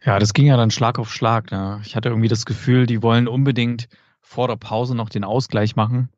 Ja, 0.05 0.19
das 0.19 0.33
ging 0.33 0.47
ja 0.47 0.57
dann 0.57 0.71
Schlag 0.71 0.99
auf 0.99 1.13
Schlag. 1.13 1.53
Ne? 1.53 1.81
Ich 1.85 1.95
hatte 1.95 2.09
irgendwie 2.09 2.29
das 2.29 2.45
Gefühl, 2.45 2.87
die 2.87 3.03
wollen 3.03 3.29
unbedingt 3.29 3.89
vor 4.21 4.49
der 4.49 4.57
Pause 4.57 4.95
noch 4.95 5.09
den 5.09 5.25
Ausgleich 5.25 5.77
machen. 5.77 6.09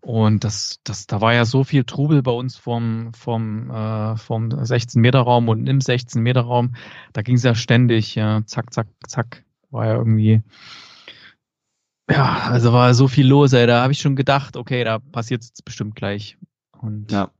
Und 0.00 0.44
das, 0.44 0.78
das, 0.84 1.08
da 1.08 1.20
war 1.20 1.34
ja 1.34 1.44
so 1.44 1.64
viel 1.64 1.82
Trubel 1.82 2.22
bei 2.22 2.30
uns 2.30 2.56
vom, 2.56 3.12
vom, 3.12 3.70
äh, 3.70 4.16
vom 4.16 4.50
16-Meter-Raum 4.50 5.48
und 5.48 5.66
im 5.68 5.80
16-Meter-Raum. 5.80 6.76
Da 7.12 7.22
ging 7.22 7.34
es 7.34 7.42
ja 7.42 7.56
ständig, 7.56 8.14
ja, 8.14 8.42
zack, 8.46 8.72
zack, 8.72 8.86
zack. 9.08 9.44
War 9.70 9.86
ja 9.86 9.94
irgendwie, 9.94 10.42
ja, 12.10 12.48
also 12.50 12.72
war 12.72 12.94
so 12.94 13.08
viel 13.08 13.26
los, 13.26 13.52
ey. 13.52 13.66
Da 13.66 13.82
habe 13.82 13.92
ich 13.92 14.00
schon 14.00 14.16
gedacht, 14.16 14.56
okay, 14.56 14.84
da 14.84 14.98
passiert 14.98 15.42
es 15.42 15.62
bestimmt 15.62 15.96
gleich. 15.96 16.36
Und 16.78 17.10
ja. 17.10 17.30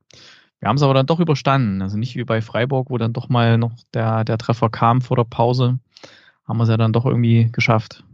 wir 0.61 0.69
haben 0.69 0.77
es 0.77 0.83
aber 0.83 0.95
dann 0.95 1.07
doch 1.07 1.21
überstanden. 1.21 1.83
Also 1.83 1.97
nicht 1.97 2.17
wie 2.17 2.25
bei 2.25 2.43
Freiburg, 2.43 2.91
wo 2.91 2.99
dann 2.99 3.12
doch 3.12 3.29
mal 3.29 3.59
noch 3.59 3.73
der, 3.95 4.25
der 4.25 4.39
Treffer 4.39 4.69
kam 4.71 5.03
vor 5.03 5.17
der 5.17 5.25
Pause. 5.25 5.79
Haben 6.45 6.59
wir 6.59 6.64
es 6.64 6.69
ja 6.69 6.77
dann 6.77 6.93
doch 6.93 7.07
irgendwie 7.07 7.51
geschafft. 7.53 8.05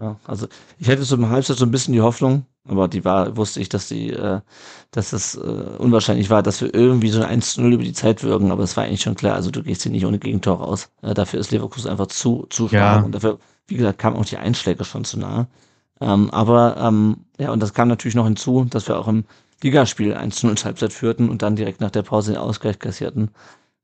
Ja, 0.00 0.16
also 0.24 0.46
ich 0.78 0.86
hätte 0.86 1.02
so 1.02 1.16
im 1.16 1.28
Halbzeit 1.28 1.56
so 1.56 1.64
ein 1.64 1.72
bisschen 1.72 1.92
die 1.92 2.00
Hoffnung, 2.00 2.46
aber 2.68 2.86
die 2.86 3.04
war, 3.04 3.36
wusste 3.36 3.60
ich, 3.60 3.68
dass 3.68 3.88
die, 3.88 4.10
äh, 4.10 4.40
dass 4.92 5.12
es 5.12 5.34
äh, 5.34 5.40
unwahrscheinlich 5.40 6.30
war, 6.30 6.42
dass 6.42 6.60
wir 6.60 6.72
irgendwie 6.72 7.08
so 7.08 7.20
ein 7.20 7.28
1 7.28 7.54
zu 7.54 7.62
0 7.62 7.74
über 7.74 7.82
die 7.82 7.92
Zeit 7.92 8.22
wirken, 8.22 8.52
aber 8.52 8.62
es 8.62 8.76
war 8.76 8.84
eigentlich 8.84 9.02
schon 9.02 9.16
klar, 9.16 9.34
also 9.34 9.50
du 9.50 9.62
gehst 9.62 9.82
hier 9.82 9.90
nicht 9.90 10.06
ohne 10.06 10.20
Gegentor 10.20 10.58
raus. 10.58 10.90
Äh, 11.02 11.14
dafür 11.14 11.40
ist 11.40 11.50
Leverkusen 11.50 11.90
einfach 11.90 12.06
zu, 12.06 12.46
zu 12.48 12.68
ja. 12.68 13.00
und 13.00 13.12
dafür, 13.12 13.38
wie 13.66 13.74
gesagt, 13.74 13.98
kamen 13.98 14.16
auch 14.16 14.24
die 14.24 14.36
Einschläge 14.36 14.84
schon 14.84 15.04
zu 15.04 15.18
nah. 15.18 15.48
Ähm, 16.00 16.30
aber 16.30 16.76
ähm, 16.78 17.24
ja, 17.38 17.50
und 17.52 17.60
das 17.60 17.74
kam 17.74 17.88
natürlich 17.88 18.14
noch 18.14 18.26
hinzu, 18.26 18.64
dass 18.64 18.88
wir 18.88 18.98
auch 18.98 19.08
im 19.08 19.24
Ligaspiel 19.62 20.14
1 20.14 20.36
zu 20.36 20.46
0 20.46 20.56
Halbzeit 20.56 20.92
führten 20.92 21.28
und 21.28 21.42
dann 21.42 21.56
direkt 21.56 21.80
nach 21.80 21.90
der 21.90 22.02
Pause 22.02 22.32
den 22.32 22.40
Ausgleich 22.40 22.78
kassierten. 22.78 23.30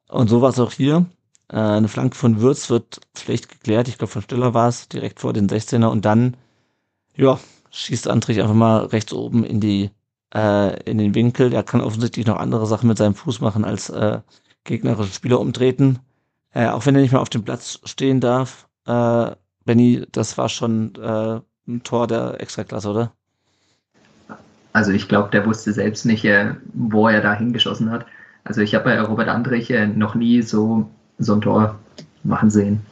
Und 0.09 0.29
so 0.29 0.41
war 0.41 0.51
es 0.51 0.61
auch 0.61 0.73
hier. 0.73 1.07
Äh, 1.49 1.57
eine 1.57 1.89
Flanke 1.89 2.17
von 2.17 2.41
Würz 2.41 2.71
wird 2.71 3.01
schlecht 3.17 3.49
geklärt. 3.49 3.89
Ich 3.89 3.99
glaube, 3.99 4.13
von 4.13 4.23
Stiller 4.23 4.55
war 4.55 4.69
es 4.69 4.89
direkt 4.89 5.21
vor 5.21 5.33
den 5.33 5.49
16er 5.49 5.87
und 5.87 6.05
dann, 6.05 6.37
ja, 7.17 7.39
schießt 7.71 8.09
Antrich 8.09 8.41
einfach 8.41 8.55
mal 8.55 8.87
rechts 8.87 9.13
oben 9.13 9.45
in 9.45 9.61
die, 9.61 9.91
äh, 10.35 10.81
in 10.85 10.99
den 10.99 11.15
Winkel. 11.15 11.53
Er 11.53 11.65
kann 11.65 11.81
offensichtlich 11.81 12.27
noch 12.27 12.37
andere 12.37 12.67
Sachen 12.67 12.89
mit 12.89 12.99
seinem 12.99 13.15
Fuß 13.15 13.41
machen 13.41 13.65
als 13.65 13.91
äh, 13.91 14.21
gegnerische 14.63 15.13
Spieler 15.13 15.41
umtreten. 15.41 15.99
Äh, 16.53 16.69
auch 16.69 16.87
wenn 16.87 16.95
er 16.95 17.03
nicht 17.03 17.13
mehr 17.13 17.21
auf 17.21 17.31
dem 17.31 17.45
Platz 17.45 17.81
stehen 17.85 18.21
darf. 18.21 18.69
Äh, 18.87 19.33
Benny, 19.65 20.07
das 20.13 20.39
war 20.39 20.49
schon 20.49 20.95
äh, 20.97 21.41
ein 21.67 21.83
Tor 21.83 22.07
der 22.07 22.41
Extraklasse, 22.41 22.91
oder? 22.91 23.13
Also 24.73 24.91
ich 24.91 25.09
glaube, 25.09 25.31
der 25.31 25.47
wusste 25.47 25.73
selbst 25.73 26.05
nicht, 26.05 26.25
äh, 26.25 26.55
wo 26.73 27.09
er 27.09 27.21
da 27.21 27.35
hingeschossen 27.35 27.91
hat. 27.91 28.07
Also 28.43 28.61
ich 28.61 28.75
habe 28.75 28.85
bei 28.85 29.01
Robert 29.01 29.29
Andrich 29.29 29.71
äh, 29.71 29.87
noch 29.87 30.15
nie 30.15 30.43
so 30.43 30.91
so 31.19 31.35
ein 31.35 31.41
Tor 31.41 31.79
machen 32.23 32.51
sehen. 32.51 32.85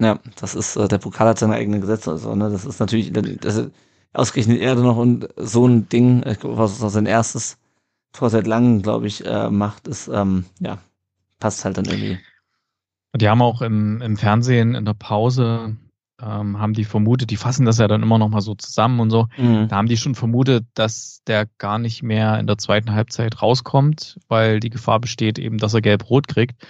Ja, 0.00 0.18
das 0.40 0.54
ist, 0.54 0.76
äh, 0.76 0.88
der 0.88 0.98
Pokal 0.98 1.28
hat 1.28 1.38
seine 1.38 1.54
eigenen 1.54 1.80
Gesetze, 1.80 2.10
also, 2.10 2.34
ne, 2.34 2.50
das 2.50 2.64
ist 2.64 2.80
natürlich, 2.80 3.12
das 3.12 3.56
ist 3.56 3.70
ausgerechnet 4.12 4.60
er 4.60 4.74
noch 4.74 4.96
und 4.96 5.28
so 5.36 5.66
ein 5.66 5.88
Ding, 5.88 6.22
was 6.42 6.78
sein 6.78 7.06
erstes 7.06 7.56
Tor 8.12 8.28
seit 8.28 8.46
langem, 8.46 8.82
glaube 8.82 9.06
ich, 9.06 9.24
äh, 9.24 9.48
macht, 9.48 9.88
ist, 9.88 10.08
ähm, 10.08 10.44
ja, 10.58 10.78
passt 11.38 11.64
halt 11.64 11.78
dann 11.78 11.86
irgendwie. 11.86 12.18
Die 13.14 13.28
haben 13.28 13.42
auch 13.42 13.62
im, 13.62 14.02
im 14.02 14.16
Fernsehen 14.16 14.74
in 14.74 14.84
der 14.84 14.94
Pause 14.94 15.76
ähm, 16.22 16.58
haben 16.58 16.72
die 16.72 16.84
vermutet, 16.84 17.30
die 17.30 17.36
fassen 17.36 17.66
das 17.66 17.78
ja 17.78 17.88
dann 17.88 18.02
immer 18.02 18.18
noch 18.18 18.28
mal 18.28 18.40
so 18.40 18.54
zusammen 18.54 19.00
und 19.00 19.10
so. 19.10 19.26
Mhm. 19.36 19.68
Da 19.68 19.76
haben 19.76 19.88
die 19.88 19.96
schon 19.96 20.14
vermutet, 20.14 20.66
dass 20.74 21.22
der 21.26 21.46
gar 21.58 21.78
nicht 21.78 22.02
mehr 22.02 22.38
in 22.38 22.46
der 22.46 22.58
zweiten 22.58 22.92
Halbzeit 22.92 23.42
rauskommt, 23.42 24.18
weil 24.28 24.60
die 24.60 24.70
Gefahr 24.70 25.00
besteht 25.00 25.38
eben, 25.38 25.58
dass 25.58 25.74
er 25.74 25.80
gelb-rot 25.80 26.28
kriegt. 26.28 26.66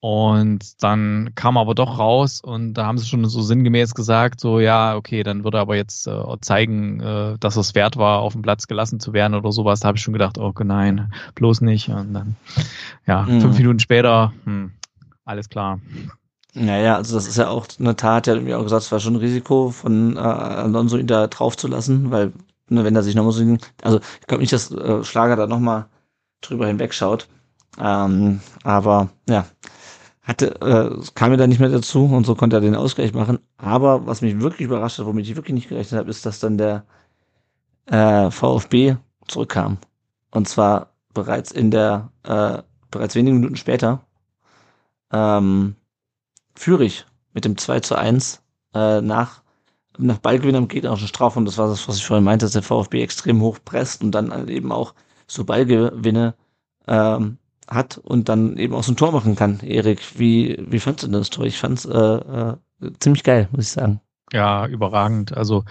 Und 0.00 0.80
dann 0.84 1.32
kam 1.34 1.56
er 1.56 1.62
aber 1.62 1.74
doch 1.74 1.98
raus 1.98 2.40
und 2.40 2.74
da 2.74 2.86
haben 2.86 2.98
sie 2.98 3.06
schon 3.06 3.24
so 3.24 3.42
sinngemäß 3.42 3.94
gesagt, 3.94 4.38
so 4.38 4.60
ja, 4.60 4.94
okay, 4.94 5.24
dann 5.24 5.42
würde 5.42 5.58
er 5.58 5.62
aber 5.62 5.74
jetzt 5.74 6.06
äh, 6.06 6.22
zeigen, 6.40 7.00
äh, 7.00 7.36
dass 7.40 7.56
es 7.56 7.74
wert 7.74 7.96
war, 7.96 8.20
auf 8.20 8.32
dem 8.32 8.42
Platz 8.42 8.68
gelassen 8.68 9.00
zu 9.00 9.12
werden 9.12 9.34
oder 9.34 9.50
sowas. 9.50 9.80
Da 9.80 9.88
habe 9.88 9.98
ich 9.98 10.04
schon 10.04 10.12
gedacht, 10.12 10.38
oh 10.38 10.52
nein, 10.62 11.12
bloß 11.34 11.62
nicht. 11.62 11.88
Und 11.88 12.14
dann, 12.14 12.36
ja, 13.08 13.22
mhm. 13.22 13.40
fünf 13.40 13.58
Minuten 13.58 13.80
später, 13.80 14.32
hm, 14.44 14.70
alles 15.24 15.48
klar. 15.48 15.80
Naja, 16.54 16.96
also 16.96 17.14
das 17.14 17.26
ist 17.28 17.36
ja 17.36 17.48
auch 17.48 17.66
eine 17.78 17.94
Tat, 17.96 18.26
der 18.26 18.36
hat 18.36 18.42
mir 18.42 18.58
auch 18.58 18.62
gesagt, 18.62 18.84
es 18.84 18.92
war 18.92 19.00
schon 19.00 19.14
ein 19.14 19.20
Risiko 19.20 19.70
von 19.70 20.16
äh, 20.16 20.20
Alonso 20.20 20.96
ihn 20.96 21.06
da 21.06 21.26
drauf 21.26 21.56
zu 21.56 21.68
lassen, 21.68 22.10
weil, 22.10 22.32
ne, 22.68 22.84
wenn 22.84 22.96
er 22.96 23.02
sich 23.02 23.14
nochmal 23.14 23.32
so, 23.32 23.44
also 23.82 24.00
ich 24.20 24.26
glaube 24.26 24.40
nicht, 24.40 24.52
dass 24.52 24.70
äh, 24.72 25.04
Schlager 25.04 25.36
da 25.36 25.46
nochmal 25.46 25.86
drüber 26.40 26.66
hinwegschaut. 26.66 27.28
Ähm, 27.78 28.40
aber 28.64 29.10
ja, 29.28 29.46
hatte, 30.22 30.60
äh, 30.60 31.04
kam 31.14 31.30
mir 31.30 31.36
da 31.38 31.46
nicht 31.46 31.60
mehr 31.60 31.70
dazu 31.70 32.04
und 32.04 32.26
so 32.26 32.34
konnte 32.34 32.56
er 32.56 32.60
den 32.60 32.74
Ausgleich 32.74 33.14
machen. 33.14 33.38
Aber 33.56 34.06
was 34.06 34.20
mich 34.22 34.40
wirklich 34.40 34.66
überrascht 34.66 34.98
hat, 34.98 35.06
womit 35.06 35.26
ich 35.26 35.36
wirklich 35.36 35.54
nicht 35.54 35.68
gerechnet 35.68 35.98
habe, 35.98 36.10
ist, 36.10 36.26
dass 36.26 36.40
dann 36.40 36.58
der 36.58 36.84
äh, 37.86 38.30
VfB 38.30 38.96
zurückkam. 39.26 39.78
Und 40.30 40.48
zwar 40.48 40.92
bereits 41.14 41.50
in 41.50 41.70
der, 41.70 42.10
äh, 42.24 42.62
bereits 42.90 43.14
wenige 43.14 43.36
Minuten 43.36 43.56
später. 43.56 44.00
Ähm, 45.12 45.76
Fürich 46.58 47.06
mit 47.32 47.44
dem 47.44 47.56
2 47.56 47.80
zu 47.80 47.96
1 47.96 48.42
äh, 48.74 49.00
nach, 49.00 49.42
nach 49.96 50.18
Ballgewinn 50.18 50.56
am 50.56 50.68
gegnerischen 50.68 51.08
Strafraum. 51.08 51.44
Das 51.44 51.58
war 51.58 51.68
das, 51.68 51.88
was 51.88 51.96
ich 51.96 52.04
vorhin 52.04 52.24
meinte, 52.24 52.44
dass 52.46 52.52
der 52.52 52.62
VfB 52.62 53.02
extrem 53.02 53.40
hoch 53.40 53.58
presst 53.64 54.02
und 54.02 54.12
dann 54.12 54.48
eben 54.48 54.72
auch 54.72 54.94
so 55.26 55.44
Ballgewinne 55.44 56.34
ähm, 56.86 57.38
hat 57.68 57.98
und 57.98 58.28
dann 58.28 58.56
eben 58.56 58.74
auch 58.74 58.82
so 58.82 58.92
ein 58.92 58.96
Tor 58.96 59.12
machen 59.12 59.36
kann. 59.36 59.60
Erik, 59.60 60.18
wie, 60.18 60.58
wie 60.68 60.80
fandst 60.80 61.04
du 61.04 61.08
das 61.08 61.30
Tor? 61.30 61.44
Ich 61.44 61.58
fand's 61.58 61.84
äh, 61.84 61.96
äh, 61.96 62.56
ziemlich 63.00 63.22
geil, 63.22 63.48
muss 63.52 63.66
ich 63.66 63.72
sagen. 63.72 64.00
Ja, 64.32 64.66
überragend. 64.66 65.36
Also 65.36 65.64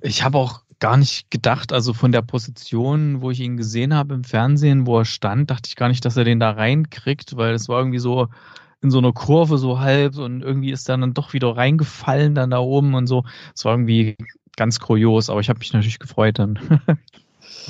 ich 0.00 0.24
habe 0.24 0.38
auch 0.38 0.62
gar 0.80 0.96
nicht 0.96 1.30
gedacht, 1.30 1.72
also 1.72 1.94
von 1.94 2.12
der 2.12 2.22
Position, 2.22 3.20
wo 3.20 3.30
ich 3.30 3.40
ihn 3.40 3.56
gesehen 3.56 3.94
habe 3.94 4.14
im 4.14 4.24
Fernsehen, 4.24 4.86
wo 4.86 4.98
er 4.98 5.04
stand, 5.04 5.50
dachte 5.50 5.68
ich 5.68 5.76
gar 5.76 5.88
nicht, 5.88 6.04
dass 6.04 6.16
er 6.16 6.24
den 6.24 6.40
da 6.40 6.50
reinkriegt, 6.50 7.36
weil 7.36 7.54
es 7.54 7.68
war 7.68 7.78
irgendwie 7.78 7.98
so 7.98 8.28
in 8.84 8.90
so 8.90 8.98
einer 8.98 9.12
Kurve 9.12 9.56
so 9.56 9.80
halb 9.80 10.18
und 10.18 10.42
irgendwie 10.42 10.70
ist 10.70 10.88
dann 10.88 11.14
doch 11.14 11.32
wieder 11.32 11.56
reingefallen 11.56 12.34
dann 12.34 12.50
da 12.50 12.58
oben 12.58 12.94
und 12.94 13.06
so. 13.06 13.24
Es 13.54 13.64
war 13.64 13.72
irgendwie 13.72 14.16
ganz 14.56 14.78
kurios, 14.78 15.30
aber 15.30 15.40
ich 15.40 15.48
habe 15.48 15.58
mich 15.58 15.72
natürlich 15.72 15.98
gefreut 15.98 16.38
dann. 16.38 16.58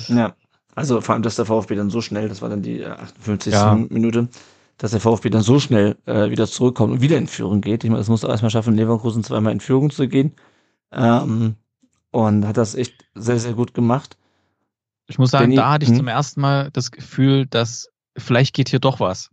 ja, 0.09 0.35
also 0.75 1.01
vor 1.01 1.15
allem, 1.15 1.23
dass 1.23 1.37
der 1.37 1.47
VfB 1.47 1.77
dann 1.77 1.89
so 1.89 2.01
schnell, 2.01 2.29
das 2.29 2.43
war 2.43 2.49
dann 2.49 2.63
die 2.63 2.85
58. 2.85 3.53
Äh, 3.53 3.57
ja. 3.57 3.75
Minute, 3.75 4.29
dass 4.77 4.91
der 4.91 5.01
VfB 5.01 5.31
dann 5.31 5.43
so 5.43 5.61
schnell 5.61 5.97
äh, 6.07 6.31
wieder 6.31 6.49
zurückkommt 6.49 6.93
und 6.93 7.01
wieder 7.01 7.17
in 7.17 7.29
Führung 7.29 7.61
geht. 7.61 7.85
Ich 7.85 7.91
meine, 7.91 8.01
das 8.01 8.09
muss 8.09 8.25
er 8.25 8.31
erstmal 8.31 8.51
schaffen, 8.51 8.75
Leverkusen 8.75 9.23
zweimal 9.23 9.53
in 9.53 9.61
Führung 9.61 9.91
zu 9.91 10.09
gehen. 10.09 10.33
Ähm, 10.91 11.55
und 12.11 12.47
hat 12.47 12.57
das 12.57 12.75
echt 12.75 13.05
sehr, 13.15 13.39
sehr 13.39 13.55
gut 13.55 13.73
gemacht. 13.73 14.17
Ich 15.07 15.19
muss 15.19 15.31
sagen, 15.31 15.45
Benny, 15.45 15.57
da 15.57 15.71
hatte 15.71 15.85
ich 15.85 15.91
hm? 15.91 15.99
zum 15.99 16.09
ersten 16.09 16.41
Mal 16.41 16.71
das 16.73 16.91
Gefühl, 16.91 17.47
dass 17.47 17.89
vielleicht 18.17 18.55
geht 18.55 18.69
hier 18.69 18.81
doch 18.81 18.99
was. 18.99 19.31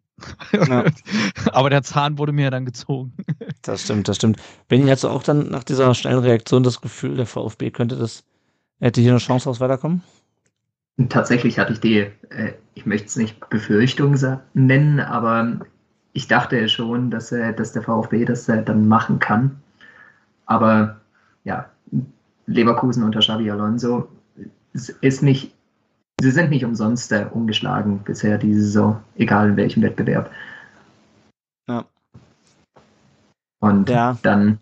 Ja. 0.51 0.85
Aber 1.51 1.69
der 1.69 1.83
Zahn 1.83 2.17
wurde 2.17 2.31
mir 2.31 2.43
ja 2.43 2.49
dann 2.49 2.65
gezogen. 2.65 3.13
Das 3.63 3.83
stimmt, 3.83 4.07
das 4.07 4.15
stimmt. 4.15 4.41
Benny, 4.69 4.89
hast 4.89 5.03
du 5.03 5.07
auch 5.07 5.21
dann 5.21 5.49
nach 5.49 5.63
dieser 5.63 5.93
schnellen 5.93 6.17
Reaktion 6.17 6.63
das 6.63 6.81
Gefühl, 6.81 7.15
der 7.15 7.27
VfB 7.27 7.69
könnte 7.69 7.95
das, 7.95 8.23
hätte 8.79 9.01
hier 9.01 9.11
eine 9.11 9.19
Chance 9.19 9.47
aus 9.47 9.59
weiterkommen? 9.59 10.01
Tatsächlich 11.09 11.59
hatte 11.59 11.73
ich 11.73 11.79
die, 11.79 11.97
äh, 11.97 12.53
ich 12.73 12.87
möchte 12.87 13.07
es 13.07 13.17
nicht 13.17 13.49
Befürchtung 13.51 14.17
nennen, 14.55 14.99
aber 14.99 15.59
ich 16.13 16.27
dachte 16.27 16.67
schon, 16.69 17.11
dass, 17.11 17.31
äh, 17.31 17.53
dass 17.53 17.73
der 17.73 17.83
VfB 17.83 18.25
das 18.25 18.49
äh, 18.49 18.63
dann 18.63 18.87
machen 18.87 19.19
kann. 19.19 19.61
Aber 20.45 20.99
ja, 21.43 21.69
Leverkusen 22.47 23.03
unter 23.03 23.19
Xavi 23.19 23.49
Alonso 23.49 24.07
ist 24.73 25.23
nicht, 25.23 25.53
sie 26.21 26.31
sind 26.31 26.49
nicht 26.49 26.65
umsonst 26.65 27.13
ungeschlagen 27.31 27.99
bisher 27.99 28.37
diese 28.37 28.61
Saison, 28.61 29.01
egal 29.15 29.49
in 29.49 29.57
welchem 29.57 29.81
Wettbewerb. 29.81 30.31
Ja. 31.67 31.85
Und 33.59 33.89
ja. 33.89 34.17
dann, 34.21 34.59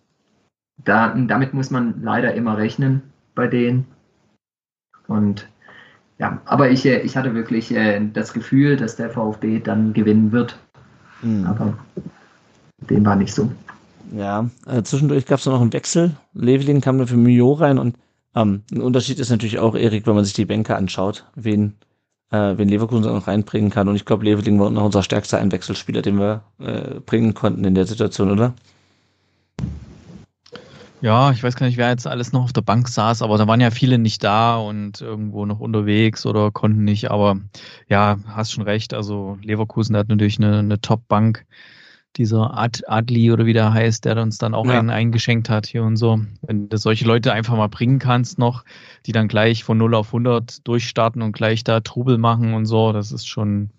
da, 0.77 1.13
damit 1.15 1.53
muss 1.53 1.69
man 1.69 2.01
leider 2.01 2.33
immer 2.33 2.57
rechnen 2.57 3.01
bei 3.35 3.47
denen. 3.47 3.85
Und 5.07 5.47
ja, 6.17 6.41
aber 6.45 6.69
ich, 6.69 6.85
äh, 6.85 6.99
ich 6.99 7.15
hatte 7.15 7.33
wirklich 7.33 7.71
äh, 7.71 8.01
das 8.13 8.33
Gefühl, 8.33 8.75
dass 8.75 8.95
der 8.95 9.09
VfB 9.09 9.59
dann 9.59 9.93
gewinnen 9.93 10.31
wird. 10.31 10.59
Mhm. 11.21 11.45
Aber 11.45 11.77
dem 12.89 13.05
war 13.05 13.15
nicht 13.15 13.33
so. 13.33 13.49
Ja, 14.11 14.49
äh, 14.65 14.81
zwischendurch 14.83 15.25
gab 15.25 15.39
es 15.39 15.45
noch 15.45 15.61
einen 15.61 15.73
Wechsel. 15.73 16.15
Leveling 16.33 16.81
kam 16.81 16.97
dann 16.97 17.07
für 17.07 17.17
Mio 17.17 17.53
rein 17.53 17.77
und 17.77 17.95
ähm, 18.39 18.63
ein 18.71 18.81
Unterschied 18.81 19.19
ist 19.19 19.29
natürlich 19.29 19.59
auch, 19.59 19.75
Erik, 19.75 20.07
wenn 20.07 20.15
man 20.15 20.25
sich 20.25 20.33
die 20.33 20.45
Bänke 20.45 20.75
anschaut, 20.75 21.25
wen, 21.35 21.75
äh, 22.31 22.57
wen 22.57 22.69
Leverkusen 22.69 23.03
noch 23.03 23.27
reinbringen 23.27 23.69
kann. 23.69 23.87
Und 23.87 23.95
ich 23.95 24.05
glaube, 24.05 24.25
Leveling 24.25 24.59
war 24.59 24.69
noch 24.69 24.85
unser 24.85 25.03
stärkster 25.03 25.39
Einwechselspieler, 25.39 26.01
den 26.01 26.19
wir 26.19 26.43
äh, 26.59 26.99
bringen 26.99 27.33
konnten 27.33 27.65
in 27.65 27.75
der 27.75 27.85
Situation, 27.85 28.31
oder? 28.31 28.53
Ja, 31.01 31.31
ich 31.31 31.41
weiß 31.43 31.55
gar 31.55 31.65
nicht, 31.65 31.77
wer 31.77 31.89
jetzt 31.89 32.07
alles 32.07 32.33
noch 32.33 32.43
auf 32.43 32.53
der 32.53 32.61
Bank 32.61 32.89
saß, 32.89 33.21
aber 33.21 33.37
da 33.37 33.47
waren 33.47 33.61
ja 33.61 33.71
viele 33.71 33.97
nicht 33.97 34.21
da 34.21 34.57
und 34.57 34.99
irgendwo 34.99 35.45
noch 35.45 35.61
unterwegs 35.61 36.25
oder 36.25 36.51
konnten 36.51 36.83
nicht. 36.83 37.09
Aber 37.09 37.37
ja, 37.87 38.17
hast 38.27 38.51
schon 38.51 38.65
recht. 38.65 38.93
Also 38.93 39.37
Leverkusen 39.41 39.95
hat 39.95 40.09
natürlich 40.09 40.39
eine, 40.39 40.59
eine 40.59 40.81
Top-Bank. 40.81 41.45
Dieser 42.17 42.57
Ad, 42.57 42.83
Adli 42.87 43.31
oder 43.31 43.45
wie 43.45 43.53
der 43.53 43.71
heißt, 43.71 44.03
der 44.03 44.17
uns 44.17 44.37
dann 44.37 44.53
auch 44.53 44.65
ja. 44.65 44.79
einen 44.79 44.89
eingeschenkt 44.89 45.49
hat 45.49 45.67
hier 45.67 45.83
und 45.83 45.95
so. 45.95 46.19
Wenn 46.41 46.67
du 46.67 46.77
solche 46.77 47.05
Leute 47.05 47.31
einfach 47.31 47.55
mal 47.55 47.69
bringen 47.69 47.99
kannst 47.99 48.39
noch, 48.39 48.65
die 49.05 49.11
dann 49.11 49.27
gleich 49.27 49.63
von 49.63 49.77
0 49.77 49.95
auf 49.95 50.07
100 50.07 50.67
durchstarten 50.67 51.21
und 51.21 51.31
gleich 51.31 51.63
da 51.63 51.79
Trubel 51.79 52.17
machen 52.17 52.53
und 52.53 52.65
so, 52.65 52.91
das 52.91 53.11
ist 53.11 53.27
schon 53.27 53.69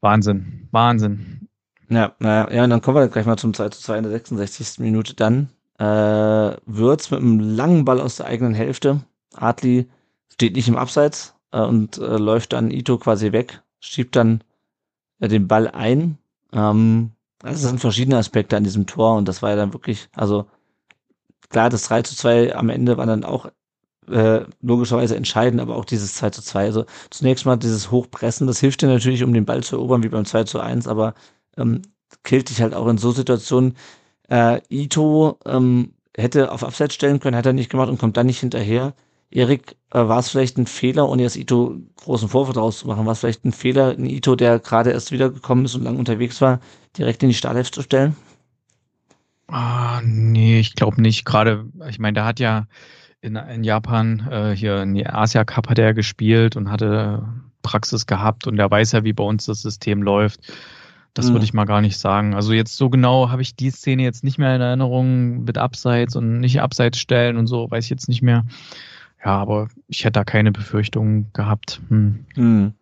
Wahnsinn. 0.00 0.68
Wahnsinn. 0.70 1.48
Ja, 1.88 2.14
naja, 2.18 2.52
ja, 2.52 2.64
und 2.64 2.70
dann 2.70 2.80
kommen 2.80 2.96
wir 2.96 3.08
gleich 3.08 3.26
mal 3.26 3.36
zum 3.36 3.54
2 3.54 3.68
zu 3.70 3.80
2 3.80 3.98
in 3.98 4.02
der 4.02 4.12
66. 4.12 4.80
Minute 4.80 5.14
dann 5.14 5.48
äh, 5.78 6.56
Würz 6.66 7.10
mit 7.10 7.20
einem 7.20 7.40
langen 7.40 7.84
Ball 7.84 8.00
aus 8.00 8.16
der 8.16 8.26
eigenen 8.26 8.54
Hälfte. 8.54 9.00
Adli 9.34 9.88
steht 10.32 10.56
nicht 10.56 10.68
im 10.68 10.76
Abseits 10.76 11.34
äh, 11.52 11.60
und 11.60 11.98
äh, 11.98 12.16
läuft 12.16 12.52
dann 12.52 12.70
Ito 12.70 12.98
quasi 12.98 13.32
weg, 13.32 13.62
schiebt 13.80 14.16
dann 14.16 14.42
äh, 15.20 15.28
den 15.28 15.48
Ball 15.48 15.68
ein. 15.68 16.18
Ähm, 16.54 17.12
das 17.40 17.62
sind 17.62 17.80
verschiedene 17.80 18.16
Aspekte 18.16 18.56
an 18.56 18.64
diesem 18.64 18.86
Tor 18.86 19.16
und 19.16 19.28
das 19.28 19.42
war 19.42 19.50
ja 19.50 19.56
dann 19.56 19.74
wirklich, 19.74 20.08
also 20.14 20.46
klar, 21.50 21.70
das 21.70 21.84
3 21.84 22.02
zu 22.02 22.16
2 22.16 22.54
am 22.54 22.70
Ende 22.70 22.96
war 22.96 23.06
dann 23.06 23.24
auch 23.24 23.50
äh, 24.08 24.44
logischerweise 24.60 25.16
entscheidend, 25.16 25.60
aber 25.60 25.76
auch 25.76 25.84
dieses 25.84 26.14
2 26.14 26.30
zu 26.30 26.42
2. 26.42 26.64
Also 26.66 26.84
zunächst 27.10 27.46
mal 27.46 27.56
dieses 27.56 27.90
Hochpressen, 27.90 28.46
das 28.46 28.60
hilft 28.60 28.82
dir 28.82 28.88
natürlich, 28.88 29.22
um 29.22 29.32
den 29.32 29.44
Ball 29.44 29.62
zu 29.62 29.76
erobern, 29.76 30.02
wie 30.02 30.08
beim 30.08 30.24
2 30.24 30.44
zu 30.44 30.60
1, 30.60 30.88
aber 30.88 31.14
ähm, 31.56 31.82
killt 32.22 32.50
dich 32.50 32.62
halt 32.62 32.74
auch 32.74 32.86
in 32.88 32.98
so 32.98 33.12
Situationen, 33.12 33.76
äh, 34.28 34.60
Ito 34.70 35.38
ähm, 35.46 35.94
hätte 36.16 36.52
auf 36.52 36.64
Abseits 36.64 36.94
stellen 36.94 37.20
können, 37.20 37.36
hat 37.36 37.46
er 37.46 37.52
nicht 37.52 37.70
gemacht 37.70 37.88
und 37.88 37.98
kommt 37.98 38.16
dann 38.16 38.26
nicht 38.26 38.40
hinterher. 38.40 38.94
Erik, 39.34 39.76
äh, 39.90 39.98
war 39.98 40.20
es 40.20 40.30
vielleicht 40.30 40.56
ein 40.58 40.66
Fehler, 40.66 41.08
ohne 41.08 41.22
jetzt 41.22 41.36
Ito 41.36 41.76
großen 41.96 42.28
Vorwurf 42.28 42.54
draus 42.54 42.78
zu 42.78 42.86
machen, 42.86 43.04
war 43.04 43.12
es 43.12 43.20
vielleicht 43.20 43.44
ein 43.44 43.52
Fehler, 43.52 43.90
ein 43.90 44.06
Ito, 44.06 44.36
der 44.36 44.60
gerade 44.60 44.92
erst 44.92 45.10
wiedergekommen 45.10 45.64
ist 45.64 45.74
und 45.74 45.82
lang 45.82 45.96
unterwegs 45.96 46.40
war, 46.40 46.60
direkt 46.96 47.22
in 47.22 47.30
die 47.30 47.34
Startelf 47.34 47.72
zu 47.72 47.82
stellen? 47.82 48.16
Ah, 49.48 50.00
nee, 50.04 50.60
ich 50.60 50.76
glaube 50.76 51.02
nicht. 51.02 51.24
Gerade, 51.24 51.66
ich 51.88 51.98
meine, 51.98 52.14
der 52.14 52.24
hat 52.24 52.38
ja 52.38 52.66
in, 53.20 53.34
in 53.34 53.64
Japan, 53.64 54.26
äh, 54.30 54.54
hier 54.54 54.82
in 54.82 54.94
die 54.94 55.06
Asia 55.06 55.44
Cup 55.44 55.68
hat 55.68 55.78
er 55.80 55.94
gespielt 55.94 56.56
und 56.56 56.70
hatte 56.70 57.26
Praxis 57.62 58.06
gehabt 58.06 58.46
und 58.46 58.58
er 58.58 58.70
weiß 58.70 58.92
ja, 58.92 59.02
wie 59.02 59.12
bei 59.12 59.24
uns 59.24 59.46
das 59.46 59.62
System 59.62 60.02
läuft. 60.02 60.40
Das 61.12 61.26
würde 61.26 61.38
mhm. 61.40 61.44
ich 61.44 61.54
mal 61.54 61.64
gar 61.64 61.80
nicht 61.80 61.98
sagen. 61.98 62.34
Also 62.34 62.52
jetzt 62.52 62.76
so 62.76 62.88
genau 62.88 63.30
habe 63.30 63.42
ich 63.42 63.56
die 63.56 63.70
Szene 63.70 64.02
jetzt 64.04 64.22
nicht 64.22 64.38
mehr 64.38 64.54
in 64.54 64.60
Erinnerung 64.60 65.44
mit 65.44 65.58
Abseits 65.58 66.14
und 66.14 66.38
nicht 66.38 66.60
Abseits 66.60 66.98
stellen 66.98 67.36
und 67.36 67.46
so, 67.48 67.70
weiß 67.70 67.84
ich 67.84 67.90
jetzt 67.90 68.08
nicht 68.08 68.22
mehr. 68.22 68.44
Ja, 69.24 69.38
aber 69.38 69.68
ich 69.88 70.04
hätte 70.04 70.12
da 70.12 70.24
keine 70.24 70.52
Befürchtungen 70.52 71.30
gehabt. 71.32 71.80
Hm. 71.88 72.26
Mhm. 72.36 72.74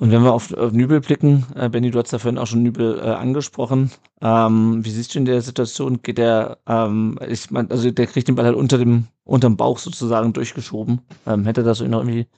Und 0.00 0.12
wenn 0.12 0.22
wir 0.22 0.32
auf, 0.32 0.54
auf 0.54 0.72
Nübel 0.72 1.00
blicken, 1.00 1.44
äh, 1.56 1.68
Benny, 1.68 1.90
du 1.90 1.98
hast 1.98 2.12
ja 2.12 2.20
vorhin 2.20 2.38
auch 2.38 2.46
schon 2.46 2.62
Nübel 2.62 3.00
äh, 3.00 3.10
angesprochen. 3.10 3.90
Ähm, 4.20 4.84
wie 4.84 4.90
siehst 4.90 5.14
du 5.14 5.18
in 5.18 5.24
der 5.24 5.42
Situation? 5.42 6.02
Geht 6.02 6.18
der, 6.18 6.58
ähm, 6.68 7.18
ich 7.28 7.50
mein, 7.50 7.68
also 7.70 7.90
der 7.90 8.06
kriegt 8.06 8.28
den 8.28 8.36
Ball 8.36 8.44
halt 8.44 8.54
unter 8.54 8.78
dem, 8.78 9.08
unterm 9.24 9.56
Bauch 9.56 9.78
sozusagen 9.78 10.32
durchgeschoben. 10.32 11.00
Ähm, 11.26 11.44
hätte 11.44 11.64
das 11.64 11.80
noch 11.80 11.98
irgendwie 11.98 12.28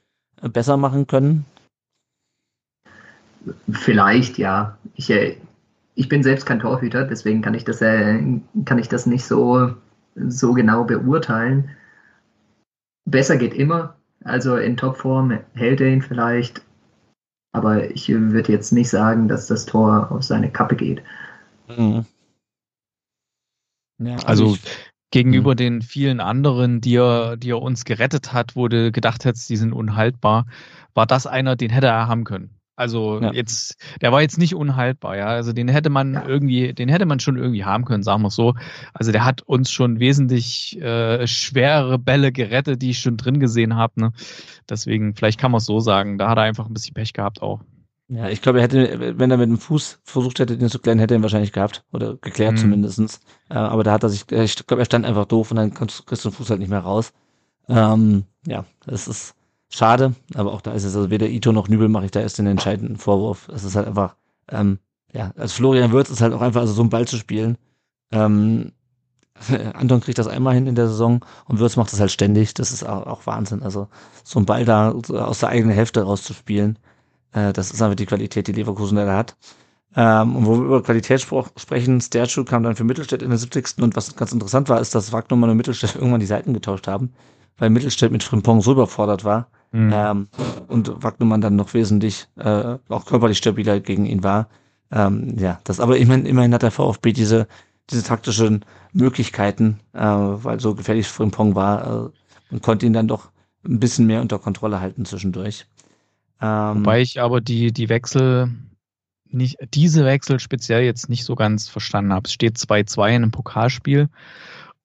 äh, 0.41 0.49
besser 0.49 0.79
machen 0.79 1.07
können? 1.07 1.45
Vielleicht, 3.71 4.39
ja. 4.39 4.79
Ich, 4.95 5.11
äh, 5.11 5.37
ich 5.97 6.09
bin 6.09 6.23
selbst 6.23 6.47
kein 6.47 6.61
Torhüter, 6.61 7.05
deswegen 7.05 7.43
kann 7.43 7.53
ich 7.53 7.65
das, 7.65 7.83
äh, 7.83 8.23
kann 8.65 8.79
ich 8.79 8.89
das 8.89 9.05
nicht 9.05 9.27
so, 9.27 9.75
so 10.15 10.55
genau 10.55 10.85
beurteilen. 10.85 11.69
Besser 13.11 13.37
geht 13.37 13.55
immer. 13.55 13.97
Also 14.25 14.57
in 14.57 14.77
Topform 14.77 15.39
hält 15.55 15.81
er 15.81 15.89
ihn 15.89 16.03
vielleicht. 16.03 16.63
Aber 17.53 17.91
ich 17.91 18.09
würde 18.09 18.53
jetzt 18.53 18.73
nicht 18.73 18.91
sagen, 18.91 19.29
dass 19.29 19.47
das 19.47 19.67
Tor 19.67 20.11
auf 20.13 20.23
seine 20.23 20.51
Kappe 20.51 20.77
geht. 20.77 21.03
Mhm. 21.69 22.05
Ja, 23.99 24.17
also, 24.25 24.51
also 24.51 24.59
gegenüber 25.11 25.53
mhm. 25.53 25.57
den 25.57 25.83
vielen 25.83 26.21
anderen, 26.21 26.81
die 26.81 26.97
er, 26.97 27.37
die 27.37 27.51
er 27.51 27.61
uns 27.61 27.85
gerettet 27.85 28.33
hat, 28.33 28.57
wo 28.57 28.69
du 28.69 28.93
gedacht 28.93 29.25
hättest, 29.25 29.51
die 29.51 29.57
sind 29.57 29.73
unhaltbar, 29.73 30.47
war 30.95 31.07
das 31.07 31.27
einer, 31.27 31.57
den 31.57 31.71
hätte 31.71 31.89
er 31.89 32.07
haben 32.07 32.25
können. 32.25 32.60
Also 32.81 33.21
ja. 33.21 33.31
jetzt, 33.35 33.77
der 34.01 34.11
war 34.11 34.23
jetzt 34.23 34.39
nicht 34.39 34.55
unhaltbar, 34.55 35.15
ja. 35.15 35.27
Also 35.27 35.53
den 35.53 35.69
hätte 35.69 35.91
man 35.91 36.15
ja. 36.15 36.27
irgendwie, 36.27 36.73
den 36.73 36.89
hätte 36.89 37.05
man 37.05 37.21
schon 37.21 37.37
irgendwie 37.37 37.67
haben 37.67 37.85
können, 37.85 38.03
sagen 38.03 38.23
wir 38.23 38.31
so. 38.31 38.55
Also 38.95 39.13
der 39.13 39.27
hat 39.27 39.43
uns 39.43 39.71
schon 39.71 40.01
wesentlich 40.01 40.81
äh, 40.81 41.27
schwerere 41.27 41.99
Bälle 41.99 42.33
gerettet, 42.33 42.81
die 42.81 42.91
ich 42.91 43.01
schon 43.01 43.19
drin 43.19 43.39
gesehen 43.39 43.77
habe. 43.77 44.01
Ne? 44.01 44.13
Deswegen, 44.67 45.15
vielleicht 45.15 45.39
kann 45.39 45.51
man 45.51 45.59
es 45.59 45.67
so 45.67 45.79
sagen. 45.79 46.17
Da 46.17 46.31
hat 46.31 46.39
er 46.39 46.45
einfach 46.45 46.69
ein 46.69 46.73
bisschen 46.73 46.95
Pech 46.95 47.13
gehabt 47.13 47.43
auch. 47.43 47.61
Ja, 48.09 48.31
ich 48.31 48.41
glaube, 48.41 48.61
er 48.61 48.63
hätte, 48.63 49.19
wenn 49.19 49.31
er 49.31 49.37
mit 49.37 49.51
dem 49.51 49.59
Fuß 49.59 50.01
versucht 50.03 50.39
hätte, 50.39 50.57
den 50.57 50.71
zu 50.71 50.79
klären, 50.79 50.99
hätte 50.99 51.13
er 51.13 51.19
ihn 51.19 51.23
wahrscheinlich 51.23 51.53
gehabt. 51.53 51.85
Oder 51.93 52.17
geklärt 52.17 52.53
mhm. 52.53 52.57
zumindestens. 52.57 53.21
Äh, 53.51 53.59
aber 53.59 53.85
da 53.85 53.93
hat 53.93 54.05
er 54.05 54.09
sich, 54.09 54.23
ich 54.33 54.67
glaube, 54.67 54.81
er 54.81 54.87
stand 54.87 55.05
einfach 55.05 55.27
doof 55.27 55.51
und 55.51 55.59
dann 55.59 55.75
kriegst 55.75 56.09
du 56.09 56.31
den 56.31 56.33
Fuß 56.33 56.49
halt 56.49 56.61
nicht 56.61 56.71
mehr 56.71 56.81
raus. 56.81 57.13
Ähm, 57.69 58.25
ja, 58.47 58.65
das 58.87 59.07
ist 59.07 59.35
Schade, 59.73 60.15
aber 60.35 60.53
auch 60.53 60.61
da 60.61 60.73
ist 60.73 60.83
es, 60.85 60.97
also 60.97 61.11
weder 61.11 61.29
Ito 61.29 61.53
noch 61.53 61.69
Nübel 61.69 61.89
mache 61.89 62.05
ich 62.05 62.11
da 62.11 62.21
erst 62.21 62.39
den 62.39 62.47
entscheidenden 62.49 62.97
Vorwurf. 62.97 63.49
Es 63.55 63.63
ist 63.63 63.77
halt 63.77 63.87
einfach, 63.87 64.17
ähm, 64.51 64.81
ja, 65.13 65.33
als 65.37 65.53
Florian 65.53 65.93
Würz 65.93 66.11
ist 66.11 66.21
halt 66.21 66.33
auch 66.35 66.41
einfach 66.41 66.63
also 66.63 66.73
so 66.73 66.83
einen 66.83 66.91
Ball 66.91 67.07
zu 67.07 67.17
spielen. 67.17 67.57
Ähm, 68.11 68.73
Anton 69.75 70.01
kriegt 70.01 70.19
das 70.19 70.27
einmal 70.27 70.55
hin 70.55 70.67
in 70.67 70.75
der 70.75 70.89
Saison 70.89 71.25
und 71.47 71.61
Würz 71.61 71.77
macht 71.77 71.93
das 71.93 72.01
halt 72.01 72.11
ständig. 72.11 72.53
Das 72.55 72.73
ist 72.73 72.83
auch, 72.83 73.07
auch 73.07 73.27
Wahnsinn. 73.27 73.63
Also 73.63 73.87
so 74.25 74.41
einen 74.41 74.47
Ball 74.47 74.65
da 74.65 74.91
aus 74.91 75.39
der 75.39 75.51
eigenen 75.51 75.75
Hälfte 75.75 76.03
rauszuspielen, 76.03 76.77
äh, 77.33 77.53
das 77.53 77.71
ist 77.71 77.81
einfach 77.81 77.97
die 77.97 78.07
Qualität, 78.07 78.49
die 78.49 78.53
Leverkusen 78.53 78.97
da 78.97 79.17
hat. 79.17 79.37
Ähm, 79.95 80.35
und 80.37 80.47
wo 80.47 80.57
wir 80.57 80.65
über 80.65 80.83
Qualität 80.83 81.21
sprechen, 81.21 82.01
Sterchu 82.01 82.45
kam 82.45 82.65
dann 82.65 82.75
für 82.75 82.85
Mittelstädt 82.85 83.23
in 83.23 83.31
der 83.31 83.39
70. 83.39 83.79
Und 83.83 83.95
was 83.97 84.17
ganz 84.17 84.33
interessant 84.33 84.69
war, 84.69 84.81
ist, 84.81 84.97
dass 84.97 85.13
Wagnumann 85.13 85.51
und 85.51 85.57
Mittelstädt 85.57 85.95
irgendwann 85.97 86.21
die 86.21 86.27
Seiten 86.27 86.55
getauscht 86.55 86.89
haben, 86.89 87.13
weil 87.59 87.71
Mittelstädt 87.71 88.11
mit 88.11 88.25
Frimpong 88.25 88.63
so 88.63 88.73
überfordert 88.73 89.25
war 89.25 89.49
mhm. 89.73 89.93
ähm, 89.93 90.29
und 90.69 91.03
Wagnumann 91.03 91.41
dann 91.41 91.57
noch 91.57 91.75
wesentlich 91.75 92.29
äh, 92.37 92.77
auch 92.89 93.07
körperlich 93.07 93.39
stabiler 93.39 93.81
gegen 93.81 94.07
ihn 94.07 94.23
war. 94.23 94.49
Ähm, 94.93 95.37
ja, 95.39 95.61
das 95.65 95.81
aber 95.81 95.99
immerhin, 95.99 96.27
immerhin 96.27 96.55
hat 96.55 96.63
der 96.63 96.71
VfB 96.71 97.13
diese, 97.13 97.47
diese 97.91 98.03
taktischen 98.03 98.65
Möglichkeiten, 98.93 99.81
äh, 99.93 100.01
weil 100.01 100.61
so 100.61 100.75
gefährlich 100.75 101.07
Frimpong 101.09 101.55
war 101.55 102.11
äh, 102.51 102.53
und 102.53 102.63
konnte 102.63 102.87
ihn 102.87 102.93
dann 102.93 103.09
doch 103.09 103.31
ein 103.65 103.79
bisschen 103.79 104.07
mehr 104.07 104.21
unter 104.21 104.39
Kontrolle 104.39 104.81
halten 104.81 105.05
zwischendurch. 105.05 105.67
Ähm, 106.41 106.81
Wobei 106.81 107.03
ich 107.03 107.21
aber 107.21 107.41
die, 107.41 107.73
die 107.73 107.89
Wechsel 107.89 108.51
nicht, 109.33 109.59
diese 109.75 110.05
Wechsel 110.05 110.41
speziell 110.41 110.83
jetzt 110.83 111.09
nicht 111.09 111.25
so 111.25 111.37
ganz 111.37 111.69
verstanden 111.69 112.13
habe. 112.13 112.27
Es 112.27 112.33
steht 112.33 112.57
2-2 112.57 113.09
in 113.09 113.15
einem 113.15 113.31
Pokalspiel 113.31 114.09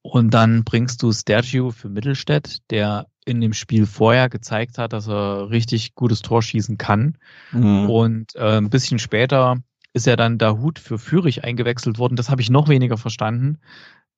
und 0.05 0.35
dann 0.35 0.63
bringst 0.63 1.01
du 1.01 1.11
Statue 1.11 1.71
für 1.71 1.89
Mittelstädt, 1.89 2.59
der 2.69 3.07
in 3.25 3.41
dem 3.41 3.53
Spiel 3.53 3.87
vorher 3.87 4.29
gezeigt 4.29 4.77
hat, 4.77 4.93
dass 4.93 5.07
er 5.07 5.49
richtig 5.49 5.95
gutes 5.95 6.21
Tor 6.21 6.43
schießen 6.43 6.77
kann. 6.77 7.17
Mhm. 7.51 7.89
Und 7.89 8.35
äh, 8.35 8.57
ein 8.57 8.69
bisschen 8.69 8.99
später 8.99 9.57
ist 9.93 10.05
er 10.05 10.15
dann 10.15 10.37
Hut 10.39 10.77
für 10.77 10.99
Fürich 10.99 11.43
eingewechselt 11.43 11.97
worden. 11.97 12.17
Das 12.17 12.29
habe 12.29 12.39
ich 12.39 12.51
noch 12.51 12.69
weniger 12.69 12.97
verstanden, 12.97 13.57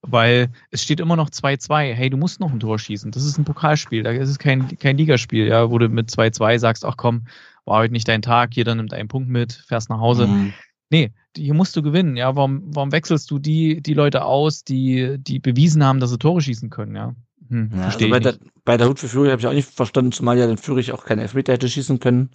weil 0.02 0.50
es 0.72 0.84
steht 0.84 1.00
immer 1.00 1.16
noch 1.16 1.30
2-2. 1.30 1.94
Hey, 1.94 2.10
du 2.10 2.18
musst 2.18 2.42
noch 2.42 2.52
ein 2.52 2.60
Tor 2.60 2.78
schießen. 2.78 3.12
Das 3.12 3.24
ist 3.24 3.38
ein 3.38 3.46
Pokalspiel, 3.46 4.04
da 4.04 4.12
ist 4.12 4.30
es 4.30 4.40
kein, 4.40 4.78
kein 4.80 4.98
Ligaspiel, 4.98 5.48
ja, 5.48 5.72
wo 5.72 5.78
du 5.78 5.88
mit 5.88 6.10
2-2 6.10 6.60
sagst, 6.60 6.84
ach 6.84 6.98
komm, 6.98 7.28
war 7.64 7.78
heute 7.78 7.94
nicht 7.94 8.10
dein 8.10 8.22
Tag, 8.22 8.58
jeder 8.58 8.76
nimmt 8.76 8.94
einen 8.94 9.08
Punkt 9.08 9.30
mit, 9.30 9.54
fährst 9.54 9.90
nach 9.90 10.00
Hause. 10.00 10.28
Mhm. 10.28 10.54
Nee, 10.90 11.12
hier 11.36 11.54
musst 11.54 11.76
du 11.76 11.82
gewinnen, 11.82 12.16
ja. 12.16 12.36
Warum, 12.36 12.64
warum 12.68 12.92
wechselst 12.92 13.30
du 13.30 13.40
die, 13.40 13.82
die 13.82 13.94
Leute 13.94 14.24
aus, 14.24 14.64
die, 14.64 15.18
die 15.20 15.40
bewiesen 15.40 15.84
haben, 15.84 16.00
dass 16.00 16.12
sie 16.12 16.18
Tore 16.18 16.42
schießen 16.42 16.70
können, 16.70 16.96
ja? 16.96 17.16
Hm, 17.50 17.72
ja 17.76 17.86
also 17.86 18.10
bei, 18.10 18.20
der, 18.20 18.36
bei 18.64 18.78
der 18.78 18.88
Hut 18.88 19.00
für 19.00 19.08
Führig 19.08 19.32
habe 19.32 19.42
ich 19.42 19.48
auch 19.48 19.54
nicht 19.54 19.70
verstanden, 19.70 20.12
zumal 20.12 20.38
ja 20.38 20.48
den 20.48 20.58
Führig 20.58 20.92
auch 20.92 21.06
keine 21.06 21.22
Elfmeter 21.24 21.54
hätte 21.54 21.70
schießen 21.70 22.00
können 22.00 22.30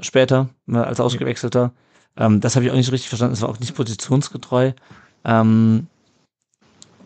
später, 0.00 0.48
ne, 0.66 0.86
als 0.86 1.00
Ausgewechselter. 1.00 1.72
Ähm, 2.16 2.40
das 2.40 2.56
habe 2.56 2.64
ich 2.64 2.70
auch 2.70 2.76
nicht 2.76 2.92
richtig 2.92 3.08
verstanden. 3.08 3.34
Es 3.34 3.42
war 3.42 3.48
auch 3.48 3.60
nicht 3.60 3.74
positionsgetreu. 3.74 4.72
Ähm, 5.24 5.86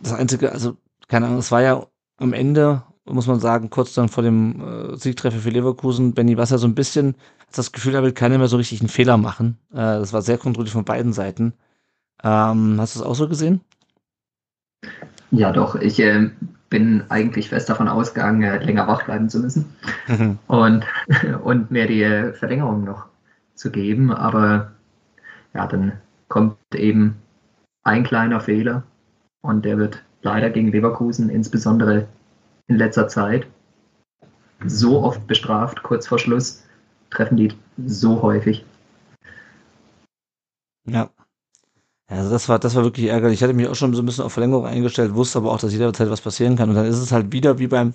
das 0.02 0.12
Einzige, 0.12 0.52
also, 0.52 0.76
keine 1.08 1.26
Ahnung, 1.26 1.38
es 1.38 1.50
war 1.50 1.62
ja 1.62 1.86
am 2.18 2.32
Ende, 2.32 2.82
muss 3.04 3.26
man 3.26 3.40
sagen, 3.40 3.70
kurz 3.70 3.94
dann 3.94 4.08
vor 4.08 4.22
dem 4.22 4.92
äh, 4.92 4.96
Siegtreffer 4.96 5.38
für 5.38 5.50
Leverkusen, 5.50 6.14
Benny 6.14 6.36
Wasser 6.36 6.58
so 6.58 6.66
ein 6.66 6.74
bisschen 6.74 7.16
das 7.54 7.72
Gefühl, 7.72 7.92
da 7.92 8.02
will 8.02 8.12
keiner 8.12 8.38
mehr 8.38 8.48
so 8.48 8.56
richtig 8.56 8.80
einen 8.80 8.88
Fehler 8.88 9.16
machen. 9.16 9.58
Äh, 9.72 9.76
das 9.76 10.12
war 10.12 10.22
sehr 10.22 10.38
kontrolliert 10.38 10.72
von 10.72 10.84
beiden 10.84 11.12
Seiten. 11.12 11.52
Ähm, 12.22 12.76
hast 12.78 12.94
du 12.94 13.00
es 13.00 13.04
auch 13.04 13.14
so 13.14 13.28
gesehen? 13.28 13.60
Ja, 15.30 15.52
doch. 15.52 15.74
Ich 15.74 15.98
äh, 16.00 16.30
bin 16.70 17.04
eigentlich 17.08 17.48
fest 17.48 17.68
davon 17.68 17.88
ausgegangen, 17.88 18.42
äh, 18.42 18.64
länger 18.64 18.86
wach 18.86 19.04
bleiben 19.04 19.28
zu 19.28 19.40
müssen 19.40 19.74
mhm. 20.08 20.38
und, 20.46 20.84
und 21.42 21.70
mir 21.70 21.86
die 21.86 22.02
äh, 22.02 22.32
Verlängerung 22.32 22.84
noch 22.84 23.06
zu 23.54 23.70
geben. 23.70 24.12
Aber 24.12 24.72
ja, 25.54 25.66
dann 25.66 25.92
kommt 26.28 26.56
eben 26.74 27.16
ein 27.82 28.04
kleiner 28.04 28.40
Fehler 28.40 28.84
und 29.42 29.64
der 29.64 29.76
wird 29.78 30.02
leider 30.22 30.50
gegen 30.50 30.70
Leverkusen, 30.70 31.28
insbesondere 31.28 32.06
in 32.68 32.76
letzter 32.76 33.08
Zeit, 33.08 33.46
so 34.66 35.02
oft 35.02 35.26
bestraft, 35.26 35.82
kurz 35.82 36.06
vor 36.06 36.18
Schluss, 36.18 36.62
treffen 37.10 37.36
die 37.36 37.52
so 37.86 38.22
häufig. 38.22 38.64
Ja. 40.86 41.10
Also 42.08 42.30
das 42.30 42.48
war, 42.48 42.58
das 42.58 42.74
war 42.74 42.84
wirklich 42.84 43.06
ärgerlich. 43.06 43.38
Ich 43.38 43.42
hatte 43.42 43.54
mich 43.54 43.68
auch 43.68 43.74
schon 43.74 43.94
so 43.94 44.02
ein 44.02 44.06
bisschen 44.06 44.24
auf 44.24 44.32
Verlängerung 44.32 44.66
eingestellt, 44.66 45.14
wusste 45.14 45.38
aber 45.38 45.50
auch, 45.50 45.58
dass 45.58 45.72
jederzeit 45.72 46.10
was 46.10 46.20
passieren 46.20 46.56
kann. 46.56 46.68
Und 46.68 46.74
dann 46.74 46.86
ist 46.86 46.98
es 46.98 47.12
halt 47.12 47.32
wieder 47.32 47.58
wie 47.58 47.68
beim, 47.68 47.94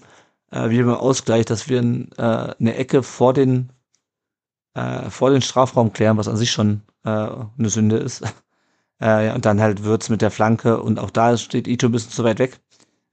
äh, 0.52 0.70
wie 0.70 0.82
beim 0.82 0.96
Ausgleich, 0.96 1.46
dass 1.46 1.70
wir 1.70 1.80
äh, 1.80 2.56
eine 2.60 2.76
Ecke 2.76 3.04
vor 3.04 3.34
den, 3.34 3.72
äh, 4.74 5.10
vor 5.10 5.30
den 5.30 5.42
Strafraum 5.42 5.94
klären, 5.94 6.18
was 6.18 6.28
an 6.28 6.38
sich 6.38 6.52
schon 6.52 6.82
äh, 7.04 7.10
eine 7.10 7.70
Sünde 7.70 7.98
ist. 7.98 8.24
äh, 9.00 9.34
und 9.34 9.46
dann 9.46 9.62
halt 9.62 9.84
wird's 9.84 10.10
mit 10.10 10.22
der 10.22 10.32
Flanke 10.32 10.82
und 10.82 11.00
auch 11.00 11.12
da 11.12 11.38
steht 11.38 11.68
Ito 11.68 11.88
ein 11.88 11.92
bisschen 11.92 12.12
zu 12.12 12.24
weit 12.24 12.40
weg. 12.40 12.60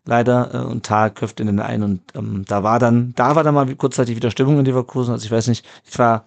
Leider. 0.04 0.54
Äh, 0.54 0.58
und 0.58 0.84
Tal 0.86 1.10
köpft 1.10 1.40
in 1.40 1.46
den 1.46 1.60
ein 1.60 1.82
und 1.82 2.02
ähm, 2.14 2.44
da 2.46 2.62
war 2.62 2.78
dann, 2.78 3.14
da 3.14 3.36
war 3.36 3.44
dann 3.44 3.54
mal 3.54 3.74
kurzzeitig 3.76 4.16
wieder 4.16 4.30
Stimmung 4.30 4.58
in 4.58 4.64
Leverkusen. 4.64 5.12
Also 5.12 5.24
ich 5.24 5.30
weiß 5.30 5.48
nicht, 5.48 5.66
ich 5.84 5.98
war 5.98 6.26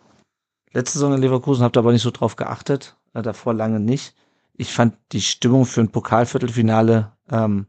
letzte 0.74 1.00
Saison 1.00 1.14
in 1.14 1.22
Leverkusen, 1.22 1.64
habe 1.64 1.74
da 1.74 1.80
aber 1.82 1.92
nicht 1.92 2.02
so 2.02 2.12
drauf 2.12 2.36
geachtet, 2.36 2.96
äh, 3.14 3.22
davor 3.22 3.54
lange 3.54 3.80
nicht. 3.80 4.16
Ich 4.54 4.74
fand 4.74 4.98
die 5.12 5.22
Stimmung 5.22 5.66
für 5.66 5.82
ein 5.82 5.92
Pokalviertelfinale 5.92 7.12
ähm, 7.30 7.68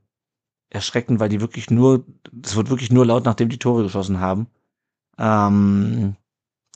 erschreckend, 0.71 1.21
weil 1.21 1.29
die 1.29 1.41
wirklich 1.41 1.71
nur, 1.71 2.05
es 2.43 2.57
wird 2.57 2.71
wirklich 2.71 2.91
nur 2.91 3.07
laut, 3.07 3.25
nachdem 3.25 3.49
die 3.49 3.59
Tore 3.59 3.83
geschossen 3.83 4.21
haben. 4.21 4.47
Ähm, 5.19 6.17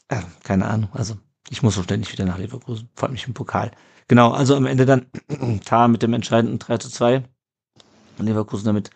äh, 0.09 0.21
keine 0.43 0.67
Ahnung, 0.67 0.91
also 0.93 1.17
ich 1.49 1.63
muss 1.63 1.75
so 1.75 1.83
ständig 1.83 2.13
wieder 2.13 2.25
nach 2.25 2.39
Leverkusen, 2.39 2.89
vor 2.95 3.09
allem 3.09 3.15
nicht 3.15 3.27
im 3.27 3.35
Pokal. 3.35 3.71
Genau, 4.09 4.33
also 4.33 4.57
am 4.57 4.67
Ende 4.67 4.85
dann 4.85 5.07
Tar 5.65 5.89
mit 5.89 6.03
dem 6.03 6.13
entscheidenden 6.13 6.59
3 6.59 6.79
zu 6.79 6.91
2. 6.91 7.25
Leverkusen 8.19 8.67
damit 8.67 8.91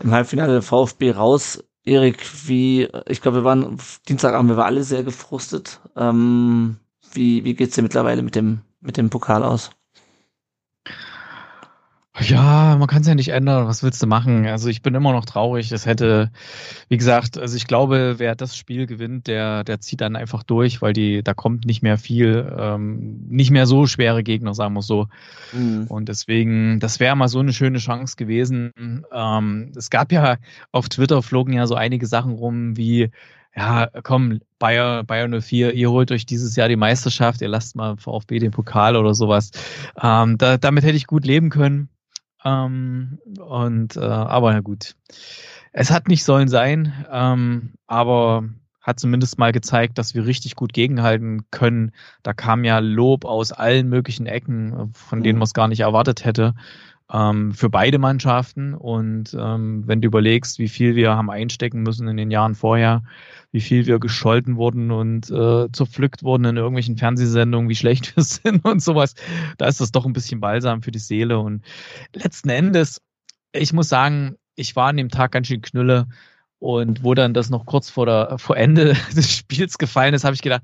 im 0.00 0.12
Halbfinale 0.12 0.52
der 0.52 0.62
VfB 0.62 1.12
raus. 1.12 1.64
Erik, 1.84 2.18
wie, 2.46 2.88
ich 3.06 3.22
glaube, 3.22 3.38
wir 3.38 3.44
waren 3.44 3.78
Dienstagabend, 4.08 4.50
wir 4.50 4.56
waren 4.56 4.66
alle 4.66 4.84
sehr 4.84 5.02
gefrustet. 5.02 5.80
Ähm, 5.96 6.76
wie, 7.12 7.44
wie 7.44 7.54
geht's 7.54 7.74
dir 7.76 7.82
mittlerweile 7.82 8.22
mit 8.22 8.34
dem, 8.34 8.60
mit 8.80 8.96
dem 8.96 9.10
Pokal 9.10 9.42
aus? 9.42 9.70
Ja, 12.20 12.76
man 12.78 12.88
kann 12.88 13.02
es 13.02 13.08
ja 13.08 13.14
nicht 13.14 13.28
ändern. 13.28 13.66
Was 13.66 13.82
willst 13.82 14.02
du 14.02 14.06
machen? 14.06 14.46
Also 14.46 14.68
ich 14.68 14.82
bin 14.82 14.94
immer 14.94 15.12
noch 15.12 15.24
traurig. 15.24 15.70
Es 15.72 15.86
hätte, 15.86 16.30
wie 16.88 16.96
gesagt, 16.96 17.38
also 17.38 17.56
ich 17.56 17.66
glaube, 17.66 18.14
wer 18.18 18.34
das 18.34 18.56
Spiel 18.56 18.86
gewinnt, 18.86 19.26
der, 19.26 19.64
der 19.64 19.80
zieht 19.80 20.00
dann 20.00 20.16
einfach 20.16 20.42
durch, 20.42 20.82
weil 20.82 20.92
die, 20.92 21.22
da 21.22 21.34
kommt 21.34 21.64
nicht 21.64 21.82
mehr 21.82 21.98
viel, 21.98 22.52
ähm, 22.58 23.24
nicht 23.28 23.50
mehr 23.50 23.66
so 23.66 23.86
schwere 23.86 24.22
Gegner, 24.22 24.54
sagen 24.54 24.74
wir 24.74 24.82
so. 24.82 25.06
Mhm. 25.52 25.86
Und 25.88 26.08
deswegen, 26.08 26.80
das 26.80 27.00
wäre 27.00 27.16
mal 27.16 27.28
so 27.28 27.38
eine 27.38 27.52
schöne 27.52 27.78
Chance 27.78 28.16
gewesen. 28.16 28.72
Ähm, 29.12 29.72
es 29.76 29.90
gab 29.90 30.12
ja 30.12 30.36
auf 30.72 30.88
Twitter 30.88 31.22
flogen 31.22 31.52
ja 31.52 31.66
so 31.66 31.74
einige 31.74 32.06
Sachen 32.06 32.32
rum 32.32 32.76
wie, 32.76 33.10
ja, 33.54 33.88
komm, 34.02 34.40
Bayer, 34.58 35.04
Bayer 35.04 35.28
04, 35.40 35.74
ihr 35.74 35.90
holt 35.90 36.10
euch 36.12 36.26
dieses 36.26 36.56
Jahr 36.56 36.68
die 36.68 36.76
Meisterschaft, 36.76 37.40
ihr 37.40 37.48
lasst 37.48 37.76
mal 37.76 37.96
VfB 37.96 38.38
den 38.38 38.50
Pokal 38.50 38.96
oder 38.96 39.14
sowas. 39.14 39.50
Ähm, 40.00 40.38
da, 40.38 40.58
damit 40.58 40.84
hätte 40.84 40.96
ich 40.96 41.06
gut 41.06 41.24
leben 41.24 41.50
können. 41.50 41.88
Ähm, 42.48 43.18
und 43.40 43.96
äh, 43.96 44.00
aber 44.00 44.52
na 44.52 44.60
gut. 44.60 44.94
Es 45.72 45.90
hat 45.90 46.08
nicht 46.08 46.24
sollen 46.24 46.48
sein, 46.48 46.92
ähm, 47.10 47.74
aber 47.86 48.44
hat 48.80 48.98
zumindest 48.98 49.38
mal 49.38 49.52
gezeigt, 49.52 49.98
dass 49.98 50.14
wir 50.14 50.24
richtig 50.24 50.56
gut 50.56 50.72
gegenhalten 50.72 51.42
können. 51.50 51.92
Da 52.22 52.32
kam 52.32 52.64
ja 52.64 52.78
Lob 52.78 53.26
aus 53.26 53.52
allen 53.52 53.88
möglichen 53.88 54.26
Ecken, 54.26 54.92
von 54.94 55.22
denen 55.22 55.36
mhm. 55.36 55.40
man 55.40 55.44
es 55.44 55.54
gar 55.54 55.68
nicht 55.68 55.80
erwartet 55.80 56.24
hätte 56.24 56.54
ähm, 57.12 57.52
für 57.52 57.70
beide 57.70 57.98
Mannschaften. 57.98 58.74
Und 58.74 59.36
ähm, 59.38 59.86
wenn 59.86 60.00
du 60.00 60.06
überlegst, 60.06 60.58
wie 60.58 60.68
viel 60.68 60.94
wir 60.94 61.16
haben 61.16 61.30
einstecken 61.30 61.82
müssen 61.82 62.08
in 62.08 62.16
den 62.16 62.30
Jahren 62.30 62.54
vorher, 62.54 63.02
wie 63.50 63.60
viel 63.60 63.86
wir 63.86 63.98
gescholten 63.98 64.56
wurden 64.56 64.90
und 64.90 65.30
äh, 65.30 65.70
zerpflückt 65.72 66.22
wurden 66.22 66.44
in 66.44 66.56
irgendwelchen 66.56 66.96
Fernsehsendungen, 66.96 67.68
wie 67.68 67.74
schlecht 67.74 68.14
wir 68.16 68.22
sind 68.24 68.64
und 68.64 68.82
sowas, 68.82 69.14
da 69.56 69.66
ist 69.66 69.80
das 69.80 69.92
doch 69.92 70.06
ein 70.06 70.12
bisschen 70.12 70.40
balsam 70.40 70.82
für 70.82 70.90
die 70.90 70.98
Seele. 70.98 71.38
Und 71.38 71.64
letzten 72.14 72.50
Endes, 72.50 73.00
ich 73.52 73.72
muss 73.72 73.88
sagen, 73.88 74.36
ich 74.54 74.76
war 74.76 74.88
an 74.88 74.96
dem 74.96 75.08
Tag 75.08 75.32
ganz 75.32 75.46
schön 75.46 75.62
knülle. 75.62 76.08
Und 76.60 77.04
wo 77.04 77.14
dann 77.14 77.34
das 77.34 77.50
noch 77.50 77.66
kurz 77.66 77.88
vor, 77.88 78.06
der, 78.06 78.36
vor 78.38 78.56
Ende 78.56 78.94
des 79.16 79.32
Spiels 79.32 79.78
gefallen 79.78 80.14
ist, 80.14 80.24
habe 80.24 80.34
ich 80.34 80.42
gedacht, 80.42 80.62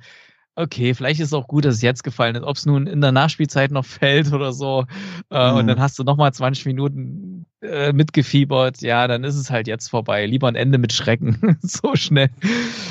okay, 0.57 0.95
vielleicht 0.95 1.21
ist 1.21 1.29
es 1.29 1.33
auch 1.33 1.49
gut, 1.49 1.65
dass 1.65 1.77
es 1.77 1.83
jetzt 1.83 2.05
gefallen 2.05 2.37
ist. 2.37 2.45
Ob 2.45 2.57
es 2.57 2.67
nun 2.67 2.87
in 2.87 3.01
der 3.01 3.13
Nachspielzeit 3.13 3.71
noch 3.71 3.85
fällt 3.85 4.33
oder 4.33 4.53
so, 4.53 4.85
äh, 5.31 5.51
mhm. 5.51 5.59
und 5.59 5.67
dann 5.67 5.81
hast 5.81 5.99
du 5.99 6.05
nochmal 6.05 6.33
20 6.33 6.67
Minuten 6.67 7.47
äh, 7.61 7.93
mitgefiebert, 7.93 8.81
ja, 8.81 9.07
dann 9.09 9.25
ist 9.25 9.37
es 9.37 9.51
halt 9.51 9.67
jetzt 9.67 9.89
vorbei. 9.89 10.27
Lieber 10.27 10.49
ein 10.49 10.55
Ende 10.55 10.79
mit 10.79 10.93
Schrecken, 10.93 11.59
so 11.63 11.97
schnell. 11.97 12.31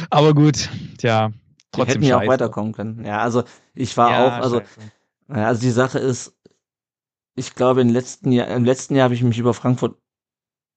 Aber 0.10 0.34
gut, 0.34 0.69
tja, 0.98 1.31
trotzdem. 1.72 2.02
Die 2.02 2.07
hätten 2.07 2.22
ja 2.22 2.26
auch 2.26 2.31
weiterkommen 2.31 2.73
können. 2.73 3.06
Ja, 3.06 3.19
also 3.19 3.44
ich 3.73 3.95
war 3.98 4.11
ja, 4.11 4.27
auch, 4.27 4.44
also, 4.44 4.61
ja, 5.30 5.48
also 5.48 5.61
die 5.61 5.72
Sache 5.72 5.99
ist, 5.99 6.35
ich 7.35 7.56
glaube, 7.56 7.81
im 7.81 7.90
letzten 7.90 8.31
Jahr, 8.31 8.48
im 8.49 8.65
letzten 8.65 8.95
Jahr 8.95 9.06
habe 9.06 9.15
ich 9.15 9.23
mich 9.23 9.40
über 9.40 9.53
Frankfurt, 9.53 9.98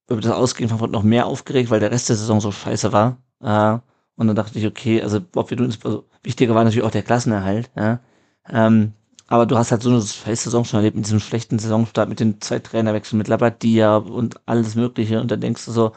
über 0.09 0.21
das 0.21 0.33
Ausgehen 0.33 0.69
Frankfurt 0.69 0.93
noch 0.93 1.03
mehr 1.03 1.27
aufgeregt, 1.27 1.71
weil 1.71 1.81
der 1.81 1.91
Rest 1.91 2.09
der 2.09 2.17
Saison 2.17 2.41
so 2.41 2.53
scheiße 2.53 2.93
war. 2.93 3.19
Äh, 3.43 3.79
und 4.17 4.27
dann 4.29 4.37
dachte 4.37 4.59
ich, 4.59 4.67
okay, 4.67 5.03
also 5.03 5.21
ob 5.35 5.51
wir 5.51 5.57
tun, 5.57 5.73
also 5.85 6.05
wichtiger 6.23 6.55
war 6.55 6.65
natürlich 6.65 6.87
auch 6.87 6.91
der 6.91 7.03
Klassenerhalt, 7.03 7.71
ja. 7.77 8.01
Ähm, 8.49 8.93
aber 9.29 9.47
du 9.47 9.59
hast 9.59 9.73
halt 9.73 9.83
so 9.83 9.91
eine 9.91 10.01
Saison 10.01 10.65
schon 10.65 10.79
erlebt 10.79 10.97
mit 10.97 11.07
diesem 11.07 11.21
schlechten 11.21 11.59
Saisonstart, 11.59 12.09
mit 12.09 12.21
den 12.21 12.41
zwei 12.41 12.61
Trainerwechseln 12.61 13.19
mit 13.19 13.29
Labadia 13.29 13.97
und 13.97 14.41
alles 14.47 14.77
Mögliche. 14.77 15.21
Und 15.21 15.31
dann 15.31 15.41
denkst 15.41 15.65
du 15.65 15.73
so, 15.73 15.93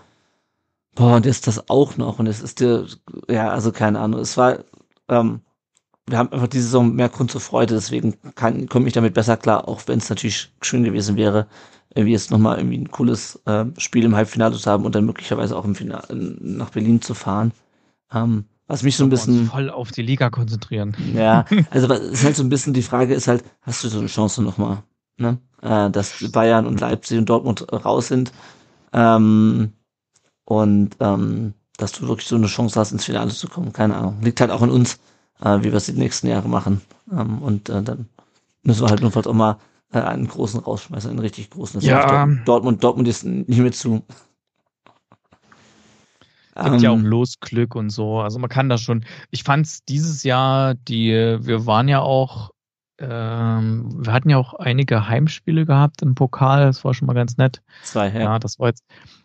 boah, 0.95 1.15
und 1.15 1.25
ist 1.25 1.47
das 1.47 1.69
auch 1.69 1.97
noch? 1.97 2.19
Und 2.19 2.27
es 2.27 2.41
ist 2.41 2.59
dir, 2.59 2.87
ja, 3.29 3.49
also 3.49 3.71
keine 3.71 3.99
Ahnung. 3.99 4.19
Es 4.19 4.37
war, 4.37 4.59
ähm, 5.09 5.41
wir 6.07 6.17
haben 6.17 6.31
einfach 6.31 6.47
diese 6.47 6.65
Saison 6.65 6.95
mehr 6.95 7.09
Grund 7.09 7.31
zur 7.31 7.41
Freude, 7.41 7.75
deswegen 7.75 8.15
kann, 8.35 8.67
komme 8.67 8.87
ich 8.87 8.93
damit 8.93 9.13
besser 9.13 9.37
klar, 9.37 9.67
auch 9.67 9.81
wenn 9.87 9.99
es 9.99 10.09
natürlich 10.09 10.51
schön 10.61 10.83
gewesen 10.83 11.15
wäre, 11.17 11.47
irgendwie 11.93 12.13
jetzt 12.13 12.31
nochmal 12.31 12.57
irgendwie 12.57 12.79
ein 12.79 12.91
cooles 12.91 13.39
äh, 13.45 13.65
Spiel 13.77 14.05
im 14.05 14.15
Halbfinale 14.15 14.57
zu 14.57 14.69
haben 14.69 14.85
und 14.85 14.95
dann 14.95 15.05
möglicherweise 15.05 15.55
auch 15.57 15.65
im 15.65 15.75
Finale 15.75 16.07
nach 16.41 16.71
Berlin 16.71 17.01
zu 17.01 17.13
fahren. 17.13 17.51
Ähm, 18.13 18.45
was 18.67 18.83
mich 18.83 18.97
so 18.97 19.03
ein 19.03 19.09
bisschen. 19.09 19.47
voll 19.47 19.69
auf 19.69 19.91
die 19.91 20.03
Liga 20.03 20.29
konzentrieren. 20.29 20.95
Ja, 21.13 21.45
also 21.71 21.89
was 21.89 21.99
ist 22.01 22.23
halt 22.23 22.35
so 22.35 22.43
ein 22.43 22.49
bisschen 22.49 22.73
die 22.73 22.83
Frage 22.83 23.13
ist 23.13 23.27
halt, 23.27 23.43
hast 23.61 23.83
du 23.83 23.87
so 23.87 23.99
eine 23.99 24.07
Chance 24.07 24.43
nochmal, 24.43 24.83
ne? 25.17 25.39
Äh, 25.61 25.89
dass 25.89 26.31
Bayern 26.31 26.67
und 26.67 26.79
Leipzig 26.79 27.17
und 27.17 27.29
Dortmund 27.29 27.65
raus 27.73 28.07
sind. 28.07 28.31
Ähm, 28.93 29.73
und 30.45 30.95
ähm, 30.99 31.53
dass 31.77 31.93
du 31.93 32.07
wirklich 32.07 32.27
so 32.27 32.35
eine 32.35 32.47
Chance 32.47 32.79
hast, 32.79 32.91
ins 32.91 33.05
Finale 33.05 33.31
zu 33.31 33.47
kommen. 33.47 33.73
Keine 33.73 33.95
Ahnung. 33.95 34.17
Liegt 34.21 34.41
halt 34.41 34.51
auch 34.51 34.61
an 34.61 34.69
uns, 34.69 34.99
äh, 35.41 35.59
wie 35.59 35.71
wir 35.71 35.75
es 35.75 35.85
die 35.85 35.93
nächsten 35.93 36.27
Jahre 36.27 36.49
machen. 36.49 36.81
Ähm, 37.11 37.39
und 37.41 37.69
äh, 37.69 37.81
dann 37.81 38.07
müssen 38.63 38.81
wir 38.83 38.89
halt 38.89 39.01
notfalls 39.01 39.27
auch 39.27 39.33
mal 39.33 39.57
äh, 39.93 39.99
einen 39.99 40.27
großen 40.27 40.59
rausschmeißen, 40.59 41.09
einen 41.09 41.19
richtig 41.19 41.49
großen. 41.49 41.79
Das 41.79 41.87
ja. 41.87 42.27
Dortmund, 42.45 42.83
Dortmund 42.83 43.07
ist 43.07 43.23
nicht 43.23 43.59
mehr 43.59 43.71
zu. 43.71 44.03
Gibt 46.63 46.75
ähm, 46.75 46.81
ja 46.81 46.91
auch 46.91 46.97
Losglück 46.97 47.75
und 47.75 47.89
so. 47.89 48.19
Also 48.19 48.39
man 48.39 48.49
kann 48.49 48.69
das 48.69 48.81
schon. 48.81 49.05
Ich 49.31 49.43
fand 49.43 49.65
es 49.65 49.83
dieses 49.85 50.23
Jahr, 50.23 50.75
die, 50.75 51.11
wir 51.11 51.65
waren 51.65 51.87
ja 51.87 52.01
auch, 52.01 52.51
ähm, 52.99 53.89
wir 54.05 54.13
hatten 54.13 54.29
ja 54.29 54.37
auch 54.37 54.53
einige 54.53 55.07
Heimspiele 55.07 55.65
gehabt 55.65 56.01
im 56.01 56.15
Pokal. 56.15 56.65
Das 56.65 56.83
war 56.83 56.93
schon 56.93 57.07
mal 57.07 57.13
ganz 57.13 57.37
nett. 57.37 57.61
Zwei, 57.83 58.09
ja. 58.09 58.19
ja 58.19 58.39
das 58.39 58.59
war 58.59 58.67
jetzt, 58.67 58.83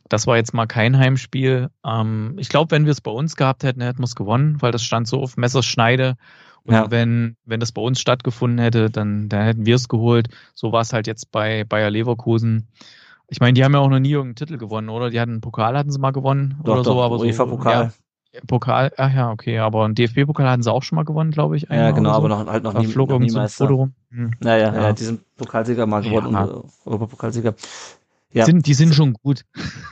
das 0.09 0.27
war 0.27 0.37
jetzt 0.37 0.55
mal 0.55 0.67
kein 0.67 0.97
Heimspiel. 0.97 1.71
Ähm, 1.85 2.35
ich 2.39 2.49
glaube, 2.49 2.71
wenn 2.71 2.85
wir 2.85 2.93
es 2.93 3.01
bei 3.01 3.11
uns 3.11 3.37
gehabt 3.37 3.65
hätten, 3.65 3.81
hätten 3.81 4.01
wir 4.01 4.05
es 4.05 4.15
gewonnen, 4.15 4.61
weil 4.61 4.73
das 4.73 4.85
stand 4.85 5.09
so 5.09 5.21
auf 5.21 5.37
Messerschneide. 5.37 6.17
Und 6.65 6.75
ja. 6.75 6.91
wenn, 6.91 7.37
wenn 7.45 7.61
das 7.61 7.73
bei 7.73 7.83
uns 7.83 8.01
stattgefunden 8.01 8.59
hätte, 8.59 8.91
dann, 8.91 9.29
dann 9.29 9.45
hätten 9.45 9.67
wir 9.67 9.75
es 9.77 9.89
geholt. 9.89 10.29
So 10.55 10.73
war 10.73 10.81
es 10.81 10.93
halt 10.93 11.07
jetzt 11.07 11.31
bei 11.31 11.65
Bayer 11.65 11.91
Leverkusen. 11.91 12.69
Ich 13.35 13.41
meine, 13.41 13.55
die 13.55 13.65
haben 13.65 13.73
ja 13.73 13.81
auch 13.81 13.89
noch 13.89 13.99
nie 13.99 14.13
irgendeinen 14.13 14.37
Titel 14.37 14.59
gewonnen, 14.59 14.89
oder? 14.89 15.11
Die 15.11 15.19
hatten 15.19 15.33
einen 15.33 15.41
Pokal, 15.41 15.77
hatten 15.77 15.91
sie 15.91 15.99
mal 15.99 16.13
gewonnen 16.13 16.55
doch, 16.63 16.75
oder 16.75 16.83
doch, 16.85 16.95
so, 16.95 17.03
aber 17.03 17.19
UEFA 17.19 17.47
Pokal. 17.47 17.93
Ja, 18.33 18.41
Pokal, 18.47 18.93
ach 18.97 19.13
ja, 19.13 19.33
okay, 19.33 19.59
aber 19.59 19.85
einen 19.85 19.97
DFB-Pokal 19.97 20.49
hatten 20.49 20.63
sie 20.63 20.71
auch 20.71 20.85
schon 20.85 20.95
mal 20.95 21.05
gewonnen, 21.05 21.33
glaube 21.33 21.57
ich. 21.57 21.67
Ja, 21.69 21.91
genau, 21.91 22.11
so. 22.11 22.15
aber 22.15 22.29
noch, 22.29 22.47
halt 22.47 22.63
noch 22.63 22.75
da 22.75 22.79
nie, 22.79 22.87
flog 22.87 23.11
noch 23.11 23.19
nie 23.19 23.33
Meister. 23.33 23.67
Foto 23.67 23.75
rum. 23.75 23.95
Hm. 24.11 24.31
Naja, 24.39 24.73
ja. 24.73 24.83
ja, 24.83 24.93
die 24.93 25.03
sind 25.03 25.21
Pokalsieger 25.35 25.85
mal 25.85 26.03
geworden 26.03 26.33
ja. 26.33 26.45
äh, 26.45 26.61
Europapokalsieger. 26.85 27.57
Ja. 28.31 28.45
Sind, 28.45 28.69
die 28.69 28.75
sind 28.75 28.95
schon 28.95 29.15
gut. 29.15 29.45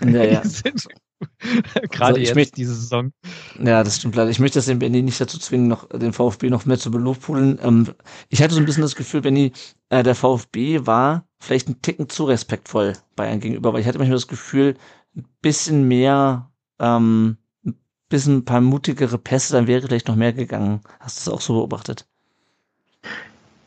Ja, 0.04 0.22
ja. 0.22 0.42
Gerade 1.90 2.14
also 2.14 2.20
jetzt 2.20 2.36
möchte, 2.36 2.54
diese 2.54 2.74
Saison. 2.76 3.12
Ja, 3.60 3.82
das 3.82 3.96
stimmt 3.96 4.14
leider. 4.14 4.30
Ich 4.30 4.38
möchte 4.38 4.58
das 4.58 4.66
den 4.66 4.78
Benny 4.78 5.02
nicht 5.02 5.20
dazu 5.20 5.38
zwingen, 5.38 5.66
noch 5.66 5.88
den 5.88 6.12
VfB 6.12 6.48
noch 6.48 6.64
mehr 6.64 6.78
zu 6.78 6.92
belobpulen. 6.92 7.58
Ähm, 7.60 7.88
ich 8.28 8.40
hatte 8.40 8.54
so 8.54 8.60
ein 8.60 8.66
bisschen 8.66 8.82
das 8.82 8.94
Gefühl, 8.94 9.20
Benny, 9.20 9.52
äh, 9.88 10.04
der 10.04 10.14
VfB 10.14 10.86
war 10.86 11.24
vielleicht 11.42 11.68
ein 11.68 11.82
Ticken 11.82 12.08
zu 12.08 12.24
respektvoll 12.24 12.94
Bayern 13.16 13.40
gegenüber, 13.40 13.72
weil 13.72 13.80
ich 13.80 13.86
hatte 13.86 13.98
manchmal 13.98 14.16
das 14.16 14.28
Gefühl, 14.28 14.76
ein 15.16 15.24
bisschen 15.42 15.88
mehr, 15.88 16.50
ähm, 16.78 17.36
ein 17.66 17.74
bisschen 18.08 18.38
ein 18.38 18.44
paar 18.44 18.60
mutigere 18.60 19.18
Pässe, 19.18 19.54
dann 19.54 19.66
wäre 19.66 19.82
vielleicht 19.82 20.08
noch 20.08 20.16
mehr 20.16 20.32
gegangen. 20.32 20.80
Hast 21.00 21.18
du 21.18 21.30
das 21.30 21.36
auch 21.36 21.40
so 21.40 21.54
beobachtet? 21.54 22.06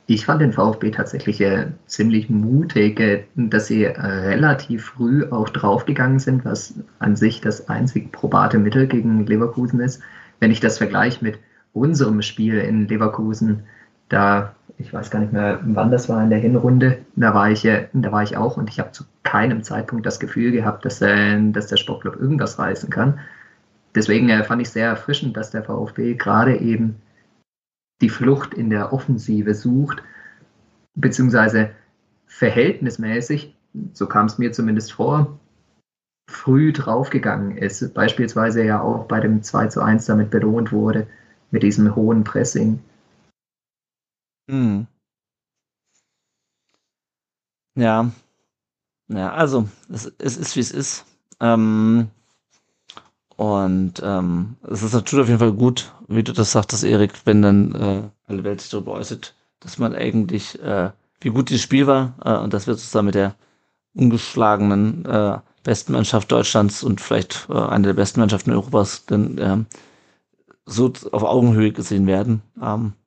Ich 0.08 0.26
fand 0.26 0.42
den 0.42 0.54
VfB 0.54 0.92
tatsächlich 0.92 1.42
äh, 1.42 1.68
ziemlich 1.88 2.30
mutig, 2.30 3.00
äh, 3.00 3.26
dass 3.36 3.68
sie 3.68 3.84
äh, 3.84 4.00
relativ 4.00 4.86
früh 4.86 5.26
auch 5.30 5.50
draufgegangen 5.50 6.20
sind, 6.20 6.46
was 6.46 6.76
an 7.00 7.16
sich 7.16 7.42
das 7.42 7.68
einzig 7.68 8.12
probate 8.12 8.58
Mittel 8.58 8.88
gegen 8.88 9.26
Leverkusen 9.26 9.80
ist. 9.80 10.02
Wenn 10.40 10.52
ich 10.52 10.60
das 10.60 10.78
vergleiche 10.78 11.24
mit 11.24 11.40
unserem 11.74 12.22
Spiel 12.22 12.60
in 12.60 12.88
Leverkusen, 12.88 13.64
da, 14.10 14.56
ich 14.78 14.94
weiß 14.94 15.10
gar 15.10 15.20
nicht 15.20 15.34
mehr, 15.34 15.60
wann 15.64 15.92
das 15.92 16.10
war 16.10 16.22
in 16.24 16.30
der 16.30 16.40
Hinrunde, 16.40 17.00
da 17.16 17.34
war 17.34 17.50
ich, 17.50 17.64
da 17.64 18.12
war 18.12 18.24
ich 18.24 18.36
auch 18.38 18.58
und 18.58 18.70
ich 18.70 18.80
habe 18.80 18.92
zu 18.92 19.06
keinem 19.24 19.64
Zeitpunkt 19.64 20.06
das 20.06 20.20
Gefühl 20.20 20.52
gehabt, 20.52 20.86
dass, 20.86 21.02
äh, 21.02 21.52
dass 21.52 21.68
der 21.68 21.78
Sportclub 21.78 22.16
irgendwas 22.16 22.60
reißen 22.60 22.90
kann. 22.90 23.20
Deswegen 23.96 24.30
äh, 24.30 24.44
fand 24.44 24.62
ich 24.62 24.70
sehr 24.70 24.88
erfrischend, 24.88 25.38
dass 25.38 25.52
der 25.52 25.64
VfB 25.64 26.16
gerade 26.16 26.58
eben 26.58 27.02
die 28.02 28.10
Flucht 28.10 28.54
in 28.54 28.70
der 28.70 28.92
Offensive 28.92 29.54
sucht, 29.54 30.04
beziehungsweise 30.96 31.70
verhältnismäßig, 32.28 33.56
so 33.94 34.08
kam 34.08 34.26
es 34.26 34.38
mir 34.38 34.52
zumindest 34.52 34.92
vor, 34.92 35.40
früh 36.30 36.74
draufgegangen 36.74 37.58
ist. 37.58 37.94
Beispielsweise 37.94 38.64
ja 38.64 38.82
auch 38.82 39.06
bei 39.06 39.22
dem 39.22 39.42
2 39.42 39.68
zu 39.68 39.82
1 39.82 40.06
damit 40.06 40.30
belohnt 40.32 40.72
wurde, 40.72 41.08
mit 41.52 41.64
diesem 41.64 41.96
hohen 41.96 42.24
Pressing. 42.26 42.80
Hm. 44.50 44.86
Ja. 47.76 48.12
Ja, 49.08 49.34
also, 49.34 49.70
es, 49.90 50.12
es 50.20 50.38
ist 50.38 50.56
wie 50.56 50.60
es 50.62 50.72
ist. 50.72 51.06
Ähm, 51.40 52.10
und 53.38 53.94
ähm, 54.04 54.56
es 54.70 54.82
ist 54.82 54.94
natürlich 54.94 55.24
auf 55.24 55.28
jeden 55.28 55.40
Fall 55.40 55.52
gut, 55.52 55.92
wie 56.08 56.24
du 56.24 56.32
das 56.32 56.52
sagtest, 56.54 56.84
Erik, 56.86 57.14
wenn 57.26 57.42
dann 57.42 57.76
äh, 57.76 58.04
alle 58.28 58.44
Welt 58.44 58.62
sich 58.62 58.70
darüber 58.72 58.94
äußert, 58.94 59.36
dass 59.60 59.78
man 59.78 59.94
eigentlich, 59.94 60.62
äh, 60.62 60.92
wie 61.20 61.30
gut 61.30 61.50
dieses 61.50 61.64
Spiel 61.64 61.86
war 61.88 62.14
äh, 62.24 62.38
und 62.38 62.54
dass 62.54 62.68
wir 62.68 62.78
zusammen 62.78 63.08
mit 63.08 63.16
der 63.16 63.36
ungeschlagenen 63.96 65.06
äh, 65.06 65.40
besten 65.64 65.94
Mannschaft 65.94 66.32
Deutschlands 66.32 66.84
und 66.84 67.02
vielleicht 67.02 67.48
äh, 67.50 67.54
eine 67.58 67.88
der 67.88 67.94
besten 67.94 68.22
Mannschaften 68.22 68.52
Europas 68.52 69.06
dann 69.06 69.38
äh, 69.38 69.58
so 70.66 70.92
auf 71.12 71.24
Augenhöhe 71.24 71.72
gesehen 71.72 72.08
werden. 72.08 72.42
Ähm, 72.62 72.94
das 72.96 73.05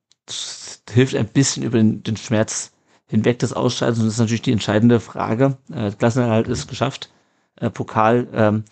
hilft 0.89 1.15
ein 1.15 1.27
bisschen 1.27 1.63
über 1.63 1.77
den, 1.77 2.03
den 2.03 2.17
Schmerz 2.17 2.71
hinweg 3.07 3.39
des 3.39 3.53
Ausscheidens 3.53 3.99
und 3.99 4.05
das 4.05 4.13
ist 4.15 4.19
natürlich 4.19 4.43
die 4.43 4.51
entscheidende 4.51 4.99
Frage. 4.99 5.57
Äh, 5.73 5.91
Klassenerhalt 5.91 6.47
ist 6.47 6.67
geschafft. 6.67 7.09
Äh, 7.55 7.69
Pokal 7.69 8.27
ähm, 8.33 8.63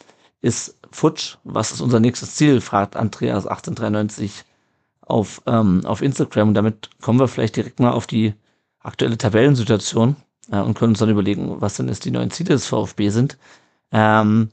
ist 0.41 0.77
futsch. 0.91 1.37
Was 1.43 1.71
ist 1.71 1.81
unser 1.81 1.99
nächstes 1.99 2.35
Ziel? 2.35 2.61
fragt 2.61 2.95
Andreas 2.95 3.47
1893 3.47 4.45
auf, 5.01 5.41
ähm, 5.47 5.85
auf 5.85 6.01
Instagram. 6.01 6.49
Und 6.49 6.53
damit 6.53 6.89
kommen 7.01 7.19
wir 7.19 7.27
vielleicht 7.27 7.55
direkt 7.55 7.79
mal 7.79 7.91
auf 7.91 8.07
die 8.07 8.33
aktuelle 8.79 9.17
Tabellensituation 9.17 10.15
äh, 10.51 10.59
und 10.59 10.77
können 10.77 10.91
uns 10.91 10.99
dann 10.99 11.09
überlegen, 11.09 11.59
was 11.59 11.75
denn 11.75 11.87
jetzt 11.87 12.05
die 12.05 12.11
neuen 12.11 12.31
Ziele 12.31 12.49
des 12.49 12.67
VfB 12.67 13.09
sind. 13.09 13.37
Ähm, 13.91 14.49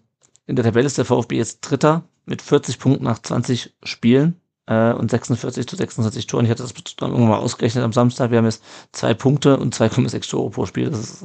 in 0.47 0.57
der 0.57 0.65
Tabelle 0.65 0.87
ist 0.87 0.99
der 0.99 1.05
VfB 1.05 1.37
jetzt 1.37 1.61
Dritter 1.61 2.05
mit 2.27 2.43
40 2.43 2.79
Punkten 2.79 3.05
nach 3.05 3.19
20 3.19 3.75
Spielen 3.83 4.41
äh, 4.67 4.93
und 4.93 5.11
46 5.11 5.67
zu 5.67 5.77
26 5.77 6.27
Toren. 6.27 6.45
Ich 6.45 6.51
hatte 6.51 6.63
das 6.63 6.73
dann 6.97 7.11
irgendwann 7.11 7.31
mal 7.31 7.39
ausgerechnet 7.39 7.85
am 7.85 7.93
Samstag. 7.93 8.31
Wir 8.31 8.39
haben 8.39 8.45
jetzt 8.45 8.63
zwei 8.93 9.15
Punkte 9.15 9.59
und 9.59 9.75
2,6 9.75 10.31
Tore 10.31 10.51
pro 10.51 10.67
Spiel. 10.67 10.91
Das 10.91 11.01
ist 11.01 11.25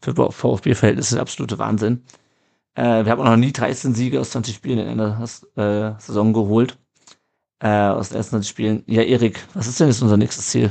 für 0.00 0.14
VfB-Verhältnisse 0.14 1.16
der 1.16 1.22
absolute 1.22 1.58
Wahnsinn. 1.58 2.04
Äh, 2.74 3.04
wir 3.04 3.12
haben 3.12 3.20
auch 3.20 3.26
noch 3.26 3.36
nie 3.36 3.52
13 3.52 3.94
Siege 3.94 4.20
aus 4.20 4.30
20 4.30 4.54
Spielen 4.54 4.78
in 4.78 4.88
einer 4.88 5.20
äh, 5.56 6.00
Saison 6.00 6.32
geholt. 6.32 6.78
Äh, 7.60 7.68
aus 7.68 8.10
den 8.10 8.18
ersten 8.18 8.30
20 8.30 8.48
Spielen. 8.48 8.84
Ja, 8.86 9.02
Erik, 9.02 9.44
was 9.54 9.66
ist 9.66 9.80
denn 9.80 9.88
jetzt 9.88 10.02
unser 10.02 10.16
nächstes 10.16 10.48
Ziel? 10.48 10.70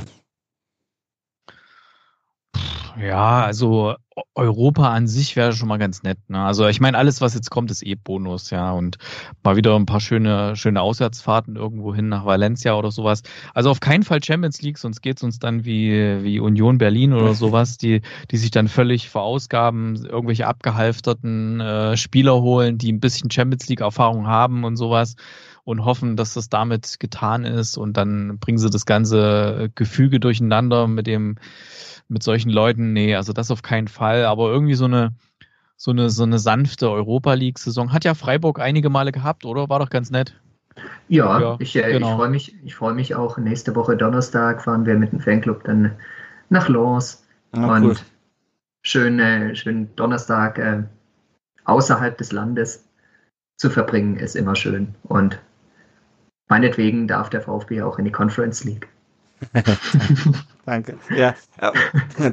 Ja, 2.98 3.44
also 3.44 3.94
Europa 4.34 4.92
an 4.92 5.06
sich 5.06 5.36
wäre 5.36 5.52
schon 5.52 5.68
mal 5.68 5.78
ganz 5.78 6.02
nett. 6.02 6.18
Ne? 6.28 6.38
Also 6.38 6.66
ich 6.66 6.80
meine, 6.80 6.98
alles, 6.98 7.20
was 7.20 7.34
jetzt 7.34 7.50
kommt, 7.50 7.70
ist 7.70 7.84
eh 7.84 7.94
Bonus, 7.94 8.50
ja. 8.50 8.72
Und 8.72 8.98
mal 9.42 9.56
wieder 9.56 9.76
ein 9.76 9.86
paar 9.86 10.00
schöne, 10.00 10.56
schöne 10.56 10.80
Auswärtsfahrten 10.80 11.56
irgendwo 11.56 11.94
hin 11.94 12.08
nach 12.08 12.24
Valencia 12.24 12.74
oder 12.74 12.90
sowas. 12.90 13.22
Also 13.54 13.70
auf 13.70 13.80
keinen 13.80 14.02
Fall 14.02 14.22
Champions 14.22 14.62
League, 14.62 14.78
sonst 14.78 15.00
geht 15.00 15.18
es 15.18 15.22
uns 15.22 15.38
dann 15.38 15.64
wie, 15.64 16.22
wie 16.22 16.40
Union 16.40 16.78
Berlin 16.78 17.12
oder 17.12 17.34
sowas, 17.34 17.76
die, 17.76 18.02
die 18.30 18.36
sich 18.36 18.50
dann 18.50 18.68
völlig 18.68 19.08
verausgaben, 19.08 20.04
irgendwelche 20.04 20.46
abgehalfterten 20.46 21.60
äh, 21.60 21.96
Spieler 21.96 22.40
holen, 22.40 22.78
die 22.78 22.92
ein 22.92 23.00
bisschen 23.00 23.30
Champions 23.30 23.68
League-Erfahrung 23.68 24.26
haben 24.26 24.64
und 24.64 24.76
sowas 24.76 25.16
und 25.64 25.84
hoffen, 25.84 26.16
dass 26.16 26.32
das 26.32 26.48
damit 26.48 26.98
getan 26.98 27.44
ist 27.44 27.76
und 27.76 27.98
dann 27.98 28.38
bringen 28.38 28.56
sie 28.56 28.70
das 28.70 28.86
ganze 28.86 29.70
Gefüge 29.74 30.18
durcheinander 30.18 30.88
mit 30.88 31.06
dem 31.06 31.36
mit 32.08 32.22
solchen 32.22 32.50
Leuten, 32.50 32.92
nee, 32.92 33.14
also 33.14 33.32
das 33.32 33.50
auf 33.50 33.62
keinen 33.62 33.88
Fall. 33.88 34.24
Aber 34.24 34.48
irgendwie 34.50 34.74
so 34.74 34.86
eine, 34.86 35.12
so 35.76 35.90
eine, 35.90 36.10
so 36.10 36.24
eine 36.24 36.38
sanfte 36.38 36.90
Europa 36.90 37.34
League-Saison. 37.34 37.92
Hat 37.92 38.04
ja 38.04 38.14
Freiburg 38.14 38.60
einige 38.60 38.90
Male 38.90 39.12
gehabt, 39.12 39.44
oder? 39.44 39.68
War 39.68 39.78
doch 39.78 39.90
ganz 39.90 40.10
nett. 40.10 40.34
Ja, 41.08 41.40
ja 41.40 41.56
ich, 41.58 41.76
äh, 41.76 41.92
genau. 41.92 42.10
ich 42.10 42.16
freue 42.16 42.28
mich, 42.28 42.56
freu 42.74 42.94
mich 42.94 43.14
auch. 43.14 43.38
Nächste 43.38 43.74
Woche 43.74 43.96
Donnerstag 43.96 44.62
fahren 44.62 44.86
wir 44.86 44.96
mit 44.96 45.12
dem 45.12 45.20
Fanclub 45.20 45.64
dann 45.64 45.92
nach 46.48 46.68
Lens. 46.68 47.24
Ah, 47.52 47.76
und 47.76 47.84
cool. 47.84 47.96
schön, 48.82 49.18
äh, 49.18 49.54
schön 49.54 49.94
Donnerstag 49.96 50.58
äh, 50.58 50.82
außerhalb 51.64 52.16
des 52.16 52.32
Landes 52.32 52.84
zu 53.56 53.70
verbringen, 53.70 54.16
ist 54.16 54.36
immer 54.36 54.54
schön. 54.54 54.94
Und 55.02 55.40
meinetwegen 56.48 57.08
darf 57.08 57.30
der 57.30 57.42
VfB 57.42 57.82
auch 57.82 57.98
in 57.98 58.04
die 58.04 58.12
Conference 58.12 58.64
League. 58.64 58.88
Danke. 60.66 60.98
Ja, 61.14 61.34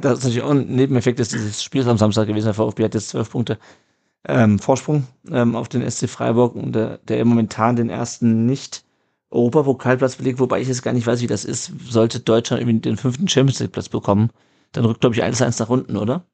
das 0.00 0.18
ist 0.18 0.24
natürlich 0.24 0.42
auch 0.42 0.50
ein 0.50 0.66
Nebeneffekt 0.66 1.20
ist 1.20 1.32
dieses 1.32 1.62
Spiels 1.62 1.86
am 1.86 1.98
Samstag 1.98 2.26
gewesen. 2.26 2.46
Der 2.46 2.54
VfB 2.54 2.84
hat 2.84 2.94
jetzt 2.94 3.08
zwölf 3.08 3.30
Punkte 3.30 3.58
ähm, 4.28 4.58
Vorsprung 4.58 5.06
ähm, 5.30 5.54
auf 5.54 5.68
den 5.68 5.88
SC 5.88 6.08
Freiburg 6.08 6.54
und 6.54 6.72
der, 6.72 6.98
der 6.98 7.24
momentan 7.24 7.76
den 7.76 7.90
ersten 7.90 8.46
nicht 8.46 8.84
Europapokalplatz 9.30 10.16
belegt, 10.16 10.38
wobei 10.40 10.60
ich 10.60 10.68
jetzt 10.68 10.82
gar 10.82 10.92
nicht 10.92 11.06
weiß, 11.06 11.20
wie 11.20 11.26
das 11.26 11.44
ist. 11.44 11.72
Sollte 11.88 12.20
Deutschland 12.20 12.62
irgendwie 12.62 12.80
den 12.80 12.96
fünften 12.96 13.28
Champions 13.28 13.60
League 13.60 13.72
Platz 13.72 13.88
bekommen, 13.88 14.30
dann 14.72 14.84
rückt, 14.84 15.00
glaube 15.00 15.14
ich, 15.14 15.22
alles 15.22 15.42
eins 15.42 15.58
nach 15.58 15.68
unten, 15.68 15.96
oder? 15.96 16.24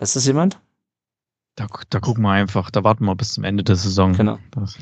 Ist 0.00 0.16
das 0.16 0.26
jemand? 0.26 0.58
Da, 1.60 1.66
da 1.90 2.00
gucken 2.00 2.22
wir 2.22 2.30
einfach, 2.30 2.70
da 2.70 2.84
warten 2.84 3.04
wir 3.04 3.14
bis 3.14 3.34
zum 3.34 3.44
Ende 3.44 3.62
der 3.62 3.76
Saison. 3.76 4.14
Genau. 4.14 4.38
Das, 4.52 4.78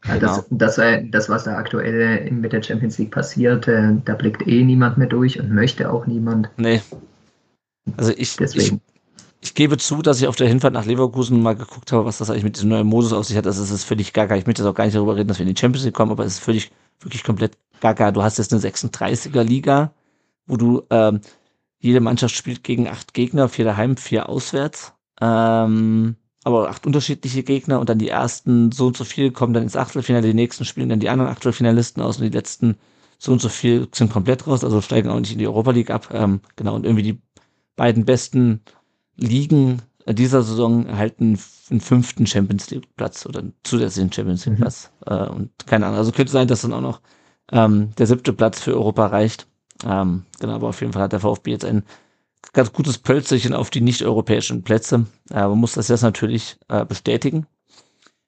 genau. 0.00 0.18
das, 0.50 0.76
das, 0.76 1.00
das, 1.10 1.28
was 1.28 1.44
da 1.44 1.58
aktuell 1.58 2.30
mit 2.30 2.54
der 2.54 2.62
Champions 2.62 2.96
League 2.96 3.10
passiert, 3.10 3.68
äh, 3.68 3.92
da 4.02 4.14
blickt 4.14 4.48
eh 4.48 4.64
niemand 4.64 4.96
mehr 4.96 5.08
durch 5.08 5.38
und 5.38 5.52
möchte 5.52 5.92
auch 5.92 6.06
niemand. 6.06 6.48
Nee. 6.56 6.80
Also 7.98 8.12
ich, 8.16 8.40
ich, 8.40 8.72
ich 9.42 9.54
gebe 9.54 9.76
zu, 9.76 10.00
dass 10.00 10.22
ich 10.22 10.26
auf 10.26 10.36
der 10.36 10.48
Hinfahrt 10.48 10.72
nach 10.72 10.86
Leverkusen 10.86 11.42
mal 11.42 11.54
geguckt 11.54 11.92
habe, 11.92 12.06
was 12.06 12.16
das 12.16 12.30
eigentlich 12.30 12.44
mit 12.44 12.56
diesem 12.56 12.70
neuen 12.70 12.86
Modus 12.86 13.12
auf 13.12 13.26
sich 13.26 13.36
hat. 13.36 13.44
Das 13.44 13.58
ist, 13.58 13.70
ist 13.70 13.84
völlig 13.84 14.14
gaga. 14.14 14.34
Ich 14.36 14.46
möchte 14.46 14.62
jetzt 14.62 14.70
auch 14.70 14.74
gar 14.74 14.86
nicht 14.86 14.96
darüber 14.96 15.16
reden, 15.16 15.28
dass 15.28 15.38
wir 15.38 15.46
in 15.46 15.54
die 15.54 15.60
Champions 15.60 15.84
League 15.84 15.94
kommen, 15.94 16.12
aber 16.12 16.24
es 16.24 16.34
ist 16.34 16.44
völlig, 16.44 16.72
wirklich 17.00 17.24
komplett 17.24 17.58
gaga. 17.80 18.10
Du 18.10 18.22
hast 18.22 18.38
jetzt 18.38 18.54
eine 18.54 18.62
36er 18.62 19.42
Liga, 19.42 19.92
wo 20.46 20.56
du, 20.56 20.82
ähm, 20.88 21.20
jede 21.78 22.00
Mannschaft 22.00 22.34
spielt 22.34 22.64
gegen 22.64 22.88
acht 22.88 23.12
Gegner, 23.12 23.50
vier 23.50 23.66
daheim, 23.66 23.98
vier 23.98 24.30
auswärts. 24.30 24.94
Ähm, 25.20 26.16
aber 26.44 26.68
acht 26.68 26.86
unterschiedliche 26.86 27.42
Gegner 27.42 27.80
und 27.80 27.88
dann 27.88 27.98
die 27.98 28.08
ersten 28.08 28.72
so 28.72 28.86
und 28.86 28.96
so 28.96 29.04
viel 29.04 29.30
kommen 29.30 29.54
dann 29.54 29.62
ins 29.62 29.76
Achtelfinale, 29.76 30.26
die 30.26 30.34
nächsten 30.34 30.64
spielen 30.64 30.88
dann 30.88 31.00
die 31.00 31.08
anderen 31.08 31.30
Achtelfinalisten 31.30 32.02
aus 32.02 32.18
und 32.18 32.24
die 32.24 32.36
letzten 32.36 32.76
so 33.18 33.30
und 33.30 33.40
so 33.40 33.48
viel 33.48 33.86
sind 33.92 34.12
komplett 34.12 34.46
raus, 34.46 34.64
also 34.64 34.80
steigen 34.80 35.08
auch 35.08 35.20
nicht 35.20 35.32
in 35.32 35.38
die 35.38 35.46
Europa 35.46 35.70
League 35.70 35.90
ab. 35.90 36.08
Ähm, 36.12 36.40
genau, 36.56 36.74
und 36.74 36.84
irgendwie 36.84 37.04
die 37.04 37.22
beiden 37.76 38.04
besten 38.04 38.62
Ligen 39.16 39.82
dieser 40.06 40.42
Saison 40.42 40.86
erhalten 40.86 41.38
einen 41.70 41.80
fünften 41.80 42.26
Champions 42.26 42.70
League 42.70 42.88
Platz 42.96 43.24
oder 43.26 43.40
einen 43.40 43.54
zusätzlichen 43.62 44.12
Champions 44.12 44.44
League 44.46 44.58
mhm. 44.58 44.62
Platz. 44.62 44.90
Mhm. 45.06 45.12
Äh, 45.12 45.28
und 45.28 45.50
keine 45.66 45.86
Ahnung. 45.86 45.98
Also 45.98 46.12
könnte 46.12 46.32
sein, 46.32 46.48
dass 46.48 46.62
dann 46.62 46.72
auch 46.72 46.80
noch 46.80 47.00
ähm, 47.52 47.90
der 47.98 48.06
siebte 48.06 48.32
Platz 48.32 48.60
für 48.60 48.74
Europa 48.74 49.06
reicht. 49.06 49.46
Ähm, 49.84 50.24
genau, 50.40 50.54
aber 50.54 50.68
auf 50.68 50.80
jeden 50.80 50.92
Fall 50.92 51.02
hat 51.02 51.12
der 51.12 51.20
VfB 51.20 51.52
jetzt 51.52 51.64
ein 51.64 51.84
ganz 52.52 52.72
gutes 52.72 52.98
Pölzerchen 52.98 53.54
auf 53.54 53.70
die 53.70 53.80
nicht-europäischen 53.80 54.62
Plätze. 54.62 55.06
Äh, 55.30 55.42
man 55.42 55.58
muss 55.58 55.74
das 55.74 55.88
jetzt 55.88 56.02
natürlich 56.02 56.58
äh, 56.68 56.84
bestätigen. 56.84 57.46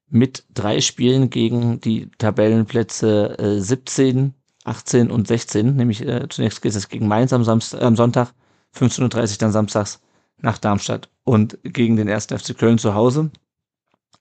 Mit 0.08 0.44
drei 0.52 0.80
Spielen 0.80 1.30
gegen 1.30 1.80
die 1.80 2.10
Tabellenplätze 2.18 3.38
äh, 3.38 3.60
17, 3.60 4.34
18 4.64 5.10
und 5.10 5.26
16. 5.26 5.76
Nämlich 5.76 6.06
äh, 6.06 6.28
zunächst 6.28 6.62
geht 6.62 6.74
es 6.74 6.88
gegen 6.88 7.08
Mainz 7.08 7.32
am, 7.32 7.44
Samstag, 7.44 7.82
am 7.82 7.96
Sonntag, 7.96 8.32
15.30 8.76 9.32
Uhr 9.32 9.38
dann 9.38 9.52
samstags 9.52 10.00
nach 10.38 10.58
Darmstadt 10.58 11.08
und 11.24 11.58
gegen 11.62 11.96
den 11.96 12.08
1. 12.08 12.26
FC 12.26 12.56
Köln 12.56 12.78
zu 12.78 12.94
Hause. 12.94 13.30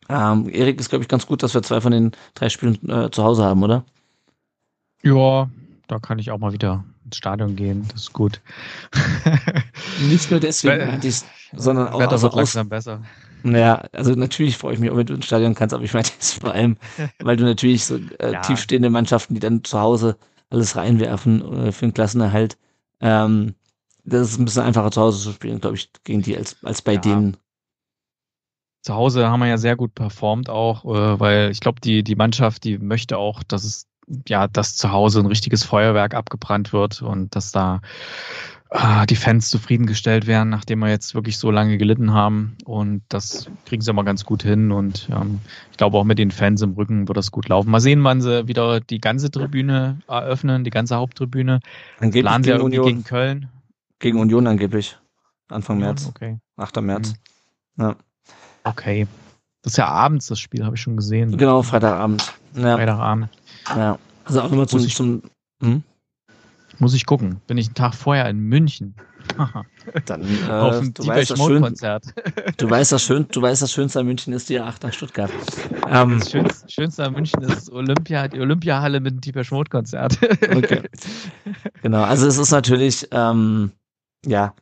Ähm, 0.10 0.50
Erik, 0.50 0.80
ist, 0.80 0.90
glaube 0.90 1.04
ich, 1.04 1.10
ganz 1.10 1.28
gut, 1.28 1.44
dass 1.44 1.54
wir 1.54 1.64
zwei 1.64 1.82
von 1.82 1.92
den 1.92 2.12
drei 2.34 2.50
Spielen 2.50 2.90
äh, 2.90 3.10
zu 3.12 3.24
Hause 3.24 3.44
haben, 3.46 3.64
oder? 3.64 3.86
Ja, 5.02 5.50
da 5.88 6.00
kann 6.00 6.20
ich 6.20 6.32
auch 6.32 6.40
mal 6.40 6.54
wieder 6.54 6.84
ins 7.06 7.18
Stadion 7.18 7.56
gehen. 7.56 7.88
Das 7.92 8.02
ist 8.02 8.14
gut. 8.14 8.42
Nicht 10.10 10.32
nur 10.32 10.40
deswegen, 10.40 11.00
dies, 11.02 11.26
sondern 11.54 11.90
auch 11.90 12.00
Wetter 12.00 12.12
also 12.14 12.28
wird 12.28 12.36
langsam 12.36 12.70
besser. 12.70 13.02
Naja, 13.44 13.84
also 13.92 14.14
natürlich 14.14 14.58
freue 14.58 14.74
ich 14.74 14.80
mich 14.80 14.90
auch, 14.90 14.96
wenn 14.96 15.06
du 15.06 15.14
ins 15.16 15.26
Stadion 15.26 15.54
kannst, 15.54 15.74
aber 15.74 15.84
ich 15.84 15.94
meine 15.94 16.08
jetzt 16.08 16.42
vor 16.42 16.54
allem, 16.54 16.78
weil 17.20 17.36
du 17.36 17.44
natürlich 17.44 17.86
so 17.86 17.98
äh, 18.20 18.34
ja. 18.34 18.42
tiefstehende 18.42 18.90
Mannschaften, 18.90 19.34
die 19.34 19.42
dann 19.42 19.64
zu 19.64 19.80
Hause 19.80 20.18
alles 20.50 20.76
reinwerfen 20.76 21.68
äh, 21.68 21.72
für 21.72 21.86
den 21.86 21.94
Klassenerhalt, 21.94 22.58
ähm, 23.02 23.56
das 24.06 24.32
ist 24.32 24.40
ein 24.40 24.46
bisschen 24.46 24.64
einfacher 24.64 24.92
zu 24.92 25.02
Hause 25.02 25.24
zu 25.24 25.32
spielen, 25.32 25.60
glaube 25.60 25.76
ich, 25.76 25.90
gegen 26.04 26.22
die 26.22 26.38
als, 26.38 26.58
als 26.64 26.82
bei 26.82 26.94
ja. 26.94 27.00
denen. 27.00 27.38
Zu 28.82 28.96
Hause 28.96 29.30
haben 29.30 29.40
wir 29.40 29.48
ja 29.48 29.58
sehr 29.58 29.78
gut 29.78 29.96
performt 29.96 30.50
auch, 30.50 30.84
äh, 30.84 31.20
weil 31.20 31.52
ich 31.52 31.62
glaube, 31.62 31.80
die, 31.80 32.04
die 32.04 32.16
Mannschaft, 32.16 32.64
die 32.66 32.78
möchte 32.78 33.18
auch, 33.18 33.44
dass 33.44 33.64
es 33.64 33.88
ja, 34.28 34.48
dass 34.48 34.76
zu 34.76 34.92
Hause 34.92 35.20
ein 35.20 35.26
richtiges 35.26 35.64
Feuerwerk 35.64 36.14
abgebrannt 36.14 36.74
wird 36.74 37.02
und 37.02 37.36
dass 37.36 37.52
da 37.52 37.82
äh, 38.74 39.06
die 39.06 39.16
Fans 39.16 39.50
zufriedengestellt 39.50 40.26
werden, 40.26 40.50
nachdem 40.50 40.80
wir 40.80 40.90
jetzt 40.90 41.14
wirklich 41.14 41.38
so 41.38 41.52
lange 41.52 41.78
gelitten 41.78 42.12
haben. 42.12 42.58
Und 42.66 43.04
das 43.08 43.48
kriegen 43.66 43.82
sie 43.82 43.92
immer 43.92 44.04
ganz 44.04 44.26
gut 44.26 44.42
hin. 44.42 44.72
Und 44.72 45.10
ähm, 45.12 45.40
ich 45.72 45.78
glaube, 45.78 45.98
auch 45.98 46.04
mit 46.04 46.18
den 46.18 46.32
Fans 46.32 46.62
im 46.64 46.74
Rücken 46.74 47.08
wird 47.08 47.18
das 47.18 47.32
gut 47.32 47.48
laufen. 47.50 47.70
Mal 47.70 47.80
sehen, 47.80 48.04
wann 48.04 48.22
sie 48.22 48.48
wieder 48.48 48.80
die 48.80 49.00
ganze 49.00 49.30
Tribüne 49.30 50.00
eröffnen, 50.08 50.64
die 50.64 50.72
ganze 50.72 50.96
Haupttribüne. 50.96 51.60
Angeblich 52.00 52.24
Planen 52.24 52.44
sie 52.44 52.50
ja 52.50 52.58
irgendwie 52.58 52.82
gegen 52.82 53.04
Köln. 53.04 53.50
Gegen 54.00 54.20
Union 54.20 54.48
angeblich. 54.48 54.98
Anfang 55.50 55.80
Ja, 55.80 55.88
März. 55.88 56.08
Okay. 56.08 56.40
8. 56.58 56.82
März. 56.82 57.14
Ja. 57.78 57.96
Okay. 58.64 59.08
Das 59.62 59.74
ist 59.74 59.78
ja 59.78 59.88
abends 59.88 60.28
das 60.28 60.40
Spiel, 60.40 60.66
habe 60.66 60.76
ich 60.76 60.82
schon 60.82 60.98
gesehen. 60.98 61.38
Genau, 61.38 61.62
Freitagabend. 61.62 62.34
Ja. 62.56 62.76
Freitagabend. 62.76 63.30
Ja. 63.70 63.98
Also 64.26 64.42
auch 64.42 64.50
nochmal 64.50 64.68
zum, 64.68 64.80
Muss 64.80 64.88
ich- 64.88 64.96
zum 64.96 65.22
hm? 65.62 65.84
Muss 66.80 66.94
ich 66.96 67.06
gucken. 67.06 67.40
Bin 67.48 67.58
ich 67.58 67.68
einen 67.68 67.76
Tag 67.76 67.94
vorher 67.94 68.28
in 68.30 68.40
München. 68.40 68.96
dann 70.06 70.22
Auf 70.50 70.76
äh, 70.76 70.80
dem 70.82 70.94
du, 70.94 71.06
weißt, 71.08 71.32
das 71.32 71.40
schön, 71.40 71.62
Konzert. 71.62 72.06
du 72.58 72.70
weißt 72.70 72.92
das 72.92 73.04
schön, 73.04 73.26
du 73.32 73.42
weißt 73.42 73.62
das 73.62 73.72
Schönste 73.72 74.00
an 74.00 74.08
München 74.08 74.34
ist 74.34 74.50
die 74.50 74.60
A8 74.60 74.84
nach 74.86 74.92
Stuttgart. 74.94 75.32
Ähm, 75.88 76.20
Das 76.20 76.32
Schönste, 76.32 76.70
Schönste 76.70 77.06
an 77.06 77.14
München 77.14 77.42
ist 77.44 77.72
Olympia, 77.72 78.28
die 78.28 78.40
Olympiahalle 78.40 79.00
mit 79.00 79.14
dem 79.14 79.22
Deepesh 79.22 79.52
Mode 79.52 79.70
Konzert. 79.70 80.18
Okay. 80.22 80.82
Genau, 81.84 82.02
also 82.04 82.28
es 82.28 82.38
ist 82.38 82.52
natürlich, 82.52 83.08
ähm, 83.12 83.72
ja, 84.26 84.54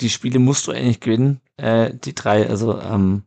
die 0.00 0.08
Spiele 0.10 0.38
musst 0.38 0.66
du 0.66 0.72
eigentlich 0.72 1.00
gewinnen. 1.00 1.40
Äh, 1.58 1.94
die 1.94 2.14
drei, 2.14 2.48
also 2.48 2.80
ähm, 2.80 3.22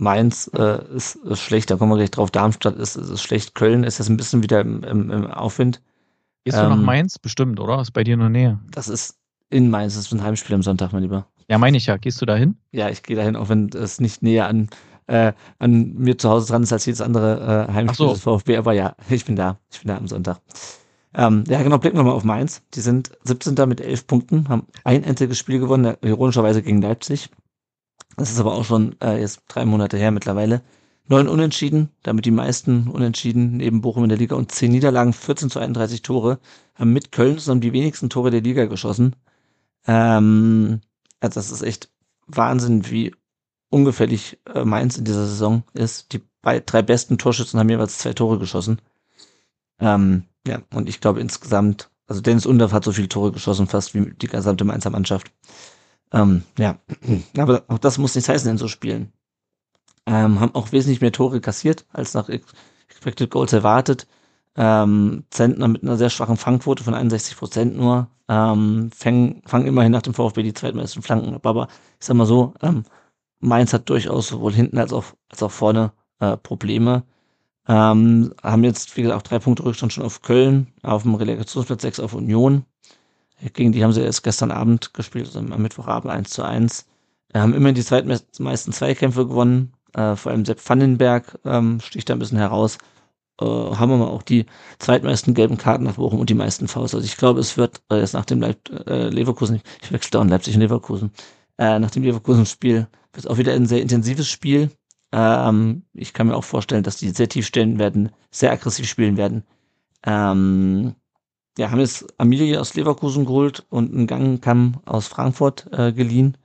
Mainz 0.00 0.50
äh, 0.54 0.84
ist, 0.94 1.16
ist 1.16 1.40
schlecht, 1.40 1.70
da 1.70 1.76
kommen 1.76 1.92
wir 1.92 1.96
gleich 1.96 2.10
drauf. 2.10 2.30
Darmstadt 2.30 2.76
ist, 2.76 2.96
ist, 2.96 3.10
ist 3.10 3.22
schlecht, 3.22 3.54
Köln 3.54 3.84
ist 3.84 3.98
jetzt 3.98 4.08
ein 4.08 4.16
bisschen 4.16 4.42
wieder 4.42 4.60
im, 4.60 4.82
im, 4.82 5.10
im 5.10 5.26
Aufwind. 5.26 5.80
Gehst 6.44 6.56
du 6.56 6.62
nach 6.62 6.76
Ähm, 6.76 6.84
Mainz? 6.84 7.18
Bestimmt, 7.18 7.60
oder? 7.60 7.80
Ist 7.80 7.92
bei 7.92 8.02
dir 8.04 8.14
in 8.14 8.20
der 8.20 8.28
Nähe. 8.30 8.58
Das 8.70 8.88
ist 8.88 9.18
in 9.50 9.68
Mainz, 9.70 9.94
das 9.94 10.06
ist 10.06 10.12
ein 10.12 10.22
Heimspiel 10.22 10.54
am 10.54 10.62
Sonntag, 10.62 10.92
mein 10.92 11.02
Lieber. 11.02 11.26
Ja, 11.48 11.58
meine 11.58 11.76
ich 11.76 11.86
ja. 11.86 11.96
Gehst 11.96 12.20
du 12.22 12.26
da 12.26 12.36
hin? 12.36 12.56
Ja, 12.72 12.88
ich 12.88 13.02
gehe 13.02 13.16
dahin, 13.16 13.36
auch 13.36 13.48
wenn 13.48 13.68
es 13.70 14.00
nicht 14.00 14.22
näher 14.22 14.46
an, 14.48 14.68
äh, 15.06 15.32
an 15.58 15.94
mir 15.94 16.16
zu 16.16 16.30
Hause 16.30 16.48
dran 16.50 16.62
ist 16.62 16.72
als 16.72 16.86
jedes 16.86 17.00
andere 17.00 17.68
äh, 17.68 17.72
Heimspiel 17.72 18.06
so. 18.06 18.12
des 18.12 18.22
VfB, 18.22 18.56
aber 18.56 18.72
ja, 18.72 18.94
ich 19.10 19.24
bin 19.24 19.36
da. 19.36 19.58
Ich 19.70 19.80
bin 19.80 19.88
da 19.88 19.96
am 19.96 20.06
Sonntag. 20.08 20.40
Ähm, 21.12 21.44
ja, 21.48 21.60
genau, 21.62 21.78
blicken 21.78 21.96
wir 21.98 22.04
mal 22.04 22.12
auf 22.12 22.24
Mainz. 22.24 22.62
Die 22.74 22.80
sind 22.80 23.10
17. 23.24 23.68
mit 23.68 23.80
11 23.80 24.06
Punkten, 24.06 24.48
haben 24.48 24.66
ein 24.84 25.04
einziges 25.04 25.38
Spiel 25.38 25.58
gewonnen, 25.58 25.96
ironischerweise 26.02 26.62
gegen 26.62 26.80
Leipzig. 26.80 27.30
Das 28.16 28.30
ist 28.30 28.40
aber 28.40 28.54
auch 28.54 28.64
schon 28.64 28.96
äh, 29.00 29.20
jetzt 29.20 29.42
drei 29.48 29.64
Monate 29.64 29.96
her 29.96 30.10
mittlerweile. 30.10 30.62
Neun 31.08 31.26
Unentschieden, 31.26 31.90
damit 32.02 32.24
die 32.24 32.30
meisten 32.30 32.86
Unentschieden 32.88 33.56
neben 33.56 33.80
Bochum 33.80 34.04
in 34.04 34.10
der 34.10 34.18
Liga 34.18 34.36
und 34.36 34.52
zehn 34.52 34.70
Niederlagen, 34.70 35.12
14 35.12 35.50
zu 35.50 35.58
31 35.58 36.02
Tore, 36.02 36.38
haben 36.74 36.92
mit 36.92 37.10
Köln 37.10 37.38
zusammen 37.38 37.60
die 37.60 37.72
wenigsten 37.72 38.10
Tore 38.10 38.30
der 38.30 38.42
Liga 38.42 38.66
geschossen. 38.66 39.16
Ähm, 39.86 40.82
also 41.18 41.40
das 41.40 41.50
ist 41.50 41.62
echt 41.62 41.90
Wahnsinn, 42.26 42.88
wie 42.90 43.14
ungefährlich 43.70 44.38
äh, 44.54 44.64
Mainz 44.64 44.98
in 44.98 45.04
dieser 45.04 45.26
Saison 45.26 45.64
ist. 45.72 46.12
Die 46.12 46.22
bei, 46.42 46.60
drei 46.60 46.82
besten 46.82 47.18
Torschützen 47.18 47.58
haben 47.58 47.68
jeweils 47.68 47.98
zwei 47.98 48.12
Tore 48.12 48.38
geschossen. 48.38 48.80
Ähm, 49.80 50.24
ja, 50.46 50.62
und 50.74 50.88
ich 50.88 51.00
glaube 51.00 51.20
insgesamt, 51.20 51.90
also 52.06 52.20
Dennis 52.20 52.46
Undorf 52.46 52.72
hat 52.72 52.84
so 52.84 52.92
viele 52.92 53.08
Tore 53.08 53.32
geschossen, 53.32 53.66
fast 53.66 53.94
wie 53.94 54.12
die 54.14 54.26
gesamte 54.28 54.64
Mainzer 54.64 54.90
Mannschaft. 54.90 55.32
Ähm, 56.12 56.42
ja, 56.58 56.78
aber 57.38 57.64
auch 57.68 57.78
das 57.78 57.98
muss 57.98 58.14
nichts 58.14 58.28
heißen 58.28 58.50
in 58.50 58.58
so 58.58 58.68
Spielen. 58.68 59.12
Ähm, 60.06 60.40
haben 60.40 60.54
auch 60.54 60.72
wesentlich 60.72 61.00
mehr 61.00 61.12
Tore 61.12 61.40
kassiert, 61.40 61.86
als 61.92 62.14
nach 62.14 62.28
Ex- 62.28 62.52
Expected 62.88 63.30
Goals 63.30 63.52
erwartet. 63.52 64.06
Ähm, 64.56 65.24
Zentner 65.30 65.68
mit 65.68 65.82
einer 65.82 65.96
sehr 65.96 66.10
schwachen 66.10 66.36
Fangquote 66.36 66.82
von 66.82 66.94
61 66.94 67.36
Prozent 67.36 67.76
nur. 67.76 68.08
Ähm, 68.28 68.90
fangen, 68.94 69.42
fangen 69.46 69.66
immerhin 69.66 69.92
nach 69.92 70.02
dem 70.02 70.14
VfB 70.14 70.42
die 70.42 70.54
zweitmeisten 70.54 71.02
Flanken 71.02 71.34
ab. 71.34 71.46
Aber 71.46 71.68
ich 72.00 72.06
sag 72.06 72.16
mal 72.16 72.26
so, 72.26 72.54
ähm, 72.62 72.84
Mainz 73.40 73.72
hat 73.72 73.88
durchaus 73.88 74.28
sowohl 74.28 74.52
hinten 74.52 74.78
als 74.78 74.92
auch, 74.92 75.04
als 75.30 75.42
auch 75.42 75.50
vorne 75.50 75.92
äh, 76.20 76.36
Probleme. 76.36 77.04
Ähm, 77.68 78.34
haben 78.42 78.64
jetzt, 78.64 78.96
wie 78.96 79.02
gesagt, 79.02 79.18
auch 79.18 79.22
drei 79.28 79.38
Punkte 79.38 79.64
Rückstand 79.64 79.92
schon 79.92 80.04
auf 80.04 80.22
Köln, 80.22 80.68
auf 80.82 81.02
dem 81.02 81.14
Relegationsplatz 81.14 81.82
6 81.82 82.00
auf 82.00 82.14
Union. 82.14 82.64
Gegen 83.54 83.72
die 83.72 83.82
haben 83.82 83.92
sie 83.92 84.02
erst 84.02 84.22
gestern 84.22 84.50
Abend 84.50 84.92
gespielt, 84.94 85.26
also 85.26 85.38
am 85.38 85.62
Mittwochabend 85.62 86.12
1 86.12 86.30
zu 86.30 86.42
1. 86.42 86.86
Wir 87.32 87.40
haben 87.40 87.54
immerhin 87.54 87.74
die 87.74 87.84
zweitmeisten 87.84 88.72
Zweikämpfe 88.72 89.26
gewonnen. 89.26 89.72
Äh, 89.94 90.16
vor 90.16 90.32
allem 90.32 90.44
Sepp 90.44 90.66
Vandenberg 90.68 91.38
ähm, 91.44 91.80
sticht 91.80 92.08
da 92.08 92.14
ein 92.14 92.18
bisschen 92.18 92.38
heraus. 92.38 92.78
Äh, 93.40 93.44
haben 93.44 93.92
aber 93.92 94.10
auch 94.10 94.22
die 94.22 94.46
zweitmeisten 94.78 95.34
gelben 95.34 95.56
Karten 95.56 95.84
nach 95.84 95.94
Bochum 95.94 96.20
und 96.20 96.30
die 96.30 96.34
meisten 96.34 96.68
Fouls. 96.68 96.94
Also 96.94 97.04
ich 97.04 97.16
glaube, 97.16 97.40
es 97.40 97.56
wird 97.56 97.82
äh, 97.90 97.98
jetzt 97.98 98.14
nach 98.14 98.24
dem 98.24 98.40
Leip 98.40 98.68
äh, 98.86 99.08
Leverkusen, 99.08 99.60
ich 99.82 99.92
wechsle 99.92 100.10
dauernd 100.10 100.30
Leipzig 100.30 100.54
und 100.54 100.60
Leverkusen, 100.60 101.12
äh, 101.58 101.78
nach 101.78 101.90
dem 101.90 102.02
Leverkusen-Spiel 102.02 102.88
wird 103.12 103.24
es 103.24 103.26
auch 103.26 103.38
wieder 103.38 103.52
ein 103.54 103.66
sehr 103.66 103.82
intensives 103.82 104.28
Spiel. 104.28 104.70
Ähm, 105.12 105.82
ich 105.92 106.12
kann 106.12 106.28
mir 106.28 106.36
auch 106.36 106.44
vorstellen, 106.44 106.82
dass 106.82 106.96
die 106.96 107.10
sehr 107.10 107.28
tief 107.28 107.46
stellen 107.46 107.78
werden, 107.78 108.10
sehr 108.30 108.52
aggressiv 108.52 108.88
spielen 108.88 109.16
werden. 109.16 109.44
Ähm, 110.06 110.94
ja, 111.60 111.70
haben 111.70 111.80
jetzt 111.80 112.06
Amelie 112.16 112.58
aus 112.58 112.74
Leverkusen 112.74 113.26
geholt 113.26 113.66
und 113.68 113.92
einen 113.92 114.06
Gangkamm 114.06 114.80
aus 114.86 115.08
Frankfurt 115.08 115.68
äh, 115.72 115.92
geliehen 115.92 116.38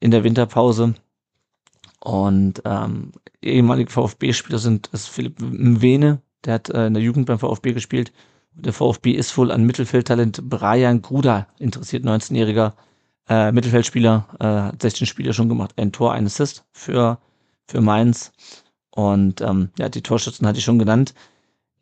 in 0.00 0.10
der 0.10 0.22
Winterpause. 0.22 0.94
Und 1.98 2.60
ähm, 2.66 3.12
ehemalige 3.40 3.90
VfB-Spieler 3.90 4.58
sind 4.58 4.88
ist 4.88 5.08
Philipp 5.08 5.40
Mwene, 5.40 6.20
der 6.44 6.54
hat 6.54 6.68
äh, 6.68 6.88
in 6.88 6.92
der 6.92 7.02
Jugend 7.02 7.24
beim 7.24 7.38
VfB 7.38 7.72
gespielt. 7.72 8.12
Der 8.52 8.74
VfB 8.74 9.12
ist 9.12 9.34
wohl 9.38 9.50
an 9.50 9.64
Mittelfeldtalent 9.64 10.46
Brian 10.46 11.00
Gruda 11.00 11.46
interessiert, 11.58 12.04
19-jähriger 12.04 12.74
äh, 13.30 13.52
Mittelfeldspieler, 13.52 14.28
äh, 14.40 14.44
hat 14.44 14.82
16 14.82 15.06
Spiele 15.06 15.32
schon 15.32 15.48
gemacht, 15.48 15.72
ein 15.78 15.90
Tor, 15.90 16.12
ein 16.12 16.26
Assist 16.26 16.66
für, 16.70 17.18
für 17.66 17.80
Mainz. 17.80 18.32
Und 18.90 19.40
ähm, 19.40 19.70
ja, 19.78 19.88
die 19.88 20.02
Torschützen 20.02 20.46
hatte 20.46 20.58
ich 20.58 20.64
schon 20.64 20.78
genannt. 20.78 21.14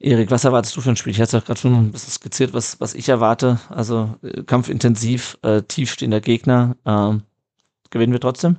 Erik, 0.00 0.30
was 0.30 0.44
erwartest 0.44 0.76
du 0.76 0.80
für 0.80 0.90
ein 0.90 0.96
Spiel? 0.96 1.10
Ich 1.10 1.20
hatte 1.20 1.40
gerade 1.40 1.58
schon 1.58 1.74
ein 1.74 1.90
bisschen 1.90 2.12
skizziert, 2.12 2.52
was, 2.52 2.80
was 2.80 2.94
ich 2.94 3.08
erwarte. 3.08 3.58
Also 3.68 4.16
äh, 4.22 4.44
kampfintensiv, 4.44 5.38
äh, 5.42 5.62
tiefstehender 5.62 6.20
Gegner. 6.20 6.76
Äh, 6.84 7.18
gewinnen 7.90 8.12
wir 8.12 8.20
trotzdem? 8.20 8.58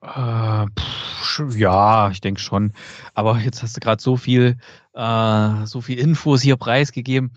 Äh, 0.00 0.66
pff, 0.78 1.56
ja, 1.56 2.10
ich 2.10 2.22
denke 2.22 2.40
schon. 2.40 2.72
Aber 3.12 3.38
jetzt 3.38 3.62
hast 3.62 3.76
du 3.76 3.80
gerade 3.80 4.02
so 4.02 4.16
viel, 4.16 4.56
äh, 4.94 5.66
so 5.66 5.82
viel 5.82 5.98
Infos 5.98 6.40
hier 6.40 6.56
preisgegeben. 6.56 7.32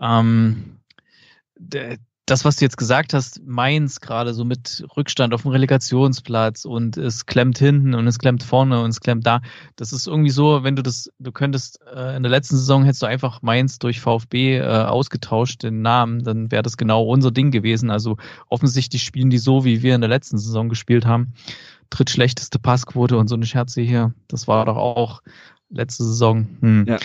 Ähm, 0.00 0.78
das, 2.26 2.44
was 2.44 2.56
du 2.56 2.64
jetzt 2.64 2.76
gesagt 2.76 3.14
hast, 3.14 3.40
Mainz 3.46 4.00
gerade 4.00 4.34
so 4.34 4.44
mit 4.44 4.84
Rückstand 4.96 5.32
auf 5.32 5.42
dem 5.42 5.52
Relegationsplatz 5.52 6.64
und 6.64 6.96
es 6.96 7.26
klemmt 7.26 7.56
hinten 7.58 7.94
und 7.94 8.08
es 8.08 8.18
klemmt 8.18 8.42
vorne 8.42 8.82
und 8.82 8.90
es 8.90 9.00
klemmt 9.00 9.24
da. 9.24 9.40
Das 9.76 9.92
ist 9.92 10.08
irgendwie 10.08 10.30
so, 10.30 10.64
wenn 10.64 10.74
du 10.74 10.82
das, 10.82 11.08
du 11.20 11.30
könntest 11.30 11.80
äh, 11.94 12.16
in 12.16 12.24
der 12.24 12.30
letzten 12.30 12.56
Saison 12.56 12.84
hättest 12.84 13.02
du 13.02 13.06
einfach 13.06 13.42
Mainz 13.42 13.78
durch 13.78 14.00
VfB 14.00 14.58
äh, 14.58 14.62
ausgetauscht, 14.62 15.62
den 15.62 15.82
Namen, 15.82 16.24
dann 16.24 16.50
wäre 16.50 16.64
das 16.64 16.76
genau 16.76 17.04
unser 17.04 17.30
Ding 17.30 17.52
gewesen. 17.52 17.90
Also 17.90 18.16
offensichtlich 18.48 19.04
spielen 19.04 19.30
die 19.30 19.38
so, 19.38 19.64
wie 19.64 19.82
wir 19.82 19.94
in 19.94 20.00
der 20.00 20.10
letzten 20.10 20.38
Saison 20.38 20.68
gespielt 20.68 21.06
haben. 21.06 21.34
Drittschlechteste 21.90 22.58
Passquote 22.58 23.18
und 23.18 23.28
so 23.28 23.36
eine 23.36 23.46
Scherze 23.46 23.82
hier. 23.82 24.12
Das 24.26 24.48
war 24.48 24.64
doch 24.64 24.76
auch 24.76 25.22
letzte 25.70 26.02
Saison. 26.02 26.48
Hm. 26.60 26.86
Ja. 26.88 26.98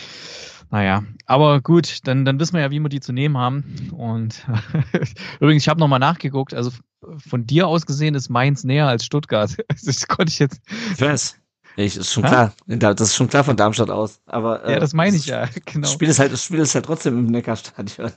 Naja, 0.72 1.04
aber 1.26 1.60
gut, 1.60 2.00
dann, 2.06 2.24
dann 2.24 2.40
wissen 2.40 2.54
wir 2.54 2.62
ja, 2.62 2.72
wie 2.72 2.80
wir 2.80 2.88
die 2.88 3.02
zu 3.02 3.12
nehmen 3.12 3.38
haben. 3.38 3.92
Und 3.92 4.48
übrigens, 5.42 5.64
ich 5.64 5.70
habe 5.70 5.82
nochmal 5.82 6.00
nachgeguckt, 6.00 6.54
also 6.54 6.72
von 7.18 7.46
dir 7.46 7.68
aus 7.68 7.86
gesehen 7.86 8.16
ist 8.16 8.30
Mainz 8.30 8.64
näher 8.64 8.88
als 8.88 9.06
Stuttgart. 9.06 9.56
Also 9.68 9.88
das 9.88 10.08
konnte 10.08 10.32
ich 10.32 10.40
jetzt. 10.40 10.62
Was? 10.98 11.38
Ich, 11.76 11.98
ist 11.98 12.14
schon 12.14 12.24
ha? 12.24 12.54
klar. 12.66 12.96
Das 12.96 13.02
ist 13.02 13.16
schon 13.16 13.28
klar 13.28 13.44
von 13.44 13.58
Darmstadt 13.58 13.90
aus. 13.90 14.22
Aber, 14.26 14.64
äh, 14.66 14.74
ja, 14.74 14.80
das 14.80 14.94
meine 14.94 15.16
ich 15.18 15.26
ja, 15.26 15.46
genau. 15.66 15.82
Das 15.82 15.92
Spiel 15.92 16.10
ist 16.10 16.20
halt, 16.20 16.32
das 16.32 16.46
Spiel 16.46 16.60
ist 16.60 16.74
halt 16.74 16.86
trotzdem 16.86 17.20
im 17.20 17.26
Neckarstadion. 17.26 18.12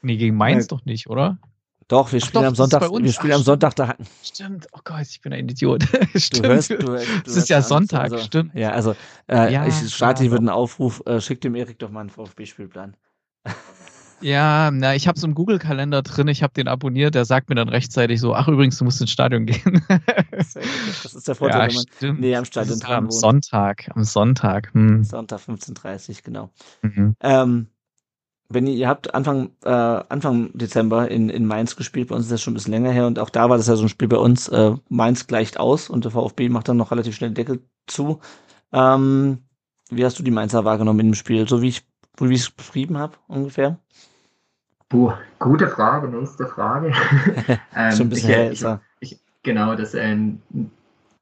nee, 0.00 0.16
gegen 0.16 0.36
Mainz 0.36 0.64
ja. 0.64 0.68
doch 0.68 0.84
nicht, 0.86 1.10
oder? 1.10 1.38
Doch, 1.88 2.12
wir 2.12 2.20
spielen 2.20 2.42
doch, 2.42 2.48
am 2.48 2.54
Sonntag. 2.54 2.82
Wir 2.82 3.12
spielen 3.12 3.32
Ach, 3.32 3.38
am 3.38 3.42
Sonntag 3.42 3.76
da. 3.76 3.94
Stimmt. 4.22 4.66
Oh 4.72 4.80
Gott, 4.84 5.06
ich 5.08 5.20
bin 5.20 5.32
ein 5.32 5.48
Idiot. 5.48 5.84
stimmt. 6.14 6.44
Du 6.44 6.48
hörst, 6.48 6.70
du, 6.70 6.76
du 6.76 6.94
es 6.94 7.36
ist 7.36 7.48
ja 7.48 7.60
Sonntag. 7.62 8.12
Also, 8.12 8.18
stimmt. 8.18 8.54
Ja, 8.54 8.70
also 8.70 8.94
äh, 9.28 9.52
ja, 9.52 9.66
ich 9.66 9.74
starte 9.94 10.22
hier 10.22 10.30
mit 10.30 10.40
einem 10.40 10.48
Aufruf. 10.48 11.02
Äh, 11.06 11.20
schick 11.20 11.40
dem 11.40 11.54
Erik 11.54 11.78
doch 11.78 11.90
mal 11.90 12.00
einen 12.00 12.10
VfB-Spielplan. 12.10 12.96
Ja, 14.20 14.70
na, 14.70 14.94
ich 14.94 15.06
habe 15.06 15.18
es 15.18 15.22
im 15.22 15.34
Google-Kalender 15.34 16.00
drin, 16.00 16.28
ich 16.28 16.42
habe 16.42 16.54
den 16.54 16.66
abonniert, 16.66 17.14
der 17.14 17.26
sagt 17.26 17.50
mir 17.50 17.56
dann 17.56 17.68
rechtzeitig 17.68 18.20
so, 18.20 18.34
ach 18.34 18.48
übrigens, 18.48 18.78
du 18.78 18.84
musst 18.84 18.98
ins 19.02 19.10
Stadion 19.10 19.44
gehen. 19.46 19.84
das 20.30 21.14
ist 21.14 21.28
der 21.28 21.34
Vorteil, 21.34 21.60
ja, 21.60 21.66
wenn 21.68 21.74
man 21.74 21.84
stimmt. 21.94 22.20
nee, 22.20 22.34
am 22.34 22.46
Stadion 22.46 22.80
dran 22.80 22.96
Am 22.96 23.04
wohnt. 23.04 23.12
Sonntag, 23.12 23.90
am 23.94 24.04
Sonntag. 24.04 24.72
Hm. 24.72 25.04
Sonntag 25.04 25.40
15.30 25.40 26.22
genau. 26.22 26.50
Mhm. 26.80 27.16
Ähm, 27.20 27.66
wenn 28.54 28.66
ihr, 28.66 28.74
ihr 28.74 28.88
habt 28.88 29.14
Anfang, 29.14 29.50
äh, 29.64 29.70
Anfang 29.70 30.50
Dezember 30.54 31.10
in, 31.10 31.28
in 31.28 31.46
Mainz 31.46 31.76
gespielt, 31.76 32.08
bei 32.08 32.14
uns 32.14 32.24
ist 32.24 32.32
das 32.32 32.42
schon 32.42 32.52
ein 32.52 32.54
bisschen 32.54 32.72
länger 32.72 32.90
her 32.90 33.06
und 33.06 33.18
auch 33.18 33.30
da 33.30 33.50
war 33.50 33.56
das 33.56 33.66
ja 33.66 33.76
so 33.76 33.84
ein 33.84 33.88
Spiel 33.88 34.08
bei 34.08 34.16
uns, 34.16 34.48
äh, 34.48 34.72
Mainz 34.88 35.26
gleicht 35.26 35.58
aus 35.58 35.90
und 35.90 36.04
der 36.04 36.12
VfB 36.12 36.48
macht 36.48 36.68
dann 36.68 36.76
noch 36.76 36.90
relativ 36.90 37.14
schnell 37.14 37.30
den 37.30 37.34
Deckel 37.34 37.62
zu. 37.86 38.20
Ähm, 38.72 39.38
wie 39.90 40.04
hast 40.04 40.18
du 40.18 40.22
die 40.22 40.30
Mainzer 40.30 40.64
wahrgenommen 40.64 41.00
in 41.00 41.08
dem 41.08 41.14
Spiel, 41.14 41.48
so 41.48 41.62
wie 41.62 41.68
ich 41.68 41.86
wie 42.18 42.32
ich 42.32 42.42
es 42.42 42.50
beschrieben 42.50 42.96
habe, 42.96 43.16
ungefähr? 43.26 43.78
Puh, 44.88 45.12
gute 45.40 45.66
Frage, 45.66 46.08
nächste 46.08 46.46
Frage. 46.46 46.92
ähm, 47.76 47.92
schon 47.92 48.06
ein 48.06 48.10
bisschen 48.10 48.52
ich, 48.52 48.62
ich, 48.62 49.12
ich, 49.12 49.18
Genau, 49.44 49.76
das 49.76 49.94
ähm, 49.94 50.40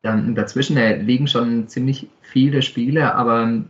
dazwischen 0.03 0.77
äh, 0.77 0.97
liegen 0.97 1.27
schon 1.27 1.69
ziemlich 1.69 2.09
viele 2.23 2.63
Spiele, 2.63 3.15
aber 3.15 3.65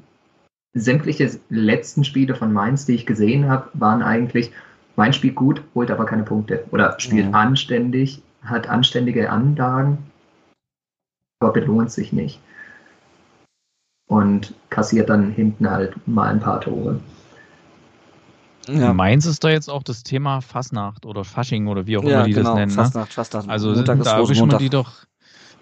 sämtliche 0.74 1.38
letzten 1.48 2.04
Spiele 2.04 2.34
von 2.34 2.52
Mainz, 2.52 2.86
die 2.86 2.94
ich 2.94 3.06
gesehen 3.06 3.48
habe, 3.48 3.68
waren 3.74 4.02
eigentlich, 4.02 4.52
mein 4.96 5.12
Spiel 5.12 5.32
gut, 5.32 5.62
holt 5.74 5.90
aber 5.90 6.06
keine 6.06 6.22
Punkte. 6.22 6.64
Oder 6.70 6.98
spielt 6.98 7.28
mhm. 7.28 7.34
anständig, 7.34 8.22
hat 8.42 8.68
anständige 8.68 9.30
Anlagen, 9.30 9.98
aber 11.40 11.52
belohnt 11.52 11.90
sich 11.90 12.12
nicht. 12.12 12.40
Und 14.08 14.54
kassiert 14.68 15.08
dann 15.08 15.30
hinten 15.30 15.70
halt 15.70 15.96
mal 16.06 16.28
ein 16.28 16.40
paar 16.40 16.60
Tore. 16.60 17.00
Ja. 18.68 18.92
Mainz 18.92 19.26
ist 19.26 19.42
da 19.42 19.50
jetzt 19.50 19.68
auch 19.68 19.82
das 19.82 20.02
Thema 20.02 20.40
Fasnacht 20.40 21.04
oder 21.04 21.24
Fasching 21.24 21.66
oder 21.66 21.86
wie 21.86 21.96
auch 21.96 22.04
ja, 22.04 22.10
immer 22.10 22.24
die 22.24 22.32
genau. 22.32 22.50
das 22.50 22.54
nennen. 22.56 22.70
Ne? 22.70 22.76
Fasnacht, 22.76 23.12
Fasnacht. 23.12 23.48
Also 23.48 23.72
Montag 23.72 24.02
da 24.02 24.18
erwischen 24.18 24.50
wir 24.50 24.58
die 24.58 24.70
doch 24.70 25.06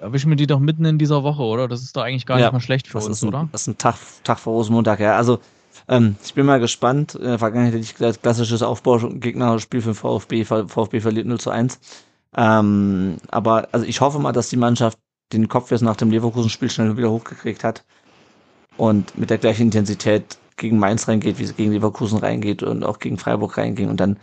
Erwischen 0.00 0.30
wir 0.30 0.36
die 0.36 0.46
doch 0.46 0.60
mitten 0.60 0.84
in 0.84 0.98
dieser 0.98 1.22
Woche, 1.22 1.42
oder? 1.42 1.68
Das 1.68 1.82
ist 1.82 1.96
doch 1.96 2.02
eigentlich 2.02 2.26
gar 2.26 2.38
ja, 2.38 2.46
nicht 2.46 2.52
mal 2.54 2.60
schlecht 2.60 2.88
für 2.88 2.98
uns, 2.98 3.22
ein, 3.22 3.28
oder? 3.28 3.48
Das 3.52 3.62
ist 3.62 3.66
ein 3.68 3.78
Tag, 3.78 3.96
Tag 4.24 4.38
vor 4.38 4.54
Rosenmontag, 4.54 5.00
ja. 5.00 5.16
Also, 5.16 5.40
ähm, 5.88 6.16
ich 6.24 6.34
bin 6.34 6.46
mal 6.46 6.60
gespannt. 6.60 7.14
In 7.14 7.24
der 7.24 7.38
Vergangenheit 7.38 7.74
hätte 7.74 7.84
ich 7.84 7.94
gesagt, 7.94 8.22
klassisches 8.22 8.62
Aufbaugegnerspiel 8.62 9.82
für 9.82 9.90
den 9.90 9.94
VfB. 9.94 10.44
VfB 10.44 11.00
verliert 11.00 11.26
0 11.26 11.40
zu 11.40 11.50
1. 11.50 11.78
Ähm, 12.36 13.16
aber, 13.30 13.68
also 13.72 13.84
ich 13.84 14.00
hoffe 14.00 14.18
mal, 14.18 14.32
dass 14.32 14.48
die 14.48 14.56
Mannschaft 14.56 14.98
den 15.32 15.48
Kopf 15.48 15.70
jetzt 15.70 15.82
nach 15.82 15.96
dem 15.96 16.10
Leverkusen-Spiel 16.10 16.70
schnell 16.70 16.96
wieder 16.96 17.10
hochgekriegt 17.10 17.62
hat 17.64 17.84
und 18.76 19.16
mit 19.18 19.30
der 19.30 19.38
gleichen 19.38 19.62
Intensität 19.62 20.38
gegen 20.56 20.78
Mainz 20.78 21.08
reingeht, 21.08 21.38
wie 21.38 21.46
sie 21.46 21.54
gegen 21.54 21.72
Leverkusen 21.72 22.18
reingeht 22.18 22.62
und 22.62 22.84
auch 22.84 22.98
gegen 22.98 23.18
Freiburg 23.18 23.56
reinging. 23.56 23.88
Und 23.88 24.00
dann 24.00 24.18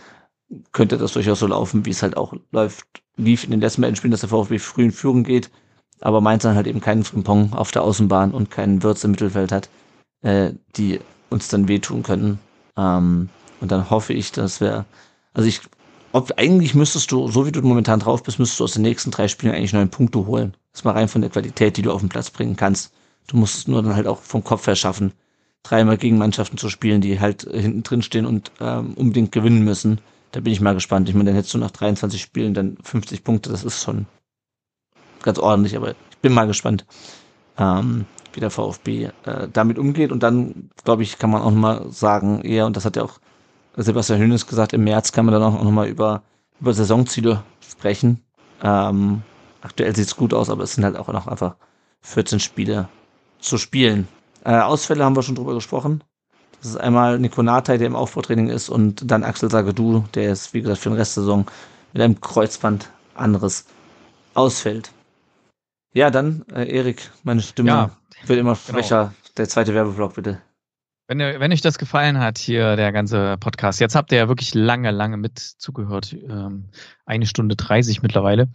könnte 0.72 0.98
das 0.98 1.14
durchaus 1.14 1.40
so 1.40 1.48
laufen, 1.48 1.86
wie 1.86 1.92
es 1.92 2.04
halt 2.04 2.18
auch 2.18 2.34
läuft, 2.52 2.86
lief 3.18 3.44
in 3.44 3.52
den 3.52 3.60
letzten 3.60 3.82
beiden 3.82 3.96
Spielen, 3.96 4.12
dass 4.12 4.22
der 4.22 4.30
VfB 4.30 4.60
früh 4.60 4.86
in 4.86 4.92
Führung 4.92 5.24
geht, 5.24 5.50
aber 6.02 6.22
Mainz 6.22 6.44
dann 6.44 6.56
halt 6.56 6.68
eben 6.68 6.82
keinen 6.82 7.04
Frimpong 7.04 7.54
auf 7.54 7.72
der 7.72 7.84
Außenbahn 7.84 8.32
und 8.32 8.52
keinen 8.52 8.84
Würz 8.84 9.04
im 9.04 9.12
Mittelfeld 9.12 9.52
hat, 9.52 9.70
äh, 10.22 10.52
die 10.76 11.00
uns 11.30 11.48
dann 11.48 11.68
wehtun 11.68 12.04
können. 12.04 12.40
Ähm, 12.78 13.30
und 13.60 13.72
dann 13.72 13.90
hoffe 13.90 14.14
ich, 14.14 14.32
dass 14.32 14.62
wir, 14.62 14.86
also 15.34 15.48
ich, 15.48 15.62
ob, 16.12 16.34
eigentlich 16.38 16.76
müsstest 16.76 17.12
du, 17.12 17.28
so 17.28 17.46
wie 17.46 17.52
du 17.52 17.62
momentan 17.62 18.00
drauf 18.00 18.24
bist, 18.24 18.40
müsstest 18.40 18.60
du 18.60 18.64
aus 18.66 18.74
den 18.74 18.84
nächsten 18.84 19.12
drei 19.12 19.28
Spielen 19.28 19.54
eigentlich 19.54 19.74
neun 19.74 19.90
Punkte 19.90 20.26
holen. 20.26 20.54
Das 20.72 20.82
ist 20.82 20.86
mal 20.86 20.92
rein 20.92 21.08
von 21.08 21.22
der 21.22 21.32
Qualität, 21.32 21.78
die 21.78 21.82
du 21.82 21.92
auf 21.92 22.02
den 22.02 22.10
Platz 22.10 22.30
bringen 22.30 22.56
kannst. 22.56 22.94
Du 23.28 23.38
musst 23.38 23.58
es 23.58 23.68
nur 23.68 23.82
dann 23.82 23.96
halt 23.96 24.08
auch 24.08 24.22
vom 24.22 24.44
Kopf 24.44 24.68
her 24.68 24.76
schaffen, 24.76 25.12
dreimal 25.64 25.98
gegen 25.98 26.18
Mannschaften 26.18 26.58
zu 26.58 26.70
spielen, 26.70 27.02
die 27.02 27.20
halt 27.20 27.44
hinten 27.52 27.84
drin 27.84 28.02
stehen 28.02 28.26
und 28.26 28.52
ähm, 28.62 28.94
unbedingt 28.94 29.32
gewinnen 29.32 29.64
müssen. 29.64 30.00
Da 30.32 30.40
bin 30.40 30.54
ich 30.54 30.62
mal 30.62 30.74
gespannt. 30.74 31.10
Ich 31.10 31.16
meine, 31.16 31.32
dann 31.32 31.36
hättest 31.36 31.54
du 31.54 31.58
nach 31.58 31.72
23 31.72 32.22
Spielen 32.22 32.54
dann 32.54 32.78
50 32.84 33.24
Punkte. 33.24 33.50
Das 33.50 33.64
ist 33.64 33.84
schon 33.84 34.06
ganz 35.24 35.40
ordentlich, 35.40 35.76
aber 35.76 35.92
ich 35.92 36.18
bin 36.22 36.34
mal 36.34 36.48
gespannt, 36.48 36.86
ähm, 37.58 38.06
wie 38.34 38.40
der 38.40 38.52
VfB 38.52 39.10
äh, 39.26 39.48
damit 39.52 39.80
umgeht. 39.80 40.12
Und 40.12 40.24
dann, 40.24 40.70
glaube 40.84 41.04
ich, 41.04 41.18
kann 41.18 41.30
man 41.30 41.42
auch 41.42 41.52
nochmal 41.52 41.92
sagen, 41.92 42.42
eher, 42.42 42.66
und 42.66 42.76
das 42.78 42.86
hat 42.86 42.96
ja 42.96 43.04
auch 43.04 43.20
Sebastian 43.76 44.20
Hönes 44.20 44.48
gesagt, 44.48 44.74
im 44.74 44.84
März 44.84 45.12
kann 45.12 45.26
man 45.26 45.34
dann 45.34 45.44
auch 45.44 45.64
nochmal 45.64 45.88
über, 45.88 46.24
über 46.60 46.74
Saisonziele 46.74 47.44
sprechen. 47.62 48.24
Ähm, 48.64 49.22
aktuell 49.62 49.96
sieht 49.96 50.08
es 50.08 50.16
gut 50.16 50.34
aus, 50.34 50.50
aber 50.50 50.64
es 50.64 50.74
sind 50.74 50.84
halt 50.84 50.98
auch 50.98 51.08
noch 51.08 51.28
einfach 51.28 51.56
14 52.02 52.40
Spiele 52.40 52.90
zu 53.40 53.58
spielen. 53.58 54.08
Äh, 54.44 54.60
Ausfälle 54.60 55.04
haben 55.04 55.16
wir 55.16 55.24
schon 55.24 55.36
drüber 55.36 55.54
gesprochen. 55.54 56.04
Das 56.60 56.72
ist 56.72 56.78
einmal 56.78 57.20
Nico 57.20 57.44
Natai, 57.44 57.78
der 57.78 57.88
im 57.88 57.96
Aufbautraining 57.96 58.50
ist, 58.50 58.70
und 58.70 59.10
dann 59.12 59.24
Axel 59.24 59.52
Sagedu, 59.52 60.06
der 60.16 60.32
ist, 60.32 60.54
wie 60.54 60.62
gesagt, 60.62 60.80
für 60.80 60.90
den 60.90 60.98
Rest 60.98 61.16
der 61.16 61.24
Saison 61.24 61.46
mit 61.94 62.02
einem 62.02 62.20
Kreuzband 62.20 62.90
anderes 63.14 63.66
ausfällt. 64.34 64.92
Ja, 65.98 66.12
dann, 66.12 66.46
äh, 66.54 66.70
Erik, 66.70 67.10
meine 67.24 67.42
Stimme 67.42 67.70
ja, 67.70 67.90
wird 68.28 68.38
immer 68.38 68.54
genau. 68.54 68.80
schwächer. 68.80 69.06
Genau. 69.06 69.34
Der 69.38 69.50
zweite 69.50 69.74
Werbeblock, 69.74 70.14
bitte. 70.14 70.40
Wenn, 71.08 71.18
wenn 71.18 71.52
euch 71.52 71.62
das 71.62 71.80
gefallen 71.80 72.20
hat, 72.20 72.38
hier 72.38 72.76
der 72.76 72.92
ganze 72.92 73.38
Podcast, 73.40 73.80
jetzt 73.80 73.96
habt 73.96 74.12
ihr 74.12 74.20
ja 74.20 74.28
wirklich 74.28 74.54
lange, 74.54 74.92
lange 74.92 75.18
mit 75.18 75.40
zugehört, 75.40 76.14
ähm, 76.14 76.70
eine 77.08 77.26
Stunde 77.26 77.56
30 77.56 78.04
mittlerweile, 78.04 78.50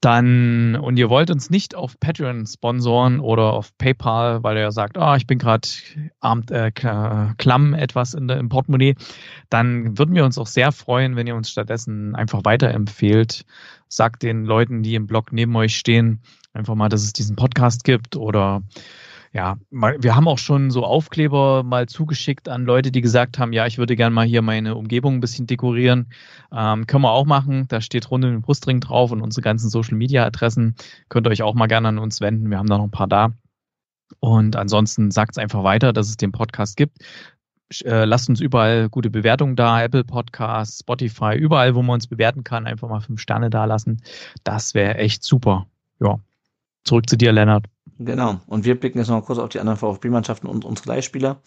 dann 0.00 0.76
und 0.76 0.96
ihr 0.96 1.10
wollt 1.10 1.30
uns 1.30 1.50
nicht 1.50 1.74
auf 1.74 2.00
Patreon 2.00 2.46
sponsoren 2.46 3.20
oder 3.20 3.52
auf 3.52 3.76
PayPal, 3.76 4.42
weil 4.42 4.56
ihr 4.56 4.72
sagt, 4.72 4.96
ah, 4.96 5.12
oh, 5.12 5.16
ich 5.16 5.26
bin 5.26 5.38
gerade 5.38 5.68
äh, 6.22 6.70
klamm 7.36 7.74
etwas 7.74 8.14
in 8.14 8.28
der, 8.28 8.38
im 8.38 8.48
Portemonnaie, 8.48 8.94
dann 9.50 9.98
würden 9.98 10.14
wir 10.14 10.24
uns 10.24 10.38
auch 10.38 10.46
sehr 10.46 10.72
freuen, 10.72 11.16
wenn 11.16 11.26
ihr 11.26 11.36
uns 11.36 11.50
stattdessen 11.50 12.14
einfach 12.14 12.44
weiterempfehlt. 12.44 13.44
Sagt 13.88 14.22
den 14.22 14.44
Leuten, 14.44 14.82
die 14.82 14.94
im 14.94 15.06
Blog 15.06 15.32
neben 15.32 15.56
euch 15.56 15.76
stehen, 15.76 16.22
einfach 16.58 16.74
mal, 16.74 16.88
dass 16.88 17.02
es 17.02 17.12
diesen 17.12 17.36
Podcast 17.36 17.84
gibt 17.84 18.16
oder 18.16 18.62
ja, 19.32 19.58
wir 19.70 20.16
haben 20.16 20.26
auch 20.26 20.38
schon 20.38 20.70
so 20.70 20.84
Aufkleber 20.84 21.62
mal 21.62 21.86
zugeschickt 21.86 22.48
an 22.48 22.64
Leute, 22.64 22.90
die 22.90 23.02
gesagt 23.02 23.38
haben, 23.38 23.52
ja, 23.52 23.66
ich 23.66 23.76
würde 23.76 23.94
gerne 23.94 24.14
mal 24.14 24.26
hier 24.26 24.40
meine 24.40 24.74
Umgebung 24.74 25.14
ein 25.14 25.20
bisschen 25.20 25.46
dekorieren. 25.46 26.06
Ähm, 26.50 26.86
können 26.86 27.02
wir 27.02 27.12
auch 27.12 27.26
machen. 27.26 27.66
Da 27.68 27.82
steht 27.82 28.10
rund 28.10 28.24
um 28.24 28.30
den 28.30 28.40
Brustring 28.40 28.80
drauf 28.80 29.12
und 29.12 29.20
unsere 29.20 29.42
ganzen 29.42 29.68
Social 29.68 29.96
Media 29.98 30.24
Adressen. 30.24 30.76
Könnt 31.10 31.26
ihr 31.26 31.30
euch 31.30 31.42
auch 31.42 31.54
mal 31.54 31.66
gerne 31.66 31.88
an 31.88 31.98
uns 31.98 32.22
wenden. 32.22 32.50
Wir 32.50 32.56
haben 32.56 32.68
da 32.68 32.78
noch 32.78 32.84
ein 32.84 32.90
paar 32.90 33.06
da. 33.06 33.32
Und 34.18 34.56
ansonsten 34.56 35.10
sagt 35.10 35.32
es 35.32 35.38
einfach 35.38 35.62
weiter, 35.62 35.92
dass 35.92 36.08
es 36.08 36.16
den 36.16 36.32
Podcast 36.32 36.78
gibt. 36.78 36.96
Äh, 37.84 38.06
lasst 38.06 38.30
uns 38.30 38.40
überall 38.40 38.88
gute 38.88 39.10
Bewertungen 39.10 39.56
da, 39.56 39.82
Apple 39.82 40.04
Podcasts, 40.04 40.80
Spotify, 40.80 41.36
überall, 41.36 41.74
wo 41.74 41.82
man 41.82 41.94
uns 41.94 42.06
bewerten 42.06 42.44
kann, 42.44 42.66
einfach 42.66 42.88
mal 42.88 43.00
fünf 43.00 43.20
Sterne 43.20 43.50
da 43.50 43.66
lassen. 43.66 44.02
Das 44.42 44.72
wäre 44.72 44.94
echt 44.94 45.22
super. 45.22 45.66
Ja. 46.00 46.18
Zurück 46.88 47.08
zu 47.08 47.18
dir, 47.18 47.32
Lennart. 47.32 47.66
Genau. 47.98 48.40
Und 48.46 48.64
wir 48.64 48.80
blicken 48.80 48.98
jetzt 48.98 49.08
noch 49.08 49.22
kurz 49.22 49.38
auf 49.38 49.50
die 49.50 49.60
anderen 49.60 49.78
VfB-Mannschaften 49.78 50.46
und 50.46 50.64
unsere 50.64 50.88
Leihspieler. 50.88 51.42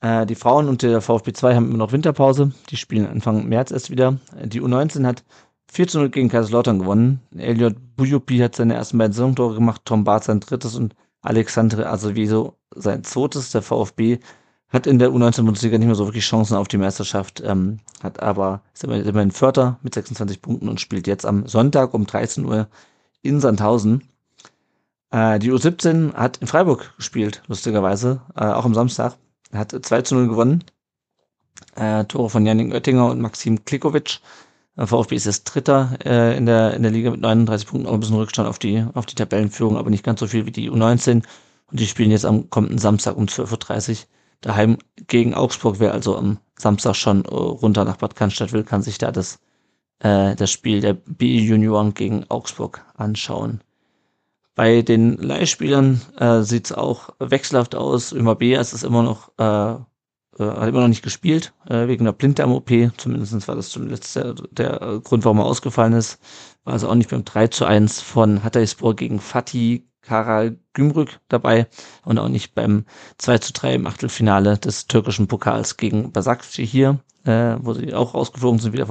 Äh, 0.00 0.24
die 0.24 0.36
Frauen 0.36 0.68
und 0.68 0.82
der 0.82 1.00
VfB 1.00 1.32
2 1.32 1.56
haben 1.56 1.68
immer 1.68 1.78
noch 1.78 1.90
Winterpause. 1.90 2.52
Die 2.70 2.76
spielen 2.76 3.08
Anfang 3.08 3.48
März 3.48 3.72
erst 3.72 3.90
wieder. 3.90 4.20
Die 4.44 4.62
U19 4.62 5.04
hat 5.04 5.24
4 5.66 5.88
zu 5.88 5.98
0 5.98 6.10
gegen 6.10 6.28
Kaiserslautern 6.28 6.78
gewonnen. 6.78 7.20
Elliot 7.36 7.74
Bujupi 7.96 8.38
hat 8.38 8.54
seine 8.54 8.74
ersten 8.74 8.98
beiden 8.98 9.12
Saisontore 9.12 9.54
gemacht, 9.54 9.82
Tom 9.84 10.04
Barth 10.04 10.24
sein 10.24 10.38
drittes 10.38 10.76
und 10.76 10.94
Alexandre 11.22 11.88
Azevedo 11.88 12.56
sein 12.72 13.02
zweites. 13.02 13.50
Der 13.50 13.62
VfB 13.62 14.20
hat 14.68 14.86
in 14.86 15.00
der 15.00 15.10
U19-Bundesliga 15.10 15.76
nicht 15.76 15.86
mehr 15.86 15.96
so 15.96 16.06
wirklich 16.06 16.24
Chancen 16.24 16.56
auf 16.56 16.68
die 16.68 16.78
Meisterschaft, 16.78 17.42
ähm, 17.44 17.80
hat 18.00 18.22
aber 18.22 18.62
ist 18.74 18.84
immerhin 18.84 19.32
Vierter 19.32 19.80
mit 19.82 19.94
26 19.94 20.40
Punkten 20.40 20.68
und 20.68 20.80
spielt 20.80 21.08
jetzt 21.08 21.26
am 21.26 21.48
Sonntag 21.48 21.94
um 21.94 22.06
13 22.06 22.44
Uhr 22.44 22.68
in 23.22 23.40
Sandhausen. 23.40 24.04
Äh, 25.12 25.38
die 25.38 25.52
U17 25.52 26.14
hat 26.14 26.38
in 26.38 26.46
Freiburg 26.46 26.94
gespielt, 26.96 27.42
lustigerweise, 27.46 28.22
äh, 28.34 28.46
auch 28.46 28.64
am 28.64 28.74
Samstag. 28.74 29.18
Hat 29.52 29.72
2 29.72 30.02
zu 30.02 30.14
0 30.14 30.28
gewonnen. 30.28 30.64
Äh, 31.76 32.04
Tore 32.06 32.30
von 32.30 32.46
Janik 32.46 32.72
Oettinger 32.72 33.10
und 33.10 33.20
Maxim 33.20 33.64
Klikovic. 33.64 34.20
Äh, 34.76 34.86
VfB 34.86 35.14
ist 35.16 35.26
jetzt 35.26 35.44
Dritter 35.44 35.98
äh, 36.04 36.36
in, 36.36 36.46
der, 36.46 36.74
in 36.74 36.82
der 36.82 36.92
Liga 36.92 37.10
mit 37.10 37.20
39 37.20 37.68
Punkten, 37.68 37.88
auch 37.88 37.92
ein 37.92 38.00
bisschen 38.00 38.16
Rückstand 38.16 38.48
auf 38.48 38.58
die, 38.58 38.86
auf 38.94 39.04
die 39.04 39.14
Tabellenführung, 39.14 39.76
aber 39.76 39.90
nicht 39.90 40.04
ganz 40.04 40.20
so 40.20 40.26
viel 40.26 40.46
wie 40.46 40.50
die 40.50 40.70
U19. 40.70 41.22
Und 41.70 41.80
die 41.80 41.86
spielen 41.86 42.10
jetzt 42.10 42.24
am 42.24 42.48
kommenden 42.48 42.78
Samstag 42.78 43.16
um 43.16 43.26
12.30 43.26 43.90
Uhr 43.90 43.96
daheim 44.40 44.78
gegen 45.08 45.34
Augsburg. 45.34 45.76
Wer 45.78 45.92
also 45.92 46.16
am 46.16 46.38
Samstag 46.58 46.96
schon 46.96 47.26
äh, 47.26 47.28
runter 47.28 47.84
nach 47.84 47.98
Bad 47.98 48.16
Cannstatt 48.16 48.52
will, 48.52 48.64
kann 48.64 48.82
sich 48.82 48.96
da 48.96 49.12
das, 49.12 49.40
äh, 49.98 50.34
das 50.36 50.50
Spiel 50.50 50.80
der 50.80 50.94
BE 50.94 51.26
Junioren 51.26 51.92
gegen 51.92 52.24
Augsburg 52.30 52.82
anschauen. 52.94 53.60
Bei 54.54 54.82
den 54.82 55.16
Leihspielern 55.16 56.02
äh, 56.18 56.42
sieht 56.42 56.66
es 56.66 56.72
auch 56.72 57.10
wechselhaft 57.18 57.74
aus. 57.74 58.12
Ömer 58.12 58.34
Beas 58.34 58.74
ist 58.74 58.84
immer 58.84 59.02
noch, 59.02 59.30
äh, 59.38 59.72
äh, 59.72 59.78
hat 60.38 60.68
immer 60.68 60.82
noch 60.82 60.88
nicht 60.88 61.02
gespielt, 61.02 61.54
äh, 61.66 61.88
wegen 61.88 62.04
der 62.04 62.12
Blinddarm-OP. 62.12 62.70
Zumindest 62.98 63.48
war 63.48 63.56
das 63.56 63.70
zuletzt 63.70 64.14
der, 64.14 64.34
der 64.50 65.00
Grund, 65.02 65.24
warum 65.24 65.38
er 65.38 65.46
ausgefallen 65.46 65.94
ist. 65.94 66.18
War 66.64 66.74
also 66.74 66.88
auch 66.88 66.94
nicht 66.94 67.10
beim 67.10 67.24
3 67.24 67.48
zu 67.48 67.64
1 67.64 68.02
von 68.02 68.44
Hatayspor 68.44 68.94
gegen 68.94 69.20
Fatih 69.20 69.84
Karal 70.02 70.58
Gümrük 70.74 71.20
dabei 71.28 71.68
und 72.04 72.18
auch 72.18 72.28
nicht 72.28 72.54
beim 72.54 72.84
2 73.18 73.38
zu 73.38 73.52
3 73.52 73.76
im 73.76 73.86
Achtelfinale 73.86 74.58
des 74.58 74.86
türkischen 74.86 75.28
Pokals 75.28 75.76
gegen 75.76 76.12
Basakci 76.12 76.66
hier, 76.66 76.98
äh, 77.24 77.56
wo 77.60 77.72
sie 77.72 77.94
auch 77.94 78.14
rausgeflogen 78.14 78.58
sind 78.60 78.72
wie 78.72 78.78
der 78.78 78.88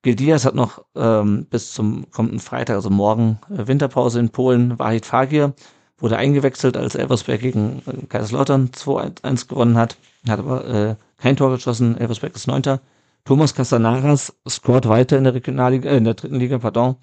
VfB. 0.00 0.02
Gildias 0.02 0.44
hat 0.44 0.54
noch 0.54 0.84
ähm, 0.94 1.46
bis 1.48 1.72
zum 1.72 2.10
kommenden 2.10 2.40
Freitag, 2.40 2.76
also 2.76 2.90
morgen, 2.90 3.38
äh, 3.50 3.66
Winterpause 3.66 4.20
in 4.20 4.30
Polen. 4.30 4.78
Wahid 4.78 5.06
Fagir 5.06 5.54
wurde 5.98 6.16
eingewechselt, 6.16 6.76
als 6.76 6.94
Elversberg 6.94 7.40
gegen 7.40 7.82
äh, 7.86 8.06
Kaiserslautern 8.08 8.70
2-1 8.70 9.48
gewonnen 9.48 9.76
hat. 9.76 9.96
Hat 10.28 10.38
aber 10.38 10.64
äh, 10.66 10.96
kein 11.18 11.36
Tor 11.36 11.50
geschossen. 11.50 11.96
Elversberg 11.98 12.34
ist 12.34 12.46
Neunter. 12.46 12.80
Thomas 13.24 13.54
Castanaras 13.54 14.34
scored 14.48 14.88
weiter 14.88 15.18
in 15.18 15.24
der 15.24 15.34
Regionalliga, 15.34 15.90
äh, 15.90 15.96
in 15.98 16.04
der 16.04 16.14
dritten 16.14 16.36
Liga, 16.36 16.58
pardon. 16.58 16.96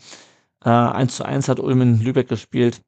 Äh, 0.63 0.69
1 0.69 1.17
zu 1.17 1.25
1 1.25 1.49
hat 1.49 1.59
Ulm 1.59 1.81
in 1.81 2.01
Lübeck 2.01 2.27
gespielt. 2.27 2.81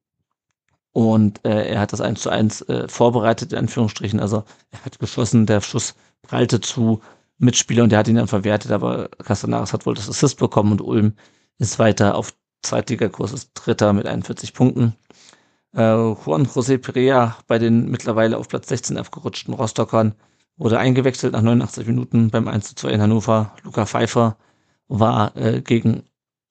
Und 0.92 1.44
äh, 1.44 1.68
er 1.68 1.80
hat 1.80 1.92
das 1.92 2.00
1 2.00 2.20
zu 2.20 2.30
1 2.30 2.62
äh, 2.62 2.88
vorbereitet, 2.88 3.52
in 3.52 3.60
Anführungsstrichen. 3.60 4.18
Also 4.18 4.42
er 4.72 4.84
hat 4.84 4.98
geschossen, 4.98 5.46
der 5.46 5.60
Schuss 5.60 5.94
prallte 6.22 6.60
zu 6.60 7.00
Mitspieler 7.40 7.82
und 7.82 7.90
der 7.90 7.98
hat 7.98 8.08
ihn 8.08 8.16
dann 8.16 8.28
verwertet, 8.28 8.70
aber 8.70 9.08
Castanares 9.24 9.72
hat 9.72 9.86
wohl 9.86 9.94
das 9.94 10.08
Assist 10.08 10.38
bekommen 10.38 10.72
und 10.72 10.82
Ulm 10.82 11.14
ist 11.58 11.78
weiter 11.78 12.14
auf 12.14 12.34
Zweitligakurs, 12.62 13.32
ist 13.32 13.52
Dritter 13.54 13.92
mit 13.92 14.06
41 14.06 14.52
Punkten. 14.52 14.94
Äh, 15.74 15.80
Juan 15.80 16.46
José 16.46 16.78
Perea 16.78 17.36
bei 17.46 17.58
den 17.58 17.90
mittlerweile 17.90 18.36
auf 18.36 18.48
Platz 18.48 18.68
16 18.68 18.98
aufgerutschten 18.98 19.54
Rostockern 19.54 20.14
wurde 20.56 20.78
eingewechselt 20.78 21.32
nach 21.32 21.42
89 21.42 21.86
Minuten 21.86 22.30
beim 22.30 22.46
1 22.46 22.68
zu 22.68 22.74
2 22.74 22.90
in 22.90 23.02
Hannover. 23.02 23.56
Luca 23.62 23.86
Pfeiffer 23.86 24.36
war 24.88 25.34
äh, 25.36 25.62
gegen 25.62 26.02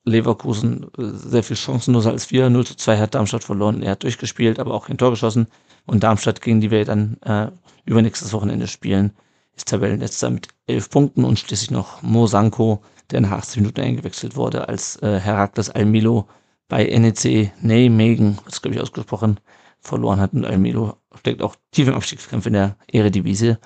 Leverkusen 0.06 0.88
äh, 0.98 1.04
sehr 1.04 1.44
viel 1.44 1.56
chancenloser 1.58 2.10
als 2.12 2.32
wir. 2.32 2.50
0 2.50 2.66
zu 2.66 2.76
2 2.76 2.98
hat 2.98 3.14
Darmstadt 3.14 3.44
verloren. 3.44 3.84
Er 3.84 3.92
hat 3.92 4.04
durchgespielt, 4.04 4.58
aber 4.58 4.74
auch 4.74 4.88
kein 4.88 4.98
Tor 4.98 5.12
geschossen. 5.12 5.48
Und 5.86 6.04
Darmstadt, 6.04 6.42
gegen 6.42 6.62
die 6.62 6.72
wir 6.72 6.86
dann 6.86 7.18
äh, 7.22 7.52
übernächstes 7.86 8.34
Wochenende 8.34 8.68
spielen, 8.68 9.14
ist 9.60 9.68
Tabellenletzter 9.68 10.30
mit 10.30 10.48
elf 10.68 10.90
Punkten 10.90 11.24
und 11.26 11.38
schließlich 11.38 11.72
noch 11.72 12.02
Mo 12.02 12.28
Sanko, 12.28 12.82
der 13.12 13.22
nach 13.22 13.32
80 13.32 13.58
Minuten 13.58 13.82
eingewechselt 13.82 14.36
wurde, 14.36 14.68
als 14.70 14.96
äh, 15.02 15.20
Herakles 15.20 15.70
Almilo 15.70 16.28
bei 16.68 16.86
NEC 16.86 17.52
Nijmegen, 17.62 18.38
das 18.46 18.62
glaube 18.62 18.76
ich 18.76 18.82
ausgesprochen, 18.82 19.40
verloren 19.80 20.20
hat. 20.20 20.34
Und 20.34 20.46
Almilo 20.46 20.98
steckt 21.16 21.42
auch 21.42 21.56
tief 21.72 21.88
im 21.88 21.96
Abstiegskampf 21.96 22.46
in 22.46 22.54
der 22.54 22.78
Eredivisie 22.92 23.58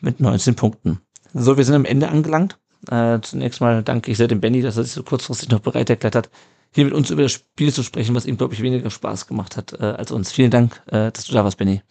mit 0.00 0.20
19 0.20 0.54
Punkten. 0.54 1.00
So, 1.34 1.56
wir 1.56 1.64
sind 1.64 1.74
am 1.74 1.84
Ende 1.84 2.08
angelangt. 2.08 2.58
Äh, 2.90 3.20
zunächst 3.20 3.60
mal 3.60 3.82
danke 3.82 4.10
ich 4.10 4.16
sehr 4.16 4.28
dem 4.28 4.40
Benny, 4.40 4.62
dass 4.62 4.76
er 4.76 4.84
sich 4.84 4.92
so 4.92 5.02
kurzfristig 5.02 5.50
noch 5.50 5.60
bereit 5.60 5.90
erklärt 5.90 6.14
hat, 6.14 6.30
hier 6.72 6.84
mit 6.84 6.94
uns 6.94 7.10
über 7.10 7.22
das 7.22 7.32
Spiel 7.32 7.72
zu 7.72 7.82
sprechen, 7.82 8.14
was 8.14 8.26
ihm, 8.26 8.36
glaube 8.36 8.54
ich, 8.54 8.62
weniger 8.62 8.90
Spaß 8.90 9.26
gemacht 9.26 9.56
hat 9.56 9.72
äh, 9.80 9.84
als 9.84 10.12
uns. 10.12 10.32
Vielen 10.32 10.50
Dank, 10.50 10.80
äh, 10.86 11.10
dass 11.10 11.24
du 11.24 11.32
da 11.32 11.44
warst, 11.44 11.58
Benny. 11.58 11.82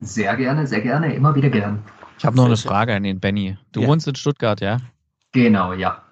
Sehr 0.00 0.34
gerne, 0.36 0.66
sehr 0.66 0.80
gerne, 0.80 1.14
immer 1.14 1.34
wieder 1.34 1.50
gern. 1.50 1.84
Ich 2.18 2.24
habe 2.24 2.36
noch 2.36 2.46
eine 2.46 2.56
Frage 2.56 2.94
an 2.94 3.02
den 3.02 3.20
Benny. 3.20 3.56
Du 3.72 3.82
ja. 3.82 3.88
wohnst 3.88 4.06
in 4.06 4.14
Stuttgart, 4.14 4.60
ja? 4.60 4.78
Genau, 5.32 5.72
ja. 5.72 6.02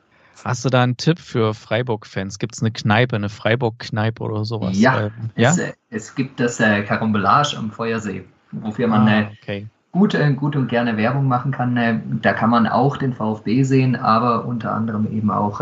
Hast 0.44 0.64
du 0.64 0.70
da 0.70 0.82
einen 0.82 0.96
Tipp 0.96 1.18
für 1.18 1.54
Freiburg-Fans? 1.54 2.38
Gibt 2.38 2.54
es 2.54 2.62
eine 2.62 2.70
Kneipe, 2.70 3.16
eine 3.16 3.28
Freiburg-Kneipe 3.28 4.22
oder 4.22 4.44
sowas? 4.44 4.78
Ja, 4.78 5.06
äh, 5.06 5.10
ja? 5.36 5.50
Es, 5.50 5.58
äh, 5.58 5.72
es, 5.90 6.14
gibt 6.14 6.40
das 6.40 6.60
äh, 6.60 6.82
Karambolage 6.82 7.56
am 7.56 7.70
Feuersee, 7.70 8.24
wofür 8.52 8.88
man 8.88 9.08
ah, 9.08 9.20
äh, 9.20 9.26
okay. 9.42 9.66
gut, 9.92 10.14
äh, 10.14 10.32
gut 10.32 10.56
und 10.56 10.68
gerne 10.68 10.96
Werbung 10.96 11.28
machen 11.28 11.52
kann. 11.52 11.76
Äh, 11.76 12.00
da 12.22 12.32
kann 12.32 12.50
man 12.50 12.66
auch 12.66 12.96
den 12.96 13.12
VfB 13.12 13.62
sehen, 13.62 13.96
aber 13.96 14.46
unter 14.46 14.72
anderem 14.72 15.06
eben 15.12 15.30
auch 15.30 15.60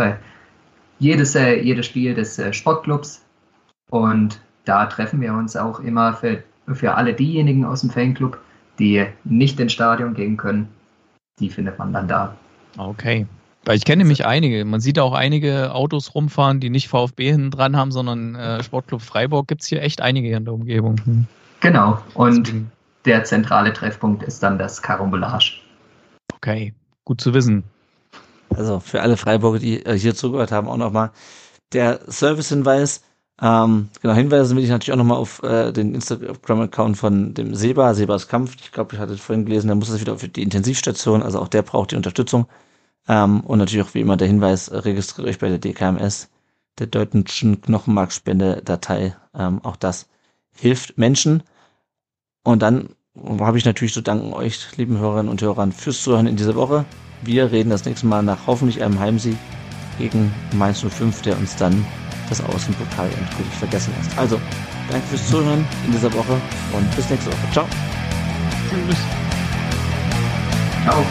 jedes, 1.00 1.34
jedes 1.34 1.86
Spiel 1.86 2.14
des 2.14 2.40
Sportclubs. 2.52 3.24
Und 3.90 4.40
da 4.64 4.86
treffen 4.86 5.20
wir 5.20 5.32
uns 5.32 5.56
auch 5.56 5.80
immer 5.80 6.14
für, 6.14 6.42
für 6.72 6.94
alle 6.94 7.14
diejenigen 7.14 7.64
aus 7.64 7.80
dem 7.80 7.90
Fanclub, 7.90 8.38
die 8.78 9.06
nicht 9.24 9.58
ins 9.60 9.72
Stadion 9.72 10.14
gehen 10.14 10.36
können, 10.36 10.68
die 11.40 11.50
findet 11.50 11.78
man 11.78 11.92
dann 11.92 12.08
da. 12.08 12.36
Okay. 12.76 13.26
Weil 13.64 13.76
ich 13.76 13.84
kenne 13.84 14.02
nämlich 14.02 14.24
einige. 14.24 14.64
Man 14.64 14.80
sieht 14.80 14.98
auch 14.98 15.12
einige 15.12 15.74
Autos 15.74 16.14
rumfahren, 16.14 16.60
die 16.60 16.70
nicht 16.70 16.88
VfB 16.88 17.32
hinten 17.32 17.50
dran 17.50 17.76
haben, 17.76 17.92
sondern 17.92 18.34
äh, 18.34 18.62
Sportclub 18.62 19.02
Freiburg 19.02 19.48
gibt 19.48 19.62
es 19.62 19.68
hier 19.68 19.82
echt 19.82 20.00
einige 20.00 20.34
in 20.34 20.44
der 20.44 20.54
Umgebung. 20.54 21.00
Hm. 21.04 21.26
Genau. 21.60 22.00
Und 22.14 22.52
der 23.04 23.24
zentrale 23.24 23.72
Treffpunkt 23.72 24.22
ist 24.22 24.42
dann 24.42 24.58
das 24.58 24.80
Karambolage. 24.80 25.54
Okay, 26.36 26.72
gut 27.04 27.20
zu 27.20 27.34
wissen. 27.34 27.64
Also 28.56 28.80
für 28.80 29.02
alle 29.02 29.16
Freiburger, 29.16 29.58
die 29.58 29.84
äh, 29.84 29.98
hier 29.98 30.14
zugehört 30.14 30.52
haben, 30.52 30.68
auch 30.68 30.76
nochmal 30.76 31.10
der 31.72 32.00
Service-Hinweis. 32.08 33.02
Ähm, 33.40 33.88
genau, 34.02 34.14
hinweisen 34.14 34.56
will 34.56 34.64
ich 34.64 34.70
natürlich 34.70 34.92
auch 34.92 34.96
nochmal 34.96 35.18
auf 35.18 35.42
äh, 35.44 35.72
den 35.72 35.94
Instagram-Account 35.94 36.96
von 36.96 37.34
dem 37.34 37.54
Seba, 37.54 37.94
Sebas 37.94 38.26
Kampf. 38.26 38.56
Ich 38.60 38.72
glaube, 38.72 38.94
ich 38.94 39.00
hatte 39.00 39.16
vorhin 39.16 39.44
gelesen, 39.44 39.68
der 39.68 39.76
muss 39.76 39.90
das 39.90 40.00
wieder 40.00 40.14
auf 40.14 40.26
die 40.26 40.42
Intensivstation, 40.42 41.22
also 41.22 41.40
auch 41.40 41.48
der 41.48 41.62
braucht 41.62 41.92
die 41.92 41.96
Unterstützung. 41.96 42.46
Ähm, 43.06 43.40
und 43.40 43.58
natürlich 43.58 43.86
auch 43.86 43.94
wie 43.94 44.00
immer 44.00 44.16
der 44.16 44.26
Hinweis, 44.26 44.70
registriert 44.72 45.28
euch 45.28 45.38
bei 45.38 45.48
der 45.48 45.58
DKMS, 45.58 46.30
der 46.78 46.88
deutschen 46.88 47.60
Knochenmarkspende-Datei. 47.60 49.16
Ähm, 49.34 49.60
auch 49.62 49.76
das 49.76 50.08
hilft 50.52 50.98
Menschen. 50.98 51.44
Und 52.42 52.62
dann 52.62 52.90
habe 53.40 53.58
ich 53.58 53.64
natürlich 53.64 53.94
zu 53.94 54.02
danken 54.02 54.32
euch, 54.32 54.76
lieben 54.76 54.98
Hörerinnen 54.98 55.30
und 55.30 55.42
Hörern, 55.42 55.72
fürs 55.72 56.02
Zuhören 56.02 56.26
in 56.26 56.36
dieser 56.36 56.56
Woche. 56.56 56.84
Wir 57.22 57.50
reden 57.50 57.70
das 57.70 57.84
nächste 57.84 58.06
Mal 58.06 58.22
nach 58.22 58.46
hoffentlich 58.46 58.82
einem 58.82 58.98
Heimsieg 58.98 59.36
gegen 59.98 60.32
Mainz 60.52 60.80
05, 60.80 61.22
der 61.22 61.36
uns 61.36 61.56
dann 61.56 61.84
das 62.28 62.40
Außenpokal 62.40 63.06
endgültig 63.06 63.54
vergessen 63.58 63.92
lässt. 63.98 64.16
Also, 64.18 64.40
danke 64.90 65.06
fürs 65.08 65.28
Zuhören 65.28 65.64
in 65.86 65.92
dieser 65.92 66.12
Woche 66.12 66.40
und 66.72 66.96
bis 66.96 67.08
nächste 67.10 67.30
Woche. 67.30 67.52
Ciao. 67.52 67.66
Tschüss. 68.70 68.96
Ciao. 70.84 71.04